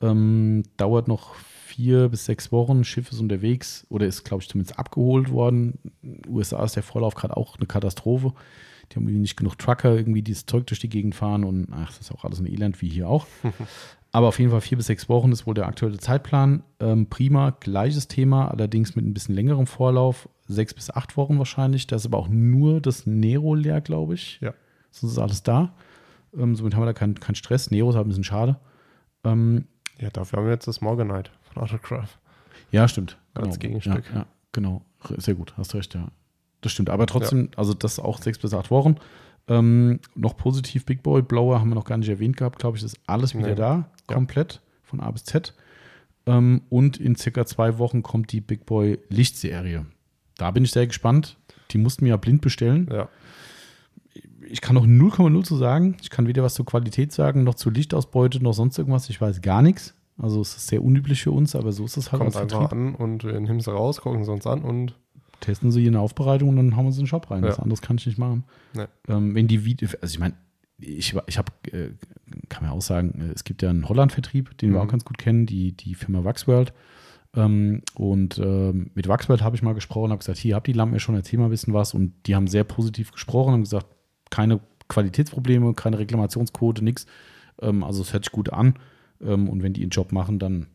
[0.00, 2.84] Ähm, dauert noch vier bis sechs Wochen.
[2.84, 5.78] Schiff ist unterwegs oder ist, glaube ich, zumindest abgeholt worden.
[6.28, 8.32] USA ist der Vorlauf gerade auch eine Katastrophe.
[8.90, 11.88] Die haben irgendwie nicht genug Trucker, irgendwie dieses Zeug durch die Gegend fahren und ach,
[11.88, 13.26] das ist auch alles ein Elend wie hier auch.
[14.16, 16.62] Aber auf jeden Fall vier bis sechs Wochen ist wohl der aktuelle Zeitplan.
[16.80, 20.30] Ähm, prima, gleiches Thema, allerdings mit ein bisschen längerem Vorlauf.
[20.46, 21.86] Sechs bis acht Wochen wahrscheinlich.
[21.86, 24.40] Da ist aber auch nur das Nero leer, glaube ich.
[24.40, 24.54] Ja.
[24.90, 25.74] Sonst ist alles da.
[26.34, 27.70] Ähm, somit haben wir da keinen kein Stress.
[27.70, 28.56] Nero ist halt ein bisschen schade.
[29.22, 29.66] Ähm,
[29.98, 32.18] ja, dafür haben wir jetzt das Morganite von Autograph.
[32.70, 33.18] Ja, stimmt.
[33.34, 34.06] Als Gegenstück.
[34.14, 34.80] Ja, ja, genau.
[35.18, 36.08] Sehr gut, hast recht, ja.
[36.62, 36.88] Das stimmt.
[36.88, 37.58] Aber trotzdem, ja.
[37.58, 38.96] also das auch sechs bis acht Wochen.
[39.48, 42.82] Ähm, noch positiv Big Boy Blower haben wir noch gar nicht erwähnt gehabt, glaube ich,
[42.82, 43.54] ist alles wieder nee.
[43.54, 45.54] da, komplett, von A bis Z.
[46.26, 49.86] Ähm, und in circa zwei Wochen kommt die Big Boy Lichtserie.
[50.36, 51.36] Da bin ich sehr gespannt.
[51.70, 52.88] Die mussten wir ja blind bestellen.
[52.92, 53.08] Ja.
[54.48, 55.96] Ich kann noch 0,0 zu sagen.
[56.00, 59.08] Ich kann weder was zur Qualität sagen, noch zur Lichtausbeute, noch sonst irgendwas.
[59.10, 59.94] Ich weiß gar nichts.
[60.18, 62.22] Also es ist sehr unüblich für uns, aber so ist es halt.
[62.22, 64.94] Kommt einfach an und wir nehmen sie raus, gucken sie uns an und
[65.40, 67.42] testen sie eine Aufbereitung und dann hauen wir sie in den Shop rein.
[67.42, 67.50] Ja.
[67.50, 68.44] Das anderes kann ich nicht machen.
[68.72, 68.86] Nee.
[69.08, 70.34] Ähm, wenn die Video, also ich meine,
[70.78, 71.90] ich, ich habe, äh,
[72.48, 74.74] kann man auch sagen, äh, es gibt ja einen Holland-Vertrieb, den mhm.
[74.74, 76.72] wir auch ganz gut kennen, die, die Firma Waxworld.
[77.34, 80.94] Ähm, und ähm, mit Waxworld habe ich mal gesprochen, habe gesagt, hier habt die Lampen
[80.94, 81.94] ja schon, erzähl mal ein bisschen was.
[81.94, 83.86] Und die haben sehr positiv gesprochen, haben gesagt,
[84.30, 87.06] keine Qualitätsprobleme, keine Reklamationsquote, nichts.
[87.60, 88.74] Ähm, also es hört sich gut an.
[89.20, 90.66] Ähm, und wenn die ihren Job machen, dann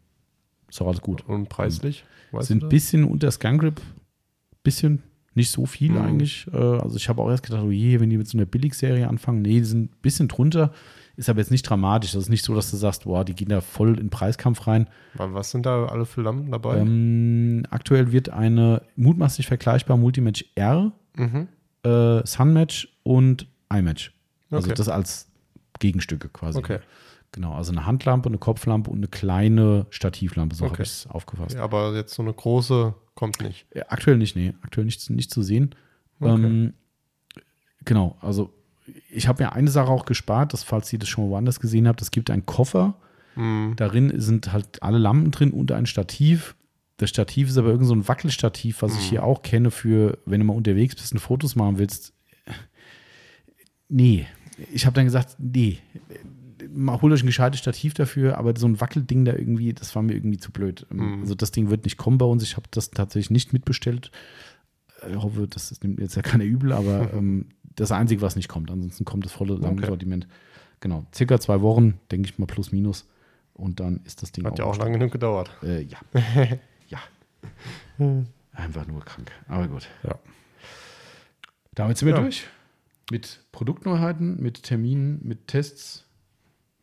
[0.67, 1.27] ist auch alles gut.
[1.27, 2.05] Und preislich?
[2.39, 3.81] Sind ein bisschen unter Scangrip
[4.63, 5.03] bisschen,
[5.33, 6.01] nicht so viel mhm.
[6.01, 6.47] eigentlich.
[6.53, 9.07] Äh, also ich habe auch erst gedacht, oh je, wenn die mit so einer Billigserie
[9.07, 10.71] anfangen, nee, die sind ein bisschen drunter.
[11.17, 12.13] Ist aber jetzt nicht dramatisch.
[12.13, 14.65] Das ist nicht so, dass du sagst, boah, die gehen da voll in den Preiskampf
[14.65, 14.87] rein.
[15.13, 16.79] Was sind da alle für Lampen dabei?
[16.79, 21.47] Ähm, aktuell wird eine mutmaßlich vergleichbar Multimatch R, mhm.
[21.83, 24.13] äh, Sunmatch und iMatch.
[24.49, 24.75] Also okay.
[24.75, 25.27] das als
[25.79, 26.57] Gegenstücke quasi.
[26.57, 26.79] Okay.
[27.33, 30.73] Genau, also eine Handlampe, eine Kopflampe und eine kleine Stativlampe, so okay.
[30.73, 31.55] habe ich es aufgefasst.
[31.55, 33.67] Ja, aber jetzt so eine große kommt nicht.
[33.75, 34.55] Ja, aktuell nicht, nee.
[34.63, 35.75] Aktuell nicht, nicht zu sehen.
[36.19, 36.43] Okay.
[36.43, 36.73] Ähm,
[37.85, 38.51] genau, also
[39.11, 41.87] ich habe mir eine Sache auch gespart, dass, falls ihr das schon mal woanders gesehen
[41.87, 42.95] habt, es gibt einen Koffer.
[43.35, 43.75] Mhm.
[43.75, 46.55] Darin sind halt alle Lampen drin und ein Stativ.
[46.97, 48.97] Das Stativ ist aber irgend so ein Wackelstativ, was mhm.
[48.97, 52.13] ich hier auch kenne für, wenn du mal unterwegs bist und Fotos machen willst.
[53.87, 54.25] Nee.
[54.73, 55.77] Ich habe dann gesagt, nee,
[56.87, 60.13] holt euch ein gescheites Stativ dafür, aber so ein Wackelding da irgendwie, das war mir
[60.13, 60.85] irgendwie zu blöd.
[60.89, 61.21] Mhm.
[61.21, 62.43] Also das Ding wird nicht kommen bei uns.
[62.43, 64.11] Ich habe das tatsächlich nicht mitbestellt.
[65.09, 68.69] Ich hoffe, das nimmt jetzt ja keiner übel, aber ähm, das Einzige, was nicht kommt.
[68.71, 69.55] Ansonsten kommt das volle.
[69.55, 70.19] Okay.
[70.79, 73.07] Genau, circa zwei Wochen, denke ich mal, plus minus.
[73.53, 75.51] Und dann ist das Ding Hat auch ja auch lange genug gedauert.
[75.61, 75.99] Äh, ja.
[76.87, 76.99] ja.
[78.53, 79.31] Einfach nur krank.
[79.47, 79.87] Aber gut.
[80.03, 80.17] Ja.
[81.75, 82.21] Damit sind wir ja.
[82.21, 82.47] durch.
[83.11, 86.05] Mit Produktneuheiten, mit Terminen, mit Tests.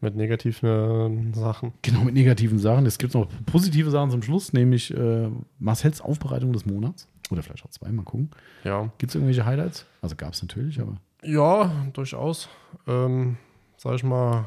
[0.00, 1.72] Mit negativen Sachen.
[1.82, 2.86] Genau, mit negativen Sachen.
[2.86, 7.08] Es gibt noch positive Sachen zum Schluss, nämlich äh, Marcells Aufbereitung des Monats.
[7.30, 8.30] Oder vielleicht auch zwei, mal gucken.
[8.64, 8.90] Ja.
[8.98, 9.86] Gibt es irgendwelche Highlights?
[10.00, 10.96] Also gab es natürlich, aber.
[11.22, 12.48] Ja, durchaus.
[12.86, 13.36] Ähm,
[13.76, 14.46] sag ich mal,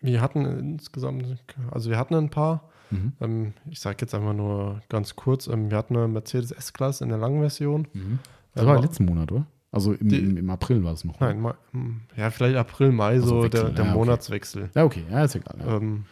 [0.00, 1.24] wir hatten insgesamt,
[1.70, 2.68] also wir hatten ein paar.
[2.90, 3.12] Mhm.
[3.20, 7.10] Ähm, ich sage jetzt einfach nur ganz kurz, ähm, wir hatten eine Mercedes S-Klasse in
[7.10, 7.88] der langen Version.
[7.92, 8.18] Mhm.
[8.54, 9.46] Das war ähm, letzten Monat, oder?
[9.70, 11.20] Also im, die, im, April war es noch.
[11.20, 14.70] Nein, Mai, hm, ja, vielleicht April, Mai, also so Wechsel, der, der ja, Monatswechsel.
[14.74, 15.56] Ja, okay, ja, ist egal.
[15.58, 15.76] Ja.
[15.76, 16.04] Ähm,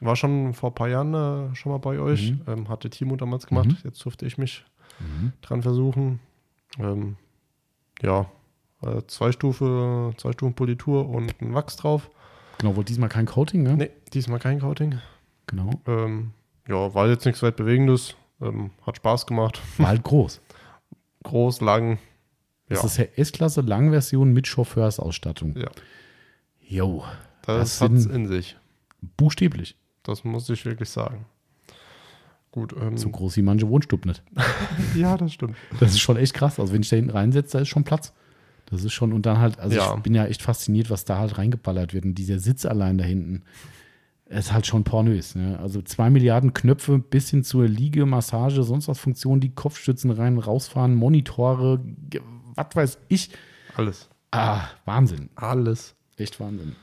[0.00, 2.32] war schon vor ein paar Jahren äh, schon mal bei euch.
[2.32, 2.40] Mhm.
[2.46, 3.68] Ähm, hatte Timo damals gemacht.
[3.68, 3.76] Mhm.
[3.84, 4.64] Jetzt durfte ich mich
[5.00, 5.32] mhm.
[5.42, 6.20] dran versuchen.
[6.78, 7.16] Ähm,
[8.02, 8.26] ja,
[8.82, 12.10] äh, zwei, Stufe, zwei Stufen Politur und ein Wachs drauf.
[12.58, 13.76] Genau, wohl diesmal kein Coating, ne?
[13.76, 14.98] Nee, diesmal kein Coating.
[15.46, 15.70] Genau.
[15.86, 16.30] Ähm,
[16.68, 18.16] ja, war jetzt nichts weit Bewegendes.
[18.40, 19.60] Ähm, hat Spaß gemacht.
[19.78, 20.40] War halt groß.
[21.22, 21.98] groß, lang,
[22.74, 25.56] das ist ja S-Klasse Langversion mit Chauffeursausstattung.
[25.56, 25.70] Ja.
[26.60, 27.04] Jo.
[27.44, 28.56] Das, das hat es in sich.
[29.16, 29.76] Buchstäblich.
[30.02, 31.26] Das muss ich wirklich sagen.
[32.50, 32.74] Gut.
[32.80, 34.22] Ähm, So groß wie manche Wohnstub nicht.
[34.94, 35.56] ja, das stimmt.
[35.80, 36.60] Das ist schon echt krass.
[36.60, 38.12] Also wenn ich da hinten reinsetze, da ist schon Platz.
[38.66, 39.94] Das ist schon, und dann halt, also Ja.
[39.96, 42.04] ich bin ja echt fasziniert, was da halt reingeballert wird.
[42.04, 43.42] Und dieser Sitz allein da hinten
[44.26, 45.34] ist halt schon pornös.
[45.34, 45.58] Ne?
[45.60, 50.38] Also zwei Milliarden Knöpfe bis hin zur Liege, Massage, sonst was Funktionen, die Kopfstützen rein,
[50.38, 51.80] rausfahren, Monitore,
[52.54, 53.30] was weiß ich.
[53.76, 54.08] Alles.
[54.30, 55.28] Ah, Wahnsinn.
[55.34, 55.94] Alles.
[56.16, 56.76] Echt Wahnsinn.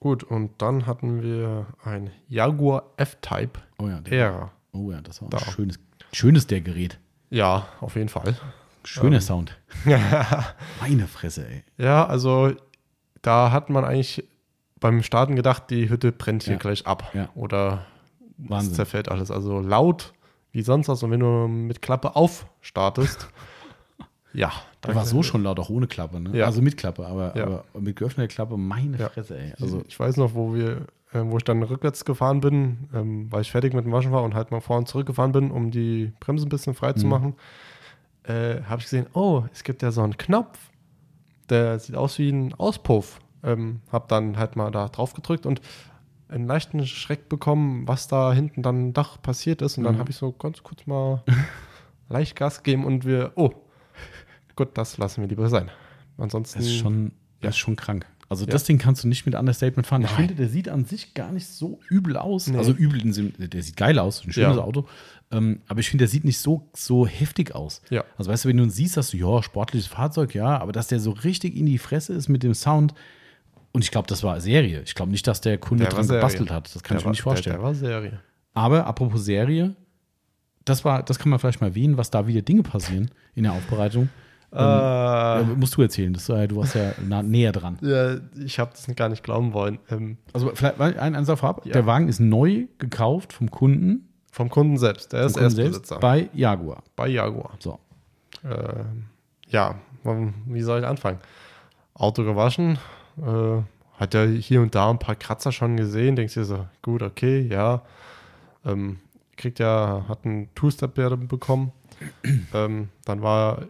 [0.00, 4.50] Gut, und dann hatten wir ein Jaguar F-Type Oh ja, der, Air.
[4.72, 5.38] oh ja das war Da.
[5.38, 5.78] ein schönes,
[6.12, 6.98] schönes der Gerät.
[7.30, 8.36] Ja, auf jeden Fall.
[8.84, 9.20] Schöner Ähm.
[9.22, 9.56] Sound.
[10.80, 11.64] Meine Fresse, ey.
[11.78, 12.52] Ja, also
[13.22, 14.24] da hat man eigentlich
[14.80, 16.58] beim Starten gedacht, die Hütte brennt hier Ja.
[16.58, 17.10] gleich ab.
[17.14, 17.28] Ja.
[17.34, 17.86] Oder
[18.42, 18.74] es Wahnsinn.
[18.74, 19.30] zerfällt alles.
[19.30, 20.12] Also laut
[20.50, 21.02] wie sonst was.
[21.04, 23.28] Und wenn du mit Klappe auf startest,
[24.32, 24.50] ja.
[24.84, 26.36] Der war so schon laut, auch ohne Klappe, ne?
[26.36, 26.46] Ja.
[26.46, 27.44] Also mit Klappe, aber, Ja.
[27.44, 29.08] aber mit geöffneter Klappe, meine Ja.
[29.08, 29.52] Fresse, ey.
[29.60, 33.42] Also ich weiß noch, wo wir, äh, wo ich dann rückwärts gefahren bin, ähm, weil
[33.42, 35.70] ich fertig mit dem Waschen war und halt mal vor und zurück gefahren bin, um
[35.70, 37.10] die Bremse ein bisschen frei zu Mhm.
[37.10, 37.34] machen,
[38.24, 40.58] äh, habe ich gesehen, oh, es gibt ja so einen Knopf,
[41.48, 43.20] der sieht aus wie ein Auspuff.
[43.44, 45.60] Ähm, habe dann halt mal da drauf gedrückt und
[46.28, 49.76] einen leichten Schreck bekommen, was da hinten dann im Dach passiert ist.
[49.76, 49.98] Und dann Mhm.
[49.98, 51.22] habe ich so ganz kurz mal
[52.08, 53.50] leicht Gas gegeben und wir, oh,
[54.56, 55.70] gut, das lassen wir lieber sein.
[56.18, 57.12] Ansonsten, das ist schon,
[57.42, 57.48] Ja.
[57.50, 58.06] ist schon krank.
[58.28, 58.50] Also Ja.
[58.52, 60.02] das Ding kannst du nicht mit Understatement fahren.
[60.02, 60.16] Ich Nein.
[60.28, 62.46] finde, der sieht an sich gar nicht so übel aus.
[62.46, 62.56] Nee.
[62.56, 64.62] Also übel, der sieht geil aus, ein schönes Ja.
[64.62, 64.86] Auto.
[65.30, 67.82] Ähm, aber ich finde, der sieht nicht so, so heftig aus.
[67.90, 68.04] Ja.
[68.16, 70.86] Also weißt du, wenn du ihn siehst, sagst du, ja, sportliches Fahrzeug, ja, aber dass
[70.88, 72.94] der so richtig in die Fresse ist mit dem Sound.
[73.72, 74.82] Und ich glaube, das war Serie.
[74.84, 76.20] Ich glaube nicht, dass der Kunde Der dran Serie.
[76.20, 76.74] gebastelt hat.
[76.74, 77.52] Das kann der ich mir war- nicht vorstellen.
[77.54, 78.20] Der, der war Serie.
[78.54, 79.74] Aber apropos Serie,
[80.64, 83.52] das war, das kann man vielleicht mal erwähnen, was da wieder Dinge passieren in der
[83.52, 84.10] Aufbereitung.
[84.52, 87.78] Äh, Ja, musst du erzählen, das, äh, du warst ja nah, näher dran.
[87.80, 89.78] Ja, ich habe das gar nicht glauben wollen.
[89.90, 91.72] Ähm, Also vielleicht ein Ansatz vorab, Ja.
[91.72, 95.12] der Wagen ist neu gekauft vom Kunden, vom Kunden selbst.
[95.12, 95.98] Der ist Kunden Erstbesitzer.
[96.00, 96.82] bei Jaguar.
[96.96, 97.52] bei Jaguar.
[97.58, 97.78] So.
[98.44, 99.04] Ähm,
[99.48, 101.18] ja, ähm, wie soll ich anfangen?
[101.94, 102.78] Auto gewaschen.
[103.18, 103.62] Äh,
[103.98, 106.16] hat ja hier und da ein paar Kratzer schon gesehen.
[106.16, 107.82] Denkst dir so, gut, okay, ja.
[108.64, 108.98] Ähm,
[109.36, 110.94] kriegt ja, hat einen Two-Step
[111.28, 111.72] bekommen.
[112.54, 113.68] ähm, dann war er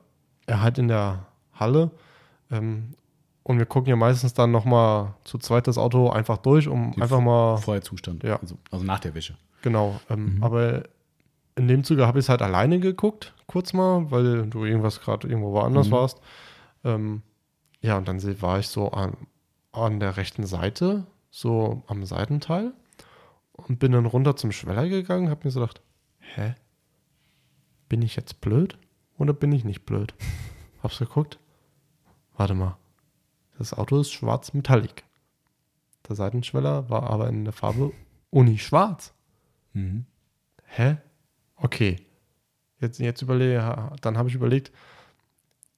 [0.61, 1.91] halt in der Halle.
[2.51, 2.95] Ähm,
[3.45, 7.03] und wir gucken ja meistens dann nochmal zu zweit das Auto einfach durch, um Die
[7.03, 8.23] einfach mal Vorher Zustand.
[8.23, 8.37] Ja.
[8.41, 9.37] Also, also nach der Wäsche.
[9.63, 10.45] Genau, ähm, Mhm.
[10.45, 10.83] aber
[11.57, 15.29] in dem Zuge habe ich es halt alleine geguckt, kurz mal, weil du irgendwas gerade
[15.29, 15.93] irgendwo woanders Mhm.
[15.93, 16.21] warst.
[16.85, 17.23] Ähm,
[17.81, 19.17] ja, und dann war ich so an,
[19.73, 22.73] an der rechten Seite, so am Seitenteil
[23.53, 25.81] und bin dann runter zum Schweller gegangen, habe mir so gedacht,
[26.19, 26.55] hä?
[27.89, 28.79] Bin ich jetzt blöd
[29.23, 30.15] oder bin ich nicht blöd?
[30.83, 31.39] Hab's geguckt,
[32.37, 32.77] warte mal,
[33.57, 35.05] das Auto ist schwarz metallic.
[36.09, 37.93] Der Seitenschweller war aber in der Farbe
[38.31, 39.15] Uni-Schwarz.
[39.75, 40.07] Mhm.
[40.65, 40.97] Hä?
[41.55, 41.97] Okay.
[42.81, 44.73] Jetzt, jetzt überlege, dann habe ich überlegt,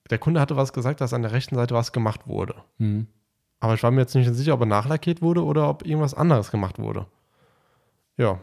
[0.09, 2.55] der Kunde hatte was gesagt, dass an der rechten Seite was gemacht wurde.
[2.79, 3.09] Mhm.
[3.61, 6.51] Aber ich war mir jetzt nicht sicher, ob er nachlackiert wurde oder ob irgendwas anderes
[6.51, 7.07] gemacht wurde.
[8.17, 8.41] Ja.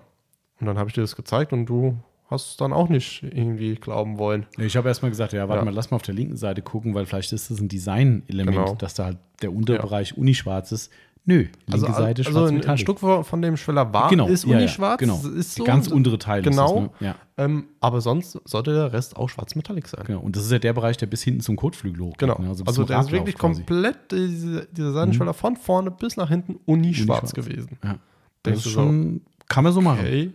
[0.60, 1.98] Und dann habe ich dir das gezeigt und du
[2.32, 4.46] hast es dann auch nicht irgendwie glauben wollen.
[4.58, 5.66] Ich habe erstmal gesagt, ja, warte Ja.
[5.66, 8.76] mal, lass mal auf der linken Seite gucken, weil vielleicht ist das ein Design-Element, Genau.
[8.76, 10.92] dass da halt der Unterbereich unischwarz ist.
[11.24, 12.80] Nö, linke Also, Seite also schwarz ein, ein metallic.
[12.82, 14.98] Stück von dem Schweller war, genau, ist ja, ja, unischwarz.
[14.98, 15.18] Genau.
[15.22, 16.66] das Ist so, Der ganz untere Teil Genau.
[16.66, 17.08] ist das, ne?
[17.08, 20.04] Ja, ähm, aber sonst sollte der Rest auch schwarz-metallic sein.
[20.08, 20.20] genau.
[20.22, 22.18] Und das ist ja der Bereich, der bis hinten zum Kotflügel hochgeht.
[22.18, 22.40] Genau.
[22.40, 22.48] Ne?
[22.50, 23.62] Also, zum der ist wirklich quasi.
[23.64, 27.34] komplett, diese, dieser Seitenschweller von vorne bis nach hinten uni-schwarz Unischwarz.
[27.34, 27.78] gewesen.
[27.84, 27.90] Ja.
[27.92, 30.00] Das Denkst ist schon, kann man so machen.
[30.00, 30.32] Okay.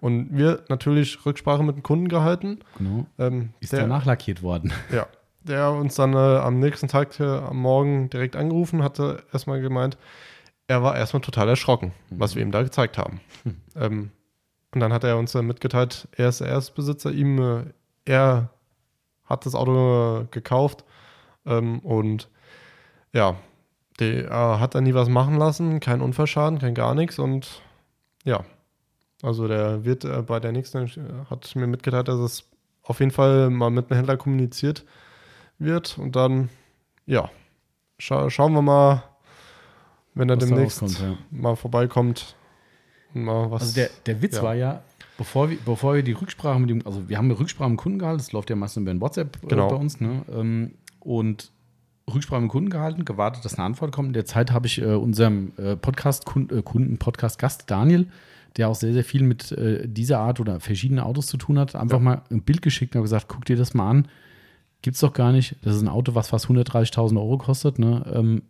[0.00, 2.60] Und wir natürlich Rücksprache mit dem Kunden gehalten.
[2.78, 3.06] Genau.
[3.18, 4.72] Ähm, Ist der, der, nachlackiert worden.
[4.92, 5.06] ja,
[5.42, 9.98] der uns dann äh, am nächsten Tag äh, am Morgen direkt angerufen hatte, erstmal gemeint,
[10.68, 13.20] er war erstmal total erschrocken, was wir ihm da gezeigt haben.
[13.76, 14.10] Ähm,
[14.72, 17.64] und dann hat er uns dann mitgeteilt, er ist der Erstbesitzer, ihm, äh,
[18.04, 18.50] er
[19.24, 20.84] hat das Auto äh, gekauft
[21.46, 22.28] ähm, und
[23.12, 23.36] ja,
[23.98, 27.62] der äh, hat dann nie was machen lassen, kein Unfallschaden, kein gar nichts und
[28.24, 28.44] ja,
[29.22, 30.90] also der wird äh, bei der nächsten, äh,
[31.28, 32.44] hat mir mitgeteilt, dass es
[32.82, 34.84] auf jeden Fall mal mit einem Händler kommuniziert
[35.58, 36.48] wird und dann,
[37.06, 37.30] ja,
[37.98, 39.02] scha schauen wir mal,
[40.14, 41.18] wenn er Was demnächst rauskommt, ja.
[41.30, 42.34] mal vorbeikommt
[43.14, 43.62] mal was.
[43.62, 44.42] Also der, der Witz ja.
[44.42, 44.82] war ja,
[45.18, 47.82] bevor wir, bevor wir die Rücksprache mit dem, also wir haben eine Rücksprache mit dem
[47.82, 49.68] Kunden gehalten, das läuft ja meistens über ein WhatsApp äh, Genau.
[49.68, 50.22] bei uns, ne?
[50.32, 51.50] Ähm, und
[52.12, 54.08] Rücksprache mit dem Kunden gehalten, gewartet, dass eine Antwort kommt.
[54.08, 58.08] In der Zeit habe ich äh, unserem äh, Podcast -Kunden, äh, Kunden, Podcast-Gast Daniel,
[58.56, 61.74] der auch sehr, sehr viel mit äh, dieser Art oder verschiedenen Autos zu tun hat,
[61.76, 62.02] einfach Ja.
[62.04, 64.08] mal ein Bild geschickt und habe gesagt, guck dir das mal an.
[64.82, 65.56] Gibt's doch gar nicht.
[65.62, 67.78] Das ist ein Auto, was fast 130.000 Euro kostet.
[67.78, 68.04] Ne?
[68.14, 68.42] Ähm,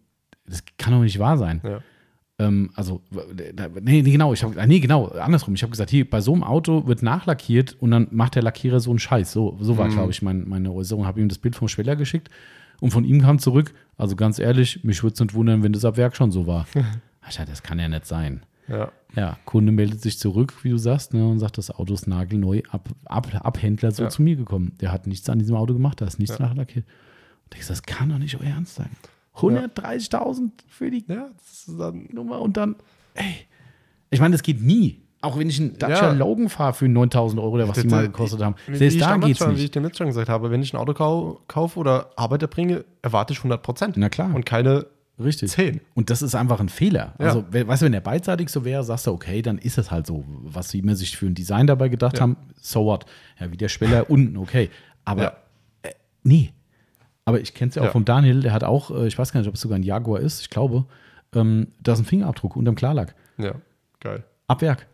[0.46, 1.60] das kann doch nicht wahr sein.
[1.64, 1.80] ja.
[2.38, 3.02] Ähm, also,
[3.82, 5.54] nee, nee, genau, ich habe, nee, genau, andersrum.
[5.54, 8.80] Ich habe gesagt, hier, bei so einem Auto wird nachlackiert und dann macht der Lackierer
[8.80, 9.30] so einen Scheiß.
[9.30, 11.06] So, so war, glaube ich, mein, meine Äußerung.
[11.06, 12.30] Habe ihm das Bild vom Schweller geschickt
[12.80, 15.84] und von ihm kam zurück, also ganz ehrlich, mich würde es nicht wundern, wenn das
[15.84, 16.66] ab Werk schon so war.
[17.20, 18.42] Alter, das kann ja nicht sein.
[18.70, 18.92] Ja.
[19.16, 22.62] Ja, Kunde meldet sich zurück, wie du sagst, ne, und sagt, das Auto ist nagelneu,
[22.70, 24.08] ab, ab, Abhändler so Ja.
[24.08, 24.72] zu mir gekommen.
[24.80, 26.46] Der hat nichts an diesem Auto gemacht, da ist nichts Ja.
[26.46, 26.84] nachlackiert.
[27.44, 28.90] Und ich das kann doch nicht euer Ernst sein.
[29.36, 31.28] 130.000 für die Ja,
[31.78, 32.08] dann.
[32.12, 32.76] Nummer und dann,
[33.14, 33.34] ey.
[34.10, 35.02] Ich meine, das geht nie.
[35.22, 36.12] Auch wenn ich einen Dacia Ja.
[36.12, 38.54] Logan fahre für 9000 Euro oder was die mal gekostet haben.
[38.66, 39.64] Wie Selbst ich da geht's schon, Wie nicht.
[39.64, 42.84] ich dir jetzt schon gesagt habe, wenn ich ein Auto kau kaufe oder Arbeiter bringe,
[43.02, 43.96] erwarte ich 100 Prozent.
[43.98, 44.34] Na klar.
[44.34, 44.86] Und keine
[45.22, 45.50] Richtig.
[45.50, 45.80] 10.
[45.94, 47.14] Und das ist einfach ein Fehler.
[47.18, 47.26] Ja.
[47.26, 49.90] Also, we- weißt du, wenn der beidseitig so wäre, sagst du, okay, dann ist es
[49.90, 50.24] halt so.
[50.26, 52.22] Was sie mir sich für ein Design dabei gedacht Ja.
[52.22, 53.06] haben, so what?
[53.38, 54.70] Ja, wie der Schweller unten, okay.
[55.04, 55.32] Aber Ja.
[55.82, 55.90] äh,
[56.22, 56.52] nee.
[57.24, 59.40] Aber ich kenne es ja auch vom Daniel, der hat auch, äh, ich weiß gar
[59.40, 60.86] nicht, ob es sogar ein Jaguar ist, ich glaube,
[61.34, 63.14] ähm, da ist ein Fingerabdruck unterm Klarlack.
[63.38, 63.54] Ja,
[64.00, 64.24] geil.
[64.48, 64.86] Ab Werk.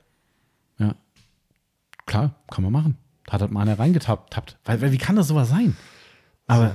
[0.78, 0.94] Ja.
[2.04, 2.96] Klar, kann man machen.
[3.30, 4.32] Hat halt mal einer reingetappt.
[4.32, 4.58] Tappt.
[4.64, 5.76] Weil, weil, wie kann das sowas sein?
[6.46, 6.74] Aber,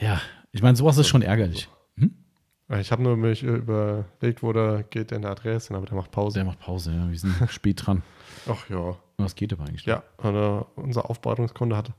[0.00, 0.20] ja,
[0.52, 1.68] ich meine, sowas ist schon ärgerlich.
[2.80, 6.34] Ich habe nur mich überlegt, wo der geht in der Adresse, aber der macht Pause.
[6.40, 7.08] Der macht Pause, ja.
[7.10, 8.02] Wir sind spät dran.
[8.50, 8.96] Ach ja.
[9.18, 9.86] Was geht aber eigentlich?
[9.86, 11.92] Ja, und, äh, unser Aufbereitungskunde hat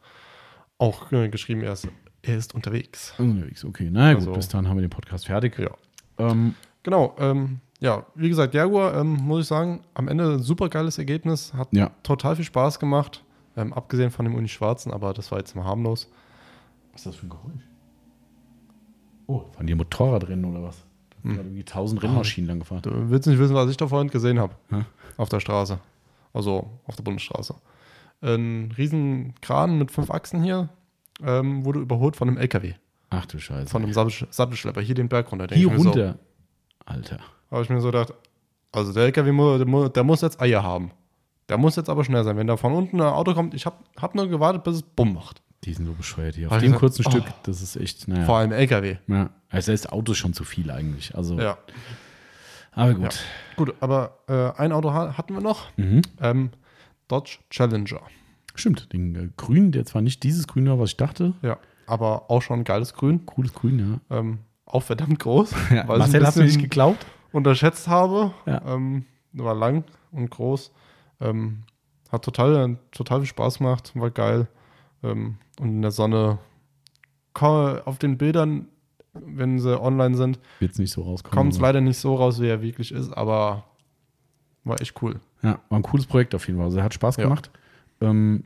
[0.78, 1.88] auch äh, geschrieben, er ist,
[2.22, 3.14] er ist unterwegs.
[3.18, 3.90] Unterwegs, okay.
[3.92, 5.58] Na gut, Also- bis dann haben wir den Podcast fertig.
[5.58, 5.72] Ja.
[6.18, 10.70] Ähm, Genau, ähm, ja, wie gesagt, Jaguar, ähm, muss ich sagen, am Ende ein super
[10.70, 11.92] geiles Ergebnis, hat ja.
[12.02, 13.26] total viel Spaß gemacht,
[13.58, 16.10] ähm, abgesehen von dem Uni Schwarzen, aber das war jetzt mal harmlos.
[16.94, 17.68] Was ist das für ein Geräusch?
[19.28, 20.84] Oh, waren die Motorrad drin oder was?
[21.24, 21.38] Da hm.
[21.38, 22.82] irgendwie 1000 Rennmaschinen lang gefahren.
[22.82, 24.86] Du willst nicht wissen, was ich da vorhin gesehen habe Ja.
[25.18, 25.80] auf der Straße,
[26.34, 27.56] also auf der Bundesstraße.
[28.22, 30.70] Ein riesen Kran mit fünf Achsen hier
[31.24, 32.74] ähm, wurde überholt von einem LKW,
[33.10, 33.68] Ach du Scheiße.
[33.70, 35.48] von einem Sattel- Sattelschlepper, hier den Berg runter.
[35.54, 36.18] Hier ich mir so, runter.
[36.86, 37.20] Alter.
[37.52, 38.14] habe ich mir so gedacht,
[38.72, 40.92] also der LKW, der muss jetzt Eier haben.
[41.50, 42.38] Der muss jetzt aber schnell sein.
[42.38, 45.14] Wenn da von unten ein Auto kommt, ich habe hab nur gewartet, bis es bumm
[45.14, 45.42] macht.
[45.64, 46.48] Die sind so bescheuert hier.
[46.48, 47.34] Auf Weil dem kurzen sag, Stück, oh.
[47.44, 48.26] das ist echt, naja.
[48.26, 48.98] Vor allem LKW.
[49.08, 49.32] Ja.
[49.50, 51.16] Also das Auto ist schon zu viel eigentlich.
[51.16, 51.58] Also, Ja,
[52.72, 52.98] aber ja.
[52.98, 53.20] gut.
[53.56, 55.76] Gut, aber äh, ein Auto ha hatten wir noch.
[55.78, 56.02] Mhm.
[56.22, 56.50] Ähm,
[57.08, 58.02] Dodge Challenger.
[58.54, 61.34] Stimmt, den äh, Grün, der zwar nicht dieses Grün war, was ich dachte.
[61.42, 61.58] Ja,
[61.88, 63.26] aber auch schon ein geiles Grün.
[63.26, 64.18] Cooles Grün, ja.
[64.18, 65.52] Ähm, auch verdammt groß.
[65.72, 67.06] ja weil ich Marcel hat mir nicht geglaubt.
[67.32, 68.34] unterschätzt habe.
[68.46, 68.62] Ja.
[68.66, 70.72] Ähm, war lang und groß.
[71.22, 71.64] Ähm,
[72.12, 74.48] hat total, total viel Spaß gemacht, war geil.
[75.12, 76.40] Ähm, und in der Sonne
[77.40, 78.68] auf den Bildern,
[79.14, 81.36] wenn sie online sind, Wird es nicht so rauskommen.
[81.38, 83.64] kommt es aber- leider nicht so raus, wie er wirklich ist, aber
[84.64, 85.20] war echt cool.
[85.44, 86.66] Ja, war ein cooles Projekt auf jeden Fall.
[86.66, 87.24] Also, hat Spaß Ja.
[87.26, 87.52] gemacht.
[88.02, 88.46] Ähm,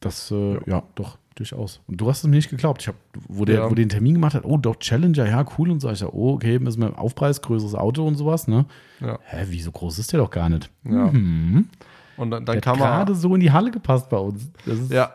[0.00, 0.82] das, äh, ja.
[0.96, 1.80] doch, durchaus.
[1.86, 2.82] Und du hast es mir nicht geglaubt.
[2.82, 2.96] Ich hab,
[3.28, 3.70] wo der, Ja.
[3.70, 5.70] wo den Termin gemacht hat, oh, doch, Challenger, ja, cool.
[5.70, 8.66] Und so, ich sag, oh, okay, müssen wir Aufpreis, größeres Auto und sowas, ne?
[9.00, 9.18] Ja.
[9.26, 10.70] Hä, wie so groß ist der doch gar nicht?
[10.84, 11.06] Ja.
[11.12, 11.68] Mhm.
[12.16, 12.86] Und dann, dann hat kam er.
[12.86, 14.50] gerade so in die Halle gepasst bei uns.
[14.66, 15.14] Das ist, Ja,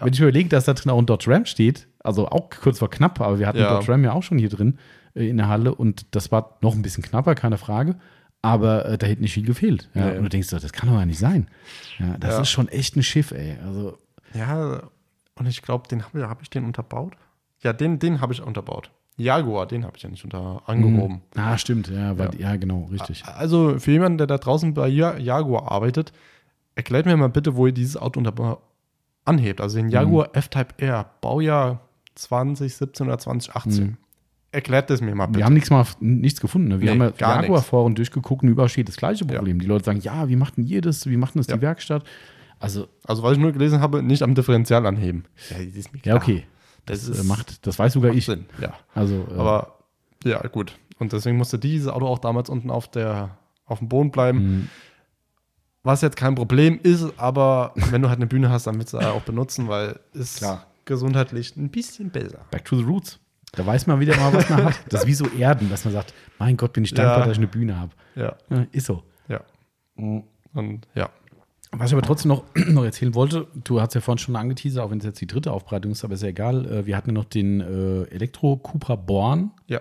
[0.00, 2.90] Wenn ich überlege, dass da drin auch ein Dodge Ram steht, also auch kurz vor
[2.90, 3.74] knapp, aber wir hatten Ja.
[3.74, 4.78] Dodge Ram ja auch schon hier drin
[5.14, 7.96] äh, in der Halle und das war noch ein bisschen knapper, keine Frage.
[8.42, 9.88] Aber äh, da hätte nicht viel gefehlt.
[9.94, 10.16] Ja, Nee.
[10.18, 11.48] Und du denkst, das kann doch gar nicht sein.
[11.98, 12.40] Ja, das Ja.
[12.42, 13.56] ist schon echt ein Schiff, ey.
[13.64, 13.96] Also,
[14.34, 14.82] ja,
[15.36, 17.14] und ich glaube, den habe hab ich den unterbaut.
[17.62, 18.90] Ja, den, den habe ich unterbaut.
[19.16, 21.22] Jaguar, den habe ich ja nicht unter angehoben.
[21.36, 22.56] ah, stimmt, ja, weil, ja.
[22.56, 23.24] genau, richtig.
[23.24, 26.12] Also für jemanden, der da draußen bei Ja- Jaguar arbeitet,
[26.74, 28.58] erklärt mir mal bitte, wo ihr dieses Auto unter
[29.24, 29.60] anhebt.
[29.60, 31.80] Also den Jaguar F-Type R, Baujahr
[32.14, 33.84] 2017 oder 2018.
[33.84, 33.96] Mhm.
[34.52, 35.38] Erklärt das mir mal bitte.
[35.38, 36.68] Wir haben nichts, mal, nichts gefunden.
[36.68, 36.80] Ne?
[36.80, 39.58] Wir Nee, haben ja Jaguar-Foren durchgeguckt und überall steht das gleiche Problem.
[39.58, 41.06] Die Leute sagen, ja, wie macht denn ihr das?
[41.08, 41.56] Wie macht denn das Ja.
[41.56, 42.04] die Werkstatt?
[42.60, 45.24] Also, also was ich nur gelesen habe, nicht am Differential anheben.
[45.50, 46.44] Ja, ist ja, okay.
[46.86, 48.26] Das, Das, ist, äh, macht, das weiß sogar ich.
[48.26, 48.74] Sinn, ja.
[48.94, 49.78] Also, äh, Aber
[50.24, 50.78] ja, gut.
[51.00, 53.36] Und deswegen musste dieses Auto auch damals unten auf, der,
[53.66, 54.60] auf dem Boden bleiben.
[54.60, 54.66] mh,
[55.84, 58.98] Was jetzt kein Problem ist, aber wenn du halt eine Bühne hast, dann willst du
[58.98, 60.66] auch benutzen, weil es Klar.
[60.86, 62.40] gesundheitlich ein bisschen besser.
[62.50, 63.20] Back to the Roots.
[63.52, 64.80] Da weiß man wieder mal, was man hat.
[64.88, 67.24] Das ist wie so Erden, dass man sagt, mein Gott, bin ich dankbar, Ja.
[67.26, 67.92] dass ich eine Bühne habe.
[68.16, 69.02] Ja, Ja, ist so.
[69.28, 69.40] ja.
[69.96, 71.10] Und ja.
[71.76, 74.90] Was ich aber trotzdem noch, noch erzählen wollte, du hast ja vorhin schon angeteasert, auch
[74.90, 76.64] wenn es jetzt die dritte Aufbereitung ist, aber ist ja egal.
[76.66, 79.80] Äh, Wir hatten ja noch den äh, Elektro Cupra Born Ja.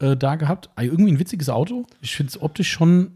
[0.00, 0.70] äh, da gehabt.
[0.74, 1.86] Ah, Irgendwie ein witziges Auto.
[2.00, 3.12] Ich finde es optisch schon.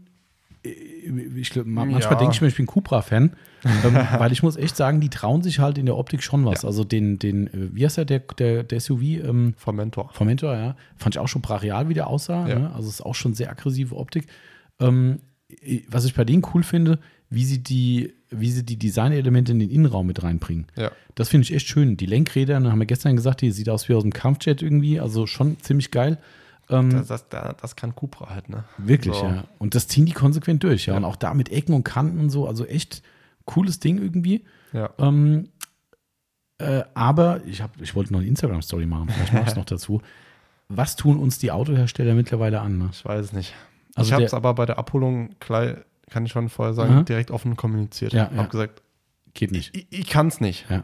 [1.35, 2.15] Ich, glaub, manchmal Ja.
[2.15, 3.31] denke ich mir, ich bin Cupra-Fan,
[3.65, 6.61] ähm, weil ich muss echt sagen, die trauen sich halt in der Optik schon was.
[6.63, 6.67] Ja.
[6.69, 9.01] Also den, den, äh, wie heißt der, der, der, der SUV?
[9.01, 10.09] Ähm, Vom Mentor.
[10.13, 10.75] Formentor, ja.
[10.97, 12.47] Fand ich auch schon brachial, wie der aussah.
[12.47, 12.59] Ja.
[12.59, 12.71] Ne?
[12.73, 14.27] Also ist auch schon sehr aggressive Optik.
[14.79, 15.19] Ähm,
[15.89, 16.99] was ich bei denen cool finde,
[17.29, 20.65] wie sie die, wie sie die Designelemente in den Innenraum mit reinbringen.
[20.75, 20.91] Ja.
[21.15, 21.97] Das finde ich echt schön.
[21.97, 24.99] Die Lenkräder, ne, haben wir gestern gesagt, die sieht aus wie aus dem Kampfjet irgendwie,
[24.99, 26.17] also schon ziemlich geil.
[26.69, 28.63] Ähm, Das, das, das, das kann Cupra halt, ne?
[28.77, 29.25] Wirklich, So.
[29.25, 29.43] ja.
[29.59, 30.93] Und das ziehen die konsequent durch, ja.
[30.93, 30.97] Ja.
[30.97, 33.01] Und auch da mit Ecken und Kanten und so, also echt
[33.45, 34.45] cooles Ding irgendwie.
[34.71, 34.89] Ja.
[34.97, 35.49] Ähm,
[36.59, 39.65] äh, aber ich, hab, ich wollte noch eine Instagram-Story machen, vielleicht mache ich es noch
[39.75, 40.01] dazu.
[40.69, 42.77] Was tun uns die Autohersteller mittlerweile an?
[42.77, 42.89] Ne?
[42.91, 43.53] Ich weiß es nicht.
[43.95, 47.03] Also ich habe es aber bei der Abholung, kann ich schon vorher sagen, Aha.
[47.03, 48.13] direkt offen kommuniziert.
[48.13, 48.45] Ja, Hab ja.
[48.45, 48.81] gesagt,
[49.33, 49.75] Geht nicht.
[49.75, 50.65] ich, ich kann es nicht.
[50.69, 50.83] Ja.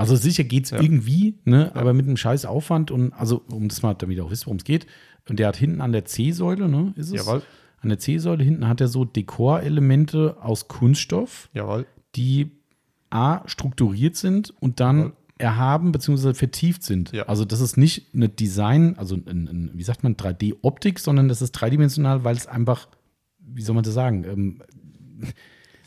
[0.00, 0.80] Also sicher geht es Ja.
[0.80, 1.70] irgendwie, ne?
[1.74, 4.56] aber mit einem scheiß Aufwand und also, um das mal, damit ihr auch wisst, worum
[4.58, 4.86] es geht.
[5.28, 7.14] Und der hat hinten an der C-Säule, ne, ist es?
[7.26, 7.42] Jawohl,
[7.82, 11.86] An der C-Säule hinten hat er so Dekorelemente aus Kunststoff, jawohl.
[12.16, 12.50] die
[13.10, 15.12] A, strukturiert sind und dann Jawohl.
[15.38, 16.34] erhaben bzw.
[16.34, 17.12] vertieft sind.
[17.12, 17.24] Ja.
[17.24, 21.42] Also das ist nicht eine Design, also ein, ein, wie sagt man, 3D-Optik, sondern das
[21.42, 22.88] ist dreidimensional, weil es einfach,
[23.38, 24.62] wie soll man das sagen, ähm,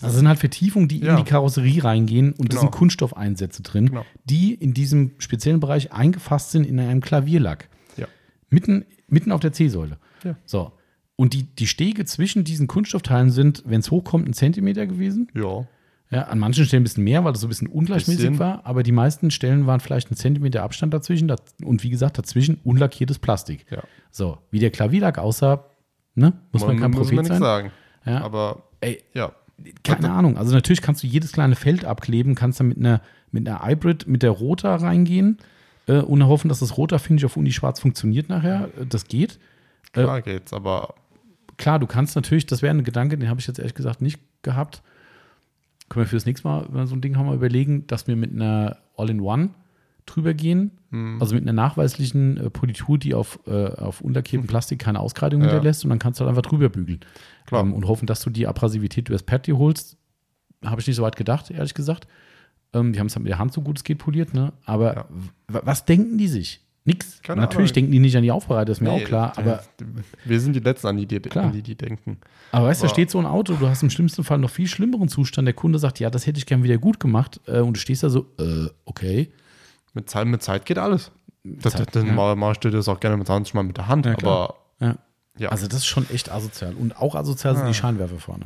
[0.04, 1.16] also sind halt Vertiefungen, die in Ja.
[1.16, 2.62] die Karosserie reingehen und da Genau.
[2.62, 4.06] sind Kunststoffeinsätze drin, Genau.
[4.26, 7.70] die in diesem speziellen Bereich eingefasst sind in einem Klavierlack.
[7.98, 8.08] Ja.
[8.50, 9.98] Mitten, mitten auf der C-Säule.
[10.24, 10.36] Ja.
[10.46, 10.72] So.
[11.16, 15.28] Und die, die Stege zwischen diesen Kunststoffteilen sind, wenn es hochkommt, ein Zentimeter gewesen.
[15.36, 15.68] Ja.
[16.10, 18.40] Ja, an manchen Stellen ein bisschen mehr, weil das so ein bisschen ungleichmäßig Bisschen.
[18.40, 21.32] war, aber die meisten Stellen waren vielleicht ein Zentimeter Abstand dazwischen
[21.64, 23.66] und wie gesagt, dazwischen unlackiertes Plastik.
[23.72, 23.82] Ja.
[24.12, 25.66] So, wie der Klavierlack aussah,
[26.14, 27.42] ne, muss man, kein muss Prophet man nichts sein.
[27.42, 27.72] sagen.
[28.06, 28.22] Ja.
[28.22, 29.32] Aber Ey, ja,
[29.84, 30.38] keine Ahnung.
[30.38, 33.02] Also natürlich kannst du jedes kleine Feld abkleben, kannst dann mit einer,
[33.32, 35.38] mit einer Hybrid, mit der Rota reingehen
[35.88, 38.70] äh, und hoffen, dass das Rota-Finish auf Uni schwarz funktioniert nachher.
[38.80, 39.40] Äh, Das geht.
[39.92, 40.54] klar geht's.
[40.54, 40.96] Aber
[41.58, 44.20] Klar, du kannst natürlich, das wäre ein Gedanke, den habe ich jetzt ehrlich gesagt nicht
[44.42, 44.82] gehabt.
[45.88, 48.08] Können wir für das nächste Mal, wenn wir so ein Ding haben, mal überlegen, dass
[48.08, 49.50] wir mit einer All-in-One
[50.06, 50.72] drüber gehen.
[50.92, 55.42] hm, Also mit einer nachweislichen äh, Politur, die auf, äh, auf unlackiertem Plastik keine Auskreidung
[55.42, 55.48] Ja.
[55.50, 57.00] hinterlässt und dann kannst du halt einfach drüber bügeln.
[57.46, 57.62] Klar.
[57.64, 59.98] Ähm, und hoffen, dass du die Abrasivität übers Pad dir holst.
[60.64, 62.08] Habe ich nicht so weit gedacht, ehrlich gesagt.
[62.74, 64.54] Ähm, die haben es halt mit der Hand so gut es geht poliert, ne?
[64.66, 65.06] Aber Ja.
[65.48, 66.62] was denken die sich?
[66.86, 67.22] Nix.
[67.22, 67.76] Keine Natürlich Ahnung.
[67.76, 69.38] denken die nicht an die Aufbereitung, ist mir nee, auch klar.
[69.38, 69.64] Aber
[70.26, 71.46] wir sind die Letzten, an die, die, Klar.
[71.46, 72.18] an die, die denken.
[72.52, 74.68] Aber weißt du, da steht so ein Auto, du hast im schlimmsten Fall noch viel
[74.68, 75.46] schlimmeren Zustand.
[75.46, 77.40] Der Kunde sagt, ja, das hätte ich gern wieder gut gemacht.
[77.48, 79.32] Äh, und du stehst da so, äh, okay.
[79.94, 81.11] Mit Zeit, mit Zeit geht alles.
[81.44, 82.36] Das, Zeit, dann ja.
[82.36, 84.06] mal, steht das auch gerne mit 20 Mal mit der Hand.
[84.06, 84.95] Ja, aber Ja.
[85.38, 86.74] ja, Also das ist schon echt asozial.
[86.76, 87.68] Und auch asozial sind Ah.
[87.68, 88.45] die Scheinwerfer vorne.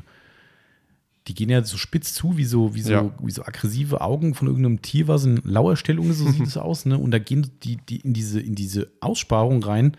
[1.27, 4.47] Die gehen ja so spitz zu, wie so, wie so, wie so aggressive Augen von
[4.47, 6.85] irgendeinem Tier, was in Lauerstellung ist, so sieht es aus.
[6.85, 6.97] Ne?
[6.97, 9.97] Und da gehen die, die in, diese, in diese Aussparung rein.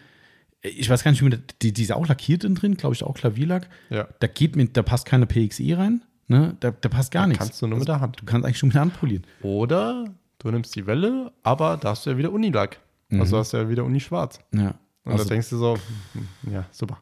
[0.63, 3.15] Ich weiß gar nicht, wie man, die, die ist auch lackiert drin, glaube ich, auch
[3.15, 3.69] Klavierlack.
[3.91, 6.03] Da geht mit, da passt keine PXE rein.
[6.29, 6.57] Ne?
[6.61, 7.45] Da, da passt gar nichts.
[7.45, 8.21] kannst du nur mit der Hand.
[8.21, 9.23] Du kannst eigentlich schon mit der Hand polieren.
[9.43, 10.07] Oder
[10.39, 12.79] du nimmst die Welle, aber da hast du ja wieder Unilack.
[13.11, 14.39] Also hast du ja wieder Uni-Schwarz.
[14.53, 14.75] Ja.
[15.05, 15.79] Und Also, da denkst du so,
[16.13, 16.99] hm, ja, super.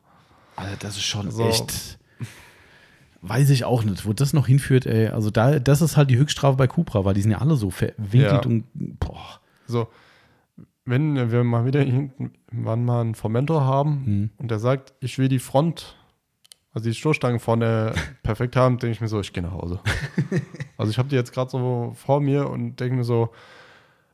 [0.54, 1.48] also das ist schon So.
[1.48, 1.98] echt.
[3.22, 5.08] Weiß ich auch nicht, wo das noch hinführt, ey.
[5.08, 7.70] Also da, das ist halt die Höchststrafe bei Cupra, weil die sind ja alle so
[7.70, 8.48] verwinkelt Ja.
[8.50, 9.40] und boah.
[9.66, 9.88] So,
[10.84, 14.30] wenn wir mal wieder irgendwann mal einen Formentor haben Hm.
[14.36, 15.95] und der sagt, ich will die Front,
[16.76, 19.80] also die Stoßstange vorne perfekt haben, denke ich mir so, ich gehe nach Hause.
[20.76, 23.30] also ich habe die jetzt gerade so vor mir und denke mir so,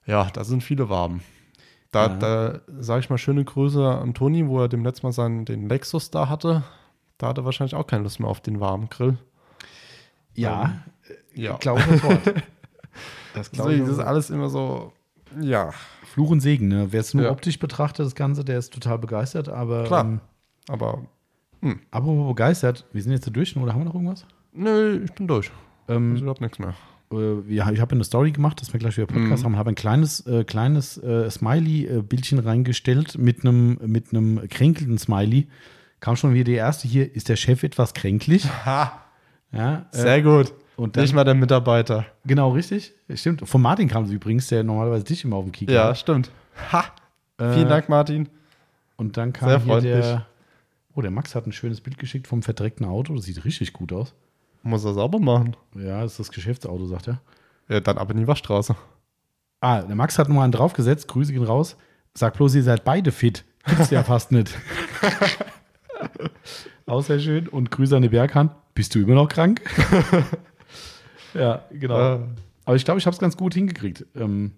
[0.06, 1.22] ja, da sind viele Waben.
[1.90, 2.16] Da, Ja.
[2.16, 5.68] da sage ich mal schöne Grüße an Toni, wo er dem letzten Mal seinen, den
[5.68, 6.62] Lexus da hatte.
[7.18, 9.18] Da hat er wahrscheinlich auch keine Lust mehr auf den warmen Grill.
[10.34, 10.82] Ja,
[11.34, 11.56] Ja.
[11.56, 12.20] glaube sofort.
[13.34, 13.78] Das glaube ich.
[13.80, 14.92] Deswegen ist alles immer so,
[15.40, 15.70] ja,
[16.04, 16.88] Fluch und Segen, ne?
[16.92, 17.30] Wer es nur Ja.
[17.30, 20.04] optisch betrachtet, das Ganze, der ist total begeistert, aber Klar.
[20.04, 20.20] Ähm,
[20.68, 21.02] aber
[21.90, 24.26] apropos begeistert, wir sind jetzt da durch, oder haben wir noch irgendwas?
[24.54, 25.50] nö, ich bin durch.
[25.88, 26.74] Ähm, Ist überhaupt nichts mehr.
[27.12, 29.46] äh, ich habe eine Story gemacht, dass wir gleich wieder Podcast Mhm.
[29.46, 35.48] haben, habe ein kleines, äh, kleines äh, Smiley-Bildchen reingestellt mit einem mit einem kränkelnden Smiley.
[36.00, 38.44] Kam schon wieder die erste hier, ist der Chef etwas kränklich?
[38.66, 39.00] Ha,
[39.52, 40.52] Ja, äh, sehr gut.
[40.76, 42.06] und dann, Nicht mal der Mitarbeiter.
[42.24, 42.92] genau, richtig.
[43.14, 43.46] Stimmt.
[43.48, 45.98] Von Martin kam sie übrigens, der normalerweise dich immer auf dem Kick Ja, hat.
[45.98, 46.30] stimmt.
[46.72, 46.84] Ha.
[47.38, 48.28] Äh, Vielen Dank, Martin.
[48.96, 49.92] Und dann kam Sehr hier freundlich.
[50.04, 50.26] der.
[50.94, 53.14] Oh, der Max hat ein schönes Bild geschickt vom verdreckten Auto.
[53.14, 54.14] Das sieht richtig gut aus.
[54.62, 55.56] Muss er sauber machen.
[55.74, 57.20] Ja, das ist das Geschäftsauto, sagt er.
[57.68, 58.76] Ja, dann aber in die Waschstraße.
[59.60, 61.08] Ah, der Max hat nochmal einen draufgesetzt.
[61.08, 61.76] Grüße gehen raus.
[62.14, 63.44] Sag bloß, ihr seid beide fit.
[63.66, 64.56] Gibt's ja fast nicht.
[66.86, 67.48] Auch sehr schön.
[67.48, 68.52] Und Grüße an die Berghand.
[68.74, 69.62] Bist du immer noch krank?
[71.34, 72.16] ja, genau.
[72.16, 72.20] Äh,
[72.64, 74.04] Aber ich glaube, ich habe es ganz gut hingekriegt.
[74.14, 74.52] Ähm,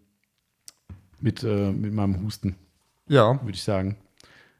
[1.20, 2.56] mit, äh, mit meinem Husten,
[3.08, 3.40] ja.
[3.42, 3.96] würde ich sagen.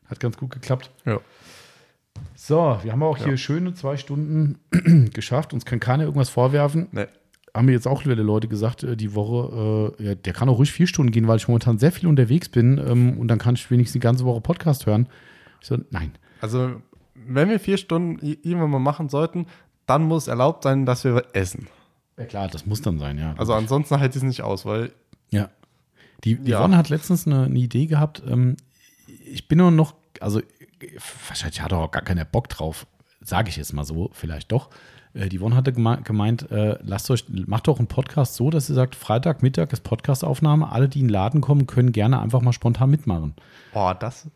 [0.07, 0.91] Hat ganz gut geklappt.
[1.05, 1.21] Ja.
[2.35, 3.27] So, wir haben auch Ja.
[3.27, 4.59] hier schöne zwei Stunden
[5.12, 5.53] geschafft.
[5.53, 6.89] Uns kann keiner irgendwas vorwerfen.
[6.93, 7.07] Nee.
[7.55, 10.59] Haben mir jetzt auch wieder Leute gesagt, äh, die Woche, äh, ja, der kann auch
[10.59, 13.55] ruhig vier Stunden gehen, weil ich momentan sehr viel unterwegs bin ähm, und dann kann
[13.55, 15.09] ich wenigstens die ganze Woche Podcast hören.
[15.61, 16.12] Ich so, nein.
[16.41, 16.81] Also,
[17.15, 19.47] wenn wir vier Stunden irgendwann mal machen sollten,
[19.86, 21.69] dann muss erlaubt sein, dass wir essen.
[22.19, 23.35] Ja klar, das muss dann sein, ja.
[23.39, 24.93] Also ansonsten halte ich es nicht aus, weil
[25.31, 25.51] ja.
[26.24, 26.61] Die, die Ja.
[26.61, 28.23] Yvonne hat letztens eine, eine Idee gehabt.
[28.28, 28.57] Ähm,
[29.24, 30.41] ich bin nur noch, also
[31.28, 32.86] wahrscheinlich hat er auch gar keiner Bock drauf,
[33.20, 34.70] sage ich jetzt mal so, vielleicht doch.
[35.15, 38.69] Äh, die Yvonne hatte geme- gemeint, äh, lasst euch, macht doch einen Podcast so, dass
[38.69, 42.40] ihr sagt, Freitag, Mittag ist Podcastaufnahme, alle, die in den Laden kommen, können gerne einfach
[42.40, 43.35] mal spontan mitmachen.
[43.73, 44.28] Boah, das.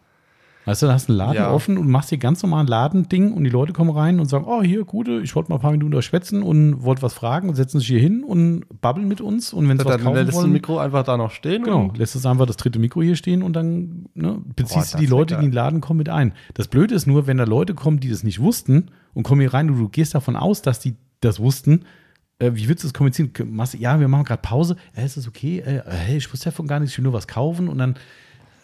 [0.69, 1.51] Weißt du, da hast einen Laden Ja.
[1.51, 4.45] offen und machst hier ganz normal ein Ladending und die Leute kommen rein und sagen,
[4.47, 7.55] oh, hier, gute, ich wollte mal ein paar Minuten schwätzen und wollte was fragen und
[7.55, 10.33] setzen sich hier hin und babbeln mit uns und wenn sie was Dann kaufen lässt
[10.33, 11.63] du wollen, Mikro einfach da noch stehen.
[11.65, 15.05] Genau, lässt es einfach das dritte Mikro hier stehen und dann ne, beziehst Boah, du
[15.05, 16.35] die Leute, die in den Laden kommen, mit ein.
[16.53, 19.55] Das Blöde ist nur, wenn da Leute kommen, die das nicht wussten und kommen hier
[19.55, 21.87] rein und du gehst davon aus, dass die das wussten,
[22.41, 23.31] äh, wie willst du das kommunizieren?
[23.33, 23.45] Du,
[23.79, 24.77] Ja, wir machen gerade Pause.
[24.95, 25.61] Äh, ist das okay?
[25.61, 27.95] Äh, hey, ich wusste davon gar nichts, ich will nur was kaufen und dann,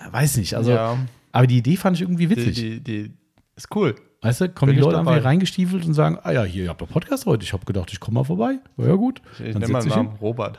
[0.01, 0.55] äh, weiß nicht.
[0.55, 0.97] Also, Ja.
[1.35, 2.55] Aber die Idee fand ich irgendwie Die, witzig.
[2.57, 3.13] die, die
[3.57, 3.95] ist cool.
[4.23, 5.21] weißt du, kommen bin die Leute einfach dabei.
[5.21, 7.45] hier reingestiefelt und sagen, ah ja, hier, ihr habt doch Podcast heute.
[7.45, 8.59] Ich habe gedacht, ich komme mal vorbei.
[8.79, 9.21] Ja, ja, gut.
[9.35, 10.59] Ich, ich nenne mal Namen Robert.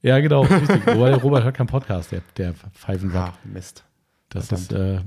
[0.00, 3.32] Ja, genau, der Robert hat keinen Podcast, der, der Pfeifensack.
[3.34, 3.84] Ah, Mist.
[4.28, 5.00] Das ist, äh,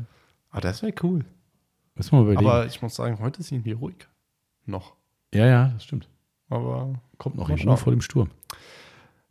[0.51, 1.23] Ah, das wäre cool.
[1.95, 2.45] müssen wir mal überlegen.
[2.45, 3.95] Aber ich muss sagen, heute ist irgendwie ruhig.
[4.65, 4.95] Noch.
[5.34, 6.07] ja, ja, das stimmt.
[6.49, 7.77] Aber Kommt noch schauen.
[7.77, 8.30] vor dem Sturm.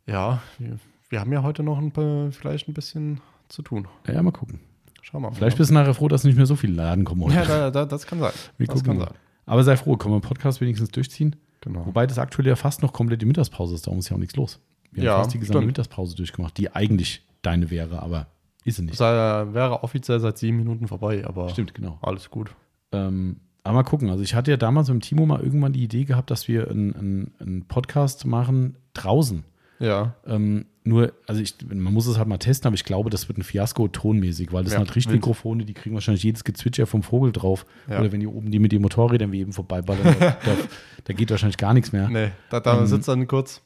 [0.07, 0.79] ja, wir,
[1.09, 3.87] wir haben ja heute noch ein paar, vielleicht ein bisschen zu tun.
[4.07, 4.59] Ja, ja, mal gucken.
[5.01, 5.35] Schauen wir mal.
[5.35, 7.35] Vielleicht bist du nachher froh, dass nicht mehr so viele Laden kommen heute.
[7.35, 8.31] Ja, da, da, das kann sein.
[8.57, 9.17] Wir das gucken kann sein.
[9.45, 11.35] Aber sei froh, können wir den Podcast wenigstens durchziehen.
[11.61, 11.85] Genau.
[11.85, 14.35] Wobei das aktuell ja fast noch komplett die Mittagspause ist, darum ist ja auch nichts
[14.35, 14.59] los.
[14.91, 15.67] Wir Ja, haben fast die gesamte stimmt.
[15.67, 18.27] Mittagspause durchgemacht, die eigentlich deine wäre, aber
[18.63, 18.99] ist sie nicht.
[18.99, 19.01] Das
[19.47, 21.97] äh, wäre offiziell seit sieben Minuten vorbei, aber Stimmt, genau.
[22.01, 22.51] alles gut.
[22.91, 24.09] Ähm, aber mal gucken.
[24.09, 26.69] Also ich hatte ja damals mit dem Timo mal irgendwann die Idee gehabt, dass wir
[26.69, 29.43] einen, einen, einen Podcast machen draußen.
[29.81, 33.27] Ja, Ähm, nur, also ich, man muss es halt mal testen, aber ich glaube, das
[33.27, 36.87] wird ein Fiasko tonmäßig, weil das Ja, sind halt Richtmikrofone, die kriegen wahrscheinlich jedes Gezwitscher
[36.87, 37.65] vom Vogel drauf.
[37.89, 37.99] Ja.
[37.99, 40.57] Oder wenn die oben die mit den Motorrädern wie eben vorbeiballern, da, da,
[41.03, 42.09] da geht wahrscheinlich gar nichts mehr.
[42.09, 42.87] nee, da, da Ähm.
[42.87, 43.61] sitzt dann kurz.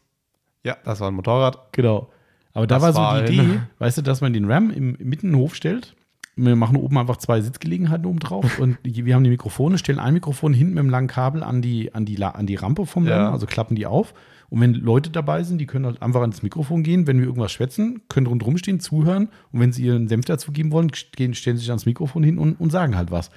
[0.63, 1.71] Ja, das war ein Motorrad.
[1.73, 2.09] Genau.
[2.53, 4.97] Aber da Das war so war die Idee, weißt du, dass man den RAM im,
[4.99, 5.95] mitten in den Hof stellt.
[6.37, 10.13] Wir machen oben einfach zwei Sitzgelegenheiten oben drauf und wir haben die Mikrofone, stellen ein
[10.13, 13.25] Mikrofon hinten mit einem langen Kabel an die, an die, an die Rampe vom Ja.
[13.25, 14.13] RAM, also klappen die auf.
[14.49, 17.51] Und wenn Leute dabei sind, die können halt einfach ans Mikrofon gehen, wenn wir irgendwas
[17.51, 21.57] schwätzen, können rundherum stehen, zuhören und wenn sie ihren Senf dazu geben wollen, gehen, stellen
[21.57, 23.31] sie sich ans Mikrofon hin und, und sagen halt was.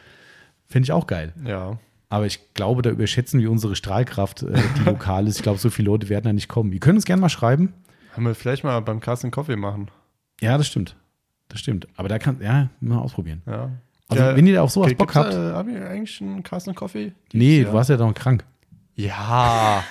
[0.66, 1.32] Finde ich auch geil.
[1.44, 1.78] Ja.
[2.10, 5.36] Aber ich glaube, da überschätzen wir unsere Strahlkraft, äh, die lokal ist.
[5.36, 6.72] Ich glaube, so viele Leute werden da nicht kommen.
[6.72, 7.72] Ihr könnt uns gerne mal schreiben.
[8.14, 9.90] Haben wir vielleicht mal beim Carsten Coffee machen.
[10.40, 10.96] Ja, das stimmt.
[11.48, 11.86] Das stimmt.
[11.96, 13.42] Aber da kann, ja, mal ausprobieren.
[13.46, 13.70] Ja.
[14.08, 15.34] Also, Ja, wenn ihr auf sowas okay, Bock habt.
[15.34, 17.12] Äh, haben wir eigentlich einen Carsten Coffee?
[17.32, 17.64] nee, ja.
[17.68, 18.44] du warst ja doch krank.
[18.94, 19.84] Ja.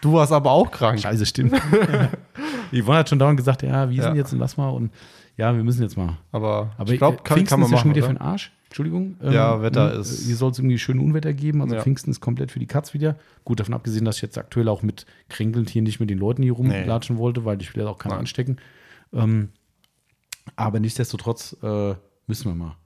[0.00, 1.00] Du warst aber auch krank.
[1.00, 1.54] Scheiße, stimmt.
[2.72, 4.02] Yvonne hat schon dauernd gesagt, ja, wir Ja.
[4.04, 4.90] sind jetzt und lass mal und
[5.36, 6.18] ja, wir müssen jetzt mal.
[6.30, 7.96] Aber, Aber ich glaube, kann, Pfingsten kann man ist ja schon machen.
[7.96, 8.18] wieder für Oder?
[8.20, 8.52] den Arsch.
[8.66, 9.16] Entschuldigung.
[9.22, 11.60] Ja, Wetter ne, ist- Hier soll es irgendwie schön Unwetter geben.
[11.62, 11.82] Also Ja.
[11.82, 13.16] Pfingsten ist komplett für die Katz wieder.
[13.44, 16.42] Gut, davon abgesehen, dass ich jetzt aktuell auch mit kränkelnd hier nicht mit den Leuten
[16.42, 18.20] hier rumlatschen wollte, weil ich will ja auch keinen Nein.
[18.20, 18.56] anstecken.
[19.12, 19.50] Ähm,
[20.56, 21.94] aber nichtsdestotrotz äh,
[22.26, 22.76] müssen wir mal.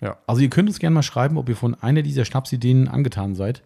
[0.00, 0.16] Ja.
[0.26, 3.62] Also ihr könnt uns gerne mal schreiben, ob ihr von einer dieser Schnapsideen angetan seid.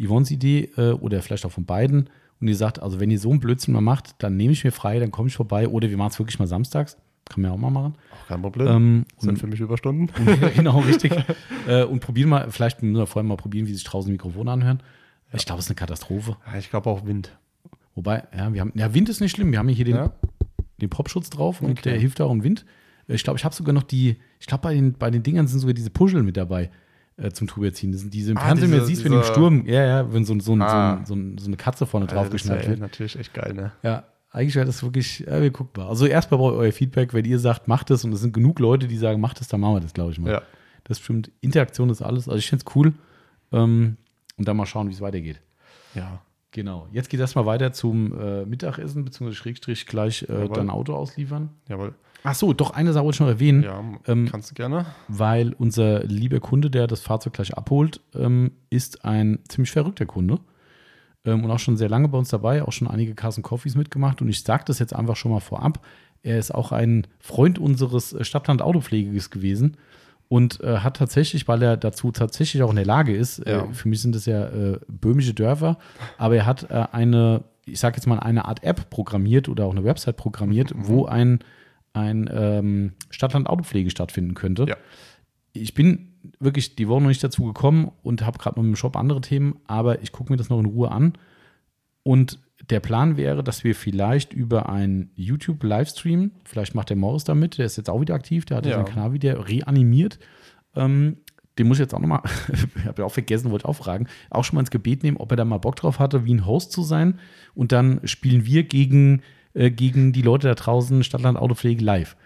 [0.00, 2.08] Yvonnes Idee äh, oder vielleicht auch von beiden.
[2.40, 4.70] Und ihr sagt, also wenn ihr so einen Blödsinn mal macht, dann nehme ich mir
[4.70, 5.68] frei, dann komme ich vorbei.
[5.68, 6.96] Oder wir machen es wirklich mal samstags.
[7.28, 7.94] Kann man ja auch mal machen.
[8.12, 8.68] Auch kein Problem.
[8.68, 10.08] Ähm, Sind und, für mich Überstunden.
[10.26, 11.12] und, genau, richtig.
[11.66, 14.82] äh, und probieren mal, vielleicht müssen wir vorher mal probieren, wie sich draußen Mikrofone anhören.
[15.32, 16.36] Ich glaube, es ist eine Katastrophe.
[16.50, 17.36] Ja, ich glaube auch Wind.
[17.94, 19.50] Wobei, ja, wir haben, ja, Wind ist nicht schlimm.
[19.52, 20.12] Wir haben hier den, Ja.
[20.80, 21.90] den Popschutz drauf und Okay.
[21.90, 22.64] der hilft auch im Wind.
[23.08, 25.48] Äh, Ich glaube, ich habe sogar noch die, ich glaube, bei den, bei den Dingern
[25.48, 26.70] sind sogar diese Puschel mit dabei
[27.18, 27.92] äh, zum Drüberziehen.
[27.92, 29.66] Das sind diese im Ah, Fernsehen, wenn du diese- siehst, wenn du im diese- Sturm,
[29.66, 30.98] ja, ja, wenn so, so, Ah.
[31.04, 32.80] so, so, ein- so eine Katze vorne drauf das ist geschnallt ja wird.
[32.80, 33.72] natürlich echt geil, ne?
[33.82, 35.88] Ja, eigentlich wäre das wirklich, ja, wir gucken mal.
[35.88, 38.58] Also erstmal brauche ich euer Feedback, wenn ihr sagt, macht es und es sind genug
[38.60, 40.30] Leute, die sagen, macht es, dann machen wir das, glaube ich mal.
[40.32, 40.42] Ja.
[40.84, 41.30] Das stimmt.
[41.40, 42.28] Interaktion ist alles.
[42.28, 42.92] Also ich finde es cool.
[43.52, 43.96] Ähm,
[44.36, 45.40] und dann mal schauen, wie es weitergeht.
[45.94, 46.20] Ja.
[46.52, 46.88] Genau.
[46.92, 51.50] Jetzt geht das mal weiter zum äh, Mittagessen, beziehungsweise Schrägstrich gleich äh, dein Auto ausliefern.
[51.68, 51.94] Jawohl.
[52.24, 54.86] Ach so, doch eine Sache wollte ich noch erwähnen, Ja, Ähm, kannst du gerne.
[55.08, 60.38] weil unser lieber Kunde, der das Fahrzeug gleich abholt, ähm, ist ein ziemlich verrückter Kunde.
[61.24, 64.20] Ähm, und auch schon sehr lange bei uns dabei, auch schon einige Carson Coffees mitgemacht.
[64.22, 65.84] Und ich sage das jetzt einfach schon mal vorab.
[66.22, 69.76] Er ist auch ein Freund unseres äh, Stadtland Autopfleges gewesen
[70.28, 73.64] und äh, hat tatsächlich, weil er dazu tatsächlich auch in der Lage ist, Ja.
[73.64, 75.78] äh, für mich sind das ja äh, böhmische Dörfer,
[76.18, 79.70] aber er hat äh, eine, ich sage jetzt mal, eine Art App programmiert oder auch
[79.72, 80.88] eine Website programmiert, Mhm.
[80.88, 81.38] wo ein,
[81.98, 84.66] ein ähm, Stadtland Autopflege stattfinden könnte.
[84.68, 84.76] Ja.
[85.52, 88.96] Ich bin wirklich die Woche noch nicht dazu gekommen und habe gerade noch im Shop
[88.96, 91.14] andere Themen, aber ich gucke mir das noch in Ruhe an.
[92.02, 92.38] Und
[92.70, 97.66] der Plan wäre, dass wir vielleicht über einen YouTube-Livestream, vielleicht macht der Morris damit, der
[97.66, 100.18] ist jetzt auch wieder aktiv, der hat ja seinen Kanal wieder reanimiert.
[100.74, 101.18] Ähm,
[101.58, 102.22] den muss ich jetzt auch nochmal,
[102.52, 105.30] ich habe ja auch vergessen, wollte auch fragen, auch schon mal ins Gebet nehmen, ob
[105.32, 107.18] er da mal Bock drauf hatte, wie ein Host zu sein.
[107.54, 109.22] Und dann spielen wir gegen,
[109.54, 112.16] äh, gegen die Leute da draußen Stadtland Autopflege live.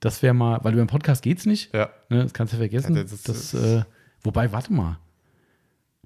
[0.00, 1.72] Das wäre mal, weil über den Podcast geht's nicht.
[1.74, 1.90] Ja.
[2.08, 2.96] Ne, das kannst du vergessen.
[2.96, 3.84] Ja, das das ist- äh,
[4.22, 4.98] Wobei, warte mal.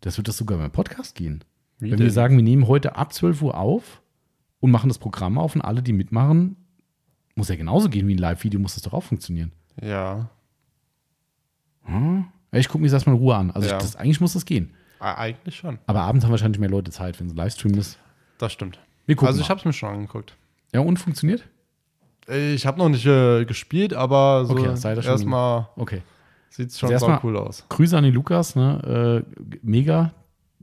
[0.01, 1.43] Das wird das sogar beim Podcast gehen.
[1.79, 2.07] Wie Wenn denn?
[2.07, 4.01] wir sagen, wir nehmen heute ab 12 Uhr auf
[4.61, 6.57] und machen das Programm auf und alle, die mitmachen,
[7.35, 9.51] muss ja genauso gehen wie ein Live-Video, muss das doch auch funktionieren.
[9.83, 10.31] Ja,
[11.85, 12.27] Hm?
[12.53, 13.51] Ja, Ich gucke mir das erstmal in Ruhe an.
[13.51, 13.77] Also Ja.
[13.77, 14.73] ich, das, eigentlich muss das gehen.
[15.01, 15.79] eigentlich schon.
[15.87, 17.99] Aber abends haben wahrscheinlich mehr Leute Zeit, wenn es ein Livestream ist.
[18.39, 18.79] Das stimmt.
[19.19, 20.37] Also ich habe es mir schon angeguckt.
[20.75, 21.45] Ja, und funktioniert?
[22.29, 24.75] Ich habe noch nicht äh, gespielt, aber so Okay,
[25.07, 26.03] erstmal Okay.
[26.51, 27.65] sieht es schon Also cool aus.
[27.69, 29.25] Grüße an den Lukas, ne?
[29.25, 30.13] Äh, mega.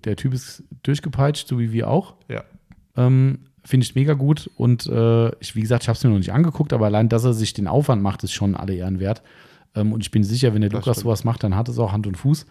[0.03, 2.15] Der Typ ist durchgepeitscht, so wie wir auch.
[2.27, 2.43] Ja.
[2.97, 4.49] Ähm, Finde ich mega gut.
[4.57, 7.23] Und äh, ich, wie gesagt, ich habe es mir noch nicht angeguckt, aber allein, dass
[7.23, 9.21] er sich den Aufwand macht, ist schon alle Ehren wert.
[9.75, 11.03] Ähm, und ich bin sicher, wenn der Das Lukas stimmt.
[11.03, 12.47] sowas macht, dann hat es auch Hand und Fuß.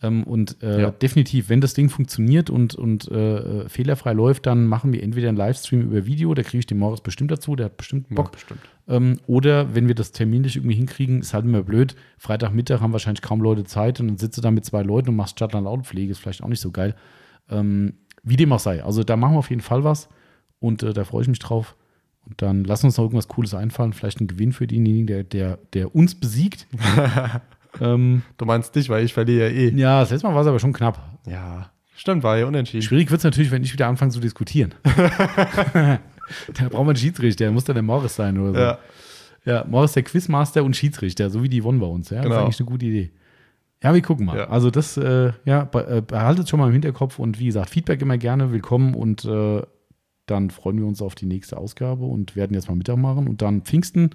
[0.00, 0.90] Ähm, und äh, Ja.
[0.92, 5.28] definitiv, wenn das Ding funktioniert und, und äh, äh, fehlerfrei läuft, dann machen wir entweder
[5.28, 8.26] einen Livestream über Video, da kriege ich den Morris bestimmt dazu, der hat bestimmt Bock.
[8.26, 8.60] Ja, bestimmt.
[8.86, 11.96] Ähm, oder wenn wir das terminlich irgendwie hinkriegen, ist halt immer blöd.
[12.16, 15.16] Freitagmittag haben wahrscheinlich kaum Leute Zeit und dann sitzt du da mit zwei Leuten und
[15.16, 16.94] machst Stadtland-Autopflege, ist vielleicht auch nicht so geil.
[17.50, 18.84] Ähm, wie dem auch sei.
[18.84, 20.08] Also da machen wir auf jeden Fall was
[20.60, 21.74] und äh, da freue ich mich drauf.
[22.24, 25.58] Und dann lass uns noch irgendwas Cooles einfallen, vielleicht ein Gewinn für denjenigen, der, der,
[25.72, 26.66] der uns besiegt.
[27.80, 29.70] ähm, Du meinst dich, weil ich verliere ja eh.
[29.74, 31.18] ja, das letzte Mal war es aber schon knapp.
[31.26, 32.82] Ja, stimmt, war ja unentschieden.
[32.82, 34.74] Schwierig wird es natürlich, wenn ich wieder anfange zu diskutieren.
[34.84, 35.98] da
[36.58, 38.58] braucht man einen Schiedsrichter, der muss dann der Morris sein oder so.
[38.58, 38.78] Ja,
[39.44, 42.10] Ja, Morris der Quizmaster und Schiedsrichter, so wie die Yvonne bei uns.
[42.10, 42.44] Ja, das ist Genau.
[42.44, 43.10] eigentlich eine gute Idee.
[43.82, 44.36] Ja, wir gucken mal.
[44.36, 44.48] Ja.
[44.48, 48.18] Also das, äh, ja, äh, behaltet schon mal im Hinterkopf und wie gesagt, Feedback immer
[48.18, 49.62] gerne willkommen und äh,
[50.26, 53.40] dann freuen wir uns auf die nächste Ausgabe und werden jetzt mal Mittag machen und
[53.40, 54.10] dann Pfingsten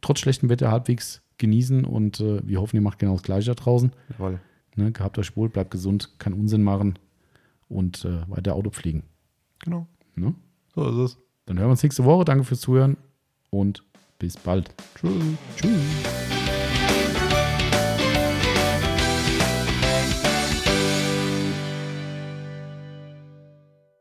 [0.00, 3.54] trotz schlechtem Wetter halbwegs genießen und äh, wir hoffen, ihr macht genau das Gleiche da
[3.54, 3.92] draußen.
[4.10, 4.40] jawohl.
[4.76, 4.92] Ne?
[4.92, 6.98] Gehabt euch wohl, bleibt gesund, keinen Unsinn machen
[7.68, 9.02] und äh, weiter Auto fliegen.
[9.64, 9.86] Genau.
[10.14, 10.34] Ne?
[10.74, 11.18] So ist es.
[11.46, 12.24] Dann hören wir uns nächste Woche.
[12.24, 12.96] Danke fürs Zuhören
[13.50, 13.82] und
[14.18, 14.74] bis bald.
[14.96, 15.12] Tschüss.
[15.56, 16.45] Tschüss.